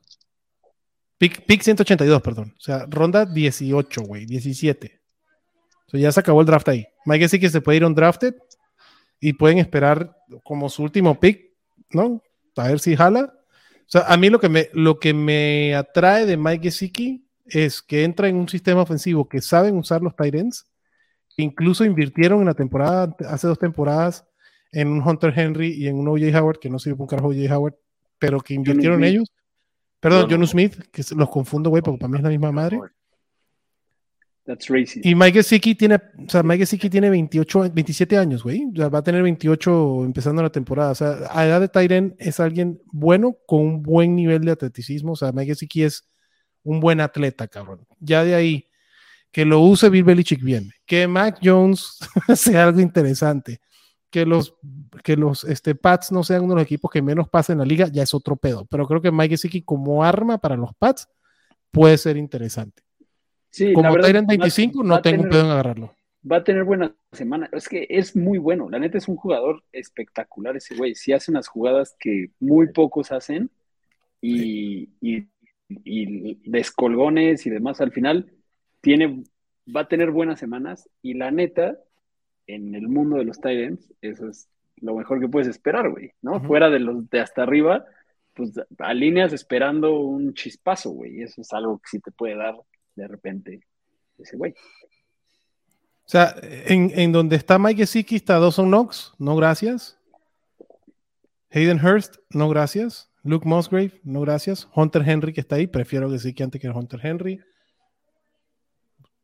Pick, 1.19 1.45
pick 1.47 1.63
182, 1.63 2.23
perdón. 2.23 2.55
O 2.57 2.61
sea, 2.61 2.87
ronda 2.89 3.25
18, 3.25 4.03
güey, 4.03 4.27
17. 4.27 5.01
O 5.87 5.91
sea, 5.91 6.01
ya 6.01 6.13
se 6.13 6.21
acabó 6.21 6.41
el 6.41 6.47
draft 6.47 6.69
ahí. 6.69 6.87
Mike 7.07 7.25
Gesicki 7.25 7.49
se 7.49 7.61
puede 7.61 7.77
ir 7.77 7.85
a 7.85 7.87
un 7.87 7.95
drafted 7.95 8.35
y 9.21 9.35
pueden 9.35 9.59
esperar 9.59 10.17
como 10.43 10.69
su 10.69 10.83
último 10.83 11.19
pick, 11.21 11.53
¿no? 11.91 12.23
A 12.57 12.69
ver 12.69 12.81
si 12.81 12.97
jala. 12.97 13.33
O 13.81 13.87
sea, 13.87 14.03
a 14.03 14.17
mí 14.17 14.31
lo 14.31 14.41
que 14.41 14.49
me, 14.49 14.69
lo 14.73 14.99
que 14.99 15.15
me 15.15 15.75
atrae 15.75 16.27
de 16.27 16.37
Mike 16.37 16.65
Gesicki 16.65 17.29
es 17.47 17.83
que 17.83 18.05
entra 18.05 18.29
en 18.29 18.37
un 18.37 18.49
sistema 18.49 18.83
ofensivo 18.83 19.29
que 19.29 19.41
saben 19.41 19.77
usar 19.77 20.03
los 20.03 20.17
Tyrants, 20.17 20.67
que 21.37 21.43
incluso 21.43 21.85
invirtieron 21.85 22.41
en 22.41 22.47
la 22.47 22.55
temporada, 22.55 23.15
hace 23.29 23.47
dos 23.47 23.59
temporadas, 23.59 24.27
en 24.73 24.89
un 24.89 25.07
Hunter 25.07 25.33
Henry 25.37 25.73
y 25.73 25.87
en 25.87 25.97
un 25.97 26.09
O.J. 26.09 26.39
Howard, 26.39 26.59
que 26.59 26.71
no 26.71 26.79
sirve 26.79 27.01
un 27.01 27.07
carajo 27.07 27.29
O.J. 27.29 27.55
Howard, 27.55 27.75
pero 28.19 28.41
que 28.41 28.55
invirtieron 28.55 29.05
ellos. 29.05 29.31
Perdón, 30.05 30.29
John- 30.31 30.47
Smith, 30.47 30.75
que 30.93 31.03
los 31.17 31.31
confundo, 31.31 31.71
güey, 31.71 31.83
porque 31.83 31.99
para 31.99 32.11
mí 32.11 32.19
es 32.19 32.23
la 32.23 32.29
misma 32.31 32.53
madre. 32.53 32.79
That's 34.47 34.69
racist. 34.69 35.07
Y 35.07 35.15
Mike 35.15 35.39
Gesicki 35.39 35.75
tiene, 35.75 35.95
o 35.95 36.29
sea, 36.29 36.43
Mike 36.43 36.59
Gesicki 36.59 36.91
tiene 36.91 37.09
28, 37.09 37.71
27 37.73 38.19
años, 38.19 38.43
güey. 38.43 38.67
O 38.75 38.77
sea, 38.77 38.89
va 38.91 38.99
a 38.99 39.03
tener 39.03 39.23
28 39.23 40.05
empezando 40.05 40.43
la 40.43 40.51
temporada. 40.51 40.91
O 40.91 40.95
sea, 40.95 41.17
a 41.31 41.47
edad 41.47 41.61
de 41.63 41.69
Tyren 41.69 42.15
es 42.19 42.41
alguien 42.41 42.79
bueno 42.93 43.39
con 43.47 43.61
un 43.63 43.83
buen 43.83 44.15
nivel 44.15 44.43
de 44.45 44.53
atleticismo. 44.53 45.13
O 45.13 45.17
sea, 45.17 45.33
Mike 45.33 45.53
Gesicki 45.53 45.85
es 45.85 46.07
un 46.63 46.79
buen 46.81 47.01
atleta, 47.01 47.49
cabrón. 47.49 47.87
Ya 48.01 48.23
de 48.23 48.35
ahí, 48.35 48.67
que 49.33 49.47
lo 49.47 49.61
use 49.61 49.89
Bill 49.89 50.05
Belichick 50.05 50.43
bien. 50.43 50.71
Que 50.85 51.09
Mac 51.09 51.39
Jones 51.43 51.99
sea 52.37 52.65
algo 52.65 52.81
interesante. 52.81 53.61
Que 54.15 54.25
los, 54.27 54.55
que 55.03 55.17
los 55.17 55.43
este, 55.43 55.75
Pats 55.75 56.13
no 56.13 56.23
sean 56.23 56.45
uno 56.45 56.55
de 56.55 56.61
los 56.61 56.65
equipos 56.67 56.89
que 56.89 57.03
menos 57.03 57.29
pasen 57.29 57.55
en 57.55 57.59
la 57.59 57.65
liga, 57.65 57.89
ya 57.89 58.05
es 58.05 58.15
otro 58.15 58.37
pedo. 58.37 58.65
Pero 58.71 58.87
creo 58.87 59.01
que 59.03 59.11
Mike 59.11 59.31
Gesicki 59.31 59.63
como 59.63 60.05
arma 60.05 60.39
para 60.39 60.57
los 60.57 60.73
Pats 60.75 61.09
puede 61.73 61.99
ser 61.99 62.17
interesante. 62.17 62.83
Sí, 63.51 63.73
Como 63.73 63.91
verdad, 63.93 64.07
Tyrant 64.07 64.29
va- 64.29 64.35
25, 64.35 64.79
va 64.79 64.85
no 64.85 65.03
tengo 65.03 65.23
tener- 65.25 65.31
pedo 65.33 65.45
en 65.47 65.51
agarrarlo. 65.51 65.95
va 66.31 66.37
a 66.37 66.45
tener 66.45 66.63
buena 66.63 66.95
semana. 67.11 67.49
Es 67.53 67.69
que 67.69 67.87
es 67.91 68.15
muy 68.15 68.39
bueno. 68.39 68.71
La 68.71 68.79
neta 68.79 68.99
es 68.99 69.09
un 69.09 69.17
jugador 69.17 69.65
espectacular 69.73 70.57
ese 70.57 70.77
güey. 70.77 70.95
Sí 70.95 71.13
hace 71.13 71.33
unas 71.33 71.49
jugadas 71.49 71.97
que 71.99 72.31
muy 72.39 72.69
pocos 72.73 73.11
hacen 73.11 73.51
y, 74.21 74.91
y, 75.01 75.29
y 75.69 76.41
descolgones 76.49 77.47
y 77.47 77.51
demás. 77.51 77.81
Al 77.81 77.91
final 77.93 78.33
tiene, 78.81 79.25
va 79.75 79.81
a 79.83 79.89
tener 79.89 80.11
buenas 80.13 80.39
semanas 80.39 80.89
y 81.03 81.15
la 81.15 81.31
neta, 81.33 81.79
en 82.47 82.75
el 82.75 82.89
mundo 82.89 83.17
de 83.17 83.25
los 83.25 83.37
Titans, 83.39 83.93
eso 84.01 84.29
es 84.29 84.49
lo 84.77 84.95
mejor 84.95 85.21
que 85.21 85.29
puedes 85.29 85.49
esperar, 85.49 85.91
güey, 85.91 86.13
¿no? 86.23 86.41
Fuera 86.41 86.71
de 86.71 86.81
los 86.81 87.09
de 87.11 87.21
hasta 87.21 87.43
arriba, 87.43 87.85
pues 88.35 88.53
alineas 88.79 89.33
esperando 89.33 89.99
un 89.99 90.35
chispazo, 90.35 90.91
güey. 90.91 91.23
Eso 91.23 91.41
es 91.41 91.53
algo 91.53 91.79
que 91.79 91.89
sí 91.91 92.01
te 92.01 92.11
puede 92.11 92.37
dar 92.37 92.55
de 92.97 93.09
repente 93.09 93.61
ese 94.19 94.37
güey. 94.37 94.53
O 94.53 96.09
sea, 96.09 96.35
en, 96.43 96.91
en 96.95 97.13
donde 97.13 97.37
está 97.37 97.59
Mike 97.59 97.79
Gesicki 97.79 98.17
está 98.17 98.39
Dawson 98.39 98.69
Knox, 98.69 99.15
no 99.19 99.37
gracias. 99.37 99.99
Hayden 101.51 101.85
Hurst, 101.85 102.17
no 102.31 102.49
gracias. 102.49 103.11
Luke 103.23 103.49
Musgrave, 103.49 104.01
no 104.03 104.21
gracias. 104.21 104.69
Hunter 104.75 105.03
Henry, 105.09 105.33
que 105.33 105.41
está 105.41 105.57
ahí, 105.57 105.67
prefiero 105.67 106.11
Gesicki 106.11 106.43
antes 106.43 106.61
que 106.61 106.69
Hunter 106.69 107.01
Henry. 107.03 107.41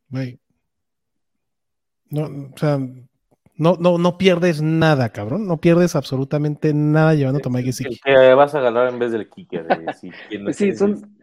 Güey. 0.09 0.41
No, 2.09 2.51
o 2.53 2.59
sea, 2.59 2.79
No, 3.61 3.77
no, 3.79 3.99
no 3.99 4.17
pierdes 4.17 4.63
nada, 4.63 5.11
cabrón. 5.11 5.47
No 5.47 5.61
pierdes 5.61 5.95
absolutamente 5.95 6.73
nada 6.73 7.13
llevando 7.13 7.43
a 7.45 7.51
Mike 7.51 7.67
Gesicki. 7.67 8.01
que 8.03 8.33
vas 8.33 8.55
a 8.55 8.59
agarrar 8.59 8.89
en 8.89 8.99
vez 8.99 9.13
del 9.13 9.29
kicker. 9.29 9.67
eh, 9.71 9.85
sí, 10.01 10.11
¿quién 10.31 10.41
no 10.41 10.47
Pues 10.47 10.57
sí, 10.57 10.75
son, 10.75 11.15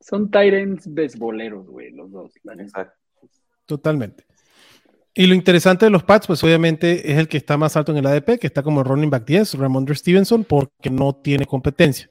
son 0.00 0.30
Tyrants 0.30 0.92
beisboleros, 0.92 1.68
güey, 1.68 1.90
los 1.90 2.10
dos. 2.10 2.32
Exacto. 2.58 2.98
Totalmente. 3.66 4.24
Y 5.12 5.26
lo 5.26 5.34
interesante 5.34 5.84
de 5.84 5.90
los 5.90 6.04
Pats, 6.04 6.26
pues 6.26 6.42
obviamente 6.42 7.12
es 7.12 7.18
el 7.18 7.28
que 7.28 7.36
está 7.36 7.58
más 7.58 7.76
alto 7.76 7.92
en 7.92 7.98
el 7.98 8.06
ADP, 8.06 8.38
que 8.38 8.46
está 8.46 8.62
como 8.62 8.82
running 8.82 9.10
back 9.10 9.26
10, 9.26 9.58
Ramondre 9.58 9.94
Stevenson, 9.94 10.44
porque 10.44 10.88
no 10.88 11.14
tiene 11.16 11.44
competencia. 11.44 12.10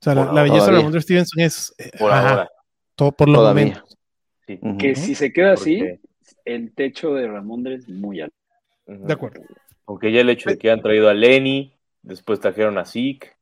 O 0.00 0.04
sea, 0.04 0.14
la, 0.14 0.40
belleza 0.40 0.66
de. 0.66 0.76
Ramondre 0.76 1.00
Stevenson 1.00 1.40
es 1.40 1.74
eh, 1.78 1.90
Por 1.98 2.12
ajá, 2.12 2.30
ahora. 2.30 2.50
todo 2.94 3.10
por 3.10 3.28
los 3.28 3.42
momentos. 3.42 3.98
Sí. 4.46 4.60
Que 4.78 4.94
si 4.94 5.16
se 5.16 5.32
queda 5.32 5.54
así, 5.54 5.82
el 6.44 6.72
techo 6.74 7.12
de 7.14 7.26
Ramondre 7.26 7.74
es 7.74 7.88
muy 7.88 8.20
alto. 8.20 8.36
De 9.00 9.12
acuerdo. 9.12 9.40
Aunque 9.86 10.12
ya 10.12 10.20
el 10.20 10.30
hecho 10.30 10.48
de 10.50 10.58
que 10.58 10.70
han 10.70 10.80
traído 10.82 11.08
a 11.08 11.14
Lenny, 11.14 11.74
después 12.02 12.40
trajeron 12.40 12.78
a 12.78 12.84
Zeke. 12.84 13.32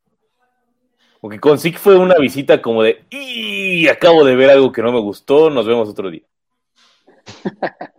Porque 1.21 1.39
con 1.39 1.59
Zeke 1.59 1.79
fue 1.79 1.99
una 1.99 2.15
visita 2.17 2.63
como 2.63 2.83
de, 2.83 3.05
y 3.11 3.87
acabo 3.89 4.25
de 4.25 4.37
ver 4.37 4.51
algo 4.51 4.73
que 4.73 4.81
no 4.83 4.91
me 4.93 5.01
gustó, 5.01 5.51
nos 5.51 5.67
vemos 5.67 5.89
otro 5.89 6.11
día. 6.11 6.23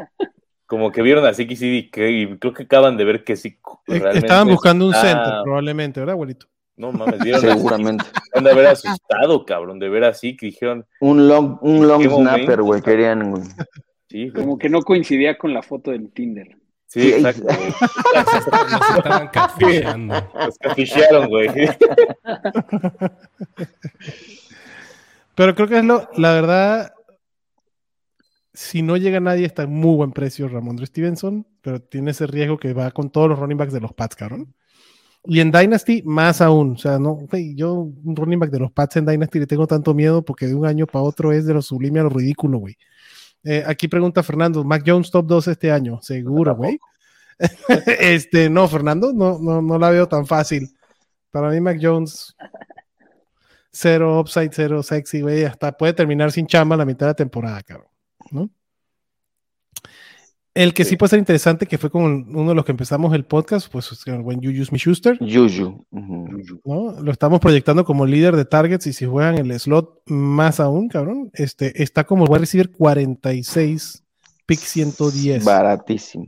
Como 0.65 0.91
que 0.91 1.01
vieron 1.01 1.25
a 1.25 1.33
Zeke 1.33 1.53
y 1.59 1.89
que- 1.89 2.37
creo 2.39 2.53
que 2.53 2.63
acaban 2.63 2.95
de 2.97 3.03
ver 3.03 3.23
que 3.23 3.35
sí. 3.35 3.49
Eh, 3.87 3.99
realmente 3.99 4.19
Estaban 4.19 4.47
buscando 4.47 4.85
un 4.87 4.93
está- 4.93 5.05
center, 5.07 5.33
probablemente, 5.43 5.99
¿verdad, 5.99 6.13
abuelito? 6.13 6.47
No 6.77 6.91
mames, 6.93 7.19
vieron 7.19 7.45
a 7.45 7.53
Seguramente. 7.55 8.05
Han 8.33 8.43
de 8.45 8.51
haber 8.51 8.67
asustado, 8.67 9.45
cabrón, 9.45 9.79
de 9.79 9.89
ver 9.89 10.05
así 10.05 10.37
que 10.37 10.45
dijeron, 10.47 10.85
Un 11.01 11.27
long, 11.27 11.57
un 11.61 11.87
long 11.87 12.01
snapper, 12.03 12.61
güey, 12.61 12.81
querían, 12.81 13.31
güey. 13.31 13.43
sí, 14.07 14.29
güey. 14.29 14.43
Como 14.45 14.57
que 14.57 14.69
no 14.69 14.81
coincidía 14.81 15.37
con 15.37 15.53
la 15.53 15.61
foto 15.61 15.91
del 15.91 16.09
Tinder. 16.11 16.55
Sí, 16.91 17.01
Sí, 17.01 17.13
exacto, 17.13 17.43
güey. 17.43 17.73
Nos 18.71 18.97
estaban 18.97 19.27
cafichearon, 20.61 21.29
güey. 21.29 21.47
Pero 25.35 25.55
creo 25.55 25.67
que 25.67 25.77
es 25.79 25.85
lo, 25.85 26.09
la 26.17 26.33
verdad, 26.33 26.93
si 28.53 28.81
no 28.81 28.97
llega 28.97 29.19
nadie, 29.19 29.45
está 29.45 29.63
en 29.63 29.71
muy 29.71 29.95
buen 29.95 30.11
precio 30.11 30.47
Ramondre 30.49 30.85
Stevenson, 30.85 31.47
pero 31.61 31.81
tiene 31.81 32.11
ese 32.11 32.27
riesgo 32.27 32.57
que 32.57 32.73
va 32.73 32.91
con 32.91 33.09
todos 33.09 33.29
los 33.29 33.39
running 33.39 33.57
backs 33.57 33.73
de 33.73 33.79
los 33.79 33.93
Pats, 33.93 34.15
cabrón. 34.15 34.53
Y 35.25 35.39
en 35.39 35.51
Dynasty, 35.51 36.01
más 36.03 36.41
aún. 36.41 36.71
O 36.71 36.77
sea, 36.77 36.97
no, 36.97 37.19
yo, 37.55 37.73
un 37.73 38.15
running 38.15 38.39
back 38.39 38.51
de 38.51 38.59
los 38.59 38.71
Pats 38.71 38.97
en 38.97 39.05
Dynasty 39.05 39.39
le 39.39 39.47
tengo 39.47 39.67
tanto 39.67 39.93
miedo 39.93 40.23
porque 40.23 40.47
de 40.47 40.55
un 40.55 40.65
año 40.65 40.87
para 40.87 41.03
otro 41.03 41.31
es 41.31 41.45
de 41.45 41.53
lo 41.53 41.61
sublime 41.61 41.99
a 41.99 42.03
lo 42.03 42.09
ridículo, 42.09 42.57
güey. 42.57 42.75
Eh, 43.43 43.63
aquí 43.65 43.87
pregunta 43.87 44.23
Fernando, 44.23 44.63
Mac 44.63 44.83
Jones 44.85 45.09
top 45.09 45.25
2 45.25 45.47
este 45.47 45.71
año, 45.71 45.99
seguro, 46.01 46.55
güey. 46.55 46.79
este, 47.99 48.49
no, 48.49 48.67
Fernando, 48.67 49.13
no, 49.13 49.39
no, 49.39 49.61
no 49.61 49.79
la 49.79 49.89
veo 49.89 50.07
tan 50.07 50.25
fácil. 50.25 50.69
Para 51.31 51.49
mí, 51.49 51.59
Mac 51.59 51.79
Jones, 51.81 52.35
cero 53.71 54.19
upside, 54.19 54.51
cero 54.53 54.83
sexy, 54.83 55.21
güey. 55.21 55.45
Hasta 55.45 55.71
puede 55.71 55.93
terminar 55.93 56.31
sin 56.31 56.45
chamba 56.45 56.77
la 56.77 56.85
mitad 56.85 57.07
de 57.07 57.11
la 57.11 57.15
temporada, 57.15 57.61
cabrón. 57.63 57.87
¿no? 58.31 58.49
El 60.53 60.73
que 60.73 60.83
sí 60.83 60.97
puede 60.97 61.11
ser 61.11 61.19
interesante, 61.19 61.65
que 61.65 61.77
fue 61.77 61.89
con 61.89 62.35
uno 62.35 62.49
de 62.49 62.55
los 62.55 62.65
que 62.65 62.71
empezamos 62.71 63.13
el 63.13 63.23
podcast, 63.23 63.71
pues 63.71 63.89
es 63.93 64.05
el 64.07 64.21
buen 64.21 64.43
Juju 64.43 64.65
Smith-Schuster, 64.65 65.17
Yuyu. 65.19 65.85
¿no? 65.91 67.01
Lo 67.01 67.11
estamos 67.11 67.39
proyectando 67.39 67.85
como 67.85 68.05
líder 68.05 68.35
de 68.35 68.43
targets 68.43 68.85
y 68.87 68.91
si 68.91 69.05
juegan 69.05 69.37
el 69.37 69.57
slot 69.57 70.01
más 70.07 70.59
aún, 70.59 70.89
cabrón, 70.89 71.31
este, 71.33 71.81
está 71.81 72.03
como 72.03 72.25
wide 72.25 72.39
receiver 72.39 72.69
46, 72.69 74.03
pick 74.45 74.59
110. 74.59 75.45
Baratísimo. 75.45 76.27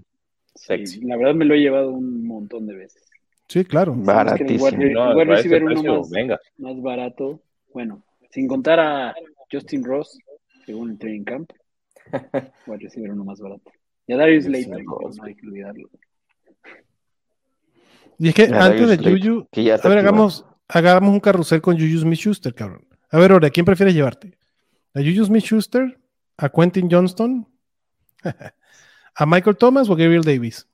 La 1.01 1.17
verdad 1.17 1.35
me 1.35 1.43
lo 1.43 1.55
he 1.55 1.59
llevado 1.59 1.91
un 1.91 2.25
montón 2.25 2.65
de 2.65 2.75
veces. 2.75 3.03
Sí, 3.49 3.65
claro. 3.65 3.93
Baratísimo. 3.93 4.71
No, 4.71 5.15
para 5.15 5.37
ese 5.37 5.49
receiver 5.49 5.63
uno 5.63 5.97
más, 5.99 6.09
venga. 6.09 6.39
más 6.57 6.81
barato. 6.81 7.41
Bueno, 7.73 8.01
sin 8.29 8.47
contar 8.47 8.79
a 8.79 9.13
Justin 9.51 9.83
Ross, 9.83 10.17
según 10.65 10.91
el 10.91 10.97
training 10.97 11.25
camp. 11.25 11.51
Wide 12.67 12.83
receiver 12.83 13.11
uno 13.11 13.25
más 13.25 13.41
barato. 13.41 13.69
Y 14.07 14.13
a 14.13 14.17
Darius 14.17 14.45
Slayton, 14.45 14.83
no 14.83 15.23
hay 15.23 15.35
que 15.35 15.47
olvidarlo. 15.47 15.89
Y 18.19 18.29
es 18.29 18.35
que 18.35 18.47
Ya, 18.47 18.65
antes 18.65 18.89
de 18.89 18.97
Juju, 18.97 19.47
ya 19.53 19.61
a 19.61 19.65
ver, 19.65 19.73
activado. 19.75 19.99
hagamos, 19.99 20.45
hagamos 20.67 21.09
un 21.13 21.19
carrusel 21.19 21.61
con 21.61 21.75
Juju 21.79 21.99
Smith-Schuster, 21.99 22.53
cabrón. 22.53 22.87
A 23.09 23.17
ver, 23.17 23.31
ahora, 23.31 23.47
¿a 23.47 23.51
quién 23.51 23.65
prefieres 23.65 23.93
llevarte? 23.95 24.37
¿A 24.93 24.99
Juju 24.99 25.25
Smith-Schuster? 25.25 25.99
¿A 26.37 26.49
Quentin 26.49 26.89
Johnston? 26.89 27.47
¿A 29.15 29.25
Michael 29.25 29.57
Thomas 29.57 29.89
o 29.89 29.93
a 29.93 29.97
Gabriel 29.97 30.23
Davis? 30.23 30.67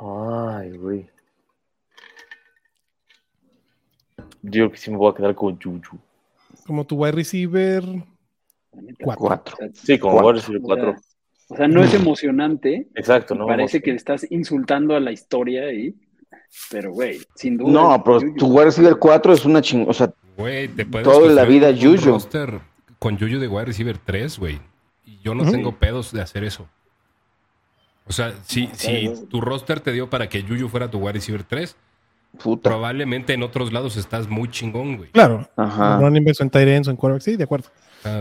Ay, 0.00 0.76
güey. 0.76 1.10
Yo 4.42 4.50
creo 4.50 4.70
que 4.70 4.76
sí 4.78 4.90
me 4.90 4.96
voy 4.96 5.10
a 5.12 5.14
quedar 5.16 5.34
con 5.34 5.60
Juju. 5.60 5.98
Como 6.66 6.86
tu 6.86 6.96
wide 6.96 7.12
receiver. 7.12 7.82
Cuatro. 9.00 9.26
Cuatro. 9.26 9.54
O 9.54 9.58
sea, 9.58 9.68
Sí, 9.72 9.98
como 9.98 10.14
Cuatro. 10.20 10.32
decir 10.34 10.56
o 10.56 10.60
cuatro. 10.60 10.92
sea, 10.92 11.00
o 11.50 11.56
sea, 11.56 11.68
no 11.68 11.82
es 11.82 11.94
emocionante. 11.94 12.88
Exacto, 12.94 13.34
¿no? 13.34 13.46
Parece 13.46 13.80
que 13.80 13.90
le 13.90 13.96
estás 13.96 14.26
insultando 14.30 14.94
a 14.94 15.00
la 15.00 15.12
historia 15.12 15.64
ahí. 15.64 15.94
Pero, 16.70 16.92
güey, 16.92 17.20
sin 17.34 17.56
duda. 17.56 17.72
No, 17.72 18.02
pero 18.04 18.20
tu 18.36 18.46
wide 18.48 18.66
receiver 18.66 18.96
4 18.98 19.32
es 19.32 19.44
una 19.44 19.60
ching... 19.62 19.86
O 19.88 19.92
sea, 19.92 20.12
Güey, 20.36 20.68
te 20.68 20.86
puedes 20.86 21.06
Toda 21.06 21.32
la 21.32 21.44
vida 21.44 21.72
roster 22.04 22.60
con 23.00 23.16
Yuyu 23.18 23.40
de 23.40 23.48
wide 23.48 23.64
receiver 23.66 23.98
3, 23.98 24.38
güey. 24.38 24.60
Y 25.04 25.18
yo 25.20 25.34
no 25.34 25.50
tengo 25.50 25.72
pedos 25.76 26.12
de 26.12 26.20
hacer 26.22 26.44
eso. 26.44 26.68
O 28.06 28.12
sea, 28.12 28.32
si, 28.44 28.68
si 28.72 29.12
tu 29.28 29.40
roster 29.40 29.80
te 29.80 29.92
dio 29.92 30.08
para 30.08 30.28
que 30.28 30.42
Yuyu 30.42 30.68
fuera 30.68 30.90
tu 30.90 30.98
wide 30.98 31.14
receiver 31.14 31.42
3, 31.42 31.76
puta. 32.42 32.70
probablemente 32.70 33.34
en 33.34 33.42
otros 33.42 33.72
lados 33.72 33.96
estás 33.96 34.28
muy 34.28 34.48
chingón, 34.48 34.96
güey. 34.96 35.10
Claro. 35.10 35.48
Ajá. 35.56 35.98
Running 35.98 36.24
backs 36.24 36.40
en 36.40 36.50
tight 36.50 36.68
ends 36.68 36.88
en 36.88 36.96
quarterback. 36.96 37.22
Sí, 37.22 37.36
de 37.36 37.44
acuerdo. 37.44 37.68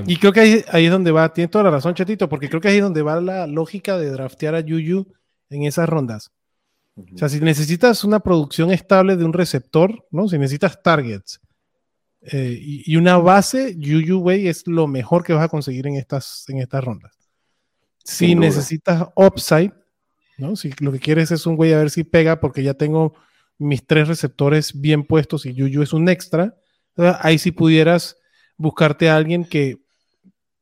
Y 0.06 0.18
creo 0.18 0.34
que 0.34 0.40
ahí, 0.40 0.66
ahí 0.70 0.86
es 0.86 0.92
donde 0.92 1.12
va, 1.12 1.32
tiene 1.34 1.48
toda 1.48 1.66
la 1.66 1.72
razón, 1.72 1.94
Chetito, 1.94 2.28
porque 2.28 2.50
creo 2.50 2.60
que 2.60 2.70
ahí 2.70 2.78
es 2.78 2.84
donde 2.84 3.02
va 3.02 3.22
la 3.22 3.48
lógica 3.48 3.98
de 3.98 4.10
draftear 4.10 4.56
a 4.56 4.62
Juju 4.62 5.08
en 5.50 5.64
esas 5.64 5.88
rondas. 5.88 6.32
O 6.96 7.18
sea, 7.18 7.30
si 7.30 7.40
necesitas 7.40 8.04
una 8.04 8.20
producción 8.20 8.72
estable 8.72 9.16
de 9.18 9.24
un 9.24 9.34
receptor, 9.34 10.06
¿no? 10.10 10.28
Si 10.28 10.38
necesitas 10.38 10.82
targets 10.82 11.40
eh, 12.22 12.58
y, 12.60 12.92
y 12.92 12.96
una 12.98 13.18
base, 13.18 13.78
Juju, 13.80 14.20
güey, 14.20 14.48
es 14.48 14.66
lo 14.68 14.88
mejor 14.88 15.24
que 15.24 15.34
vas 15.34 15.44
a 15.44 15.50
conseguir 15.50 15.86
en 15.88 15.96
estas, 15.96 16.46
en 16.48 16.58
estas 16.58 16.84
rondas. 16.84 17.14
Si 18.04 18.36
necesitas 18.36 19.10
upside, 19.16 19.74
¿no? 20.38 20.56
Si 20.56 20.72
lo 20.80 20.92
que 20.92 21.00
quieres 21.00 21.30
es 21.32 21.46
un 21.46 21.56
güey 21.56 21.74
a 21.74 21.78
ver 21.78 21.92
si 21.92 22.04
pega, 22.04 22.40
porque 22.40 22.64
ya 22.64 22.74
tengo 22.74 23.14
mis 23.60 23.86
tres 23.86 24.08
receptores 24.08 24.80
bien 24.80 25.04
puestos 25.04 25.46
y 25.46 25.54
Juju 25.56 25.84
es 25.84 25.94
un 25.94 26.10
extra, 26.10 26.56
ahí 27.20 27.38
sí 27.38 27.52
pudieras 27.52 28.18
buscarte 28.58 29.10
a 29.10 29.16
alguien 29.16 29.46
que 29.46 29.78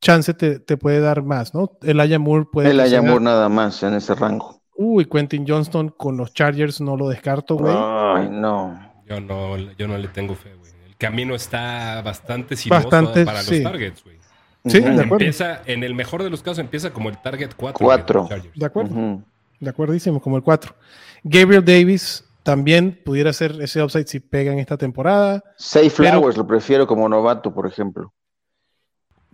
chance 0.01 0.33
te, 0.33 0.59
te 0.59 0.77
puede 0.77 0.99
dar 0.99 1.23
más, 1.23 1.53
¿no? 1.53 1.77
El 1.81 2.19
Moore 2.19 2.45
puede. 2.51 2.69
El 2.71 2.79
Ayamur 2.79 3.21
nada 3.21 3.49
más 3.49 3.81
en 3.83 3.95
ese 3.95 4.13
rango. 4.15 4.61
Uy, 4.77 5.05
Quentin 5.05 5.45
Johnston 5.47 5.89
con 5.89 6.17
los 6.17 6.33
Chargers 6.33 6.81
no 6.81 6.97
lo 6.97 7.09
descarto, 7.09 7.55
güey. 7.55 7.73
Ay, 7.75 8.27
no. 8.29 8.77
yo, 9.07 9.21
no, 9.21 9.57
yo 9.57 9.87
no 9.87 9.97
le 9.97 10.09
tengo 10.09 10.35
fe, 10.35 10.53
güey. 10.53 10.71
El 10.85 10.95
camino 10.97 11.33
está 11.33 12.01
bastante 12.01 12.55
sinuoso 12.55 12.89
Bastante, 12.89 13.25
para 13.25 13.41
sí. 13.41 13.61
los 13.61 13.71
targets, 13.71 14.03
güey. 14.03 14.17
Sí, 14.65 14.79
de 14.79 14.89
acuerdo. 14.89 15.13
Empieza, 15.13 15.61
en 15.65 15.83
el 15.83 15.95
mejor 15.95 16.23
de 16.23 16.29
los 16.29 16.41
casos, 16.41 16.59
empieza 16.59 16.91
como 16.91 17.09
el 17.09 17.17
target 17.21 17.51
4. 17.55 17.85
Cuatro. 17.85 18.27
De 18.55 18.65
acuerdo, 18.65 19.21
de 19.59 19.69
acuerdísimo, 19.69 20.19
como 20.19 20.37
el 20.37 20.43
4. 20.43 20.75
Gabriel 21.23 21.63
Davis 21.63 22.23
también 22.45 23.01
pudiera 23.03 23.33
ser 23.33 23.59
ese 23.59 23.81
upside 23.81 24.05
si 24.07 24.19
pega 24.19 24.53
en 24.53 24.59
esta 24.59 24.77
temporada. 24.77 25.43
Safe 25.57 25.89
Pero- 25.97 26.11
Flowers 26.11 26.37
lo 26.37 26.45
prefiero 26.45 26.85
como 26.85 27.09
novato, 27.09 27.51
por 27.51 27.65
ejemplo. 27.65 28.13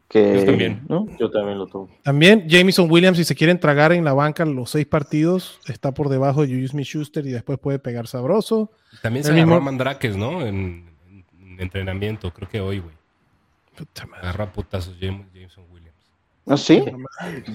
Que, 0.08 0.40
Yo 0.40 0.46
también. 0.46 0.82
¿no? 0.90 1.06
Yo 1.20 1.30
también 1.30 1.58
lo 1.58 1.68
tomo. 1.68 1.90
También 2.04 2.48
Jameson 2.48 2.90
Williams, 2.90 3.18
si 3.18 3.24
se 3.26 3.36
quieren 3.36 3.60
tragar 3.60 3.92
en 3.92 4.04
la 4.06 4.14
banca 4.14 4.46
los 4.46 4.70
seis 4.72 4.86
partidos, 4.86 5.60
está 5.68 5.94
por 5.94 6.08
debajo 6.10 6.42
de 6.42 6.54
Juju 6.54 6.68
Smith-Schuster 6.70 7.26
y 7.26 7.32
después 7.32 7.60
puede 7.60 7.80
pegar 7.80 8.08
sabroso. 8.08 8.72
También 9.02 9.24
se 9.26 9.32
agarró 9.32 9.46
mismo- 9.48 9.58
a 9.58 9.62
Mandrakes, 9.62 10.16
¿no? 10.18 10.46
En, 10.46 10.90
en 11.40 11.60
entrenamiento, 11.60 12.32
creo 12.34 12.48
que 12.50 12.60
hoy, 12.62 12.80
güey. 12.80 12.96
Puta 13.76 14.06
madre. 14.06 14.22
Agarró 14.24 14.44
a 14.46 14.52
putazos 14.54 14.96
James- 15.00 15.28
Jameson 15.34 15.64
Williams. 15.72 15.96
¿Ah, 16.48 16.58
sí? 16.58 16.84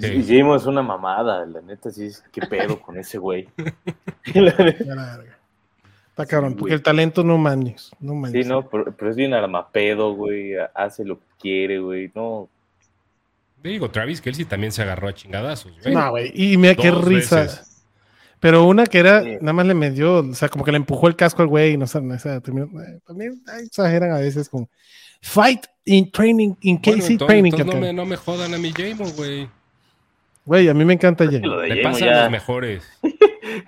Sí. 0.01 0.07
Y 0.13 0.23
Jimo 0.23 0.55
es 0.57 0.65
una 0.65 0.81
mamada, 0.83 1.45
la 1.45 1.61
neta, 1.61 1.91
sí, 1.91 2.07
es- 2.07 2.23
qué 2.33 2.41
pedo 2.47 2.81
con 2.81 2.97
ese 2.99 3.19
güey. 3.19 3.49
La 4.35 4.53
neta. 4.55 4.85
Ya 4.85 4.95
la 4.95 5.17
verga. 5.19 5.39
Está 6.19 6.25
cabrón, 6.27 6.53
Sí, 6.53 6.57
porque 6.61 6.75
el 6.75 6.83
talento 6.83 7.23
no 7.23 7.37
manes. 7.37 7.91
No 8.01 8.13
Sí, 8.13 8.19
manes. 8.19 8.47
no, 8.47 8.67
pero, 8.71 8.97
pero 8.97 9.11
es 9.11 9.17
bien 9.17 9.35
armapedo, 9.35 10.15
güey, 10.15 10.53
hace 10.75 11.05
lo 11.05 11.19
que 11.19 11.27
quiere, 11.39 11.79
güey, 11.79 12.11
no. 12.15 12.49
Digo, 13.63 13.91
Travis 13.91 14.21
Kelsey 14.23 14.45
también 14.47 14.73
se 14.73 14.81
agarró 14.83 15.09
a 15.09 15.15
chingadazos, 15.15 15.73
güey. 15.83 15.95
No, 15.95 16.11
güey. 16.11 16.31
Y 16.35 16.57
mira 16.57 16.75
qué 16.75 16.91
Dos 16.91 17.05
risa. 17.05 17.41
veces. 17.43 17.85
Pero 18.41 18.65
una 18.65 18.87
que 18.87 18.99
era, 18.99 19.23
Sí. 19.23 19.31
nada 19.41 19.53
más 19.53 19.67
le 19.67 19.75
metió, 19.75 20.19
o 20.21 20.35
sea, 20.35 20.49
como 20.49 20.65
que 20.65 20.71
le 20.71 20.77
empujó 20.79 21.07
el 21.09 21.17
casco 21.17 21.43
al 21.43 21.49
güey 21.49 21.73
y 21.73 21.77
no 21.77 21.87
sé, 21.87 21.99
o 21.99 22.19
sea, 22.19 22.41
terminó, 22.41 22.67
eh, 22.83 22.99
también 23.07 23.43
exageran 23.63 24.13
a 24.13 24.19
veces 24.19 24.49
con 24.49 24.69
fight 25.21 25.67
in 25.85 26.11
training, 26.11 26.55
in 26.61 26.81
Bueno, 26.83 26.93
entonces, 27.03 27.19
training. 27.27 27.53
entonces 27.53 27.75
no, 27.75 27.81
me, 27.81 27.93
no 27.93 28.07
me 28.07 28.17
jodan 28.17 28.55
a 28.55 28.59
mi 28.59 28.73
Jamo, 28.73 29.11
güey. 29.13 29.49
Güey, 30.45 30.69
a 30.69 30.75
mí 30.75 30.85
me 30.85 30.93
encanta 30.95 31.27
de 31.27 31.41
Le 31.41 31.83
pasan 31.83 32.09
ya- 32.09 32.23
los 32.23 32.31
mejores. 32.31 32.85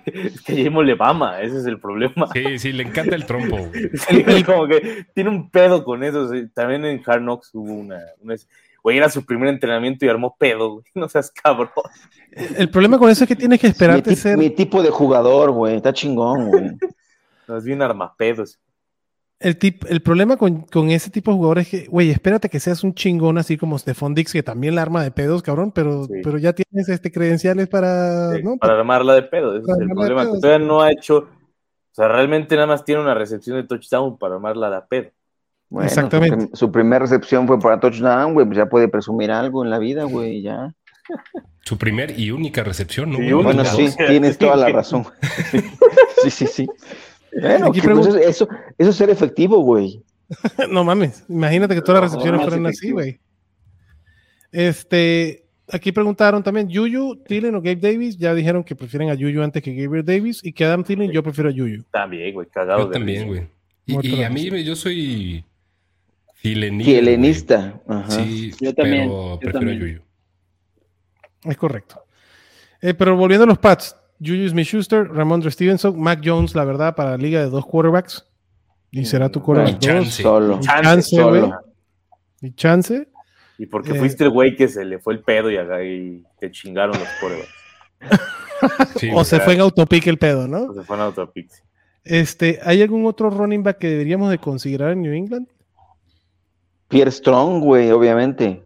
Es 0.05 0.41
que 0.41 0.55
Yemo 0.55 0.83
le 0.83 0.95
mama, 0.95 1.41
ese 1.41 1.57
es 1.59 1.65
el 1.65 1.79
problema. 1.79 2.27
Sí, 2.33 2.59
sí, 2.59 2.71
le 2.71 2.83
encanta 2.83 3.15
el 3.15 3.25
trompo. 3.25 3.57
güey. 3.57 3.89
Sí, 4.07 4.43
como 4.43 4.67
que 4.67 5.05
tiene 5.13 5.29
un 5.29 5.49
pedo 5.49 5.83
con 5.83 6.03
eso. 6.03 6.29
sí. 6.31 6.47
También 6.53 6.85
en 6.85 7.01
Hard 7.05 7.21
Knocks 7.21 7.51
hubo 7.53 7.73
una, 7.73 7.99
una- 8.21 8.35
Güey, 8.81 8.97
era 8.97 9.09
su 9.09 9.25
primer 9.25 9.49
entrenamiento 9.49 10.05
y 10.05 10.09
armó 10.09 10.35
pedo, 10.39 10.73
güey. 10.75 10.85
No 10.95 11.09
seas 11.09 11.31
cabrón. 11.31 11.69
El 12.31 12.69
problema 12.69 12.97
con 12.97 13.09
eso 13.09 13.23
es 13.23 13.27
que 13.27 13.35
tienes 13.35 13.59
que 13.59 13.67
esperarte 13.67 14.15
ser. 14.15 14.37
mi 14.37 14.49
tipo 14.49 14.81
de 14.81 14.89
jugador, 14.89 15.51
güey. 15.51 15.75
Está 15.75 15.91
chingón, 15.93 16.49
güey. 16.49 16.71
Más 17.47 17.63
bien 17.65 17.81
armapedos. 17.81 18.59
El, 19.39 19.57
tip, 19.57 19.85
el 19.87 20.01
problema 20.01 20.35
con, 20.35 20.61
con 20.63 20.89
ese 20.89 21.09
tipo 21.09 21.31
de 21.31 21.37
jugadores 21.37 21.73
es 21.73 21.83
que, 21.83 21.87
güey, 21.89 22.09
espérate 22.09 22.49
que 22.49 22.59
seas 22.59 22.83
un 22.83 22.93
chingón 22.93 23.37
así 23.37 23.57
como 23.57 23.77
Stephon 23.79 24.13
Dix, 24.13 24.33
que 24.33 24.43
también 24.43 24.75
la 24.75 24.81
arma 24.81 25.01
de 25.01 25.11
pedos, 25.11 25.41
cabrón, 25.41 25.71
pero, 25.71 26.05
Sí. 26.05 26.13
pero 26.23 26.37
ya 26.37 26.51
tienes 26.53 26.89
este 26.89 27.11
credenciales 27.11 27.67
para. 27.69 28.33
Sí, 28.33 28.43
¿no? 28.43 28.57
para 28.57 28.77
armarla 28.79 29.13
de 29.13 29.23
pedo. 29.23 29.55
Ese 29.57 29.71
es 29.71 29.77
el 29.79 29.87
problema. 29.89 30.23
pedo, 30.23 30.33
Que 30.33 30.39
todavía 30.41 30.67
no 30.67 30.81
ha 30.81 30.91
hecho. 30.91 31.17
O 31.19 31.93
sea, 31.93 32.07
realmente 32.09 32.55
nada 32.55 32.67
más 32.67 32.83
tiene 32.83 33.01
una 33.01 33.13
recepción 33.13 33.57
de 33.57 33.63
touchdown 33.63 34.17
para 34.17 34.35
armarla 34.35 34.69
de 34.69 34.81
pedo. 34.89 35.11
Bueno, 35.69 35.87
Exactamente. 35.87 36.47
Su, 36.51 36.57
su 36.65 36.71
primera 36.71 36.99
recepción 36.99 37.47
fue 37.47 37.59
para 37.59 37.79
touchdown, 37.79 38.33
güey. 38.33 38.45
Pues 38.45 38.57
ya 38.57 38.65
puede 38.67 38.87
presumir 38.89 39.31
algo 39.31 39.63
en 39.63 39.69
la 39.69 39.79
vida, 39.79 40.03
güey. 40.03 40.41
Ya. 40.41 40.73
Su 41.61 41.77
primer 41.77 42.19
y 42.19 42.31
única 42.31 42.63
recepción, 42.63 43.11
¿no? 43.11 43.17
Sí. 43.19 43.31
Bueno, 43.31 43.63
sí, 43.65 43.89
tienes 44.07 44.37
toda 44.37 44.55
la 44.55 44.69
razón. 44.69 45.05
sí, 46.23 46.29
sí, 46.29 46.47
sí. 46.47 46.67
Bueno, 47.39 47.71
que, 47.71 47.81
pues, 47.81 48.07
eso, 48.07 48.47
eso 48.77 48.89
es 48.89 48.95
ser 48.95 49.09
efectivo, 49.09 49.59
güey. 49.59 50.03
no 50.69 50.83
mames, 50.83 51.23
imagínate 51.27 51.75
que 51.75 51.81
todas 51.81 52.01
las 52.01 52.11
No, 52.11 52.17
recepciones 52.17 52.41
más 52.41 52.49
fueran 52.49 52.67
así, 52.67 52.91
güey. 52.91 53.19
Este, 54.51 55.45
aquí 55.71 55.91
preguntaron 55.91 56.43
también, 56.43 56.69
Yuyu, 56.69 57.15
Thielen 57.25 57.55
o 57.55 57.61
Gabe 57.61 57.75
Davis, 57.75 58.17
ya 58.17 58.33
dijeron 58.33 58.63
que 58.63 58.75
prefieren 58.75 59.09
a 59.09 59.13
Yuyu 59.13 59.41
antes 59.43 59.61
que 59.61 59.73
Gabriel 59.73 60.05
Davis 60.05 60.41
y 60.43 60.51
que 60.51 60.65
Adam 60.65 60.83
Thielen, 60.83 61.11
yo 61.11 61.23
prefiero 61.23 61.49
a 61.49 61.53
Yuyu. 61.53 61.83
También, 61.91 62.33
güey, 62.33 62.47
cagado. 62.47 62.81
Yo 62.81 62.87
de 62.87 62.93
también, 62.93 63.27
güey. 63.27 63.47
Y, 63.85 64.23
a 64.23 64.29
mí, 64.29 64.63
yo 64.63 64.75
soy. 64.75 65.43
Ajá. 67.87 68.11
Sí, 68.11 68.51
Yo 68.61 68.73
también, 68.73 69.09
pero 69.09 69.33
yo 69.33 69.39
prefiero 69.39 69.59
también. 69.59 69.77
a 69.77 69.81
Yuyu. 69.81 70.01
Es 71.43 71.57
correcto. 71.57 72.03
Eh, 72.81 72.93
pero 72.93 73.15
volviendo 73.15 73.43
a 73.43 73.47
los 73.47 73.57
Pats, 73.57 73.95
Juju 74.19 74.49
Smith-Schuster, 74.49 75.07
Ramondre 75.11 75.49
Stevenson, 75.51 75.99
Mac 75.99 76.21
Jones, 76.23 76.53
la 76.55 76.65
verdad, 76.65 76.95
para 76.95 77.11
la 77.11 77.17
liga 77.17 77.39
de 77.39 77.49
dos 77.49 77.65
quarterbacks. 77.65 78.25
Y 78.91 79.05
será 79.05 79.29
tu 79.29 79.41
quarterback 79.41 79.71
Y 79.71 79.73
dos. 79.75 79.85
chance. 79.85 80.23
Solo. 80.23 80.57
Y 80.57 80.65
Chance, 80.65 81.01
solo. 81.15 81.39
güey. 81.47 81.51
Y 82.41 82.53
chance. 82.55 83.07
Y 83.57 83.65
porque 83.65 83.91
Eh. 83.91 83.99
fuiste 83.99 84.23
el 84.23 84.29
güey 84.31 84.55
que 84.55 84.67
se 84.67 84.83
le 84.85 84.99
fue 84.99 85.13
el 85.13 85.19
pedo 85.21 85.51
y, 85.51 85.57
acá- 85.57 85.83
y 85.83 86.23
te 86.39 86.49
chingaron 86.51 86.97
los 86.97 87.07
corebacks. 87.21 87.49
Sí, 88.97 89.09
o 89.13 89.23
se 89.23 89.39
fue 89.39 89.53
en 89.53 89.61
autopic 89.61 90.05
el 90.07 90.17
pedo, 90.17 90.45
¿no? 90.45 90.63
O 90.63 90.73
se 90.73 90.83
fueron 90.83 91.05
a 91.05 91.09
otra 91.09 91.25
pixie. 91.31 91.63
Este, 92.03 92.59
¿Hay 92.63 92.81
algún 92.81 93.05
otro 93.05 93.29
running 93.29 93.63
back 93.63 93.77
que 93.77 93.87
deberíamos 93.87 94.29
de 94.31 94.37
considerar 94.37 94.91
en 94.91 95.01
New 95.01 95.13
England? 95.13 95.47
Pierre 96.89 97.09
Strong, 97.11 97.61
güey, 97.63 97.89
obviamente. 97.91 98.65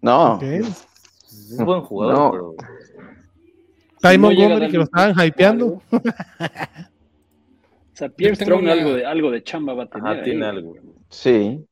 No. 0.00 0.34
Ok. 0.34 0.42
Es 0.44 1.56
buen 1.58 1.80
jugador, 1.80 2.14
No. 2.14 2.30
pero. 2.30 2.54
Ty 4.10 4.18
Montgomery, 4.18 4.70
que 4.70 4.76
lo 4.78 4.84
estaban 4.84 5.14
hypeando. 5.26 5.82
algo. 5.90 6.02
O 7.92 7.98
sea, 7.98 8.10
tengo 8.10 8.34
Strong 8.34 8.62
una- 8.62 8.72
algo, 8.72 8.92
de, 8.92 9.06
algo 9.06 9.30
de 9.30 9.42
chamba 9.42 9.72
va 9.72 9.84
a 9.84 9.86
tener. 9.88 10.06
Ajá, 10.12 10.22
tiene 10.22 10.44
ahí. 10.44 10.50
algo. 10.50 10.76
Sí. 11.08 11.64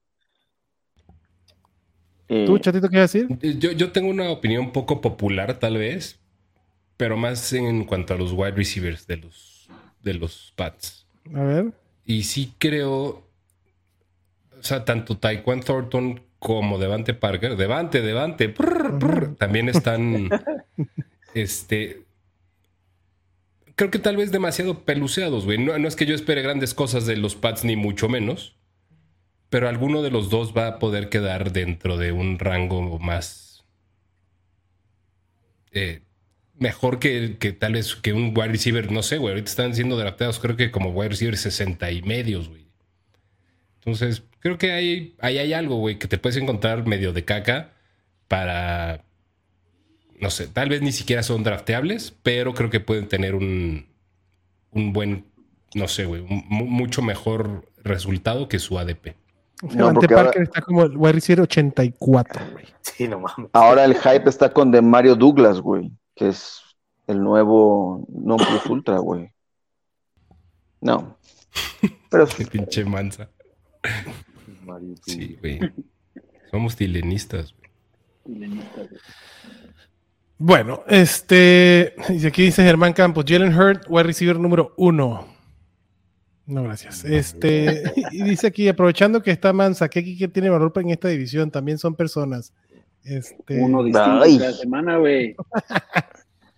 Y- 2.29 2.47
¿Tú, 2.47 2.59
chatito, 2.59 2.89
qué 2.89 2.99
vas 2.99 3.15
a 3.15 3.19
decir? 3.19 3.59
Yo, 3.59 3.73
yo 3.73 3.93
tengo 3.93 4.09
una 4.09 4.31
opinión 4.31 4.73
poco 4.73 5.01
popular, 5.03 5.59
tal 5.59 5.77
vez, 5.77 6.19
pero 6.97 7.17
más 7.19 7.53
en 7.53 7.85
cuanto 7.85 8.15
a 8.15 8.17
los 8.17 8.33
wide 8.33 8.53
receivers 8.53 9.07
de 9.07 9.19
los, 9.19 9.69
de 10.03 10.15
los 10.15 10.53
Pats. 10.57 11.07
A 11.35 11.43
ver. 11.43 11.73
Y 12.07 12.23
sí 12.23 12.55
creo, 12.59 12.95
o 14.59 14.63
sea, 14.63 14.85
tanto 14.87 15.19
Taekwon 15.19 15.61
Thornton 15.61 16.23
como 16.39 16.79
Devante 16.79 17.13
Parker, 17.13 17.57
Devante, 17.57 18.01
Devante, 18.01 18.49
prr, 18.49 18.99
prr, 18.99 19.37
también 19.37 19.69
están, 19.69 20.31
este, 21.35 22.03
creo 23.77 23.91
que 23.91 23.99
tal 23.99 24.17
vez 24.17 24.33
demasiado 24.33 24.85
peluceados, 24.85 25.45
güey. 25.45 25.59
No, 25.59 25.79
no 25.79 25.89
es 25.89 25.97
que 25.97 26.07
yo 26.07 26.15
espere 26.15 26.43
grandes 26.43 26.75
cosas 26.75 27.07
de 27.07 27.17
los 27.17 27.37
Pats, 27.37 27.65
ni 27.65 27.77
mucho 27.77 28.09
menos, 28.09 28.57
pero 29.51 29.69
alguno 29.69 30.03
de 30.03 30.11
los 30.11 30.31
dos 30.31 30.57
va 30.57 30.67
a 30.67 30.79
poder 30.79 31.09
quedar 31.09 31.53
dentro 31.53 31.97
de 31.97 32.13
un 32.13 32.39
rango 32.39 32.99
más 32.99 33.45
eh, 35.75 36.03
mejor 36.59 37.01
que, 37.01 37.37
que 37.39 37.53
tal 37.53 37.73
vez 37.75 37.97
que 37.97 38.13
un 38.13 38.33
wide 38.37 38.49
receiver, 38.49 38.91
no 38.93 39.03
sé, 39.03 39.19
güey. 39.19 39.33
Ahorita 39.33 39.51
están 39.51 39.75
siendo 39.75 39.97
drafteados, 39.97 40.39
creo 40.39 40.57
que 40.57 40.71
como 40.71 40.91
wide 40.91 41.11
receiver 41.11 41.37
60 41.37 41.91
y 41.91 42.03
medios, 42.03 42.49
güey. 42.49 42.65
Entonces, 43.77 44.23
creo 44.39 44.57
que 44.57 44.73
hay 45.19 45.53
algo, 45.53 45.77
güey, 45.77 45.99
que 45.99 46.09
te 46.09 46.17
puedes 46.17 46.37
encontrar 46.37 46.87
medio 46.87 47.13
de 47.13 47.25
caca 47.25 47.73
para. 48.29 49.05
No 50.21 50.31
sé, 50.31 50.47
tal 50.49 50.69
vez 50.69 50.81
ni 50.83 50.93
siquiera 50.93 51.23
son 51.23 51.43
drafteables, 51.43 52.15
pero 52.23 52.55
creo 52.55 52.71
que 52.71 52.81
pueden 52.81 53.09
tener 53.09 53.35
un, 53.35 53.87
un 54.71 54.93
buen, 54.93 55.25
no 55.75 55.89
sé, 55.89 56.05
güey, 56.07 56.23
un 56.23 56.45
mucho 56.49 57.03
mejor 57.03 57.69
resultado 57.83 58.49
que 58.49 58.59
su 58.59 58.79
ADP. 58.79 59.15
Devante 59.63 59.95
porque 60.01 60.15
Parker 60.15 60.17
ahora- 60.17 60.43
está 60.43 60.61
como 60.63 60.83
el 60.85 60.97
wide 60.97 61.13
receiver 61.13 61.43
84, 61.43 62.41
güey. 62.53 62.65
Sí, 62.81 63.09
no 63.09 63.19
mames. 63.21 63.51
Ahora 63.53 63.85
el 63.85 63.95
hype 63.95 64.29
está 64.29 64.53
con 64.53 64.71
de 64.71 64.83
Mario 64.83 65.15
Douglas, 65.17 65.61
güey, 65.61 65.91
que 66.15 66.29
es 66.29 66.61
el 67.07 67.23
nuevo 67.23 68.07
non 68.09 68.37
plus 68.39 68.67
ultra, 68.67 68.99
güey. 68.99 69.31
No. 70.81 71.17
Pero 72.11 72.27
Qué 72.27 72.45
pinche 72.47 72.85
mansa. 72.85 73.29
Mario. 74.65 74.95
Sí, 75.07 75.37
güey. 75.41 75.61
Somos 76.51 76.77
tilenistas, 76.77 77.55
güey. 77.57 77.71
Milenista, 78.27 78.83
güey. 78.83 79.01
Bueno, 80.39 80.83
este. 80.89 81.95
Y 82.09 82.27
aquí 82.27 82.43
dice 82.43 82.63
Germán 82.65 82.93
Campos, 82.93 83.25
Jalen 83.27 83.57
Hurt, 83.57 83.85
wide 83.89 84.03
receiver 84.05 84.39
número 84.39 84.75
uno. 84.77 85.27
No, 86.47 86.63
gracias. 86.65 87.05
Este, 87.05 87.83
y 88.13 88.23
dice 88.23 88.49
aquí, 88.49 88.69
aprovechando 88.69 89.23
que 89.23 89.31
está 89.31 89.53
Mansa, 89.55 89.89
¿qué 89.89 90.05
kicker 90.05 90.31
tiene 90.31 90.51
valor 90.51 90.73
en 90.77 90.91
esta 90.91 91.09
división? 91.09 91.51
También 91.51 91.79
son 91.79 91.95
personas. 91.95 92.53
Este, 93.03 93.61
Uno 93.63 93.83
distinto 93.83 94.23
Ay. 94.23 94.39
cada 94.39 94.53
semana, 94.53 94.99
güey. 94.99 95.35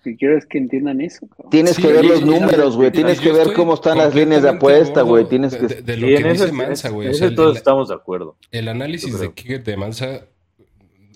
Si 0.05 0.16
quiero 0.16 0.39
es 0.39 0.47
que 0.47 0.59
entiendan 0.59 1.01
eso, 1.01 1.27
cabrón. 1.27 1.51
tienes 1.51 1.74
Sí, 1.74 1.83
que 1.83 1.93
ver 1.93 2.05
los 2.05 2.24
números, 2.24 2.77
güey. 2.77 2.93
Tienes 2.93 3.19
que 3.20 3.32
ver 3.32 3.53
cómo 3.55 3.74
están 3.74 3.98
las 3.98 4.15
líneas 4.15 4.40
de 4.44 4.51
apuesta, 4.51 5.03
güey. 5.03 5.28
Tienes 5.28 5.51
de, 5.51 5.59
que. 5.59 5.66
de- 5.66 5.82
de 5.82 5.97
lo 5.97 6.07
que 6.07 6.28
dice 6.32 6.53
Mansa, 6.53 6.90
güey. 6.90 7.09
O 7.09 7.11
en 7.11 7.16
sea, 7.16 7.27
eso 7.27 7.35
todos 7.35 7.51
el, 7.51 7.57
estamos 7.57 7.89
de 7.89 7.94
acuerdo. 7.97 8.36
el 8.53 8.69
análisis 8.69 9.19
de 9.19 9.32
kicker 9.32 9.65
de 9.65 9.77
Mansa 9.77 10.20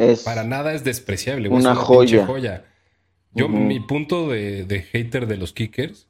Es 0.00 0.22
para 0.22 0.44
nada 0.44 0.72
es 0.74 0.82
despreciable, 0.84 1.48
güey. 1.48 1.60
Una 1.60 1.72
es 1.72 1.76
una 1.76 1.84
joya. 1.84 2.26
joya. 2.26 2.64
Yo, 3.32 3.48
mi 3.48 3.78
punto 3.80 4.28
de, 4.28 4.64
de 4.64 4.80
hater 4.82 5.26
de 5.26 5.36
los 5.36 5.52
kickers 5.52 6.08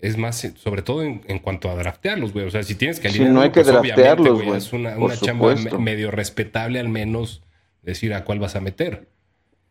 es 0.00 0.18
más, 0.18 0.36
sobre 0.56 0.82
todo 0.82 1.02
en, 1.02 1.22
en 1.26 1.38
cuanto 1.38 1.70
a 1.70 1.74
draftearlos, 1.76 2.32
güey. 2.34 2.44
O 2.46 2.50
sea, 2.50 2.62
si 2.62 2.74
tienes 2.74 3.00
que 3.00 3.08
Sí, 3.08 3.16
alinear 3.22 3.32
no 3.34 3.40
hay 3.40 3.46
uno, 3.46 3.54
que 3.54 3.60
pues, 3.62 3.68
obviamente, 3.74 4.02
draftearlos, 4.02 4.42
güey, 4.44 4.58
Es 4.58 4.72
una, 4.72 4.98
una 4.98 5.16
chamba 5.16 5.54
me- 5.54 5.78
medio 5.78 6.10
respetable, 6.10 6.78
al 6.78 6.88
menos 6.90 7.42
decir 7.82 8.12
a 8.12 8.24
cuál 8.24 8.38
vas 8.38 8.54
a 8.56 8.60
meter. 8.60 9.08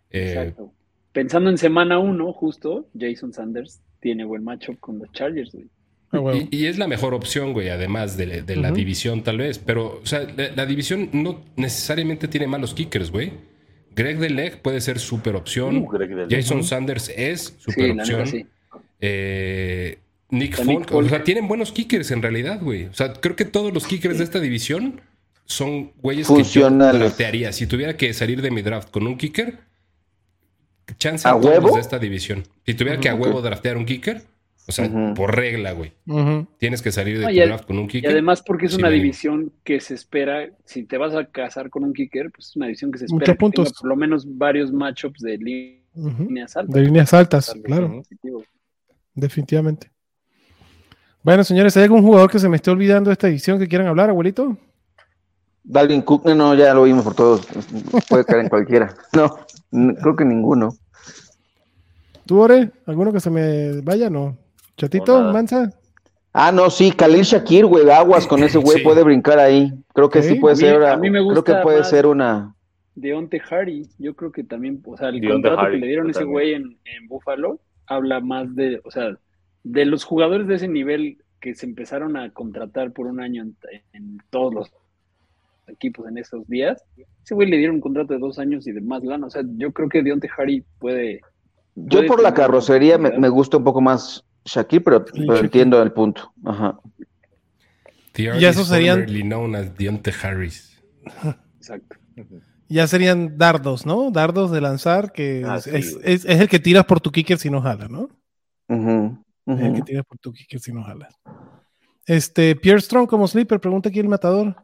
Eh, 0.10 0.30
Exacto. 0.32 0.72
Pensando 1.12 1.50
en 1.50 1.58
semana 1.58 2.00
uno, 2.00 2.34
justo, 2.34 2.88
Jason 3.00 3.32
Sanders 3.32 3.82
tiene 4.00 4.26
buen 4.26 4.44
matchup 4.44 4.80
con 4.80 4.98
los 5.00 5.12
Chargers, 5.12 5.52
güey. 5.54 5.68
Ah. 6.16 6.36
Y, 6.36 6.48
y 6.56 6.66
es 6.68 6.78
la 6.78 6.88
mejor 6.88 7.14
opción, 7.14 7.54
güey, 7.54 7.70
además 7.70 8.18
de, 8.18 8.42
de 8.42 8.56
la 8.56 8.72
división, 8.72 9.24
tal 9.24 9.38
vez. 9.38 9.60
Pero, 9.60 10.00
o 10.02 10.06
sea, 10.06 10.28
la, 10.36 10.50
la 10.56 10.66
división 10.66 11.10
no 11.14 11.42
necesariamente 11.56 12.28
tiene 12.28 12.48
malos 12.48 12.74
kickers, 12.74 13.12
güey. 13.12 13.32
Greg 13.96 14.20
Deleg 14.20 14.62
puede 14.62 14.82
ser 14.82 15.00
super 15.00 15.36
opción. 15.36 15.78
Uh. 15.78 16.28
Jason. 16.30 16.64
Sanders 16.64 17.10
es 17.16 17.56
super 17.60 17.92
opción. 17.92 18.28
sí. 18.28 18.46
Eh, 19.00 20.00
Nick 20.30 20.58
Nick 20.58 20.66
Folk. 20.66 20.90
Folk. 20.90 21.06
O 21.06 21.10
sea, 21.10 21.24
tienen 21.24 21.48
buenos 21.48 21.72
kickers 21.72 22.12
en 22.12 22.22
realidad, 22.22 22.60
güey. 22.62 22.86
O 22.86 22.94
sea, 22.94 23.14
creo 23.14 23.36
que 23.36 23.46
todos 23.46 23.74
los 23.74 23.86
kickers 23.88 24.18
de 24.18 24.24
esta 24.24 24.40
división 24.40 25.02
son 25.46 25.92
güeyes 26.02 26.28
que 26.28 26.44
yo 26.44 26.70
draftearía. 26.70 27.52
Si 27.54 27.68
tuviera 27.68 27.96
que 27.96 28.14
salir 28.14 28.42
de 28.42 28.52
mi 28.52 28.62
draft 28.62 28.90
con 28.90 29.06
un 29.08 29.18
kicker, 29.18 29.60
chance 30.98 31.28
¿A 31.28 31.32
a 31.32 31.34
todos 31.40 31.46
huevo? 31.46 31.76
de 31.76 31.82
esta 31.82 32.00
división. 32.00 32.44
Si 32.66 32.74
tuviera 32.74 33.00
que 33.00 33.10
a 33.10 33.16
huevo 33.16 33.42
draftear 33.42 33.78
un 33.78 33.86
kicker, 33.86 34.24
o 34.68 34.72
sea, 34.72 35.14
por 35.16 35.36
regla, 35.36 35.74
güey. 35.74 35.94
Tienes 36.58 36.82
que 36.82 36.92
salir 36.92 37.18
de 37.20 37.24
No, 37.24 37.30
tu 37.30 37.36
y 37.36 37.40
ad- 37.42 37.48
draft 37.48 37.66
con 37.66 37.78
un 37.78 37.86
Y 37.86 37.88
kicker. 37.88 38.12
además 38.12 38.42
porque 38.46 38.66
es 38.66 38.74
una 38.76 38.90
división 38.90 39.52
que 39.64 39.80
se 39.80 39.94
espera, 39.94 40.50
si 40.66 40.84
te 40.84 40.98
vas 40.98 41.14
a 41.14 41.26
casar 41.26 41.70
con 41.70 41.84
un 41.84 41.94
kicker, 41.94 42.32
pues 42.32 42.50
es 42.50 42.56
una 42.56 42.66
división 42.66 42.92
que 42.92 42.98
se 43.00 43.06
espera 43.06 43.34
que 43.34 43.38
puntos. 43.38 43.66
tenga 43.70 43.80
por 43.82 43.90
lo 43.90 43.96
menos 43.96 44.26
varios 44.38 44.72
matchups 44.72 45.22
de 45.22 45.38
líneas 45.38 46.56
altas. 46.58 46.74
De 46.76 46.82
líneas 46.82 47.14
altas, 47.14 47.56
claro, 47.64 48.02
definitivamente. 49.14 49.92
Bueno, 51.24 51.44
señores, 51.44 51.76
¿hay 51.78 51.84
algún 51.84 52.04
jugador 52.04 52.30
que 52.30 52.40
se 52.40 52.48
me 52.50 52.56
esté 52.58 52.70
olvidando 52.72 53.10
de 53.10 53.14
esta 53.14 53.28
edición 53.28 53.58
que 53.60 53.68
quieran 53.68 53.88
hablar, 53.88 54.10
abuelito? 54.10 54.58
Dalvin 55.64 56.04
Cook, 56.04 56.26
no, 56.36 56.54
ya 56.54 56.74
lo 56.76 56.84
vimos 56.84 57.04
por 57.04 57.16
todos. 57.16 57.48
Puede 58.08 58.24
caer 58.26 58.42
en 58.44 58.50
cualquiera. 58.50 58.96
No, 59.14 59.96
creo 60.02 60.16
que 60.16 60.24
ninguno. 60.26 60.70
¿Tú, 62.28 62.40
Ore? 62.40 62.72
¿Alguno 62.86 63.12
que 63.12 63.20
se 63.20 63.30
me 63.30 63.82
vaya? 63.82 64.10
No. 64.10 64.38
¿Chatito? 64.78 65.22
¿Mansa? 65.32 65.72
Ah, 66.34 66.52
no, 66.52 66.70
sí, 66.70 66.92
Khalil 66.92 67.22
Shakir, 67.24 67.66
güey, 67.66 67.90
aguas 67.90 68.28
con 68.28 68.44
ese 68.44 68.58
güey, 68.58 68.80
Sí. 68.80 68.84
puede 68.84 69.04
brincar 69.04 69.40
ahí. 69.40 69.72
Creo 69.94 70.10
que 70.10 70.22
Sí, 70.22 70.34
sí 70.34 70.40
puede 70.40 70.54
a 70.54 70.58
mí- 70.58 70.62
ser, 70.62 70.84
a 70.86 70.98
mí 70.98 71.10
me 71.10 71.20
creo 71.20 71.30
que 71.44 71.52
gusta 71.54 71.62
puede 71.64 71.84
ser 71.86 72.06
una. 72.08 72.54
Deonte 72.96 73.42
Harry, 73.50 73.88
yo 74.00 74.16
creo 74.16 74.32
que 74.32 74.44
también, 74.44 74.82
o 74.86 74.98
sea, 74.98 75.10
el 75.10 75.22
Deonte 75.22 75.48
contrato 75.50 75.72
que 75.72 75.78
le 75.78 75.88
dieron 75.88 76.08
a 76.08 76.12
ese 76.12 76.24
güey 76.24 76.54
en, 76.54 76.78
en 76.86 77.08
Buffalo 77.08 77.60
habla 77.88 78.20
más 78.20 78.54
de, 78.56 78.82
o 78.84 78.92
sea, 78.92 79.18
de 79.64 79.86
los 79.86 80.04
jugadores 80.04 80.48
de 80.48 80.56
ese 80.56 80.68
nivel 80.68 81.18
que 81.40 81.56
se 81.56 81.66
empezaron 81.66 82.18
a 82.18 82.32
contratar 82.32 82.92
por 82.92 83.08
un 83.08 83.20
año 83.22 83.44
en, 83.44 83.56
en 83.94 84.18
todos 84.30 84.54
los 84.54 84.72
equipos 85.68 86.08
en 86.08 86.18
esos 86.18 86.48
días. 86.48 86.84
Ese 87.24 87.34
güey 87.36 87.50
le 87.50 87.58
dieron 87.58 87.76
un 87.78 87.82
contrato 87.82 88.14
de 88.14 88.20
dos 88.20 88.40
años 88.40 88.66
y 88.68 88.72
de 88.72 88.82
más 88.82 89.04
lana. 89.04 89.28
O 89.28 89.30
sea, 89.30 89.44
yo 89.58 89.72
creo 89.72 89.90
que 89.90 90.04
Deonte 90.04 90.30
Harry 90.38 90.64
puede. 90.80 91.22
Yo 91.76 92.06
por 92.06 92.22
la 92.22 92.34
carrocería 92.34 92.98
me, 92.98 93.18
me 93.20 93.30
gusta 93.30 93.58
un 93.58 93.64
poco 93.64 93.82
más 93.82 94.24
Shakir, 94.46 94.84
pero, 94.84 95.04
pero 95.04 95.26
Shakir. 95.26 95.46
entiendo 95.46 95.82
el 95.82 95.92
punto. 95.92 96.32
Ajá. 96.46 96.80
Ya 98.14 98.50
esos 98.50 98.68
serían- 98.70 99.06
known 99.06 99.56
as 99.56 99.76
Deontay 99.78 100.14
Harris. 100.24 100.82
Exacto. 101.58 101.98
Ya 102.70 102.88
serían 102.88 103.38
dardos, 103.38 103.86
¿no? 103.86 104.10
Dardos 104.12 104.52
de 104.52 104.62
lanzar, 104.62 105.12
que 105.12 105.44
Ah, 105.46 105.58
es, 105.58 105.64
sí, 105.66 105.70
es- 105.74 105.94
güey. 105.96 106.14
es- 106.14 106.26
es 106.26 106.40
el 106.40 106.48
que 106.48 106.60
tiras 106.60 106.86
por 106.86 107.00
tu 107.02 107.12
kicker 107.12 107.38
si 107.38 107.50
no 107.50 107.62
jala, 107.62 107.88
¿no? 107.88 108.08
Ujú, 108.70 109.18
Es 109.48 109.60
el 109.60 109.74
que 109.74 109.82
tiras 109.82 110.06
por 110.06 110.18
tu 110.18 110.32
kicker 110.32 110.60
si 110.60 110.72
no 110.74 110.84
jala. 110.84 111.10
Este, 112.08 112.56
Pierre 112.56 112.82
Strong 112.82 113.08
como 113.08 113.28
sleeper, 113.28 113.60
pregunta 113.60 113.90
aquí 113.90 114.00
el 114.00 114.08
matador. 114.08 114.56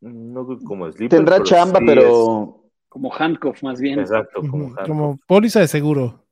No 0.00 0.46
como 0.64 0.90
sleeper, 0.90 1.16
Tendrá 1.18 1.36
pero 1.36 1.44
chamba, 1.46 1.78
sí 1.78 1.84
pero 1.86 2.60
Como 2.88 3.12
handcuff, 3.14 3.62
más 3.62 3.80
bien. 3.80 4.00
exacto, 4.00 4.40
como 4.40 4.66
handcuff. 4.66 4.86
Como 4.88 5.18
póliza 5.26 5.60
de 5.60 5.68
seguro. 5.68 6.23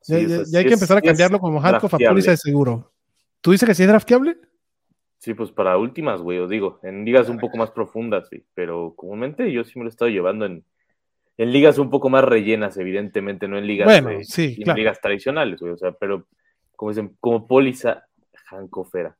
Sí, 0.00 0.26
Ya, 0.50 0.58
hay 0.58 0.64
que 0.64 0.68
es- 0.70 0.74
empezar 0.74 0.98
a 0.98 1.02
cambiarlo 1.02 1.38
como 1.38 1.60
handcuff 1.60 1.94
a 1.94 1.98
póliza 1.98 2.30
de 2.32 2.36
seguro. 2.36 2.92
¿Tú 3.40 3.52
dices 3.52 3.68
que 3.68 3.74
sí 3.74 3.82
es 3.82 3.88
drafteable? 3.88 4.36
Sí, 5.18 5.34
pues 5.34 5.50
para 5.50 5.76
últimas, 5.78 6.20
güey, 6.20 6.38
os 6.38 6.48
digo, 6.48 6.78
en 6.82 7.04
ligas 7.04 7.28
un 7.28 7.38
poco 7.38 7.56
más 7.56 7.70
profundas, 7.72 8.28
sí, 8.30 8.44
pero 8.54 8.94
comúnmente 8.96 9.50
yo 9.52 9.64
sí 9.64 9.72
me 9.78 9.84
lo 9.84 9.88
he 9.88 9.90
estado 9.90 10.08
llevando 10.10 10.46
en, 10.46 10.64
en 11.36 11.52
ligas 11.52 11.78
un 11.78 11.90
poco 11.90 12.08
más 12.08 12.22
rellenas, 12.24 12.76
evidentemente, 12.76 13.48
no 13.48 13.58
en 13.58 13.66
ligas, 13.66 13.86
Bueno, 13.86 14.10
eh, 14.10 14.24
sí, 14.24 14.54
en 14.58 14.62
claro. 14.62 14.78
ligas 14.78 15.00
tradicionales, 15.00 15.58
güey, 15.60 15.72
o 15.72 15.76
sea, 15.76 15.90
pero 15.92 16.26
como 16.76 16.92
dicen, 16.92 17.16
como 17.20 17.46
póliza 17.48 18.04
handcuffera. 18.50 19.16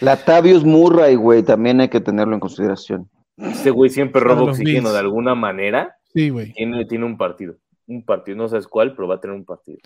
Latavius 0.00 0.64
Murray, 0.64 1.14
güey, 1.16 1.42
también 1.42 1.80
hay 1.80 1.88
que 1.88 2.00
tenerlo 2.00 2.34
en 2.34 2.40
consideración. 2.40 3.10
Este 3.36 3.70
güey 3.70 3.90
siempre 3.90 4.20
roba 4.20 4.42
oxígeno 4.44 4.92
de 4.92 4.98
alguna 4.98 5.34
manera, 5.34 5.96
Sí, 6.14 6.30
güey. 6.30 6.52
tiene, 6.52 6.84
tiene 6.86 7.04
un 7.04 7.16
partido, 7.18 7.56
un 7.86 8.02
partido, 8.04 8.36
no 8.36 8.48
sabes 8.48 8.66
cuál, 8.66 8.94
pero 8.94 9.08
va 9.08 9.16
a 9.16 9.20
tener 9.20 9.36
un 9.36 9.44
partido. 9.44 9.78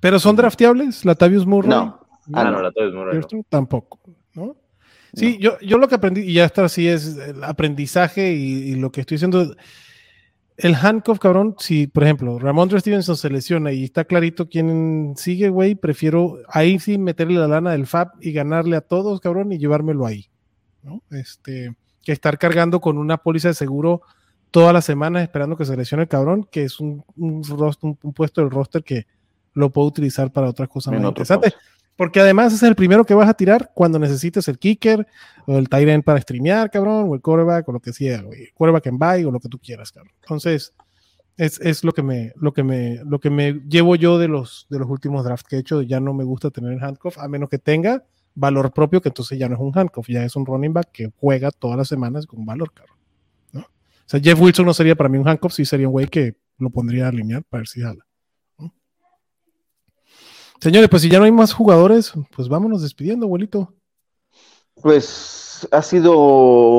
¿Pero 0.00 0.18
son 0.18 0.36
drafteables? 0.36 1.04
¿Latavius 1.04 1.46
Murray? 1.46 1.70
No. 1.70 2.00
Ah, 2.32 2.40
Ah, 2.40 2.44
no, 2.44 2.52
no. 2.52 2.62
la 2.62 2.72
Toys 2.72 2.92
Murray. 2.94 3.20
Tampoco, 3.48 4.00
¿no? 4.34 4.56
Sí, 5.12 5.38
yo, 5.38 5.58
yo 5.60 5.78
lo 5.78 5.86
que 5.88 5.94
aprendí, 5.94 6.22
y 6.22 6.32
ya 6.34 6.44
está 6.46 6.64
así, 6.64 6.88
es 6.88 7.16
el 7.18 7.44
aprendizaje 7.44 8.32
y, 8.32 8.70
y 8.70 8.74
lo 8.76 8.90
que 8.90 9.02
estoy 9.02 9.16
diciendo. 9.16 9.54
El 10.56 10.74
handcuff, 10.76 11.18
cabrón, 11.18 11.56
si, 11.58 11.88
por 11.88 12.04
ejemplo, 12.04 12.38
Ramondre 12.38 12.78
Stevenson 12.80 13.16
se 13.16 13.28
lesiona 13.28 13.72
y 13.72 13.84
está 13.84 14.04
clarito 14.04 14.48
quién 14.48 15.14
sigue, 15.16 15.48
güey, 15.48 15.74
prefiero 15.74 16.38
ahí 16.48 16.78
sí 16.78 16.96
meterle 16.96 17.40
la 17.40 17.48
lana 17.48 17.72
del 17.72 17.86
FAB 17.86 18.12
y 18.20 18.30
ganarle 18.32 18.76
a 18.76 18.80
todos, 18.80 19.20
cabrón, 19.20 19.50
y 19.52 19.58
llevármelo 19.58 20.06
ahí, 20.06 20.26
¿no? 20.82 21.02
Este, 21.10 21.74
que 22.02 22.12
estar 22.12 22.38
cargando 22.38 22.80
con 22.80 22.98
una 22.98 23.16
póliza 23.18 23.48
de 23.48 23.54
seguro 23.54 24.02
todas 24.54 24.72
las 24.72 24.84
semanas 24.84 25.24
esperando 25.24 25.56
que 25.56 25.64
se 25.64 25.76
lesione 25.76 26.04
el 26.04 26.08
cabrón, 26.08 26.46
que 26.48 26.62
es 26.62 26.78
un, 26.78 27.02
un, 27.16 27.42
roster- 27.42 27.88
un- 27.90 27.98
un 28.00 28.12
puesto 28.12 28.40
del 28.40 28.52
roster 28.52 28.84
que 28.84 29.04
lo 29.52 29.68
puedo 29.70 29.88
utilizar 29.88 30.32
para 30.32 30.48
otras 30.48 30.68
cosas 30.68 30.92
En 30.92 31.00
más 31.02 31.10
otro 31.10 31.22
interesantes. 31.22 31.54
Porque 31.96 32.20
además 32.20 32.52
es 32.52 32.62
el 32.62 32.76
primero 32.76 33.04
que 33.04 33.14
vas 33.14 33.28
a 33.28 33.34
tirar 33.34 33.72
cuando 33.74 33.98
necesites 33.98 34.46
el 34.46 34.58
kicker 34.60 35.08
o 35.48 35.58
el 35.58 35.68
tight 35.68 35.88
end 35.88 36.04
para 36.04 36.20
streamear, 36.20 36.70
cabrón, 36.70 37.06
o 37.08 37.14
el 37.16 37.20
quarterback 37.20 37.68
o 37.68 37.72
lo 37.72 37.80
que 37.80 37.92
sea, 37.92 38.22
güey. 38.22 38.52
Quarterback 38.54 38.86
en 38.86 38.98
bye 38.98 39.24
o 39.26 39.32
lo 39.32 39.40
que 39.40 39.48
tú 39.48 39.58
quieras, 39.58 39.90
cabrón. 39.90 40.12
Entonces, 40.22 40.72
es, 41.36 41.60
es 41.60 41.82
lo 41.82 41.90
que 41.92 42.04
me, 42.04 42.32
lo 42.36 42.52
que 42.52 42.62
me, 42.62 43.00
lo 43.04 43.18
que 43.18 43.30
me 43.30 43.54
llevo 43.68 43.96
yo 43.96 44.18
de 44.18 44.28
los, 44.28 44.66
de 44.70 44.78
los 44.78 44.88
últimos 44.88 45.24
drafts 45.24 45.48
que 45.48 45.56
he 45.56 45.58
hecho. 45.58 45.82
Ya 45.82 45.98
no 45.98 46.14
me 46.14 46.22
gusta 46.22 46.50
tener 46.52 46.72
el 46.74 46.82
handcuff, 46.82 47.18
a 47.18 47.26
menos 47.26 47.48
que 47.48 47.58
tenga 47.58 48.04
valor 48.36 48.72
propio, 48.72 49.00
que 49.02 49.08
entonces 49.08 49.36
ya 49.36 49.48
no 49.48 49.56
es 49.56 49.60
un 49.60 49.76
handcuff, 49.76 50.06
ya 50.08 50.24
es 50.24 50.36
un 50.36 50.46
running 50.46 50.72
back 50.72 50.90
que 50.92 51.10
juega 51.20 51.50
todas 51.50 51.76
las 51.76 51.88
semanas 51.88 52.26
con 52.26 52.44
valor, 52.46 52.72
cabrón. 52.72 52.93
O 54.06 54.08
sea, 54.08 54.20
Jeff 54.20 54.40
Wilson 54.40 54.66
no 54.66 54.74
sería 54.74 54.94
para 54.94 55.08
mí 55.08 55.18
un 55.18 55.26
handcuff, 55.28 55.52
sí 55.52 55.64
sería 55.64 55.86
un 55.88 55.92
güey 55.92 56.06
que 56.08 56.36
lo 56.58 56.70
pondría 56.70 57.06
a 57.06 57.08
alinear 57.08 57.42
para 57.48 57.60
ver 57.60 57.68
si 57.68 57.80
jala. 57.80 58.04
¿no? 58.58 58.72
Señores, 60.60 60.88
pues 60.88 61.02
si 61.02 61.08
ya 61.08 61.18
no 61.18 61.24
hay 61.24 61.32
más 61.32 61.52
jugadores, 61.52 62.12
pues 62.36 62.48
vámonos 62.48 62.82
despidiendo, 62.82 63.26
abuelito. 63.26 63.72
Pues 64.82 65.66
ha 65.70 65.82
sido 65.82 66.16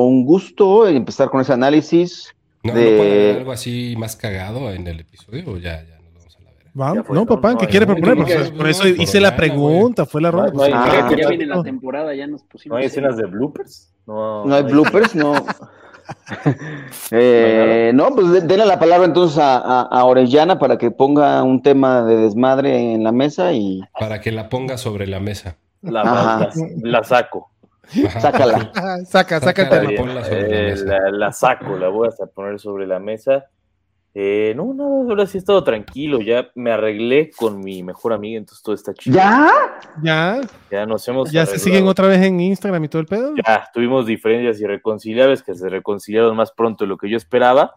un 0.05 0.25
gusto 0.25 0.87
empezar 0.87 1.29
con 1.29 1.41
ese 1.41 1.53
análisis. 1.53 2.33
¿No, 2.63 2.73
De- 2.73 2.91
¿no 2.91 2.97
puede 2.97 3.11
haber 3.29 3.37
algo 3.39 3.51
así 3.51 3.95
más 3.97 4.15
cagado 4.15 4.71
en 4.71 4.87
el 4.87 4.99
episodio 4.99 5.43
o 5.51 5.57
ya, 5.57 5.83
ya 5.83 5.99
nos 5.99 6.13
vamos 6.13 6.35
a 6.37 6.41
la 6.41 6.51
verga? 6.51 6.71
Vamos. 6.73 7.05
Fue, 7.07 7.15
no, 7.15 7.21
¿no? 7.21 7.27
papá, 7.27 7.51
No 7.53 7.57
¿qué 7.59 7.67
quiere 7.67 7.85
no, 7.85 7.93
proponer? 7.95 8.17
Por- 8.17 8.51
no, 8.51 8.57
por 8.57 8.67
eso 8.69 8.83
no, 8.83 8.89
hice 8.89 9.19
la 9.19 9.35
pregunta, 9.35 10.05
fue 10.05 10.21
la 10.21 10.31
ronda. 10.31 10.51
pues, 10.51 10.71
ah, 10.73 11.07
Ya 11.09 11.15
¿qué 11.15 11.27
viene 11.27 11.45
la 11.47 11.63
temporada, 11.63 12.13
ya 12.15 12.27
nos 12.27 12.43
pusimos. 12.43 12.75
¿No 12.75 12.79
hay 12.79 12.85
escenas 12.85 13.17
de 13.17 13.25
bloopers? 13.25 13.91
No, 14.05 14.45
No 14.45 14.55
hay 14.55 14.63
bloopers, 14.63 15.15
no. 15.15 15.33
Eh, 17.11 17.91
no, 17.93 18.09
pues 18.09 18.31
de- 18.31 18.41
denle 18.41 18.65
la 18.65 18.79
palabra 18.79 19.05
entonces 19.05 19.37
a, 19.37 19.57
a- 19.57 19.81
a 19.83 20.05
Orellana 20.05 20.57
para 20.59 20.77
que 20.77 20.91
ponga 20.91 21.41
un 21.43 21.61
tema 21.61 22.03
de 22.03 22.17
desmadre 22.17 22.93
en 22.93 23.03
la 23.03 23.11
mesa 23.11 23.53
y 23.53 23.81
Para 23.99 24.19
que 24.21 24.31
la 24.31 24.49
ponga 24.49 24.77
sobre 24.77 25.07
la 25.07 25.19
mesa. 25.19 25.57
La, 25.81 26.03
la, 26.03 26.49
la 26.81 27.03
saco. 27.03 27.51
Ajá. 28.07 28.19
sácala. 28.19 28.71
Saca, 29.05 29.05
saca 29.05 29.35
el 29.35 29.41
Sácala. 29.41 29.69
tema. 29.69 29.89
Bien, 29.89 30.01
ponla 30.01 30.23
sobre 30.23 30.41
la 30.49 30.57
eh, 30.57 30.71
mesa. 30.71 30.85
la, 30.85 31.11
la 31.11 31.31
saco, 31.31 31.77
la 31.77 31.89
voy 31.89 32.07
a 32.07 32.25
poner 32.25 32.59
sobre 32.59 32.87
la 32.87 32.97
mesa. 32.99 33.45
Eh, 34.17 34.53
no, 34.55 34.73
nada, 34.73 34.89
ahora 34.89 35.27
sí 35.27 35.37
he 35.37 35.39
estado 35.39 35.61
tranquilo, 35.61 36.21
ya 36.21 36.47
me 36.55 36.71
arreglé 36.71 37.31
con 37.37 37.59
mi 37.59 37.83
mejor 37.83 38.13
amiga, 38.13 38.37
entonces 38.37 38.63
todo 38.63 38.73
está 38.73 38.93
chido. 38.93 39.17
¿Ya? 39.17 39.51
Ya, 40.01 40.39
Ya 40.71 40.85
nos 40.85 41.05
hemos 41.09 41.29
ya 41.33 41.45
se 41.45 41.59
siguen 41.59 41.85
otra 41.85 42.07
vez 42.07 42.21
en 42.21 42.39
Instagram 42.39 42.85
y 42.85 42.87
todo 42.87 43.01
el 43.01 43.07
pedo. 43.07 43.33
Ya, 43.45 43.67
tuvimos 43.73 44.05
diferencias 44.05 44.61
irreconciliables 44.61 45.43
que 45.43 45.53
se 45.53 45.67
reconciliaron 45.67 46.33
más 46.33 46.53
pronto 46.53 46.85
de 46.85 46.87
lo 46.87 46.97
que 46.97 47.09
yo 47.09 47.17
esperaba. 47.17 47.75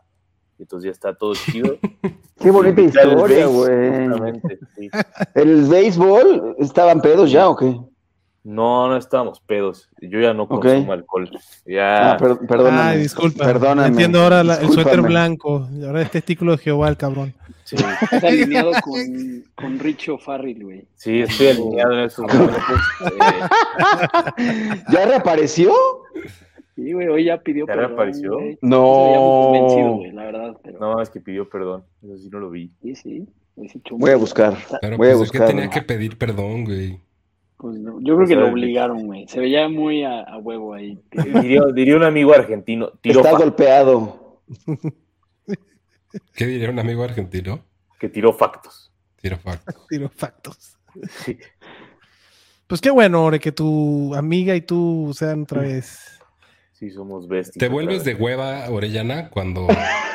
Entonces 0.61 0.87
ya 0.87 0.93
está 0.93 1.13
todo 1.13 1.35
chido. 1.35 1.77
Qué 2.41 2.51
bonita 2.53 2.83
historia, 2.83 3.47
güey. 3.47 4.41
sí. 4.77 4.89
¿El 5.35 5.65
béisbol 5.65 6.55
estaban 6.59 7.01
pedos 7.01 7.33
ya 7.33 7.49
o 7.49 7.57
qué? 7.57 7.77
No, 8.51 8.89
no 8.89 8.97
estábamos 8.97 9.41
pedos. 9.41 9.91
Yo 10.01 10.21
ya 10.21 10.33
no 10.33 10.49
consumo 10.49 10.93
alcohol. 10.93 11.29
Ya. 11.67 12.13
Ah, 12.13 12.17
per- 12.17 12.39
perdóname. 12.47 12.81
Ay, 12.93 12.99
disculpa. 13.01 13.45
Perdóname. 13.45 13.89
Entiendo 13.89 14.21
ahora 14.23 14.43
la- 14.43 14.55
el 14.57 14.71
suéter 14.71 15.03
blanco. 15.03 15.69
y 15.71 15.85
Ahora 15.85 16.01
es 16.01 16.11
testículo 16.11 16.53
de 16.53 16.59
Jehová, 16.59 16.89
el 16.89 16.97
cabrón. 16.97 17.35
sí, 17.65 17.77
Estás 17.77 18.25
alineado 18.25 18.73
con, 18.83 19.45
con 19.55 19.79
Richo 19.79 20.17
Farrell, 20.17 20.65
güey. 20.65 20.85
sí, 20.95 21.21
estoy 21.21 21.49
alineado 21.49 21.93
en 21.93 21.99
esos 22.01 22.25
momentos. 22.33 22.81
Eh, 23.03 24.75
¿Ya 24.93 25.07
reapareció? 25.07 25.73
Sí, 26.75 26.93
güey, 26.93 27.09
hoy 27.09 27.25
ya 27.25 27.39
pidió 27.43 27.67
¿Ya 27.67 27.75
perdón, 27.75 27.89
reapareció? 27.91 28.33
güey. 28.35 28.59
Muy 28.63 28.71
convencido, 28.71 29.87
No. 29.89 29.95
güey, 29.97 30.13
la 30.13 30.25
verdad. 30.25 30.57
Pero... 30.63 30.79
no, 30.79 31.03
es 31.03 31.11
que 31.11 31.21
pidió 31.21 31.49
perdón. 31.49 31.85
Eso 32.03 32.17
sí 32.19 32.29
no 32.31 32.39
lo 32.41 32.51
vi. 32.51 32.71
Sí, 32.83 32.95
sí. 32.95 33.27
Voy 33.91 34.13
a 34.13 34.17
buscar. 34.17 34.57
Pero 34.81 34.97
Voy 34.97 35.09
a 35.09 35.15
pues, 35.17 35.29
¿de 35.31 35.33
qué 35.33 35.39
buscar. 35.39 35.47
tenía 35.49 35.69
que 35.69 35.83
pedir 35.83 36.17
perdón, 36.17 36.65
güey? 36.65 37.01
Pues, 37.59 37.77
no, 37.79 38.01
yo 38.01 38.17
creo 38.17 38.27
que 38.29 38.35
O 38.35 38.39
sea, 38.39 38.47
lo 38.47 38.53
obligaron, 38.53 39.07
güey. 39.07 39.29
Se 39.29 39.41
veía 39.41 39.69
muy 39.69 40.05
a, 40.05 40.21
a 40.23 40.39
huevo 40.39 40.75
ahí. 40.75 40.99
Diría, 41.11 41.63
diría 41.75 41.97
un 41.97 42.05
amigo 42.05 42.33
argentino, 42.33 42.93
tiró 43.01 43.21
Está 43.21 43.33
factos, 43.33 43.47
golpeado. 43.47 44.41
¿Qué 46.35 46.47
diría 46.47 46.71
un 46.71 46.79
amigo 46.79 47.03
argentino? 47.05 47.61
que 47.99 48.09
tiró 48.09 48.33
factos. 48.33 48.93
Tiro 49.21 49.37
facto. 49.37 49.75
Tiro 49.89 50.09
factos. 50.09 50.79
Sí. 51.25 51.39
Pues 52.67 52.81
qué 52.81 52.91
bueno, 52.91 53.25
Ore, 53.25 53.41
que 53.41 53.53
tu 53.53 54.15
amiga 54.15 54.55
y 54.55 54.61
tú 54.61 55.13
sean 55.15 55.43
otra 55.43 55.63
vez. 55.63 56.21
Sí, 56.73 56.91
somos 56.91 57.27
bestias. 57.27 57.59
¿Te 57.59 57.69
vuelves 57.69 58.05
de 58.05 58.15
hueva, 58.15 58.71
Orellana, 58.71 59.31
cuando, 59.31 59.67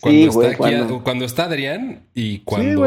cuando, 0.00 0.18
Sí, 0.18 0.24
está 0.24 0.34
güey, 0.36 0.48
aquí- 0.48 0.56
cuando- 0.58 1.02
cuando 1.04 1.24
está 1.24 1.44
Adrián 1.44 2.06
y 2.14 2.40
cuando, 2.40 2.86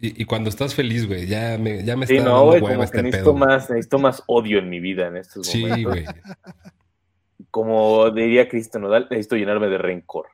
y, 0.00 0.22
y 0.22 0.24
cuando 0.26 0.50
estás 0.50 0.74
feliz, 0.74 1.06
güey? 1.06 1.26
Ya 1.26 1.56
me, 1.58 1.82
ya 1.84 1.96
me 1.96 2.06
Sí, 2.06 2.16
está 2.16 2.28
no, 2.28 2.36
dando 2.36 2.50
güey, 2.50 2.60
como 2.60 2.82
este 2.84 2.96
que 2.98 3.02
necesito 3.04 3.34
pedo. 3.34 3.46
más, 3.46 3.70
necesito 3.70 3.98
más 3.98 4.22
odio 4.26 4.58
en 4.58 4.68
mi 4.68 4.80
vida 4.80 5.06
en 5.08 5.16
estos 5.16 5.46
Sí, 5.46 5.62
momentos. 5.62 5.92
güey. 5.92 6.04
Como 7.50 8.10
diría 8.10 8.48
Cristian 8.48 8.82
Nodal, 8.82 9.08
necesito 9.10 9.36
llenarme 9.36 9.68
de 9.68 9.76
rencor. 9.78 10.26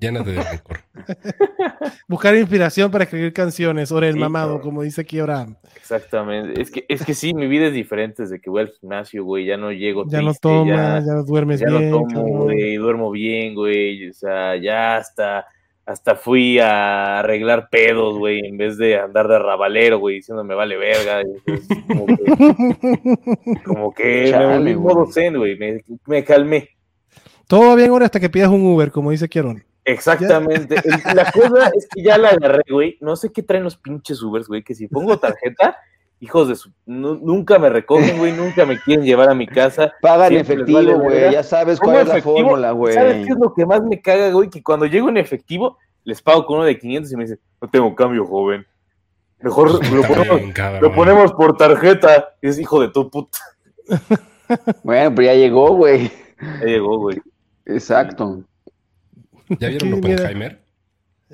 Llénate 0.00 0.32
de 0.32 0.42
rencor. 0.42 0.80
Buscar 2.08 2.34
inspiración 2.34 2.90
para 2.90 3.04
escribir 3.04 3.32
canciones. 3.34 3.92
Ore 3.92 4.08
el 4.08 4.14
Sí, 4.14 4.20
mamado, 4.20 4.60
como 4.60 4.82
dice 4.82 5.02
aquí 5.02 5.18
Abraham. 5.18 5.56
Exactamente. 5.76 6.60
Es 6.60 6.70
que, 6.70 6.84
es 6.88 7.04
que 7.04 7.12
sí, 7.14 7.34
mi 7.34 7.46
vida 7.46 7.66
es 7.66 7.74
diferente 7.74 8.22
desde 8.22 8.40
que 8.40 8.48
voy 8.48 8.62
al 8.62 8.68
gimnasio, 8.70 9.22
güey. 9.22 9.44
Ya 9.46 9.58
no 9.58 9.70
llego 9.70 10.04
Ya 10.08 10.22
no 10.22 10.32
tomas, 10.34 10.66
ya- 11.04 11.06
ya, 11.06 11.12
no 11.14 11.24
duermes 11.24 11.60
ya 11.60 11.66
bien. 11.68 11.90
no 11.90 11.98
tomo, 11.98 12.06
cabrón. 12.08 12.30
güey, 12.44 12.76
duermo 12.76 13.10
bien, 13.10 13.54
güey. 13.54 14.08
O 14.08 14.14
sea, 14.14 14.56
ya 14.56 14.96
hasta 14.96 15.44
hasta 15.84 16.14
fui 16.14 16.58
a 16.58 17.20
arreglar 17.20 17.68
pedos, 17.70 18.18
güey, 18.18 18.46
en 18.46 18.56
vez 18.56 18.76
de 18.78 18.98
andar 18.98 19.28
de 19.28 19.38
rabalero, 19.38 19.98
güey, 19.98 20.16
diciendo 20.16 20.44
me 20.44 20.54
vale 20.54 20.76
verga. 20.76 21.22
y, 21.22 21.40
pues, 21.44 21.68
como 21.86 22.06
que, 22.06 23.62
como 23.64 23.94
que 23.94 24.30
Chale, 24.30 24.60
me 24.60 24.76
modo 24.76 25.06
zen, 25.10 25.36
güey, 25.36 25.58
me, 25.58 25.82
me 26.06 26.24
calmé. 26.24 26.70
Todo 27.46 27.68
va 27.68 27.74
bien 27.74 27.90
ahora 27.90 28.06
hasta 28.06 28.20
que 28.20 28.30
pidas 28.30 28.48
un 28.48 28.64
Uber, 28.64 28.90
como 28.90 29.10
dice 29.10 29.28
Kieron. 29.28 29.62
Exactamente. 29.84 30.76
La 31.14 31.30
cosa 31.32 31.70
es 31.74 31.88
que 31.92 32.02
ya 32.02 32.16
la 32.16 32.28
agarré, 32.28 32.62
güey. 32.70 32.96
No 33.00 33.16
sé 33.16 33.32
qué 33.32 33.42
traen 33.42 33.64
los 33.64 33.76
pinches 33.76 34.22
Ubers, 34.22 34.46
güey, 34.46 34.62
que 34.62 34.74
si 34.74 34.86
pongo 34.86 35.18
tarjeta, 35.18 35.76
hijos 36.22 36.46
de 36.48 36.54
su... 36.54 36.70
nu- 36.86 37.18
nunca 37.20 37.58
me 37.58 37.68
recogen, 37.68 38.16
güey, 38.16 38.32
nunca 38.32 38.64
me 38.64 38.78
quieren 38.80 39.04
llevar 39.04 39.28
a 39.28 39.34
mi 39.34 39.46
casa. 39.46 39.92
Paga 40.00 40.28
en 40.28 40.44
Siempre 40.44 40.56
les 40.56 40.68
efectivo, 40.68 40.98
vale 40.98 41.18
güey. 41.20 41.32
Ya 41.32 41.42
sabes 41.42 41.80
cuál 41.80 41.96
es 41.96 42.06
la 42.06 42.18
efectivo, 42.18 42.36
fórmula, 42.48 42.70
güey. 42.70 42.94
¿Sabes 42.94 43.26
qué 43.26 43.32
es 43.32 43.38
lo 43.38 43.52
que 43.52 43.66
más 43.66 43.82
me 43.82 44.00
caga, 44.00 44.30
güey? 44.30 44.48
Que 44.48 44.62
cuando 44.62 44.86
llego 44.86 45.08
en 45.08 45.16
efectivo, 45.16 45.78
les 46.04 46.22
pago 46.22 46.46
con 46.46 46.58
uno 46.58 46.64
de 46.66 46.78
500 46.78 47.12
y 47.12 47.16
me 47.16 47.24
dicen, 47.24 47.40
no 47.60 47.68
tengo 47.68 47.94
cambio, 47.94 48.24
joven. 48.24 48.64
Mejor 49.40 49.72
lo 49.72 50.92
ponemos, 50.92 51.30
lo 51.30 51.36
por 51.36 51.56
tarjeta. 51.56 52.28
Es 52.40 52.58
hijo 52.58 52.80
de 52.80 52.88
tu 52.88 53.10
puta. 53.10 53.38
Bueno, 54.82 55.14
pero 55.14 55.26
ya 55.26 55.34
llegó, 55.34 55.74
güey. 55.74 56.10
Ya 56.60 56.66
llegó, 56.66 56.98
güey. 56.98 57.22
Exacto. 57.64 58.42
¿Ya 59.48 59.68
vieron. 59.68 59.94
Oppenheimer? 59.94 60.61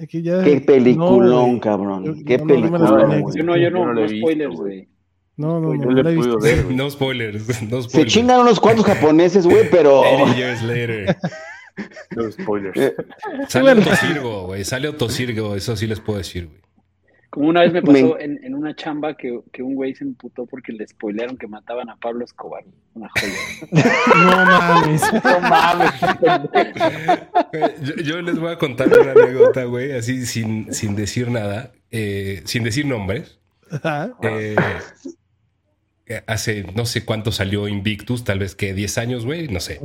Es 0.00 0.08
que 0.08 0.22
ya- 0.22 0.42
Qué 0.44 0.60
peliculón, 0.60 1.28
no, 1.30 1.46
güey. 1.46 1.60
cabrón. 1.60 2.04
Yo- 2.04 2.24
Qué 2.24 2.38
no, 2.38 2.46
peliculón, 2.46 2.80
no, 2.80 3.34
yo 3.34 3.44
no, 3.44 3.56
Yo 3.56 3.70
no 3.70 3.92
no 3.94 4.08
spoilers, 4.08 4.56
güey. 4.56 4.88
No, 5.36 5.60
no, 5.60 5.74
no, 5.74 5.90
la 6.02 6.10
he 6.10 6.14
visto. 6.16 6.38
ver. 6.40 6.64
No 6.70 6.90
spoilers, 6.90 7.46
no 7.62 7.82
spoilers. 7.82 7.92
Se 7.92 8.06
chingan 8.06 8.40
unos 8.40 8.58
cuantos 8.60 8.84
japoneses, 8.84 9.46
güey, 9.46 9.68
pero. 9.70 10.00
80 10.00 10.36
years 10.36 10.62
later. 10.62 11.16
No 12.16 12.30
spoilers. 12.32 12.76
Eh, 12.76 12.94
Sale. 13.48 13.72
Otosirgo, 13.72 14.46
güey. 14.46 14.64
Sale 14.64 14.88
Otosirgo, 14.88 15.54
eso 15.54 15.76
sí 15.76 15.86
les 15.86 16.00
puedo 16.00 16.18
decir, 16.18 16.46
güey. 16.46 16.60
Como 17.38 17.50
una 17.50 17.60
vez 17.60 17.72
me 17.72 17.80
Me- 17.82 17.86
pasó 18.02 18.18
en, 18.18 18.42
en 18.42 18.54
una 18.54 18.74
chamba 18.74 19.16
que, 19.16 19.40
que 19.52 19.62
un 19.62 19.74
güey 19.76 19.94
se 19.94 20.02
emputó 20.04 20.44
porque 20.46 20.72
le 20.72 20.86
spoilearon 20.88 21.36
que 21.36 21.46
mataban 21.46 21.88
a 21.88 21.96
Pablo 21.96 22.24
Escobar. 22.24 22.64
Una 22.94 23.08
joya. 23.10 23.34
No 24.16 24.44
mames. 24.44 25.02
No 25.24 25.40
mames. 25.40 25.92
Yo, 27.82 27.94
yo 28.02 28.22
les 28.22 28.38
voy 28.38 28.52
a 28.52 28.58
contar 28.58 28.88
una 28.88 29.12
anécdota, 29.12 29.64
güey, 29.64 29.92
así 29.92 30.26
sin, 30.26 30.72
sin 30.74 30.96
decir 30.96 31.30
nada, 31.30 31.72
eh, 31.90 32.42
sin 32.44 32.64
decir 32.64 32.86
nombres. 32.86 33.38
Ajá. 33.70 34.10
Eh, 34.22 34.56
eh, 36.06 36.22
hace 36.26 36.64
no 36.74 36.86
sé 36.86 37.04
cuánto 37.04 37.30
salió 37.32 37.68
Invictus, 37.68 38.24
tal 38.24 38.38
vez 38.40 38.54
que 38.54 38.74
10 38.74 38.98
años, 38.98 39.24
güey, 39.26 39.46
no 39.48 39.60
sé. 39.60 39.80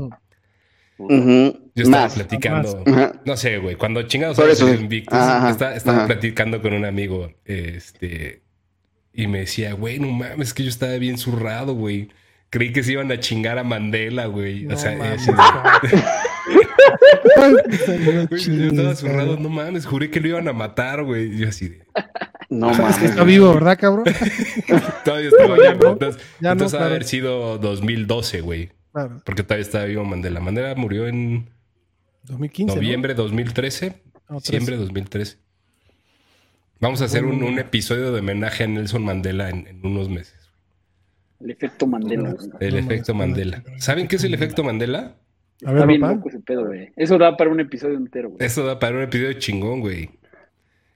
Yo 0.99 1.53
estaba 1.75 2.03
Más. 2.03 2.13
platicando, 2.13 2.83
no 3.25 3.35
sé, 3.37 3.57
güey, 3.57 3.75
cuando 3.75 4.03
chingados 4.03 4.37
Por 4.37 4.49
eso. 4.49 4.71
Invictus, 4.71 5.17
Ajá, 5.17 5.49
estaba, 5.49 5.75
estaba 5.75 5.97
ajá. 5.99 6.07
platicando 6.07 6.61
con 6.61 6.73
un 6.73 6.85
amigo, 6.85 7.31
este, 7.45 8.43
y 9.13 9.27
me 9.27 9.39
decía, 9.39 9.73
güey, 9.73 9.99
no 9.99 10.07
mames, 10.11 10.49
es 10.49 10.53
que 10.53 10.63
yo 10.63 10.69
estaba 10.69 10.93
bien 10.97 11.17
zurrado, 11.17 11.73
güey. 11.73 12.09
Creí 12.49 12.71
que 12.71 12.83
se 12.83 12.91
iban 12.91 13.11
a 13.11 13.19
chingar 13.19 13.57
a 13.57 13.63
Mandela, 13.63 14.27
güey. 14.27 14.65
No 14.65 14.75
o 14.75 14.77
sea, 14.77 14.95
mames. 14.95 15.27
Güey, 18.29 18.41
yo 18.43 18.65
estaba 18.67 18.95
zurrado, 18.95 19.37
no 19.37 19.49
mames, 19.49 19.85
juré 19.85 20.09
que 20.09 20.19
lo 20.19 20.27
iban 20.29 20.47
a 20.47 20.53
matar, 20.53 21.03
güey. 21.03 21.33
Y 21.35 21.37
yo 21.39 21.49
así 21.49 21.69
de, 21.69 21.83
No 22.49 22.69
Es 22.71 22.77
que 22.77 22.83
mames. 22.83 23.01
está 23.03 23.23
vivo, 23.23 23.53
¿verdad, 23.53 23.77
cabrón? 23.79 24.05
todavía 25.05 25.29
estaba 25.29 25.57
Ya 25.57 25.71
Entonces, 25.71 26.21
ya 26.39 26.49
no, 26.49 26.51
entonces 26.53 26.73
ha 26.73 26.77
de 26.77 26.79
claro. 26.79 26.85
haber 26.85 27.03
sido 27.05 27.57
2012, 27.57 28.41
güey. 28.41 28.69
Claro, 28.93 29.21
Porque 29.25 29.43
todavía 29.43 29.63
estaba 29.63 29.85
vivo 29.85 30.05
Mandela. 30.05 30.39
Mandela 30.39 30.75
murió 30.75 31.07
en 31.07 31.49
2015. 32.23 32.67
¿no? 32.69 32.75
noviembre 32.75 33.13
2013. 33.15 34.01
No, 34.29 34.37
Diciembre 34.37 34.77
2013. 34.77 35.37
Vamos 36.79 37.01
a 37.01 37.05
hacer 37.05 37.25
un, 37.25 37.41
un 37.43 37.59
episodio 37.59 38.11
de 38.11 38.19
homenaje 38.19 38.63
a 38.65 38.67
Nelson 38.67 39.03
Mandela 39.03 39.49
en, 39.49 39.67
en 39.67 39.85
unos 39.85 40.09
meses. 40.09 40.35
El 41.39 41.51
efecto 41.51 41.87
Mandela. 41.87 42.35
El 42.59 42.73
No 42.73 42.79
efecto 42.79 43.13
Mandela. 43.13 43.63
no. 43.67 43.79
¿Saben 43.81 44.07
qué 44.07 44.15
es 44.17 44.23
el 44.23 44.33
efecto 44.33 44.63
Mandela? 44.63 44.99
A 45.65 45.69
Está 45.69 45.71
ver, 45.73 45.87
bien 45.87 46.01
papá. 46.01 46.13
loco 46.13 46.29
ese 46.29 46.39
pedo, 46.39 46.65
güey. 46.67 46.91
Eso 46.95 47.17
da 47.17 47.35
para 47.37 47.49
un 47.49 47.59
episodio 47.59 47.95
entero, 47.95 48.29
güey. 48.29 48.45
Eso 48.45 48.65
da 48.65 48.79
para 48.79 48.95
un 48.95 49.01
episodio 49.03 49.33
chingón, 49.33 49.79
güey. 49.79 50.09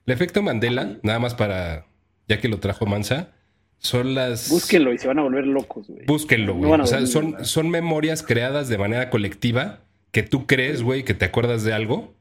El 0.06 0.12
efecto 0.12 0.42
Mandela, 0.42 0.98
nada 1.02 1.18
más 1.18 1.34
para, 1.34 1.86
ya 2.28 2.38
que 2.38 2.48
lo 2.48 2.58
trajo 2.60 2.86
Mansa, 2.86 3.32
son 3.78 4.14
las... 4.14 4.48
Búsquenlo 4.50 4.92
y 4.92 4.98
se 4.98 5.06
van 5.08 5.18
a 5.18 5.22
volver 5.22 5.46
locos, 5.46 5.86
güey. 5.88 6.04
Búsquenlo, 6.06 6.54
güey. 6.54 6.70
o 6.80 6.86
sea, 6.86 7.06
son, 7.06 7.44
son 7.44 7.70
memorias 7.70 8.22
creadas 8.22 8.68
de 8.68 8.78
manera 8.78 9.08
colectiva 9.10 9.80
que 10.10 10.22
tú 10.22 10.46
crees, 10.46 10.82
güey, 10.82 11.04
que 11.04 11.14
te 11.14 11.24
acuerdas 11.24 11.62
de 11.64 11.72
algo 11.72 12.14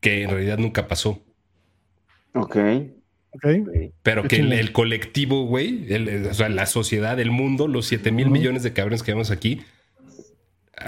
que 0.00 0.22
en 0.22 0.30
realidad 0.30 0.58
nunca 0.58 0.88
pasó. 0.88 1.22
Ok. 2.34 2.56
Ok. 3.32 3.46
Pero 4.02 4.24
que 4.24 4.36
el, 4.36 4.72
colectivo, 4.72 5.44
güey, 5.46 5.86
o 6.28 6.34
sea, 6.34 6.48
la 6.48 6.66
sociedad, 6.66 7.20
el 7.20 7.30
mundo, 7.30 7.68
los 7.68 7.86
7 7.86 8.10
mil 8.10 8.30
millones 8.30 8.62
de 8.62 8.72
cabrones 8.72 9.02
que 9.02 9.12
vemos 9.12 9.30
aquí, 9.30 9.62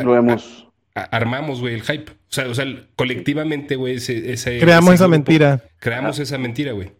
Lo 0.02 0.16
hemos. 0.16 0.66
a- 0.94 1.02
armamos, 1.02 1.60
güey, 1.60 1.74
el 1.74 1.82
hype. 1.82 2.10
O 2.12 2.14
sea, 2.28 2.46
o 2.48 2.54
sea, 2.54 2.64
colectivamente, 2.96 3.76
güey, 3.76 3.96
ese, 3.96 4.32
ese- 4.32 4.58
Creamos 4.60 4.88
ese 4.88 4.94
esa 4.96 5.04
grupo- 5.04 5.10
mentira. 5.10 5.62
Creamos 5.78 6.18
esa 6.18 6.38
mentira, 6.38 6.72
güey. 6.72 6.90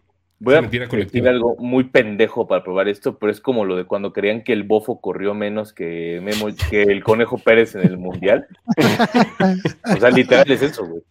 Voy 0.41 0.55
a 0.55 0.61
decir 0.61 1.27
algo 1.27 1.57
muy 1.57 1.83
pendejo 1.85 2.47
para 2.47 2.63
probar 2.63 2.87
esto, 2.87 3.17
pero 3.17 3.31
es 3.31 3.41
como 3.41 3.65
lo 3.65 3.75
de 3.75 3.83
cuando 3.83 4.13
creían 4.13 4.43
que 4.43 4.53
el 4.53 4.63
bofo 4.63 5.01
corrió 5.01 5.33
menos 5.33 5.73
que, 5.73 6.21
Memo, 6.23 6.47
que 6.69 6.83
el 6.83 7.03
conejo 7.03 7.37
Pérez 7.37 7.75
en 7.75 7.81
el 7.81 7.97
mundial. 7.97 8.47
o 9.95 9.99
sea, 9.99 10.09
literal 10.11 10.49
es 10.49 10.61
eso, 10.61 10.85
güey. 10.85 11.01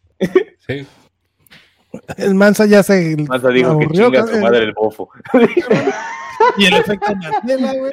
Sí. 0.67 0.87
El 2.17 2.35
Mansa 2.35 2.67
ya 2.67 2.83
se 2.83 3.17
Más 3.29 3.43
dijo 3.53 3.79
que 3.79 3.89
chinga 3.89 4.27
su 4.27 4.41
madre 4.41 4.65
el 4.65 4.73
bofo. 4.73 5.11
Y 6.57 6.67
el 6.67 6.75
efecto 6.75 7.15
Mandela, 7.15 7.75
güey. 7.75 7.93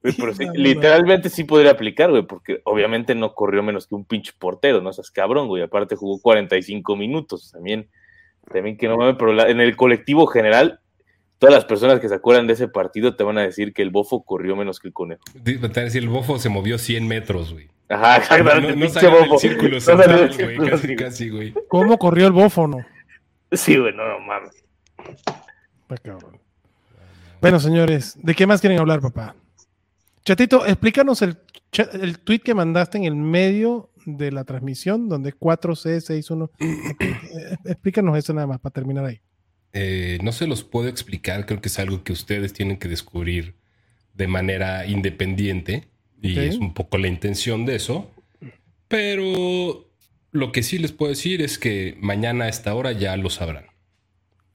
Pero 0.00 0.34
sí, 0.34 0.46
literalmente 0.54 1.28
sí 1.28 1.44
podría 1.44 1.72
aplicar, 1.72 2.10
güey, 2.10 2.22
porque 2.22 2.60
obviamente 2.64 3.14
no 3.14 3.34
corrió 3.34 3.62
menos 3.62 3.86
que 3.86 3.94
un 3.94 4.04
pinche 4.04 4.32
portero, 4.38 4.80
no 4.80 4.92
seas 4.92 5.10
cabrón, 5.10 5.48
güey. 5.48 5.62
Aparte 5.62 5.96
jugó 5.96 6.20
45 6.20 6.96
minutos 6.96 7.50
también. 7.52 7.88
También 8.52 8.76
que 8.76 8.88
no 8.88 8.96
mames, 8.96 9.16
pero 9.18 9.32
la- 9.32 9.48
en 9.48 9.60
el 9.60 9.76
colectivo 9.76 10.26
general, 10.26 10.80
todas 11.38 11.54
las 11.54 11.64
personas 11.64 12.00
que 12.00 12.08
se 12.08 12.14
acuerdan 12.14 12.46
de 12.46 12.52
ese 12.54 12.68
partido 12.68 13.16
te 13.16 13.24
van 13.24 13.38
a 13.38 13.42
decir 13.42 13.72
que 13.74 13.82
el 13.82 13.90
bofo 13.90 14.22
corrió 14.24 14.56
menos 14.56 14.78
que 14.80 14.88
el 14.88 14.94
conejo. 14.94 15.22
Te 15.44 15.56
voy 15.58 15.70
a 15.74 15.80
decir, 15.80 16.02
el 16.02 16.08
bofo 16.08 16.38
se 16.38 16.48
movió 16.48 16.78
100 16.78 17.06
metros, 17.08 17.52
güey. 17.52 17.68
Ajá, 17.88 18.12
No, 18.12 18.16
exactamente. 18.16 18.60
no, 18.62 18.68
no 18.68 18.74
pinche 18.86 19.00
salió 19.00 19.10
del 19.20 19.28
bofo. 19.28 19.40
círculo 19.40 19.70
No 19.74 19.80
salió 19.80 20.28
central, 20.28 20.56
güey. 20.56 20.70
Casi, 20.70 20.80
sí, 20.80 20.86
güey. 20.86 20.96
casi, 20.96 21.28
güey. 21.30 21.54
¿Cómo 21.68 21.98
corrió 21.98 22.26
el 22.26 22.32
bófono? 22.32 22.78
Sí, 23.52 23.76
güey, 23.76 23.94
no, 23.94 24.08
no 24.08 24.20
mames. 24.20 24.50
Está 25.82 25.96
cabrón. 26.02 26.38
Bueno, 27.40 27.60
señores, 27.60 28.18
¿de 28.22 28.34
qué 28.34 28.46
más 28.46 28.60
quieren 28.60 28.78
hablar, 28.80 29.00
papá? 29.00 29.36
Chatito, 30.24 30.66
explícanos 30.66 31.22
el, 31.22 31.36
el 31.92 32.18
tweet 32.18 32.40
que 32.40 32.54
mandaste 32.54 32.98
en 32.98 33.04
el 33.04 33.14
medio 33.14 33.90
de 34.06 34.32
la 34.32 34.44
transmisión, 34.44 35.08
donde 35.08 35.30
es 35.30 35.36
4C61. 35.38 36.50
Eh, 36.98 37.56
Explícanos 37.66 38.16
eso 38.16 38.32
nada 38.32 38.46
más 38.46 38.60
para 38.60 38.72
terminar 38.72 39.04
ahí. 39.04 39.20
Eh, 39.72 40.18
no 40.22 40.32
se 40.32 40.46
los 40.46 40.64
puedo 40.64 40.88
explicar, 40.88 41.44
creo 41.44 41.60
que 41.60 41.68
es 41.68 41.78
algo 41.78 42.02
que 42.02 42.12
ustedes 42.12 42.52
tienen 42.54 42.78
que 42.78 42.88
descubrir 42.88 43.54
de 44.14 44.26
manera 44.26 44.86
independiente 44.86 45.88
y 46.22 46.38
es 46.38 46.56
un 46.56 46.72
poco 46.72 46.96
la 46.96 47.08
intención 47.08 47.66
de 47.66 47.74
eso. 47.76 48.10
Pero 48.88 49.86
lo 50.32 50.52
que 50.52 50.62
sí 50.62 50.78
les 50.78 50.92
puedo 50.92 51.10
decir 51.10 51.42
es 51.42 51.58
que 51.58 51.96
mañana 52.00 52.44
a 52.46 52.48
esta 52.48 52.74
hora 52.74 52.92
ya 52.92 53.16
lo 53.16 53.28
sabrán. 53.30 53.66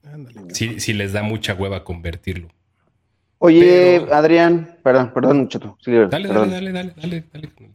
Ándale. 0.04 0.52
Si, 0.54 0.80
si 0.80 0.92
les 0.92 1.12
da 1.12 1.22
mucha 1.22 1.54
hueva 1.54 1.84
convertirlo. 1.84 2.48
Oye, 3.38 4.00
Pero- 4.00 4.14
Adrián, 4.14 4.76
perdón, 4.82 5.12
perdón, 5.14 5.48
Chato. 5.48 5.76
sigue, 5.80 6.06
Dale, 6.08 6.28
perdón. 6.28 6.50
dale, 6.50 6.72
dale, 6.72 6.92
dale, 6.96 7.24
dale, 7.32 7.50
dale. 7.58 7.70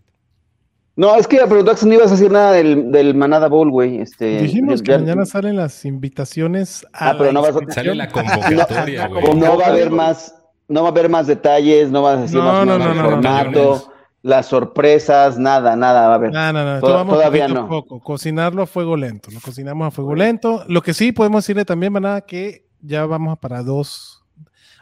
No, 0.98 1.16
es 1.16 1.28
que 1.28 1.38
preguntaste 1.46 1.82
si 1.82 1.88
no 1.88 1.94
ibas 1.94 2.08
a 2.08 2.16
decir 2.16 2.32
nada 2.32 2.52
del, 2.54 2.92
del 2.92 3.14
Manada 3.16 3.48
Bowl, 3.48 3.70
güey. 3.72 4.00
Este, 4.02 4.40
Dijimos 4.42 4.82
que 4.82 4.92
ya- 4.92 4.98
mañana 4.98 5.26
salen 5.26 5.56
las 5.56 5.86
invitaciones 5.86 6.86
a 6.92 7.12
Ah, 7.12 7.16
pero 7.18 7.32
no 7.32 7.42
vas 7.44 7.56
a- 7.56 7.72
Sale 7.72 7.94
la 7.96 8.10
convocatoria, 8.12 9.08
güey. 9.08 9.36
No 9.36 9.58
va 9.58 9.66
a 9.66 9.70
haber 9.70 9.92
más, 9.92 10.36
no 10.68 10.82
va 10.82 10.88
a 10.90 10.92
haber 10.92 11.08
más 11.08 11.28
detalles, 11.28 11.92
no 11.92 12.02
vas 12.02 12.18
a 12.18 12.22
decir 12.24 12.38
No, 12.40 12.44
más 12.46 12.66
no, 12.66 12.66
más 12.66 12.80
no, 12.80 12.86
del 12.88 12.98
no, 12.98 13.04
no, 13.04 13.10
formato, 13.12 13.84
no. 13.88 13.94
las 14.24 14.48
sorpresas, 14.48 15.38
nada, 15.38 15.76
nada 15.76 16.08
va 16.08 16.14
a 16.14 16.16
haber. 16.16 16.32
No, 16.34 16.52
no, 16.54 16.66
no, 16.66 16.82
todavía 16.82 17.48
no. 17.48 17.68
poco. 17.68 18.00
Cocinarlo 18.00 18.64
a 18.64 18.66
fuego 18.68 18.98
lento. 18.98 19.30
Lo 19.32 19.40
cocinamos 19.40 19.88
a 19.88 19.92
fuego 19.92 20.16
lento. 20.16 20.64
Lo 20.68 20.82
que 20.82 20.94
sí 20.96 21.12
podemos 21.12 21.44
decirle 21.44 21.64
también, 21.64 21.94
Maná, 21.94 22.22
que 22.22 22.66
ya 22.82 23.06
vamos 23.06 23.38
para 23.40 23.62
dos, 23.62 24.17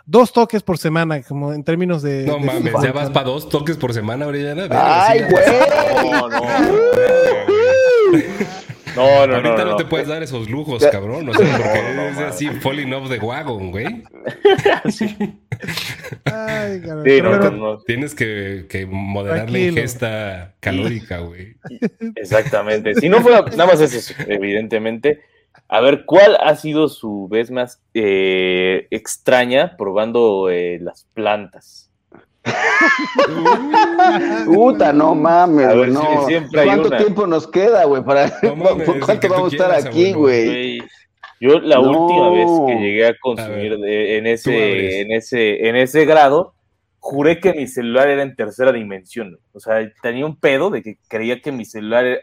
dos 0.06 0.32
toques 0.34 0.64
por 0.64 0.77
semana, 0.77 1.22
como 1.23 1.53
en 1.53 1.64
términos 1.64 2.02
de. 2.02 2.26
No 2.26 2.40
de 2.40 2.45
mames, 2.45 2.73
ya 2.82 2.91
vas 2.91 3.10
para 3.10 3.27
dos 3.27 3.49
toques 3.49 3.77
por 3.77 3.94
semana. 3.94 4.26
Verga, 4.27 5.07
Ay, 5.07 5.22
güey. 5.30 5.44
No, 6.11 6.30
no. 6.30 6.41
No. 8.95 9.02
Ahorita 9.02 9.65
no, 9.65 9.72
no. 9.72 9.76
te 9.76 9.86
puedes 9.86 10.07
dar 10.07 10.23
esos 10.23 10.49
lujos, 10.49 10.86
cabrón. 10.90 11.27
O 11.27 11.34
sea, 11.34 11.57
porque 11.57 11.82
No, 11.95 12.03
no, 12.03 12.07
es 12.10 12.18
así, 12.19 12.48
falling 12.48 12.94
off 12.94 13.10
the 13.10 13.19
wagon, 13.19 13.72
güey. 13.72 13.86
Ay, 16.23 16.82
cabrón. 16.82 17.03
Sí, 17.03 17.03
Pero 17.03 17.38
no, 17.38 17.52
no. 17.52 17.77
Tienes 17.80 18.15
que, 18.15 18.68
que 18.69 18.86
moderar 18.86 19.49
la 19.49 19.60
ingesta 19.60 20.56
calórica, 20.61 21.19
güey. 21.19 21.57
Exactamente. 22.15 22.95
Si 22.95 23.10
no 23.10 23.22
fuera, 23.22 23.41
nada 23.41 23.65
más 23.65 23.82
es 23.82 23.94
eso, 23.94 24.14
evidentemente. 24.27 25.22
A 25.67 25.81
ver, 25.81 26.05
¿cuál 26.05 26.37
ha 26.41 26.55
sido 26.55 26.87
su 26.89 27.27
vez 27.27 27.51
más 27.51 27.81
eh, 27.93 28.87
extraña 28.91 29.75
probando 29.77 30.49
eh, 30.49 30.79
las 30.81 31.05
plantas? 31.13 31.89
Puta, 34.45 34.93
no 34.93 35.15
mames, 35.15 35.65
A 35.65 35.73
ver, 35.73 35.91
güey, 35.91 35.91
no. 35.91 36.27
¿Cuánto 36.63 36.87
una. 36.89 36.97
tiempo 36.97 37.27
nos 37.27 37.47
queda, 37.47 37.85
güey? 37.85 38.03
Para... 38.03 38.31
No 38.43 38.55
mames, 38.55 38.87
el 38.87 38.99
¿Cuánto 39.01 39.29
vamos 39.29 39.53
a 39.53 39.55
estar 39.55 39.71
aquí, 39.73 40.13
güey? 40.13 40.79
Yo 41.39 41.59
la 41.59 41.75
No. 41.77 41.89
última 41.91 42.29
vez 42.29 42.47
que 42.67 42.81
llegué 42.83 43.07
a 43.07 43.09
A 43.09 43.13
consumir 43.19 43.71
ver, 43.71 43.79
de- 43.79 44.17
en, 44.17 44.27
ese, 44.27 45.01
en, 45.01 45.11
ese, 45.11 45.67
en 45.67 45.75
ese 45.75 46.05
grado, 46.05 46.53
juré 46.99 47.39
que 47.39 47.53
mi 47.53 47.67
celular 47.67 48.07
era 48.09 48.23
en 48.23 48.35
tercera 48.35 48.71
dimensión. 48.71 49.37
O 49.53 49.59
sea, 49.59 49.79
tenía 50.01 50.25
un 50.25 50.37
pedo 50.39 50.69
de 50.69 50.81
que 50.81 50.97
creía 51.07 51.41
que 51.41 51.51
mi 51.51 51.65
celular 51.65 52.05
era- 52.05 52.21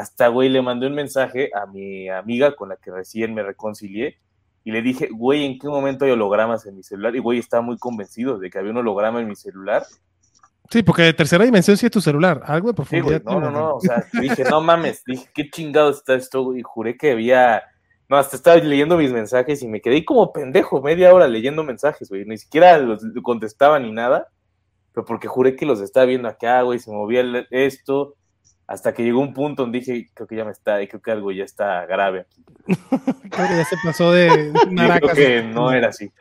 Hasta, 0.00 0.28
güey, 0.28 0.48
le 0.48 0.62
mandé 0.62 0.86
un 0.86 0.94
mensaje 0.94 1.50
a 1.54 1.66
mi 1.66 2.08
amiga 2.08 2.56
con 2.56 2.70
la 2.70 2.76
que 2.76 2.90
recién 2.90 3.34
me 3.34 3.42
reconcilié 3.42 4.18
y 4.64 4.70
le 4.72 4.80
dije, 4.80 5.08
güey, 5.12 5.44
¿en 5.44 5.58
qué 5.58 5.68
momento 5.68 6.04
hay 6.06 6.10
hologramas 6.12 6.64
en 6.64 6.76
mi 6.76 6.82
celular? 6.82 7.14
Y, 7.14 7.18
güey, 7.18 7.38
estaba 7.38 7.62
muy 7.62 7.76
convencido 7.76 8.38
de 8.38 8.48
que 8.48 8.58
había 8.58 8.70
un 8.70 8.78
holograma 8.78 9.20
en 9.20 9.28
mi 9.28 9.36
celular. 9.36 9.84
Sí, 10.70 10.82
porque 10.82 11.02
de 11.02 11.12
tercera 11.12 11.44
dimensión 11.44 11.76
sí 11.76 11.86
es 11.86 11.92
tu 11.92 12.00
celular. 12.00 12.42
Algo 12.46 12.72
de 12.72 12.84
Sí, 12.84 13.00
güey, 13.00 13.20
profundidad. 13.20 13.22
no, 13.24 13.40
no, 13.40 13.40
tiene, 13.40 13.58
no, 13.58 13.74
o 13.74 13.80
sea, 13.80 14.06
dije, 14.20 14.44
no 14.44 14.60
mames, 14.60 15.02
dije, 15.04 15.28
qué 15.34 15.50
chingado 15.50 15.90
está 15.90 16.14
esto, 16.14 16.56
y 16.56 16.62
juré 16.62 16.96
que 16.96 17.10
había, 17.12 17.62
no, 18.08 18.16
hasta 18.16 18.36
estaba 18.36 18.56
leyendo 18.56 18.96
mis 18.96 19.12
mensajes 19.12 19.62
y 19.62 19.68
me 19.68 19.80
quedé 19.80 20.04
como 20.04 20.32
pendejo, 20.32 20.80
media 20.80 21.12
hora 21.12 21.26
leyendo 21.28 21.62
mensajes, 21.64 22.08
güey, 22.08 22.24
ni 22.24 22.38
siquiera 22.38 22.78
los 22.78 23.02
contestaba 23.22 23.78
ni 23.80 23.92
nada, 23.92 24.28
pero 24.94 25.04
porque 25.04 25.28
juré 25.28 25.56
que 25.56 25.66
los 25.66 25.80
estaba 25.80 26.06
viendo 26.06 26.28
acá, 26.28 26.62
güey, 26.62 26.78
se 26.78 26.90
movía 26.90 27.22
esto, 27.50 28.14
hasta 28.70 28.94
que 28.94 29.02
llegó 29.02 29.18
un 29.18 29.34
punto 29.34 29.62
donde 29.62 29.80
dije, 29.80 30.08
creo 30.14 30.28
que 30.28 30.36
ya 30.36 30.44
me 30.44 30.52
está, 30.52 30.76
creo 30.86 31.02
que 31.02 31.10
algo 31.10 31.32
ya 31.32 31.42
está 31.42 31.84
grave 31.86 32.26
Creo 32.68 33.48
que 33.48 33.56
ya 33.56 33.64
se 33.64 33.76
pasó 33.82 34.12
de 34.12 34.52
naracas. 34.70 35.10
creo 35.10 35.42
que 35.42 35.48
no 35.48 35.72
era 35.72 35.88
así. 35.88 36.12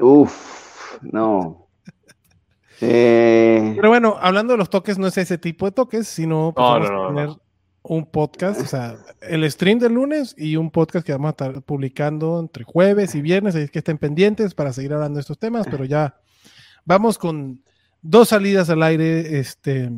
Uf, 0.00 0.98
no. 1.02 1.68
Eh, 2.80 3.74
Pero 3.76 3.90
bueno, 3.90 4.16
hablando 4.18 4.54
de 4.54 4.56
los 4.58 4.70
toques, 4.70 4.96
no 4.96 5.06
es 5.08 5.18
ese 5.18 5.36
tipo 5.36 5.66
de 5.66 5.72
toques, 5.72 6.08
sino 6.08 6.54
pues, 6.56 6.64
No, 6.64 6.70
vamos 6.72 6.90
no, 6.90 6.96
no, 6.96 7.04
a 7.04 7.08
tener 7.08 7.26
no. 7.26 7.40
un 7.82 8.06
podcast, 8.06 8.62
o 8.62 8.66
sea, 8.66 8.96
el 9.20 9.50
stream 9.50 9.78
del 9.78 9.92
lunes 9.92 10.34
y 10.38 10.56
un 10.56 10.70
podcast 10.70 11.04
que 11.04 11.12
vamos 11.12 11.28
a 11.28 11.30
estar 11.32 11.60
publicando 11.64 12.40
entre 12.40 12.64
jueves 12.64 13.14
y 13.14 13.20
viernes, 13.20 13.54
así 13.54 13.68
que 13.68 13.80
estén 13.80 13.98
pendientes 13.98 14.54
para 14.54 14.72
seguir 14.72 14.94
hablando 14.94 15.16
de 15.18 15.20
estos 15.20 15.38
temas, 15.38 15.66
pero 15.70 15.84
ya 15.84 16.16
vamos 16.86 17.18
con 17.18 17.62
dos 18.00 18.30
salidas 18.30 18.70
al 18.70 18.82
aire 18.82 19.38
este, 19.38 19.90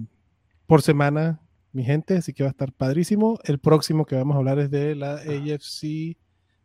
por 0.67 0.83
semana, 0.83 1.41
mi 1.73 1.85
gente, 1.85 2.17
así 2.17 2.33
que 2.33 2.43
va 2.43 2.49
a 2.49 2.53
estar 2.53 2.73
padrísimo. 2.73 3.39
El 3.45 3.59
próximo 3.59 4.05
que 4.05 4.17
vamos 4.17 4.35
a 4.35 4.39
hablar 4.39 4.59
es 4.59 4.71
de 4.71 4.95
la 4.95 5.15
AFC 5.15 6.17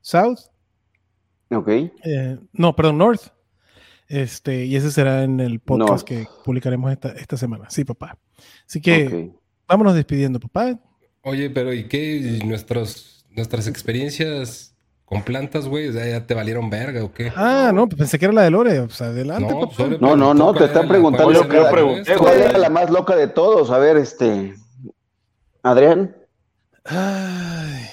South, 0.01 0.39
ok. 1.51 1.67
eh, 1.67 2.38
no, 2.53 2.76
perdón, 2.76 2.97
North. 2.97 3.34
Este, 4.07 4.65
y 4.65 4.76
ese 4.76 4.89
será 4.89 5.23
en 5.23 5.39
el 5.39 5.59
podcast 5.59 5.89
North. 5.89 6.05
que 6.05 6.27
publicaremos 6.43 6.91
esta, 6.91 7.09
esta 7.09 7.38
semana. 7.38 7.69
Sí, 7.69 7.85
papá. 7.85 8.17
Así 8.67 8.81
que 8.81 9.31
vámonos 9.67 9.93
despidiendo, 9.93 10.39
papá. 10.39 10.80
Oye, 11.21 11.49
pero 11.51 11.73
¿y 11.73 11.88
qué? 11.88 12.15
¿Y 12.15 12.39
nuestros, 12.39 13.27
nuestras 13.30 13.67
experiencias 13.67 14.76
con 15.10 15.23
plantas, 15.23 15.68
güey? 15.68 15.88
O 15.88 15.94
sea, 15.94 16.07
¿ya 16.07 16.26
te 16.26 16.36
valieron 16.36 16.69
verga 16.69 17.03
o 17.03 17.11
qué? 17.11 17.31
Ah, 17.36 17.72
no, 17.73 17.90
pensé 17.90 18.19
que 18.19 18.26
era 18.26 18.34
la 18.34 18.44
de 18.44 18.52
Lore. 18.52 18.80
O 18.81 18.90
sea, 18.90 19.07
adelante, 19.07 19.52
No, 19.52 19.61
papá. 19.61 19.73
solo 19.76 19.98
No, 19.99 20.15
no, 20.15 20.34
no, 20.36 20.52
te 20.53 20.60
¿cuál 20.60 20.69
están 20.69 20.88
preguntando 20.88 21.34
cuál 21.34 21.49
Yo 21.52 21.64
la 21.64 21.72
pregunté? 21.72 22.15
¿Cuál 22.15 22.40
era 22.41 22.57
la 22.60 22.69
más 22.69 22.90
loca 22.91 23.15
de 23.15 23.27
todos? 23.27 23.72
A 23.72 23.80
ver, 23.80 23.98
este. 23.98 24.53
Adrián. 25.64 26.15
Ay, 26.86 27.86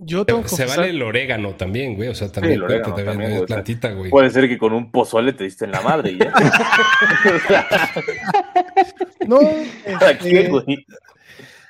yo 0.00 0.24
tengo 0.24 0.42
que 0.42 0.48
Se 0.48 0.64
confesar- 0.64 0.76
vale 0.78 0.90
el 0.90 1.02
orégano 1.02 1.54
también, 1.54 1.96
güey. 1.96 2.08
O 2.08 2.14
sea, 2.14 2.30
también 2.30 2.54
el 2.54 2.60
cuenta, 2.60 2.92
orégano 2.92 2.94
también, 2.94 3.16
también, 3.30 3.46
plantita, 3.46 3.90
güey. 3.92 4.10
Puede 4.10 4.30
ser 4.30 4.48
que 4.48 4.58
con 4.58 4.72
un 4.74 4.90
pozole 4.92 5.32
te 5.32 5.44
diste 5.44 5.64
en 5.64 5.72
la 5.72 5.80
madre, 5.80 6.16
ya. 6.18 6.32
No, 9.26 9.40
¿Para 10.00 10.18
qué, 10.18 10.40
este, 10.40 10.48
güey? 10.50 10.86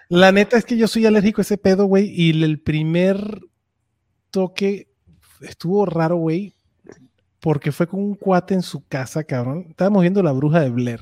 la 0.09 0.33
neta 0.33 0.57
es 0.57 0.65
que 0.65 0.77
yo 0.77 0.89
soy 0.89 1.07
alérgico 1.07 1.41
a 1.41 1.43
ese 1.43 1.59
pedo, 1.59 1.87
güey. 1.87 2.11
Y 2.15 2.43
el 2.43 2.61
primer 2.61 3.41
toque 4.31 4.89
estuvo 5.41 5.85
raro, 5.87 6.17
güey. 6.17 6.55
Porque 7.41 7.71
fue 7.71 7.87
con 7.87 8.01
un 8.01 8.15
cuate 8.17 8.55
en 8.55 8.63
su 8.63 8.85
casa, 8.87 9.23
cabrón. 9.23 9.67
Estábamos 9.71 10.03
viendo 10.03 10.23
la 10.23 10.33
bruja 10.33 10.61
de 10.61 10.71
Blair. 10.71 11.01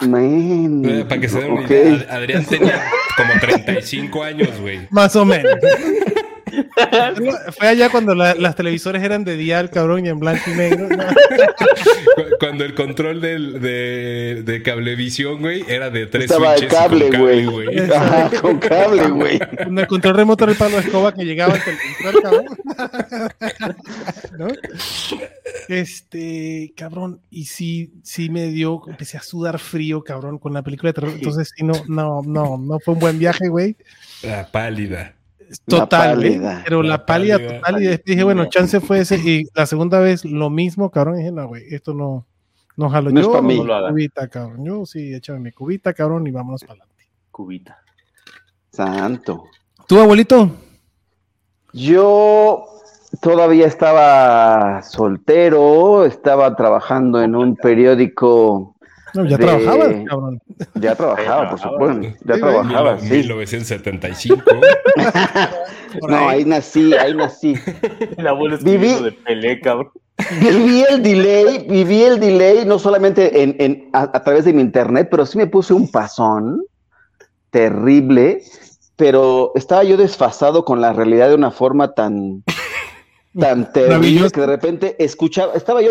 Man, 0.00 0.84
Eh, 0.84 1.04
Para 1.08 1.20
que 1.20 1.28
se 1.28 1.40
den 1.40 1.52
una 1.52 1.62
ok. 1.62 1.70
idea, 1.70 1.94
Ad- 1.94 2.10
Adrián 2.10 2.44
tenía 2.44 2.82
como 3.16 3.32
35 3.40 4.22
años, 4.22 4.60
güey. 4.60 4.86
Más 4.90 5.16
o 5.16 5.24
menos. 5.24 5.54
Fue 7.58 7.68
allá 7.68 7.88
cuando 7.90 8.14
la- 8.14 8.34
las 8.34 8.54
televisores 8.56 9.02
eran 9.02 9.24
de 9.24 9.36
dial, 9.36 9.70
cabrón, 9.70 10.06
y 10.06 10.08
en 10.08 10.18
blanco 10.18 10.42
y 10.50 10.54
negro. 10.54 10.88
Cuando 12.38 12.64
el 12.64 12.74
control 12.74 13.20
del, 13.20 13.60
de, 13.60 14.42
de 14.44 14.62
cablevisión, 14.62 15.40
güey, 15.40 15.64
era 15.68 15.90
de 15.90 16.06
tres 16.06 16.24
Estaba 16.24 16.54
de 16.54 16.66
cable, 16.68 17.10
güey. 17.10 17.78
Ajá, 17.90 18.30
con 18.40 18.58
cable, 18.58 19.08
güey. 19.08 19.38
Cuando 19.38 19.80
el 19.80 19.86
control 19.86 20.16
remoto 20.16 20.44
era 20.44 20.52
el 20.52 20.58
palo 20.58 20.76
de 20.76 20.82
escoba 20.82 21.12
que 21.14 21.24
llegaba 21.24 21.54
hasta 21.54 21.70
el 21.70 21.76
control, 22.02 22.22
cabrón. 22.22 22.46
¿No? 24.38 24.48
Este, 25.68 26.72
cabrón, 26.76 27.20
y 27.30 27.46
sí, 27.46 27.92
sí 28.02 28.28
me 28.30 28.48
dio, 28.48 28.82
empecé 28.86 29.16
a 29.16 29.22
sudar 29.22 29.58
frío, 29.58 30.02
cabrón, 30.02 30.38
con 30.38 30.52
la 30.52 30.62
película 30.62 30.90
de 30.90 30.94
terror. 30.94 31.12
Entonces, 31.14 31.50
sí, 31.56 31.64
no, 31.64 31.74
no, 31.88 32.22
no, 32.24 32.58
no 32.58 32.78
fue 32.80 32.94
un 32.94 33.00
buen 33.00 33.18
viaje, 33.18 33.48
güey. 33.48 33.76
La 34.22 34.46
pálida. 34.50 35.14
Total. 35.66 36.18
Pero 36.64 36.82
la, 36.82 36.88
La 36.90 37.06
pálida, 37.06 37.36
pálida. 37.36 37.56
total. 37.60 37.82
Y 37.82 37.86
después 37.86 38.04
dije, 38.04 38.24
bueno, 38.24 38.46
chance 38.46 38.80
fue 38.80 39.00
ese. 39.00 39.16
Y 39.16 39.44
la 39.54 39.66
segunda 39.66 39.98
vez 40.00 40.24
lo 40.24 40.50
mismo, 40.50 40.90
cabrón. 40.90 41.16
Y 41.16 41.18
dije, 41.18 41.32
no, 41.32 41.46
güey, 41.48 41.62
esto 41.74 41.94
no, 41.94 42.26
no 42.76 42.88
jalo. 42.90 43.10
No 43.10 43.20
es 43.20 43.26
yo, 43.26 43.32
pa' 43.32 43.42
mí. 43.42 43.58
No 43.58 43.64
lo 43.64 43.74
haga. 43.74 43.88
cubita, 43.90 44.28
cabrón. 44.28 44.64
Yo 44.64 44.86
sí, 44.86 45.14
échame 45.14 45.40
mi 45.40 45.52
cubita, 45.52 45.92
cabrón, 45.92 46.26
y 46.26 46.30
vámonos 46.30 46.62
para 46.62 46.72
adelante. 46.74 47.04
Cubita. 47.30 47.78
Santo. 48.70 49.44
¿Tú, 49.86 49.98
abuelito? 50.00 50.50
Yo 51.72 52.64
todavía 53.20 53.66
estaba 53.66 54.82
soltero, 54.82 56.04
estaba 56.04 56.54
trabajando 56.56 57.22
en 57.22 57.34
un 57.34 57.56
periódico. 57.56 58.73
No, 59.14 59.24
ya 59.24 59.36
De- 59.36 59.44
trabajabas, 59.46 59.94
cabrón. 60.08 60.42
Ya 60.74 60.94
trabajaba. 60.94 61.50
por 61.50 61.60
supuesto. 61.60 62.08
Ya 62.24 62.34
trabajaba, 62.36 62.98
sí. 62.98 63.10
1975. 63.10 64.42
Por 66.00 66.10
No, 66.10 66.28
ahí. 66.28 66.44
nací, 66.44 66.92
ahí 66.94 67.14
nací. 67.14 67.54
El 68.16 68.26
abuelo 68.26 68.58
Viví- 68.58 69.00
de 69.00 69.12
Pelé, 69.12 69.60
cabrón. 69.60 69.90
Viví 70.40 70.84
el 70.88 71.02
delay, 71.02 71.66
viví 71.68 72.02
el 72.02 72.20
delay, 72.20 72.64
no 72.64 72.78
solamente 72.78 73.42
en, 73.42 73.56
en- 73.58 73.90
a, 73.92 74.02
a 74.02 74.22
través 74.24 74.44
de 74.44 74.52
mi 74.52 74.60
internet, 74.62 75.08
pero 75.10 75.26
sí 75.26 75.38
me 75.38 75.46
puse 75.46 75.74
un 75.74 75.90
pasón 75.90 76.62
terrible, 77.50 78.42
pero 78.96 79.52
estaba 79.54 79.84
yo 79.84 79.96
desfasado 79.96 80.64
con 80.64 80.80
la 80.80 80.92
realidad 80.92 81.28
de 81.28 81.34
una 81.34 81.50
forma 81.50 81.94
tan, 81.94 82.42
tan 83.38 83.72
terrible 83.72 84.30
que 84.30 84.40
de 84.40 84.46
repente 84.46 84.96
escuchaba, 84.98 85.54
estaba 85.54 85.82
yo 85.82 85.90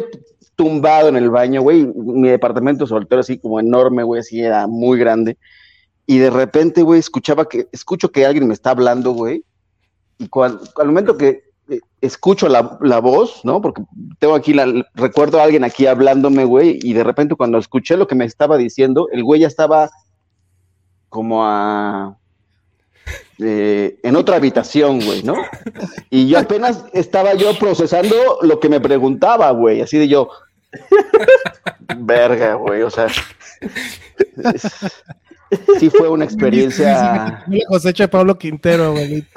tumbado 0.55 1.09
en 1.09 1.15
el 1.15 1.29
baño, 1.29 1.61
güey, 1.61 1.85
mi 1.85 2.29
departamento 2.29 2.85
soltero 2.87 3.21
así 3.21 3.37
como 3.37 3.59
enorme, 3.59 4.03
güey, 4.03 4.19
así 4.19 4.41
era 4.41 4.67
muy 4.67 4.99
grande, 4.99 5.37
y 6.05 6.17
de 6.17 6.29
repente, 6.29 6.83
güey, 6.83 6.99
escuchaba 6.99 7.47
que, 7.47 7.67
escucho 7.71 8.11
que 8.11 8.25
alguien 8.25 8.47
me 8.47 8.53
está 8.53 8.71
hablando, 8.71 9.11
güey, 9.11 9.43
y 10.17 10.27
cuando, 10.27 10.63
al 10.77 10.87
momento 10.87 11.17
que 11.17 11.43
eh, 11.69 11.79
escucho 12.01 12.49
la, 12.49 12.77
la 12.81 12.99
voz, 12.99 13.41
¿no? 13.43 13.61
Porque 13.61 13.83
tengo 14.19 14.35
aquí, 14.35 14.53
la, 14.53 14.85
recuerdo 14.93 15.39
a 15.39 15.43
alguien 15.43 15.63
aquí 15.63 15.87
hablándome, 15.87 16.45
güey, 16.45 16.79
y 16.81 16.93
de 16.93 17.03
repente 17.03 17.35
cuando 17.35 17.57
escuché 17.57 17.97
lo 17.97 18.07
que 18.07 18.15
me 18.15 18.25
estaba 18.25 18.57
diciendo, 18.57 19.07
el 19.11 19.23
güey 19.23 19.41
ya 19.41 19.47
estaba 19.47 19.89
como 21.09 21.45
a... 21.45 22.17
eh, 23.39 23.97
en 24.03 24.15
otra 24.15 24.37
habitación, 24.37 24.99
güey, 25.03 25.23
¿no? 25.23 25.35
Y 26.09 26.27
yo 26.27 26.39
apenas 26.39 26.85
estaba 26.93 27.33
yo 27.33 27.57
procesando 27.59 28.15
lo 28.41 28.59
que 28.59 28.69
me 28.69 28.79
preguntaba, 28.79 29.51
güey, 29.51 29.81
así 29.81 29.97
de 29.97 30.07
yo, 30.07 30.29
verga, 31.97 32.55
güey, 32.55 32.81
o 32.83 32.89
sea, 32.89 33.07
es- 34.53 35.01
sí 35.79 35.89
fue 35.89 36.09
una 36.09 36.25
experiencia 36.25 37.43
cosecha 37.67 38.05
de 38.05 38.07
Pablo 38.07 38.37
Quintero, 38.37 38.85
abuelito. 38.85 39.27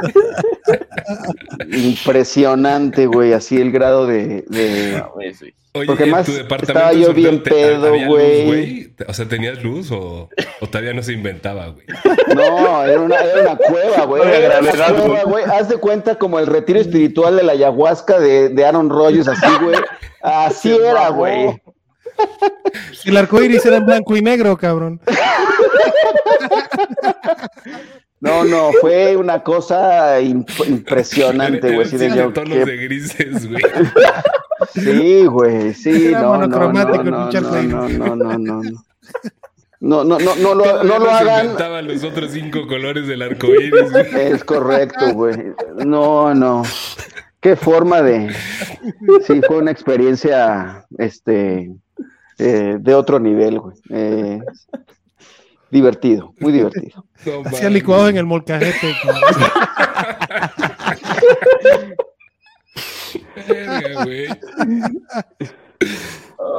impresionante, 1.72 3.06
güey, 3.06 3.32
así 3.32 3.60
el 3.60 3.70
grado 3.72 4.06
de, 4.06 4.44
de- 4.48 4.98
No, 4.98 5.10
güey, 5.14 5.34
sí. 5.34 5.52
Oye, 5.76 5.86
Porque 5.86 6.04
¿en 6.04 6.10
más 6.10 6.26
tu 6.26 6.32
estaba 6.32 6.44
departamento 6.44 7.08
yo 7.08 7.14
bien 7.14 7.42
pedo, 7.42 7.92
güey. 8.06 8.92
O 9.06 9.12
sea, 9.12 9.28
¿tenías 9.28 9.62
luz 9.62 9.90
o, 9.90 10.28
o 10.60 10.66
todavía 10.66 10.94
no 10.94 11.02
se 11.02 11.12
inventaba, 11.12 11.68
güey? 11.68 11.86
No, 12.34 12.84
era 12.84 13.00
una, 13.00 13.16
era 13.16 13.40
una 13.42 13.56
cueva, 13.56 14.04
güey. 14.04 14.22
Era 14.22 14.60
una 14.60 14.72
cueva, 14.72 15.22
güey. 15.24 15.44
Haz 15.44 15.68
de 15.68 15.76
cuenta 15.76 16.16
como 16.16 16.38
el 16.38 16.46
retiro 16.46 16.80
espiritual 16.80 17.36
de 17.36 17.42
la 17.42 17.52
ayahuasca 17.52 18.18
de, 18.18 18.48
de 18.48 18.64
Aaron 18.64 18.90
Rodgers, 18.90 19.28
así, 19.28 19.46
güey. 19.62 19.76
Así 20.22 20.74
era, 20.74 21.08
güey. 21.10 21.60
El 23.04 23.16
arco 23.16 23.42
iris 23.42 23.64
era 23.66 23.76
en 23.76 23.86
blanco 23.86 24.16
y 24.16 24.22
negro, 24.22 24.56
cabrón. 24.56 25.00
No, 28.20 28.44
no, 28.44 28.70
fue 28.80 29.16
una 29.16 29.42
cosa 29.42 30.20
imp- 30.20 30.66
impresionante, 30.66 31.74
güey. 31.74 31.86
así 31.86 31.96
de 31.98 32.08
yo, 32.16 32.32
tonos 32.32 32.58
qué- 32.58 32.64
de 32.64 32.76
grises, 32.78 33.48
güey. 33.48 33.62
Sí, 34.72 35.24
güey, 35.26 35.74
sí, 35.74 36.06
Era 36.08 36.22
no, 36.22 36.38
no, 36.38 36.46
no, 36.46 36.58
monocromático 36.58 37.04
no, 37.04 37.30
no, 37.30 37.40
no, 37.62 37.88
no, 37.88 38.16
no, 38.16 38.38
no, 38.38 38.62
no. 38.62 38.84
No, 39.78 40.02
no, 40.04 40.18
no, 40.18 40.34
no, 40.36 40.54
lo, 40.54 40.82
no 40.82 40.98
lo 40.98 41.10
hagan. 41.10 41.86
los 41.86 42.02
otros 42.02 42.30
cinco 42.32 42.66
colores 42.66 43.06
del 43.06 43.20
arco 43.20 43.48
iris, 43.48 43.92
güey. 43.92 44.06
Es 44.32 44.42
correcto, 44.42 45.12
güey. 45.12 45.36
No, 45.84 46.34
no. 46.34 46.62
Qué 47.40 47.54
forma 47.54 48.00
de. 48.00 48.34
Sí, 49.26 49.40
fue 49.46 49.58
una 49.58 49.70
experiencia, 49.70 50.86
este, 50.98 51.70
eh, 52.38 52.76
de 52.80 52.94
otro 52.94 53.20
nivel, 53.20 53.60
güey. 53.60 53.76
Eh, 53.90 54.40
divertido, 55.70 56.34
muy 56.40 56.52
divertido. 56.52 57.04
No 57.26 57.40
Hacía 57.40 57.62
mames. 57.62 57.72
licuados 57.72 58.10
en 58.10 58.16
el 58.18 58.26
molcajete. 58.26 58.94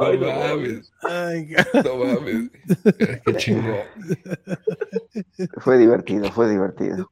mames, 0.00 0.92
no 1.84 1.96
mames. 1.96 2.50
Qué 3.24 3.34
chingón. 3.36 3.76
Fue 5.58 5.78
divertido, 5.78 6.30
fue 6.32 6.50
divertido. 6.50 7.10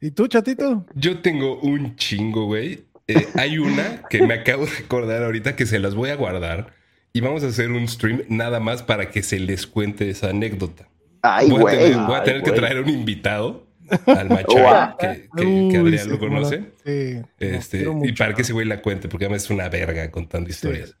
¿Y 0.00 0.10
tú, 0.12 0.26
chatito? 0.28 0.86
Yo 0.94 1.20
tengo 1.20 1.58
un 1.60 1.96
chingo, 1.96 2.46
güey. 2.46 2.84
Eh, 3.08 3.26
hay 3.34 3.58
una 3.58 4.02
que 4.10 4.22
me 4.26 4.34
acabo 4.34 4.66
de 4.66 4.70
recordar 4.72 5.22
ahorita 5.24 5.56
que 5.56 5.66
se 5.66 5.78
las 5.78 5.94
voy 5.94 6.10
a 6.10 6.16
guardar 6.16 6.74
y 7.12 7.20
vamos 7.20 7.42
a 7.42 7.46
hacer 7.48 7.70
un 7.70 7.88
stream 7.88 8.22
nada 8.28 8.60
más 8.60 8.82
para 8.82 9.10
que 9.10 9.22
se 9.22 9.38
les 9.40 9.66
cuente 9.66 10.10
esa 10.10 10.30
anécdota. 10.30 10.88
Ay, 11.22 11.48
voy 11.50 11.62
a 11.74 11.78
tener, 11.78 11.96
voy 11.98 12.14
a 12.14 12.18
Ay, 12.18 12.24
tener 12.24 12.42
que 12.42 12.50
güey. 12.50 12.60
traer 12.60 12.80
un 12.80 12.88
invitado 12.88 13.66
al 14.06 14.28
Machay, 14.28 14.60
Guau. 14.62 14.96
que, 14.98 15.28
que- 15.36 15.46
Uy, 15.46 15.68
que 15.72 15.76
Adrián 15.78 16.04
sí, 16.04 16.10
lo 16.10 16.18
conoce. 16.18 16.62
Sí, 16.84 17.16
Este, 17.38 17.86
y 18.04 18.12
para 18.12 18.34
que 18.34 18.42
ese 18.42 18.52
güey 18.52 18.66
la 18.66 18.80
cuente, 18.82 19.08
porque 19.08 19.24
además 19.26 19.44
es 19.44 19.50
una 19.50 19.68
verga 19.68 20.10
contando 20.10 20.48
historias. 20.50 20.94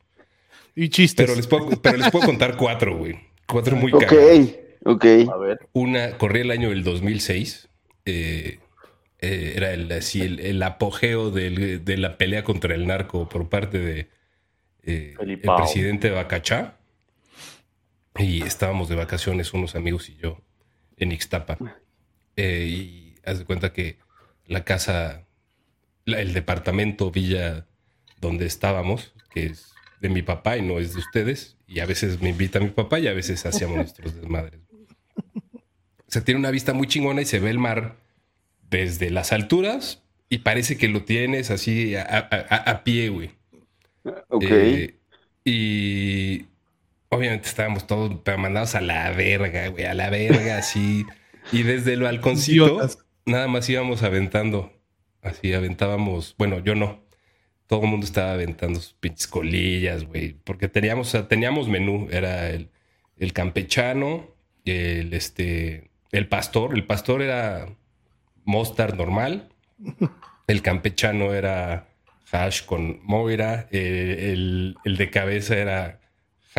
Y 0.74 0.88
chistes. 0.90 1.26
Pero 1.26 1.36
les 1.36 1.46
puedo, 1.46 1.68
pero 1.82 1.96
les 1.98 2.10
puedo 2.10 2.24
contar 2.26 2.56
cuatro, 2.56 2.96
güey. 2.96 3.18
Cuatro 3.46 3.76
muy 3.76 3.92
Ok, 3.92 4.04
cagadas. 4.06 4.48
ok. 4.84 5.04
A 5.32 5.36
ver. 5.36 5.58
Una, 5.72 6.12
corría 6.18 6.42
el 6.42 6.50
año 6.50 6.70
del 6.70 6.84
2006. 6.84 7.68
eh, 8.06 8.58
eh, 9.20 9.52
era 9.56 9.72
el, 9.72 9.90
así 9.92 10.22
el, 10.22 10.38
el 10.40 10.62
apogeo 10.62 11.30
del- 11.32 11.84
de 11.84 11.96
la 11.96 12.16
pelea 12.16 12.44
contra 12.44 12.74
el 12.76 12.86
narco 12.86 13.28
por 13.28 13.48
parte 13.48 13.78
de 13.80 14.08
eh, 14.84 15.14
el 15.20 15.40
presidente 15.40 16.08
Bacachá. 16.10 16.77
Y 18.18 18.42
estábamos 18.42 18.88
de 18.88 18.96
vacaciones 18.96 19.52
unos 19.54 19.74
amigos 19.74 20.08
y 20.08 20.16
yo 20.16 20.40
en 20.96 21.12
Ixtapa. 21.12 21.56
Eh, 22.36 22.66
y 22.68 23.14
haz 23.24 23.38
de 23.38 23.44
cuenta 23.44 23.72
que 23.72 23.98
la 24.46 24.64
casa, 24.64 25.24
la- 26.04 26.20
el 26.20 26.32
departamento 26.32 27.10
Villa 27.10 27.66
donde 28.20 28.46
estábamos, 28.46 29.12
que 29.30 29.46
es 29.46 29.72
de 30.00 30.08
mi 30.08 30.22
papá 30.22 30.56
y 30.56 30.62
no 30.62 30.78
es 30.78 30.94
de 30.94 31.00
ustedes, 31.00 31.56
y 31.66 31.80
a 31.80 31.86
veces 31.86 32.20
me 32.20 32.30
invita 32.30 32.60
mi 32.60 32.70
papá 32.70 32.98
y 32.98 33.06
a 33.08 33.12
veces 33.12 33.44
hacíamos 33.46 33.76
nuestros 33.92 34.14
desmadres. 34.14 34.60
O 35.14 36.10
sea, 36.10 36.24
tiene 36.24 36.40
una 36.40 36.50
vista 36.50 36.72
muy 36.72 36.86
chingona 36.86 37.20
y 37.22 37.26
se 37.26 37.38
ve 37.38 37.50
el 37.50 37.58
mar 37.58 37.96
desde 38.70 39.10
las 39.10 39.32
alturas 39.32 40.02
y 40.30 40.38
parece 40.38 40.76
que 40.78 40.88
lo 40.88 41.04
tienes 41.04 41.50
así 41.50 41.94
a, 41.96 42.02
a- 42.02 42.46
a- 42.48 42.70
a 42.70 42.84
pie, 42.84 43.08
güey. 43.10 43.30
Ok. 44.28 44.44
Eh, 44.48 44.94
y 45.44 46.46
obviamente 47.10 47.48
estábamos 47.48 47.86
todos 47.86 48.12
mandados 48.38 48.74
a 48.74 48.80
la 48.80 49.10
verga, 49.12 49.68
güey, 49.68 49.84
a 49.86 49.94
la 49.94 50.10
verga, 50.10 50.58
así. 50.58 51.04
Y 51.52 51.62
desde 51.62 51.94
el 51.94 52.02
balconcito, 52.02 52.66
Idiotas. 52.66 52.98
nada 53.26 53.48
más 53.48 53.68
íbamos 53.68 54.02
aventando. 54.02 54.72
Así 55.22 55.52
aventábamos, 55.52 56.34
bueno, 56.38 56.58
yo 56.60 56.74
no. 56.74 57.04
Todo 57.66 57.82
el 57.82 57.88
mundo 57.88 58.06
estaba 58.06 58.32
aventando 58.32 58.80
sus 58.80 58.94
pinches 58.94 59.26
colillas, 59.26 60.04
güey. 60.04 60.34
Porque 60.44 60.68
teníamos, 60.68 61.08
o 61.08 61.10
sea, 61.10 61.28
teníamos 61.28 61.68
menú. 61.68 62.08
Era 62.10 62.50
el, 62.50 62.70
el 63.18 63.32
campechano, 63.32 64.34
el 64.64 65.12
este, 65.12 65.90
el 66.12 66.28
pastor. 66.28 66.74
El 66.74 66.86
pastor 66.86 67.20
era 67.22 67.68
mostard 68.44 68.94
normal. 68.96 69.48
El 70.48 70.62
campechano 70.62 71.34
era 71.34 71.88
hash 72.32 72.62
con 72.64 73.00
moira. 73.02 73.68
eh, 73.70 74.30
el, 74.32 74.76
el 74.84 74.96
de 74.96 75.10
cabeza 75.10 75.58
era 75.58 75.97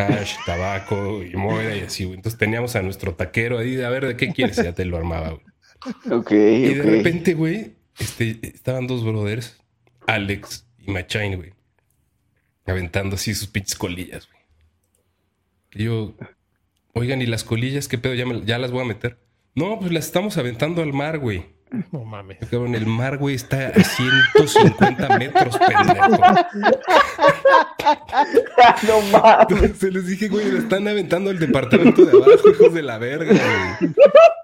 hash, 0.06 0.34
tabaco 0.46 1.22
y 1.22 1.34
moira 1.36 1.76
y 1.76 1.80
así, 1.80 2.04
güey. 2.04 2.16
Entonces 2.16 2.38
teníamos 2.38 2.76
a 2.76 2.82
nuestro 2.82 3.14
taquero 3.14 3.58
ahí, 3.58 3.80
a 3.82 3.90
ver, 3.90 4.06
¿de 4.06 4.16
qué 4.16 4.32
quieres? 4.32 4.58
Y 4.58 4.62
Ya 4.64 4.72
te 4.74 4.84
lo 4.84 4.96
armaba, 4.96 5.30
güey. 5.30 5.44
Ok, 6.18 6.30
Y 6.32 6.74
de 6.74 6.82
repente, 6.82 7.34
güey, 7.34 7.74
este, 7.98 8.38
estaban 8.42 8.86
dos 8.86 9.04
brothers, 9.04 9.58
Alex 10.06 10.66
y 10.78 10.90
Machain, 10.90 11.36
güey, 11.36 11.52
aventando 12.66 13.16
así 13.16 13.34
sus 13.34 13.48
pinches 13.48 13.76
colillas, 13.76 14.28
güey. 14.28 14.40
Y 15.72 15.84
yo, 15.84 16.14
oigan, 16.94 17.22
¿y 17.22 17.26
las 17.26 17.44
colillas 17.44 17.88
qué 17.88 17.96
pedo? 17.98 18.14
Ya, 18.14 18.26
me- 18.26 18.44
ya 18.44 18.58
las 18.58 18.70
voy 18.72 18.82
a 18.82 18.86
meter. 18.86 19.18
No, 19.54 19.78
pues 19.80 19.92
las 19.92 20.06
estamos 20.06 20.36
aventando 20.36 20.82
al 20.82 20.92
mar, 20.92 21.18
güey. 21.18 21.44
No 21.92 22.04
mames. 22.04 22.38
Cabrón, 22.50 22.74
el 22.74 22.86
mar, 22.86 23.18
güey, 23.18 23.36
está 23.36 23.68
a 23.68 23.84
150 23.84 25.18
metros, 25.18 25.56
pendejo. 25.58 26.08
no 28.88 29.00
mames. 29.12 29.46
Entonces 29.50 29.94
les 29.94 30.06
dije, 30.06 30.28
güey, 30.28 30.50
lo 30.50 30.58
están 30.58 30.86
aventando 30.88 31.30
al 31.30 31.38
departamento 31.38 32.04
de 32.04 32.10
abajo, 32.10 32.50
hijos 32.50 32.74
de 32.74 32.82
la 32.82 32.98
verga, 32.98 33.78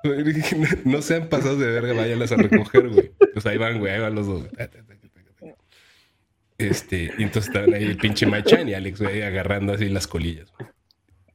güey. 0.05 0.23
Le 0.25 0.33
dije, 0.33 0.57
No, 0.57 0.69
no 0.85 1.03
sean 1.03 1.29
pasados 1.29 1.59
de 1.59 1.67
verga, 1.67 1.95
váyanlas 1.95 2.33
a 2.33 2.37
recoger, 2.37 2.89
güey. 2.89 3.13
Pues 3.33 3.45
ahí 3.47 3.59
van, 3.59 3.79
güey, 3.81 3.93
ahí 3.93 4.01
van 4.01 4.15
los 4.15 4.27
dos. 4.27 4.45
Este, 6.59 7.13
y 7.19 7.23
entonces 7.23 7.49
estaban 7.49 7.75
ahí 7.75 7.85
el 7.85 7.97
pinche 7.99 8.27
Machan 8.27 8.69
y 8.69 8.75
Alex, 8.75 9.03
güey, 9.03 9.23
agarrando 9.23 9.75
así 9.75 9.89
las 9.89 10.07
colillas. 10.07 10.51
güey. 10.59 10.71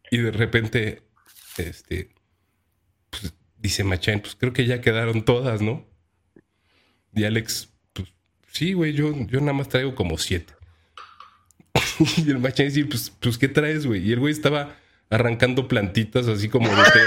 Y 0.09 0.17
de 0.17 0.31
repente, 0.31 1.03
este, 1.57 2.09
dice 3.61 3.83
Machan, 3.83 4.19
pues 4.19 4.35
creo 4.35 4.53
que 4.53 4.65
ya 4.65 4.81
quedaron 4.81 5.23
todas, 5.23 5.61
¿no? 5.61 5.85
Y 7.13 7.23
Alex, 7.25 7.69
pues 7.93 8.09
sí, 8.51 8.73
güey, 8.73 8.93
yo, 8.93 9.13
yo 9.27 9.39
nada 9.39 9.53
más 9.53 9.69
traigo 9.69 9.95
como 9.95 10.17
siete. 10.17 10.53
y 12.17 12.29
el 12.29 12.39
Machan 12.39 12.67
dice, 12.67 12.85
pues, 12.85 13.11
pues, 13.19 13.37
¿qué 13.37 13.47
traes, 13.47 13.85
güey? 13.85 14.07
Y 14.07 14.11
el 14.13 14.19
güey 14.19 14.33
estaba 14.33 14.75
arrancando 15.09 15.67
plantitas 15.67 16.27
así 16.27 16.47
como 16.49 16.69
de 16.69 16.75
té 16.75 16.99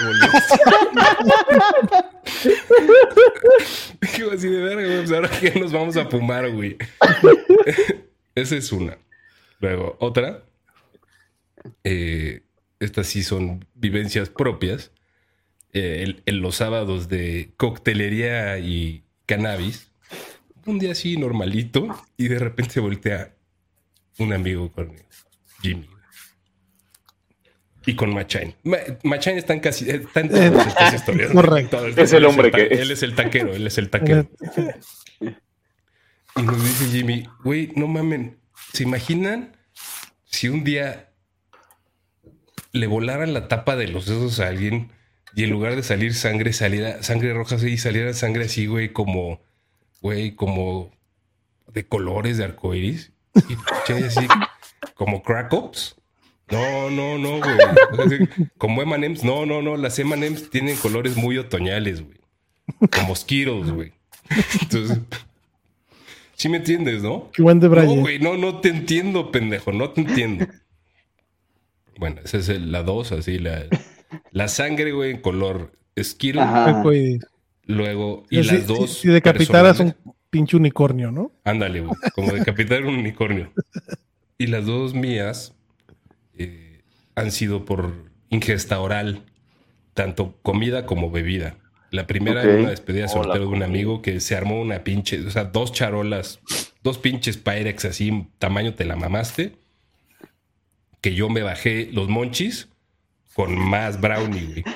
Digo 4.16 4.31
así 4.31 4.48
de 4.48 4.60
verga, 4.60 4.86
güey, 4.86 4.98
pues 4.98 5.12
ahora 5.12 5.31
que 5.31 5.59
nos 5.59 5.72
vamos 5.72 5.97
a 5.97 6.05
fumar, 6.06 6.51
güey. 6.51 6.76
Esa 8.35 8.56
es 8.56 8.70
una. 8.72 8.98
Luego, 9.60 9.97
otra. 10.01 10.44
eh, 11.82 12.43
estas 12.78 13.06
sí 13.06 13.22
son 13.22 13.64
vivencias 13.74 14.28
propias. 14.28 14.90
Eh, 15.75 16.03
el- 16.05 16.23
en 16.27 16.41
los 16.41 16.57
sábados 16.57 17.09
de 17.09 17.51
coctelería 17.57 18.59
y 18.59 19.03
cannabis. 19.27 19.91
Un 20.67 20.79
día 20.79 20.93
así 20.93 21.17
normalito 21.17 21.89
y 22.17 22.29
de 22.29 22.39
repente 22.39 22.81
voltea 22.81 23.35
un 24.19 24.33
amigo 24.33 24.71
conmigo, 24.73 25.05
Jimmy. 25.61 25.89
Y 27.87 27.97
con 27.97 28.15
Machain. 28.15 28.55
Ma- 28.63 28.79
Machain 29.03 29.37
está 29.37 29.53
en 29.53 29.61
casi 29.61 29.91
está 29.91 30.21
en 30.21 30.29
todas 30.31 30.67
estas 30.69 30.95
historias. 30.95 31.33
Correcto. 31.33 31.87
Es 31.87 32.13
el 32.15 32.25
hombre 32.25 32.51
que 32.51 32.69
es. 32.71 32.81
Él 32.81 32.91
es 32.93 33.03
el 33.03 33.15
taquero, 33.15 33.55
él 33.55 33.67
es 33.67 33.77
el 33.77 33.91
taquero. 33.91 34.27
Y 36.37 36.43
nos 36.43 36.61
dice 36.65 36.87
Jimmy, 36.87 37.29
güey, 37.45 37.71
no 37.77 37.87
mamen, 37.87 38.39
¿se 38.73 38.83
imaginan 38.83 39.57
si 40.25 40.49
un 40.49 40.65
día 40.65 41.13
le 42.73 42.89
volaran 42.89 43.33
la 43.33 43.47
tapa 43.47 43.77
de 43.77 43.87
los 43.87 44.07
dedos 44.07 44.41
a 44.41 44.49
alguien 44.49 44.91
y 45.36 45.44
en 45.44 45.51
lugar 45.51 45.77
de 45.77 45.82
salir 45.82 46.15
sangre, 46.15 46.52
saliera 46.52 47.02
sangre 47.02 47.32
roja 47.35 47.56
y 47.66 47.77
saliera 47.78 48.12
sangre 48.15 48.44
así, 48.44 48.66
güey, 48.66 48.93
como, 48.93 49.40
güey, 50.01 50.35
como 50.35 50.90
de 51.73 51.86
colores 51.86 52.39
de 52.39 52.44
arcoiris? 52.44 53.12
Y 53.89 53.93
así, 53.93 54.27
como 54.94 55.23
crack 55.23 55.52
ups. 55.52 55.97
No, 56.51 56.90
no, 56.90 57.19
no, 57.19 57.39
güey. 57.39 58.28
Como 58.59 58.82
M&M's, 58.82 59.24
no, 59.24 59.47
no, 59.47 59.62
no. 59.62 59.77
Las 59.77 59.98
M&M's 59.98 60.51
tienen 60.51 60.77
colores 60.77 61.16
muy 61.16 61.39
otoñales, 61.39 62.02
güey. 62.02 62.19
Como 62.90 63.16
Skittles, 63.16 63.70
güey. 63.73 63.93
Entonces, 64.61 64.98
sí 66.36 66.48
me 66.48 66.59
entiendes, 66.59 67.02
¿no? 67.02 67.31
Qué 67.32 67.43
buen 67.43 67.61
de 67.61 67.69
No, 67.69 67.94
güey, 67.97 68.19
no, 68.19 68.36
no 68.36 68.61
te 68.61 68.69
entiendo, 68.69 69.32
pendejo, 69.32 69.73
no 69.73 69.90
te 69.90 70.02
entiendo. 70.02 70.47
Bueno, 71.98 72.20
esa 72.24 72.39
es 72.39 72.48
el- 72.48 72.73
la 72.73 72.82
dos, 72.82 73.12
así, 73.12 73.39
la, 73.39 73.65
la 74.31 74.49
sangre, 74.49 74.93
güey, 74.93 75.12
en 75.12 75.20
color. 75.20 75.73
Arcoíris. 76.39 77.24
Luego, 77.66 78.24
y 78.31 78.43
Si- 78.43 78.51
las 78.57 78.66
dos. 78.66 78.99
Si 78.99 79.09
decapitaras 79.09 79.77
personales- 79.78 79.97
un 80.05 80.15
pinche 80.31 80.57
unicornio, 80.57 81.11
¿no? 81.11 81.32
Ándale, 81.45 81.81
güey, 81.81 81.95
como 82.15 82.32
decapitar 82.32 82.85
un 82.85 82.95
unicornio. 82.97 83.53
Y 84.39 84.49
las 84.49 84.66
dos 84.66 84.95
mías 84.95 85.55
eh, 86.36 86.82
han 87.15 87.31
sido 87.31 87.65
por 87.65 87.93
ingesta 88.28 88.81
oral, 88.81 89.23
tanto 89.95 90.36
comida 90.43 90.85
como 90.86 91.11
bebida. 91.11 91.57
La 91.93 92.09
primera 92.09 92.41
Ok. 92.41 92.47
era 92.47 92.59
una 92.61 92.70
despedida 92.70 93.07
soltero 93.07 93.45
de 93.45 93.47
un 93.47 93.62
amigo 93.62 94.03
que 94.03 94.19
se 94.19 94.35
armó 94.35 94.61
una 94.61 94.82
pinche, 94.82 95.24
o 95.24 95.31
sea, 95.31 95.45
dos 95.45 95.73
charolas, 95.73 96.41
dos 96.82 96.99
pinches 96.99 97.36
Pyrex 97.36 97.85
así, 97.85 98.27
tamaño 98.41 98.74
te 98.74 98.85
la 98.85 98.97
mamaste. 98.97 99.53
Que 101.01 101.15
yo 101.15 101.28
me 101.28 101.43
bajé 101.43 101.89
los 101.93 102.09
monchis 102.09 102.69
con 103.35 103.59
más 103.59 104.01
brownie, 104.01 104.47
güey. 104.47 104.65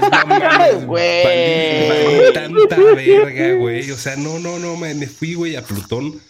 No 0.00 0.26
mames, 0.26 0.84
Güey. 0.86 1.24
valí- 1.24 1.88
valí 1.88 2.32
tanta 2.34 2.76
verga, 2.76 3.54
güey. 3.54 3.90
O 3.90 3.96
sea, 3.96 4.16
no, 4.16 4.38
no, 4.38 4.58
no, 4.58 4.76
me, 4.76 4.92
me 4.94 5.06
fui, 5.06 5.34
güey, 5.34 5.56
a 5.56 5.62
Plutón. 5.62 6.20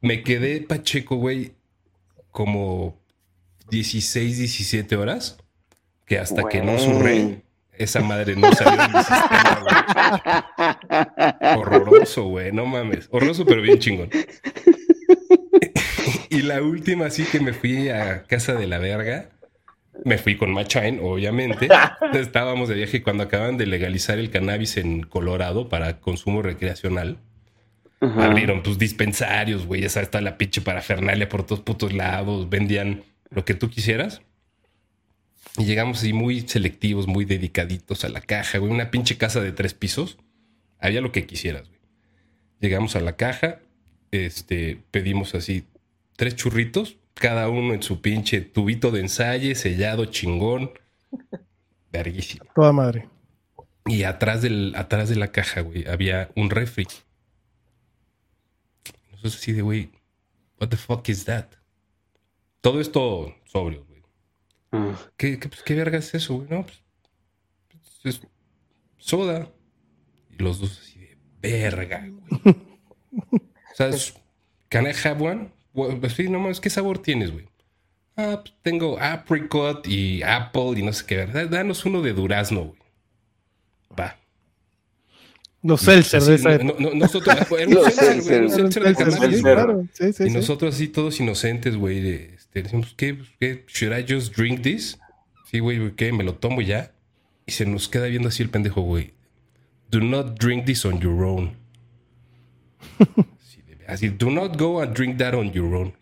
Me 0.00 0.22
quedé 0.22 0.60
pacheco, 0.60 1.16
güey, 1.16 1.52
como 2.30 2.98
16, 3.70 4.38
17 4.38 4.96
horas. 4.96 5.38
Que 6.06 6.18
hasta 6.18 6.44
que 6.48 6.60
no 6.60 6.78
surré, 6.78 7.42
esa 7.72 8.00
madre 8.00 8.36
no 8.36 8.52
salió 8.52 8.82
de 8.82 8.88
mi 8.88 8.98
sistema, 8.98 9.62
güey. 11.40 11.58
Horroroso, 11.58 12.24
güey, 12.24 12.52
no 12.52 12.66
mames. 12.66 13.08
Horroroso, 13.10 13.44
pero 13.46 13.62
bien 13.62 13.78
chingón. 13.78 14.10
y 16.30 16.42
la 16.42 16.60
última, 16.62 17.08
sí 17.10 17.24
que 17.24 17.40
me 17.40 17.52
fui 17.54 17.88
a 17.88 18.24
casa 18.24 18.52
de 18.54 18.66
la 18.66 18.78
verga. 18.78 19.30
Me 20.04 20.18
fui 20.18 20.36
con 20.36 20.52
Machain, 20.52 20.98
obviamente. 21.02 21.68
Estábamos 22.14 22.68
de 22.68 22.74
viaje 22.74 23.02
cuando 23.02 23.24
acaban 23.24 23.56
de 23.56 23.66
legalizar 23.66 24.18
el 24.18 24.30
cannabis 24.30 24.76
en 24.76 25.02
Colorado 25.02 25.68
para 25.68 26.00
consumo 26.00 26.42
recreacional. 26.42 27.18
Ajá. 28.00 28.26
Abrieron 28.26 28.62
tus 28.62 28.78
dispensarios, 28.78 29.66
güey. 29.66 29.82
Ya 29.82 29.88
sabes, 29.88 30.08
está 30.08 30.20
la 30.20 30.38
pinche 30.38 30.60
parafernalia 30.60 31.28
por 31.28 31.46
todos 31.46 31.60
putos 31.60 31.92
lados. 31.92 32.48
Vendían 32.48 33.04
lo 33.30 33.44
que 33.44 33.54
tú 33.54 33.70
quisieras. 33.70 34.22
Y 35.58 35.64
llegamos 35.64 35.98
así 35.98 36.12
muy 36.12 36.40
selectivos, 36.42 37.06
muy 37.06 37.24
dedicaditos 37.24 38.04
a 38.04 38.08
la 38.08 38.20
caja, 38.20 38.58
güey. 38.58 38.72
Una 38.72 38.90
pinche 38.90 39.16
casa 39.18 39.40
de 39.40 39.52
tres 39.52 39.74
pisos. 39.74 40.18
Había 40.78 41.00
lo 41.00 41.12
que 41.12 41.26
quisieras, 41.26 41.68
güey. 41.68 41.80
Llegamos 42.60 42.96
a 42.96 43.00
la 43.00 43.16
caja. 43.16 43.60
Este, 44.10 44.78
pedimos 44.90 45.34
así 45.34 45.64
tres 46.16 46.36
churritos, 46.36 46.98
cada 47.14 47.48
uno 47.48 47.74
en 47.74 47.82
su 47.82 48.00
pinche 48.00 48.40
tubito 48.40 48.90
de 48.90 49.00
ensayo, 49.00 49.54
sellado, 49.54 50.06
chingón. 50.06 50.72
Verguísimo. 51.92 52.44
Toda 52.54 52.72
madre. 52.72 53.08
Y 53.86 54.04
atrás, 54.04 54.42
del, 54.42 54.74
atrás 54.76 55.08
de 55.08 55.16
la 55.16 55.32
caja, 55.32 55.60
güey, 55.60 55.86
había 55.88 56.30
un 56.36 56.50
refri. 56.50 56.86
Nosotros 59.10 59.36
así 59.36 59.52
de, 59.52 59.62
güey, 59.62 59.90
what 60.60 60.68
the 60.68 60.76
fuck 60.76 61.08
is 61.08 61.24
that? 61.24 61.46
Todo 62.60 62.80
esto 62.80 63.34
sobrio, 63.44 63.84
güey. 63.84 64.02
Ah. 64.70 64.96
¿Qué, 65.16 65.38
qué, 65.38 65.48
pues, 65.48 65.62
¿qué 65.62 65.74
verga 65.74 65.98
es 65.98 66.14
eso, 66.14 66.36
güey? 66.36 66.48
No, 66.48 66.64
pues, 66.64 66.82
pues, 68.02 68.14
es 68.16 68.20
soda. 68.98 69.50
Y 70.30 70.42
los 70.42 70.60
dos 70.60 70.78
así 70.80 71.00
de 71.00 71.18
verga, 71.40 72.08
güey. 72.08 72.54
o 73.32 73.74
sea, 73.74 73.88
es, 73.88 74.14
¿can 74.68 74.86
I 74.86 74.92
have 75.04 75.28
one? 75.28 75.50
Pues 75.74 76.12
sí, 76.14 76.28
no 76.28 76.38
mames, 76.38 76.60
¿qué 76.60 76.70
sabor 76.70 76.98
tienes, 76.98 77.30
güey? 77.32 77.46
Ah, 78.16 78.40
pues 78.42 78.54
tengo 78.62 78.98
apricot 79.00 79.86
y 79.88 80.22
apple 80.22 80.78
y 80.78 80.82
no 80.82 80.92
sé 80.92 81.06
qué, 81.06 81.16
¿verdad? 81.16 81.48
Danos 81.48 81.84
uno 81.86 82.02
de 82.02 82.12
durazno, 82.12 82.64
güey. 82.64 82.78
Va. 83.98 84.16
Seltzer 85.78 86.22
de 86.22 86.34
esa 86.34 86.48
no- 86.50 86.54
época. 86.72 86.82
no- 86.82 86.94
nosotros, 86.94 87.36
era 87.58 87.66
un 87.68 87.74
Los 87.74 87.94
seltzer, 87.94 88.40
güey, 88.42 89.30
de 89.30 89.88
Seltzer, 89.92 90.26
Y 90.26 90.30
nosotros 90.30 90.74
así 90.74 90.88
todos 90.88 91.20
inocentes, 91.20 91.76
güey, 91.76 92.08
este, 92.34 92.62
decimos, 92.64 92.94
¿qué, 92.96 93.18
¿qué? 93.40 93.64
¿Should 93.68 93.96
I 93.96 94.04
just 94.12 94.36
drink 94.36 94.62
this? 94.62 94.98
Sí, 95.50 95.60
güey, 95.60 95.92
¿qué? 95.94 96.12
Me 96.12 96.24
lo 96.24 96.34
tomo 96.34 96.60
ya. 96.62 96.92
Y 97.46 97.52
se 97.52 97.64
nos 97.64 97.88
queda 97.88 98.06
viendo 98.06 98.28
así 98.28 98.42
el 98.42 98.50
pendejo, 98.50 98.82
güey. 98.82 99.12
Do 99.90 100.00
not 100.00 100.38
drink 100.38 100.64
this 100.64 100.84
on 100.84 101.00
your 101.00 101.22
own. 101.24 101.56
Así, 103.92 104.08
do 104.08 104.30
not 104.30 104.56
go 104.58 104.80
and 104.80 104.94
drink 104.94 105.18
that 105.18 105.34
on 105.34 105.52
your 105.52 105.74
own. 105.74 105.94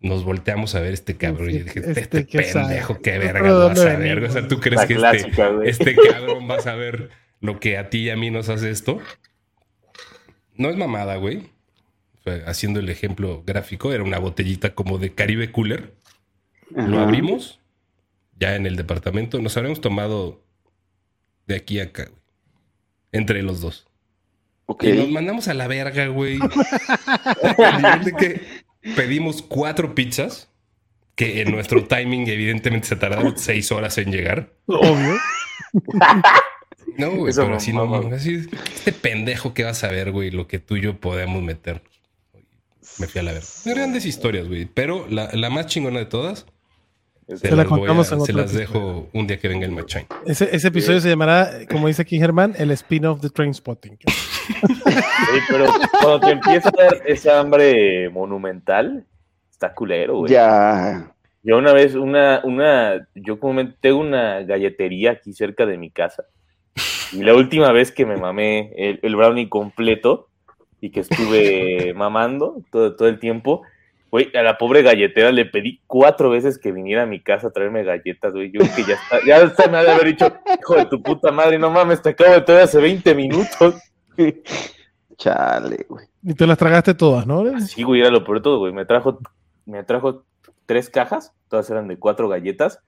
Nos 0.00 0.22
volteamos 0.22 0.74
a 0.74 0.80
ver 0.80 0.92
este 0.92 1.16
cabrón 1.16 1.48
y 1.50 1.58
dije, 1.60 1.78
este, 1.80 2.00
Este 2.00 2.26
que 2.26 2.38
pendejo, 2.42 2.92
sabe. 2.94 3.02
qué 3.02 3.10
¿Pero 3.12 3.32
verga 3.32 3.52
vas 3.52 3.76
dónde 3.76 3.90
a 3.90 3.96
ver. 3.96 4.24
O 4.24 4.30
sea, 4.30 4.46
¿tú 4.46 4.60
crees 4.60 4.84
que 4.84 4.96
clásica, 4.96 5.50
este, 5.64 5.92
este 5.92 5.96
cabrón 6.10 6.48
va 6.50 6.56
a 6.56 6.60
saber 6.60 7.08
lo 7.40 7.58
que 7.58 7.78
a 7.78 7.88
ti 7.88 8.00
y 8.04 8.10
a 8.10 8.16
mí 8.16 8.30
nos 8.30 8.50
hace 8.50 8.70
esto? 8.70 9.00
No 10.56 10.68
es 10.68 10.76
mamada, 10.76 11.16
güey. 11.16 11.38
O 12.18 12.22
sea, 12.24 12.44
haciendo 12.46 12.80
el 12.80 12.88
ejemplo 12.90 13.42
gráfico, 13.46 13.92
era 13.92 14.02
una 14.02 14.18
botellita 14.18 14.74
como 14.74 14.98
de 14.98 15.14
Caribe 15.14 15.50
Cooler. 15.50 15.94
Lo 16.70 17.00
abrimos 17.00 17.60
ya 18.38 18.56
en 18.56 18.66
el 18.66 18.76
departamento. 18.76 19.40
Nos 19.40 19.56
habremos 19.56 19.80
tomado 19.80 20.42
de 21.46 21.56
aquí 21.56 21.80
a 21.80 21.84
acá, 21.84 22.04
güey. 22.04 22.20
Entre 23.12 23.42
los 23.42 23.60
dos. 23.62 23.86
Ok. 24.66 24.84
Y 24.84 24.92
nos 24.92 25.10
mandamos 25.10 25.48
a 25.48 25.54
la 25.54 25.66
verga, 25.68 26.06
güey. 26.06 26.38
De 28.04 28.12
que 28.18 28.40
pedimos 28.96 29.42
cuatro 29.42 29.94
pizzas, 29.94 30.48
que 31.14 31.42
en 31.42 31.50
nuestro 31.52 31.84
timing 31.84 32.26
evidentemente 32.28 32.88
se 32.88 32.96
tardaron 32.96 33.34
seis 33.38 33.70
horas 33.72 33.98
en 33.98 34.10
llegar. 34.12 34.52
Obvio. 34.66 35.16
No, 36.96 37.10
güey, 37.10 37.30
Eso 37.30 37.40
pero 37.40 37.50
no 37.50 37.56
así 37.56 37.72
no, 37.72 37.86
mama. 37.86 38.14
así, 38.14 38.46
este 38.76 38.92
pendejo 38.92 39.52
que 39.52 39.64
vas 39.64 39.82
a 39.82 39.88
ver, 39.88 40.12
güey, 40.12 40.30
lo 40.30 40.46
que 40.46 40.60
tú 40.60 40.76
y 40.76 40.82
yo 40.82 40.96
podemos 41.00 41.42
meter. 41.42 41.82
Me 42.98 43.08
fui 43.08 43.18
a 43.20 43.24
la 43.24 43.32
verga. 43.32 43.46
Grandes 43.64 44.06
historias, 44.06 44.46
güey, 44.46 44.66
pero 44.66 45.04
la, 45.08 45.28
la 45.32 45.50
más 45.50 45.66
chingona 45.66 45.98
de 45.98 46.06
todas 46.06 46.46
se, 47.26 47.38
Se 47.38 47.50
la 47.50 47.56
las, 47.56 47.68
voy 47.68 47.78
a- 47.78 47.80
contamos 47.80 48.12
en 48.12 48.20
se 48.20 48.32
las 48.32 48.54
episodio. 48.54 48.60
dejo 48.60 49.08
un 49.12 49.26
día 49.26 49.40
que 49.40 49.48
venga 49.48 49.66
el 49.66 49.72
Machain. 49.72 50.06
Ese, 50.26 50.54
ese 50.54 50.68
episodio 50.68 51.00
se 51.00 51.08
llamará, 51.08 51.50
como 51.68 51.88
dice 51.88 52.02
aquí 52.02 52.16
Germán, 52.18 52.54
el 52.58 52.70
spin-off 52.70 53.20
de 53.20 53.30
Trainspotting. 53.30 53.98
Pero 55.48 55.66
cuando 56.00 56.20
te 56.20 56.30
empieza 56.32 56.68
a 56.68 56.72
dar 56.82 57.02
esa 57.06 57.40
hambre 57.40 58.08
monumental, 58.10 59.04
está 59.50 59.74
culero, 59.74 60.18
güey. 60.18 60.32
Ya. 60.32 61.12
Yo 61.42 61.58
una 61.58 61.72
vez, 61.72 61.94
una, 61.94 62.40
una, 62.44 63.06
yo 63.14 63.38
como 63.38 63.60
tengo 63.74 63.98
una 63.98 64.40
galletería 64.40 65.12
aquí 65.12 65.32
cerca 65.32 65.66
de 65.66 65.76
mi 65.76 65.90
casa. 65.90 66.24
Y 67.12 67.22
la 67.22 67.34
última 67.34 67.70
vez 67.70 67.92
que 67.92 68.06
me 68.06 68.16
mamé 68.16 68.72
el, 68.76 68.98
el 69.02 69.16
brownie 69.16 69.48
completo 69.48 70.28
y 70.80 70.90
que 70.90 71.00
estuve 71.00 71.92
mamando 71.96 72.62
todo, 72.70 72.96
todo 72.96 73.08
el 73.08 73.18
tiempo, 73.18 73.62
güey, 74.10 74.30
a 74.34 74.42
la 74.42 74.58
pobre 74.58 74.82
galletera 74.82 75.32
le 75.32 75.44
pedí 75.44 75.80
cuatro 75.86 76.30
veces 76.30 76.58
que 76.58 76.72
viniera 76.72 77.02
a 77.02 77.06
mi 77.06 77.20
casa 77.20 77.48
a 77.48 77.50
traerme 77.50 77.84
galletas, 77.84 78.32
güey. 78.32 78.50
Yo 78.50 78.60
que 78.60 78.84
ya 78.84 78.94
está, 78.94 79.18
ya 79.26 79.36
está, 79.38 79.68
me 79.68 79.78
ha 79.78 79.82
de 79.82 79.90
haber 79.90 80.06
dicho, 80.06 80.32
hijo 80.58 80.76
de 80.76 80.86
tu 80.86 81.02
puta 81.02 81.30
madre, 81.30 81.58
no 81.58 81.70
mames, 81.70 82.00
te 82.00 82.10
acabo 82.10 82.32
de 82.32 82.40
traer 82.40 82.62
hace 82.62 82.80
20 82.80 83.14
minutos. 83.14 83.74
Chale, 85.16 85.86
güey. 85.88 86.06
Y 86.22 86.34
te 86.34 86.46
las 86.46 86.58
tragaste 86.58 86.94
todas, 86.94 87.26
¿no? 87.26 87.58
Sí, 87.60 87.82
güey, 87.82 88.00
era 88.00 88.10
lo 88.10 88.24
peor 88.24 88.38
de 88.38 88.42
todo, 88.42 88.58
güey. 88.58 88.72
Me 88.72 88.84
trajo, 88.84 89.20
me 89.66 89.82
trajo 89.84 90.24
tres 90.66 90.90
cajas, 90.90 91.32
todas 91.48 91.68
eran 91.70 91.86
de 91.88 91.98
cuatro 91.98 92.28
galletas. 92.28 92.80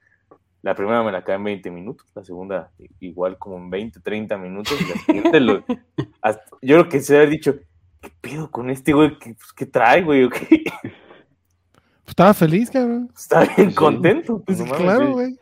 La 0.63 0.75
primera 0.75 1.03
me 1.03 1.11
la 1.11 1.19
acabé 1.19 1.37
en 1.37 1.43
20 1.45 1.71
minutos, 1.71 2.07
la 2.15 2.25
segunda 2.25 2.71
igual 2.99 3.37
como 3.37 3.57
en 3.57 3.69
20, 3.69 3.99
30 4.01 4.37
minutos. 4.37 4.75
Y 4.81 4.85
la 4.85 4.95
siguiente, 5.05 5.39
lo- 5.39 5.63
hasta- 6.21 6.43
yo 6.61 6.75
creo 6.79 6.89
que 6.89 6.99
se 6.99 7.15
había 7.17 7.29
dicho, 7.29 7.55
¿qué 8.01 8.11
pedo 8.19 8.51
con 8.51 8.69
este 8.69 8.91
güey? 8.93 9.17
¿Qué, 9.19 9.33
pues, 9.35 9.53
¿qué 9.55 9.65
trae, 9.65 10.01
güey? 10.03 10.23
¿O 10.25 10.29
qué? 10.29 10.63
Estaba 12.05 12.33
feliz, 12.33 12.69
cabrón. 12.71 13.11
Está 13.15 13.41
bien 13.55 13.69
Sí. 13.69 13.75
contento. 13.75 14.41
pues, 14.43 14.57
Sí, 14.57 14.63
no 14.65 14.75
claro, 14.75 15.11
güey. 15.13 15.37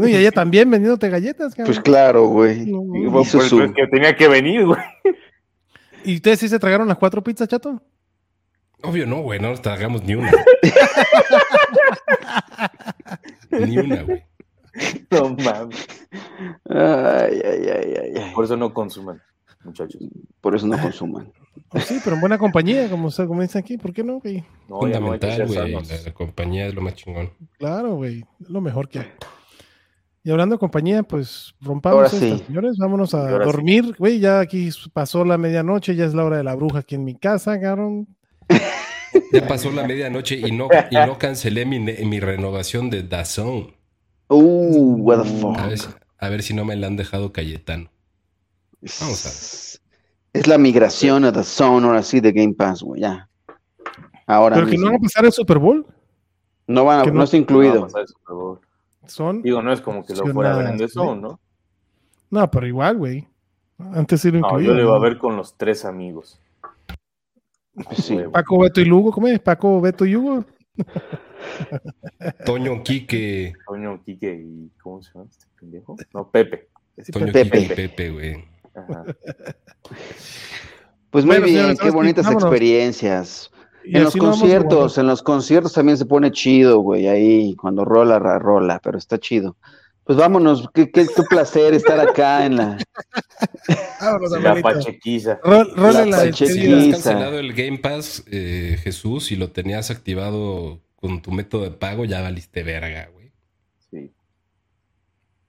No, 0.00 0.08
y 0.08 0.16
ella 0.16 0.32
también 0.32 0.68
vendiéndote 0.70 1.08
galletas, 1.08 1.54
cabrón. 1.54 1.74
Pues 1.74 1.80
claro, 1.84 2.26
güey. 2.28 2.66
No, 2.66 2.82
no. 2.84 3.20
Y, 3.20 3.22
Hizo 3.22 3.40
su- 3.40 3.72
que 3.74 3.86
tenía 3.86 4.16
que 4.16 4.28
venir, 4.28 4.66
güey. 4.66 4.80
¿Y 6.04 6.16
ustedes 6.16 6.38
sí 6.40 6.48
se 6.48 6.58
tragaron 6.58 6.88
las 6.88 6.98
cuatro 6.98 7.22
pizzas, 7.22 7.48
chato? 7.48 7.80
Obvio 8.82 9.06
no, 9.06 9.20
güey, 9.20 9.38
no 9.38 9.50
nos 9.50 9.60
tragamos 9.60 10.02
ni 10.04 10.14
una. 10.14 10.30
ni 13.50 13.78
una, 13.78 14.02
güey. 14.02 14.22
No 15.10 15.30
mames. 15.36 15.86
Ay, 16.68 17.40
ay, 17.44 17.68
ay, 17.68 17.94
ay, 18.02 18.12
ay. 18.22 18.32
Por 18.34 18.44
eso 18.44 18.56
no 18.56 18.72
consuman, 18.72 19.20
muchachos. 19.64 20.00
Por 20.40 20.54
eso 20.56 20.66
no 20.66 20.80
consuman. 20.80 21.32
Pues 21.68 21.84
sí, 21.84 22.00
pero 22.02 22.14
en 22.16 22.20
buena 22.20 22.38
compañía, 22.38 22.88
como, 22.88 23.10
se- 23.10 23.26
como 23.26 23.42
dicen 23.42 23.60
aquí. 23.60 23.76
¿Por 23.76 23.92
qué 23.92 24.02
no, 24.02 24.20
güey? 24.20 24.44
No, 24.68 24.80
Fundamental, 24.80 25.46
güey. 25.46 25.72
La, 25.72 25.80
la 26.04 26.14
compañía 26.14 26.66
es 26.66 26.74
lo 26.74 26.80
más 26.80 26.94
chingón. 26.94 27.30
Claro, 27.58 27.94
güey. 27.96 28.24
Es 28.40 28.48
lo 28.48 28.60
mejor 28.60 28.88
que 28.88 29.00
hay. 29.00 29.06
Y 30.22 30.30
hablando 30.30 30.56
de 30.56 30.58
compañía, 30.58 31.02
pues 31.02 31.54
rompamos 31.60 31.96
Ahora 31.96 32.08
sí. 32.10 32.42
señores. 32.46 32.76
Vámonos 32.78 33.14
a 33.14 33.28
Ahora 33.30 33.44
sí. 33.46 33.52
dormir. 33.52 33.94
Güey, 33.98 34.18
ya 34.20 34.40
aquí 34.40 34.68
pasó 34.92 35.24
la 35.24 35.38
medianoche, 35.38 35.96
ya 35.96 36.04
es 36.04 36.12
la 36.14 36.24
hora 36.24 36.36
de 36.36 36.44
la 36.44 36.54
bruja 36.54 36.80
aquí 36.80 36.94
en 36.96 37.04
mi 37.04 37.14
casa, 37.16 37.58
cabrón. 37.60 38.06
Ya 39.32 39.46
pasó 39.46 39.70
la 39.72 39.86
medianoche 39.86 40.36
y 40.36 40.52
no, 40.52 40.68
y 40.90 40.94
no 40.94 41.18
cancelé 41.18 41.64
mi, 41.66 41.78
mi 41.80 42.20
renovación 42.20 42.90
de 42.90 43.02
Dazón. 43.04 43.74
Uh, 44.28 44.96
what 45.00 45.22
the 45.24 45.46
A 45.58 45.66
ver, 45.66 45.78
si- 45.78 45.86
fuck. 45.86 45.96
a 46.18 46.28
ver 46.28 46.42
si 46.44 46.54
no 46.54 46.64
me 46.64 46.76
la 46.76 46.86
han 46.88 46.96
dejado 46.96 47.32
Cayetano. 47.32 47.90
Vamos 49.00 49.26
a 49.26 49.28
ver. 49.28 50.40
Es 50.42 50.46
la 50.46 50.58
migración 50.58 51.24
a 51.24 51.32
The 51.32 51.42
Zone, 51.42 51.86
ahora 51.86 52.02
sí, 52.04 52.20
de 52.20 52.30
Game 52.32 52.54
Pass, 52.54 52.82
güey, 52.82 53.02
ya. 53.02 53.28
Ahora 54.26 54.54
Pero 54.56 54.66
que 54.68 54.72
no 54.76 54.82
mismo. 54.82 54.90
van 54.92 55.00
a 55.00 55.02
pasar 55.02 55.24
el 55.24 55.32
Super 55.32 55.58
Bowl. 55.58 55.86
No, 56.68 56.84
van 56.84 57.00
a- 57.00 57.04
no- 57.04 57.12
no 57.14 57.24
está 57.24 57.36
No, 57.36 57.42
incluido. 57.42 57.80
pues, 57.88 57.94
eso, 58.04 58.14
por 58.24 58.26
favor. 58.36 58.60
Son. 59.10 59.42
Digo, 59.42 59.62
no 59.62 59.72
es 59.72 59.80
como 59.80 60.04
que 60.04 60.14
lo 60.14 60.20
fuera 60.26 60.30
Opcionadas, 60.50 60.58
vendiendo 60.58 60.84
eso, 60.84 61.14
¿sí? 61.14 61.20
¿no? 61.20 61.40
No, 62.30 62.50
pero 62.50 62.66
igual, 62.66 62.96
güey. 62.98 63.28
Antes 63.78 64.20
sí 64.20 64.30
lo 64.30 64.40
No, 64.40 64.46
incluía. 64.48 64.68
yo 64.68 64.74
le 64.74 64.82
iba 64.82 64.92
a 64.92 64.94
¿no? 64.94 65.00
ver 65.00 65.18
con 65.18 65.36
los 65.36 65.56
tres 65.56 65.84
amigos. 65.84 66.40
Sí. 67.96 68.14
Huevo. 68.16 68.32
Paco, 68.32 68.58
Beto 68.58 68.80
y 68.80 68.84
Lugo, 68.84 69.10
¿cómo 69.12 69.26
es? 69.28 69.38
Paco, 69.40 69.80
Beto 69.80 70.04
y 70.04 70.16
Hugo. 70.16 70.44
Toño, 72.44 72.82
Quique, 72.82 73.52
Toño, 73.66 74.02
Quique 74.04 74.34
y. 74.34 74.70
¿Cómo 74.82 75.02
se 75.02 75.12
llama 75.12 75.26
este 75.30 75.46
pendejo? 75.58 75.96
No, 76.12 76.28
Pepe. 76.30 76.68
Toño, 77.12 77.32
Pepe. 77.32 77.58
Quique 77.58 77.72
y 77.72 77.76
Pepe, 77.76 78.10
güey. 78.10 78.44
Ajá. 78.74 79.04
Pues 81.10 81.24
muy 81.24 81.36
Bueno, 81.36 81.46
bien, 81.46 81.56
señores, 81.58 81.78
qué 81.80 81.88
sí, 81.88 81.94
bonitas 81.94 82.24
vámonos. 82.24 82.44
experiencias. 82.44 83.50
En 83.84 84.04
los 84.04 84.14
conciertos, 84.16 84.98
en 84.98 85.06
los 85.06 85.22
conciertos 85.22 85.72
también 85.72 85.96
se 85.98 86.06
pone 86.06 86.30
chido, 86.32 86.80
güey, 86.80 87.08
ahí 87.08 87.54
cuando 87.56 87.84
rola, 87.84 88.18
rola, 88.18 88.80
pero 88.82 88.98
está 88.98 89.18
chido. 89.18 89.56
Pues 90.04 90.18
vámonos, 90.18 90.68
qué, 90.74 90.90
qué, 90.90 91.06
qué 91.06 91.22
placer 91.28 91.72
estar 91.74 92.00
acá 92.00 92.44
en 92.44 92.56
la... 92.56 92.78
Vámonos, 94.00 94.42
La 94.42 94.60
pachequiza. 94.60 95.38
Rol- 95.42 95.72
La. 95.76 96.20
Si 96.32 96.44
despedida. 96.44 96.78
has 96.78 97.04
cancelado 97.04 97.38
el 97.38 97.52
Game 97.52 97.78
Pass, 97.78 98.24
eh, 98.26 98.78
Jesús, 98.82 99.30
y 99.30 99.36
lo 99.36 99.50
tenías 99.52 99.90
activado 99.90 100.80
con 100.96 101.22
tu 101.22 101.30
método 101.30 101.62
de 101.64 101.70
pago, 101.70 102.04
ya 102.04 102.20
valiste 102.22 102.62
verga, 102.62 103.08
güey. 103.12 103.32
Sí. 103.90 104.12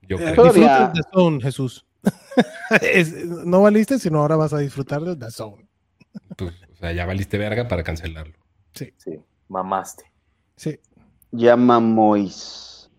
Yo 0.03 0.17
Eh, 0.17 0.31
creo. 0.33 0.43
Disfruta 0.45 0.87
de 0.93 1.01
The 1.01 1.09
Zone, 1.13 1.41
Jesús. 1.41 1.85
Es- 2.81 3.25
no 3.25 3.61
valiste, 3.61 3.97
sino 3.99 4.19
ahora 4.19 4.35
vas 4.35 4.53
a 4.53 4.59
disfrutar 4.59 5.01
de 5.01 5.15
The 5.15 5.31
Zone. 5.31 5.67
Pues, 6.37 6.53
sea, 6.81 6.91
ya 6.91 7.05
valiste 7.05 7.37
verga 7.37 7.67
para 7.67 7.83
cancelarlo. 7.83 8.35
Sí. 8.73 8.93
Mamaste. 9.47 10.05
Sí. 10.55 10.79
Llama 11.31 11.79
Mois. 11.79 12.89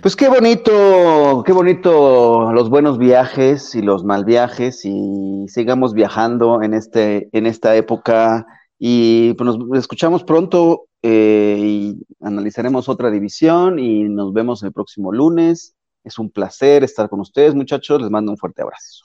Pues 0.00 0.16
qué 0.16 0.28
bonito, 0.28 1.42
qué 1.44 1.52
bonito 1.52 2.52
los 2.52 2.70
buenos 2.70 2.98
viajes 2.98 3.74
y 3.74 3.82
los 3.82 4.02
mal 4.02 4.24
viajes 4.24 4.84
y 4.84 5.46
sigamos 5.48 5.92
viajando 5.92 6.62
en 6.62 6.72
este, 6.72 7.28
en 7.32 7.46
esta 7.46 7.76
época 7.76 8.46
y 8.78 9.34
pues 9.34 9.58
nos 9.58 9.78
escuchamos 9.78 10.24
pronto 10.24 10.86
eh, 11.02 11.58
y 11.60 12.06
analizaremos 12.20 12.88
otra 12.88 13.10
división 13.10 13.78
y 13.78 14.04
nos 14.04 14.32
vemos 14.32 14.62
el 14.62 14.72
próximo 14.72 15.12
lunes. 15.12 15.74
Es 16.04 16.18
un 16.18 16.30
placer 16.30 16.84
estar 16.84 17.08
con 17.08 17.20
ustedes, 17.20 17.54
muchachos. 17.54 18.00
Les 18.00 18.10
mando 18.10 18.30
un 18.30 18.38
fuerte 18.38 18.62
abrazo. 18.62 19.04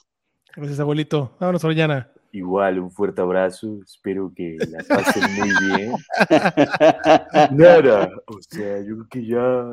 Gracias, 0.56 0.80
abuelito. 0.80 1.32
Vámonos, 1.40 1.64
Orellana. 1.64 2.10
Igual, 2.34 2.80
un 2.80 2.90
fuerte 2.90 3.20
abrazo. 3.20 3.78
Espero 3.84 4.32
que 4.34 4.56
la 4.68 4.82
pasen 4.88 5.22
muy 5.38 5.50
bien. 5.76 5.92
Nada. 7.52 8.10
O 8.26 8.38
sea, 8.40 8.80
yo 8.80 8.94
creo 8.96 9.08
que 9.08 9.24
ya 9.26 9.64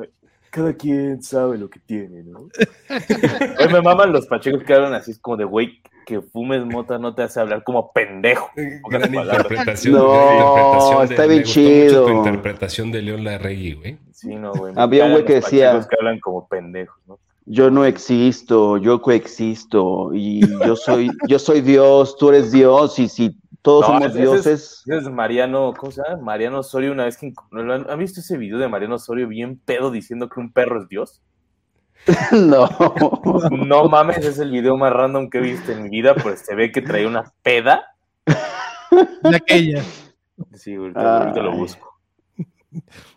cada 0.51 0.73
quien 0.73 1.21
sabe 1.23 1.57
lo 1.57 1.69
que 1.69 1.79
tiene, 1.79 2.23
¿no? 2.23 2.39
Hoy 3.59 3.73
me 3.73 3.81
maman 3.81 4.11
los 4.11 4.27
pachecos 4.27 4.63
que 4.63 4.73
hablan 4.73 4.93
así, 4.93 5.11
es 5.11 5.19
como 5.19 5.37
de, 5.37 5.45
güey, 5.45 5.81
que 6.05 6.21
fumes 6.21 6.65
mota 6.65 6.97
no 6.99 7.15
te 7.15 7.23
hace 7.23 7.39
hablar 7.39 7.63
como 7.63 7.91
pendejo. 7.93 8.49
Pocas 8.81 8.99
Gran 9.11 9.15
interpretación. 9.15 9.93
No, 9.95 10.11
gran 10.11 10.35
interpretación 10.37 11.03
está 11.03 11.21
de- 11.23 11.27
bien 11.29 11.41
me 11.41 11.45
gustó 11.45 11.61
mucho 11.61 11.87
chido. 11.89 12.05
tu 12.05 12.11
interpretación 12.11 12.91
de 12.91 13.01
León 13.01 13.23
Larregui, 13.23 13.73
güey. 13.73 13.97
Sí, 14.11 14.35
no, 14.35 14.51
güey. 14.53 14.73
Había 14.77 15.05
un 15.05 15.11
güey 15.13 15.25
que 15.25 15.35
los 15.35 15.45
decía- 15.45 15.67
pachecos 15.71 15.87
que 15.87 15.95
hablan 15.99 16.19
como 16.19 16.47
pendejos, 16.47 16.97
¿no? 17.07 17.17
Yo 17.45 17.71
no 17.71 17.85
existo, 17.85 18.77
yo 18.77 19.01
coexisto 19.01 20.11
y 20.13 20.41
yo 20.65 20.75
soy, 20.75 21.09
yo 21.27 21.39
soy 21.39 21.61
Dios, 21.61 22.15
tú 22.17 22.29
eres 22.29 22.51
Dios 22.51 22.99
y 22.99 23.09
si 23.09 23.35
todos 23.63 23.81
No, 23.81 23.87
somos 23.95 24.09
ese- 24.11 24.19
dioses, 24.19 24.83
Ese 24.85 24.97
es 24.97 25.09
Mariano, 25.09 25.73
¿cómo 25.77 25.91
se 25.91 26.01
llama? 26.07 26.21
Mariano 26.21 26.59
Osorio, 26.59 26.91
una 26.91 27.05
vez 27.05 27.17
que... 27.17 27.33
¿no 27.51 27.73
¿Han 27.73 27.99
visto 27.99 28.19
ese 28.19 28.37
video 28.37 28.57
de 28.59 28.67
Mariano 28.67 28.95
Osorio 28.95 29.27
bien 29.27 29.59
pedo 29.65 29.89
diciendo 29.91 30.29
que 30.29 30.39
un 30.39 30.51
perro 30.53 30.81
es 30.83 30.87
Dios? 30.87 31.21
no. 32.31 32.67
No 33.51 33.87
mames, 33.89 34.17
es 34.25 34.39
el 34.39 34.51
video 34.51 34.77
más 34.77 34.91
random 34.93 35.29
que 35.29 35.37
he 35.39 35.41
visto 35.41 35.71
en 35.71 35.83
mi 35.83 35.89
vida, 35.89 36.15
pues 36.15 36.41
se 36.41 36.55
ve 36.55 36.71
que 36.71 36.81
traía 36.81 37.07
una 37.07 37.31
peda. 37.43 37.83
De 39.23 39.35
aquella. 39.35 39.83
Sí, 40.53 40.75
ahorita, 40.75 41.17
ahorita 41.23 41.41
lo 41.41 41.51
busco. 41.55 41.89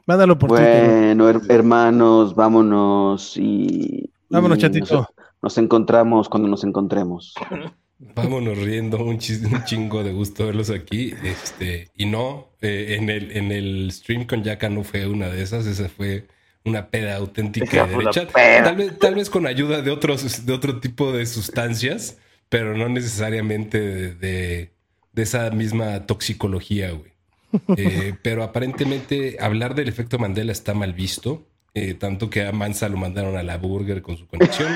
Mándalo 0.07 0.39
por 0.39 0.51
Twitter. 0.51 0.85
Bueno, 0.87 1.31
her- 1.31 1.41
hermanos, 1.51 2.35
vámonos 2.35 3.37
y, 3.39 4.11
Vámonos, 4.29 4.59
chatito. 4.59 4.95
Nos, 4.97 5.07
nos 5.43 5.59
encontramos 5.59 6.29
cuando 6.29 6.49
nos 6.49 6.65
encontremos. 6.65 7.35
Vámonos 8.15 8.59
riendo, 8.59 9.03
un, 9.05 9.19
chis- 9.19 9.45
un 9.51 9.65
chingo 9.65 10.03
de 10.03 10.13
gusto 10.13 10.47
verlos 10.47 10.71
aquí. 10.71 11.15
Este, 11.23 11.91
y 11.97 12.07
no, 12.07 12.49
eh, 12.61 12.97
en, 12.99 13.09
el, 13.09 13.37
en 13.37 13.53
el 13.53 13.91
stream 13.93 14.27
con 14.27 14.43
Yaka 14.43 14.69
no 14.69 14.83
fue 14.85 15.07
una 15.07 15.29
de 15.29 15.43
esas, 15.43 15.65
esa 15.67 15.89
fue 15.89 16.27
una 16.65 16.89
peda 16.89 17.17
auténtica 17.17 17.87
de 17.87 17.97
derecha. 17.97 18.27
Tal 18.65 18.77
vez, 18.77 18.99
tal 18.99 19.15
vez 19.15 19.31
con 19.31 19.47
ayuda 19.47 19.81
de 19.83 19.91
otros, 19.91 20.45
de 20.45 20.53
otro 20.53 20.81
tipo 20.81 21.13
de 21.13 21.25
sustancias, 21.27 22.19
pero 22.49 22.77
no 22.77 22.89
necesariamente 22.89 23.81
de, 23.81 24.15
de- 24.15 24.71
de 25.13 25.23
esa 25.23 25.49
misma 25.51 26.07
toxicología, 26.07 26.91
güey. 26.91 27.13
Eh, 27.77 28.15
pero 28.23 28.43
aparentemente 28.43 29.37
hablar 29.41 29.77
del 29.77 29.89
efecto 29.89 30.19
Mandela 30.19 30.51
está 30.51 30.75
mal 30.75 30.93
visto, 30.93 31.47
eh, 31.75 31.95
tanto 31.95 32.31
que 32.31 32.45
a 32.47 32.53
Mansa 32.53 32.89
lo 32.89 32.97
mandaron 32.97 33.37
a 33.37 33.43
la 33.43 33.57
burger 33.59 34.01
con 34.03 34.17
su 34.17 34.27
conexión. 34.27 34.73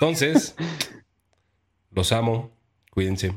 Entonces, 0.00 0.54
los 1.90 2.12
amo, 2.12 2.50
cuídense. 2.90 3.32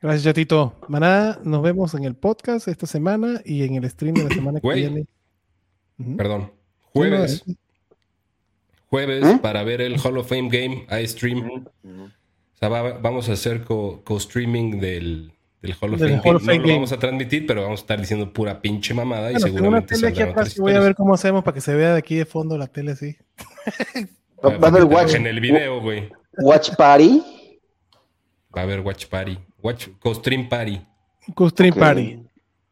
Gracias, 0.00 0.24
chatito. 0.24 0.74
Maná, 0.88 1.38
nos 1.44 1.62
vemos 1.62 1.94
en 1.94 2.04
el 2.04 2.14
podcast 2.14 2.68
esta 2.68 2.86
semana 2.86 3.40
y 3.44 3.62
en 3.64 3.74
el 3.76 3.88
stream 3.90 4.14
de 4.14 4.24
la 4.24 4.30
semana 4.34 4.60
que 4.60 4.74
viene. 4.74 5.06
Perdón. 6.16 6.50
Sí, 6.52 6.88
Jueves. 6.92 7.44
no, 7.46 7.54
Jueves 8.90 9.24
¿Eh? 9.24 9.38
para 9.42 9.62
ver 9.64 9.80
el 9.80 9.98
Hall 9.98 10.18
of 10.18 10.28
Fame 10.28 10.48
Game 10.50 10.86
a 10.88 11.06
stream. 11.06 11.64
O 11.84 12.56
sea, 12.58 12.68
va- 12.68 12.98
vamos 12.98 13.28
a 13.28 13.32
hacer 13.32 13.64
co- 13.64 14.02
co-streaming 14.04 14.78
del, 14.78 15.32
del 15.66 15.76
Hall 15.80 15.94
of 15.94 16.00
Del 16.00 16.08
Fame 16.10 16.20
Hall 16.20 16.22
Game. 16.22 16.36
of 16.36 16.42
Fame 16.44 16.58
no 16.58 16.66
lo 16.66 16.74
vamos 16.74 16.92
a 16.92 16.98
transmitir, 16.98 17.46
pero 17.46 17.62
vamos 17.62 17.80
a 17.80 17.82
estar 17.82 17.98
diciendo 18.00 18.32
pura 18.32 18.60
pinche 18.60 18.94
mamada 18.94 19.30
y 19.30 19.34
Bueno, 19.34 19.46
tengo 19.46 19.68
una 19.68 19.80
seguramente 19.80 19.94
tele 19.94 20.08
aquí 20.08 20.22
atrás 20.22 20.56
y 20.56 20.60
voy 20.60 20.72
a 20.74 20.80
ver 20.80 20.94
cómo 20.94 21.14
hacemos 21.14 21.42
para 21.42 21.54
que 21.54 21.60
se 21.60 21.74
vea 21.74 21.92
de 21.92 21.98
aquí 21.98 22.16
de 22.16 22.26
fondo 22.26 22.56
la 22.58 22.66
tele 22.66 22.92
así. 22.92 23.16
Va, 24.44 24.50
va 24.58 24.68
a 24.68 24.70
haber 24.70 24.84
watch, 24.84 25.14
En 25.14 25.26
el 25.26 25.40
video, 25.40 25.80
güey. 25.80 26.10
watch 26.38 26.70
party. 26.76 27.22
Va 28.56 28.60
a 28.60 28.64
haber 28.64 28.80
Watch 28.80 29.06
Party. 29.06 29.36
Watch, 29.62 29.88
co-stream 29.98 30.48
Party. 30.48 30.80
Co-stream 31.34 31.72
Ok. 31.72 31.78
party. 31.80 32.22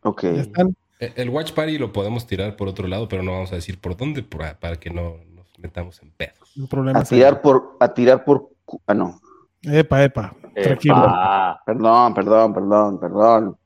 Ok. 0.02 0.23
Ya 0.23 0.43
están. 0.43 0.77
Eh, 1.01 1.12
El 1.16 1.31
Watch 1.31 1.52
Party 1.52 1.77
lo 1.78 1.93
podemos 1.93 2.27
tirar 2.28 2.55
por 2.55 2.69
otro 2.69 2.86
lado, 2.86 3.09
pero 3.09 3.24
no 3.24 3.32
vamos 3.32 3.51
a 3.51 3.56
decir 3.56 3.81
por 3.81 3.97
dónde 3.97 4.23
para, 4.23 4.60
para 4.60 4.77
que 4.77 4.90
no 4.90 5.16
nos 5.35 5.47
metamos 5.59 6.01
en 6.02 6.12
pedos. 6.12 6.56
Un 6.56 6.69
problema. 6.69 7.01
A 7.01 7.05
tirar 7.05 7.40
por, 7.43 7.77
a 7.81 7.93
tirar 7.93 8.24
por, 8.24 8.51
ah 8.86 8.94
no. 8.94 9.20
Epa. 9.62 10.05
Epa. 10.05 10.36
Perdón, 10.55 12.15
perdón, 12.15 12.55
perdón, 12.55 13.01
perdón. 13.01 13.57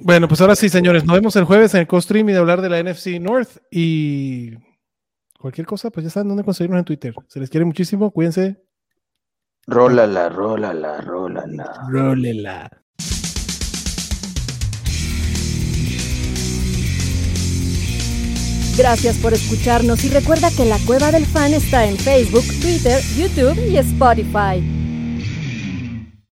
Bueno, 0.00 0.28
pues 0.28 0.40
ahora 0.40 0.54
sí, 0.54 0.68
señores. 0.68 1.04
Nos 1.04 1.16
vemos 1.16 1.34
el 1.36 1.44
jueves 1.44 1.74
en 1.74 1.80
el 1.80 1.86
co-stream 1.86 2.28
y 2.28 2.32
de 2.32 2.38
hablar 2.38 2.62
de 2.62 2.68
la 2.68 2.82
NFC 2.82 3.20
North. 3.20 3.58
Y 3.70 4.54
cualquier 5.38 5.66
cosa, 5.66 5.90
pues 5.90 6.04
ya 6.04 6.10
saben 6.10 6.28
dónde 6.28 6.44
conseguirnos 6.44 6.78
en 6.78 6.84
Twitter. 6.84 7.14
Se 7.26 7.40
les 7.40 7.50
quiere 7.50 7.64
muchísimo. 7.64 8.10
Cuídense. 8.10 8.62
Rólala, 9.66 10.28
rólala, 10.28 11.00
rólala. 11.00 11.72
Rólela. 11.88 12.70
Gracias 18.78 19.16
por 19.18 19.34
escucharnos 19.34 20.04
y 20.04 20.08
recuerda 20.08 20.50
que 20.56 20.64
la 20.64 20.78
Cueva 20.86 21.10
del 21.10 21.26
Fan 21.26 21.52
está 21.52 21.84
en 21.84 21.96
Facebook, 21.96 22.44
Twitter, 22.62 23.02
YouTube 23.16 23.58
y 23.68 23.76
Spotify. 23.78 24.87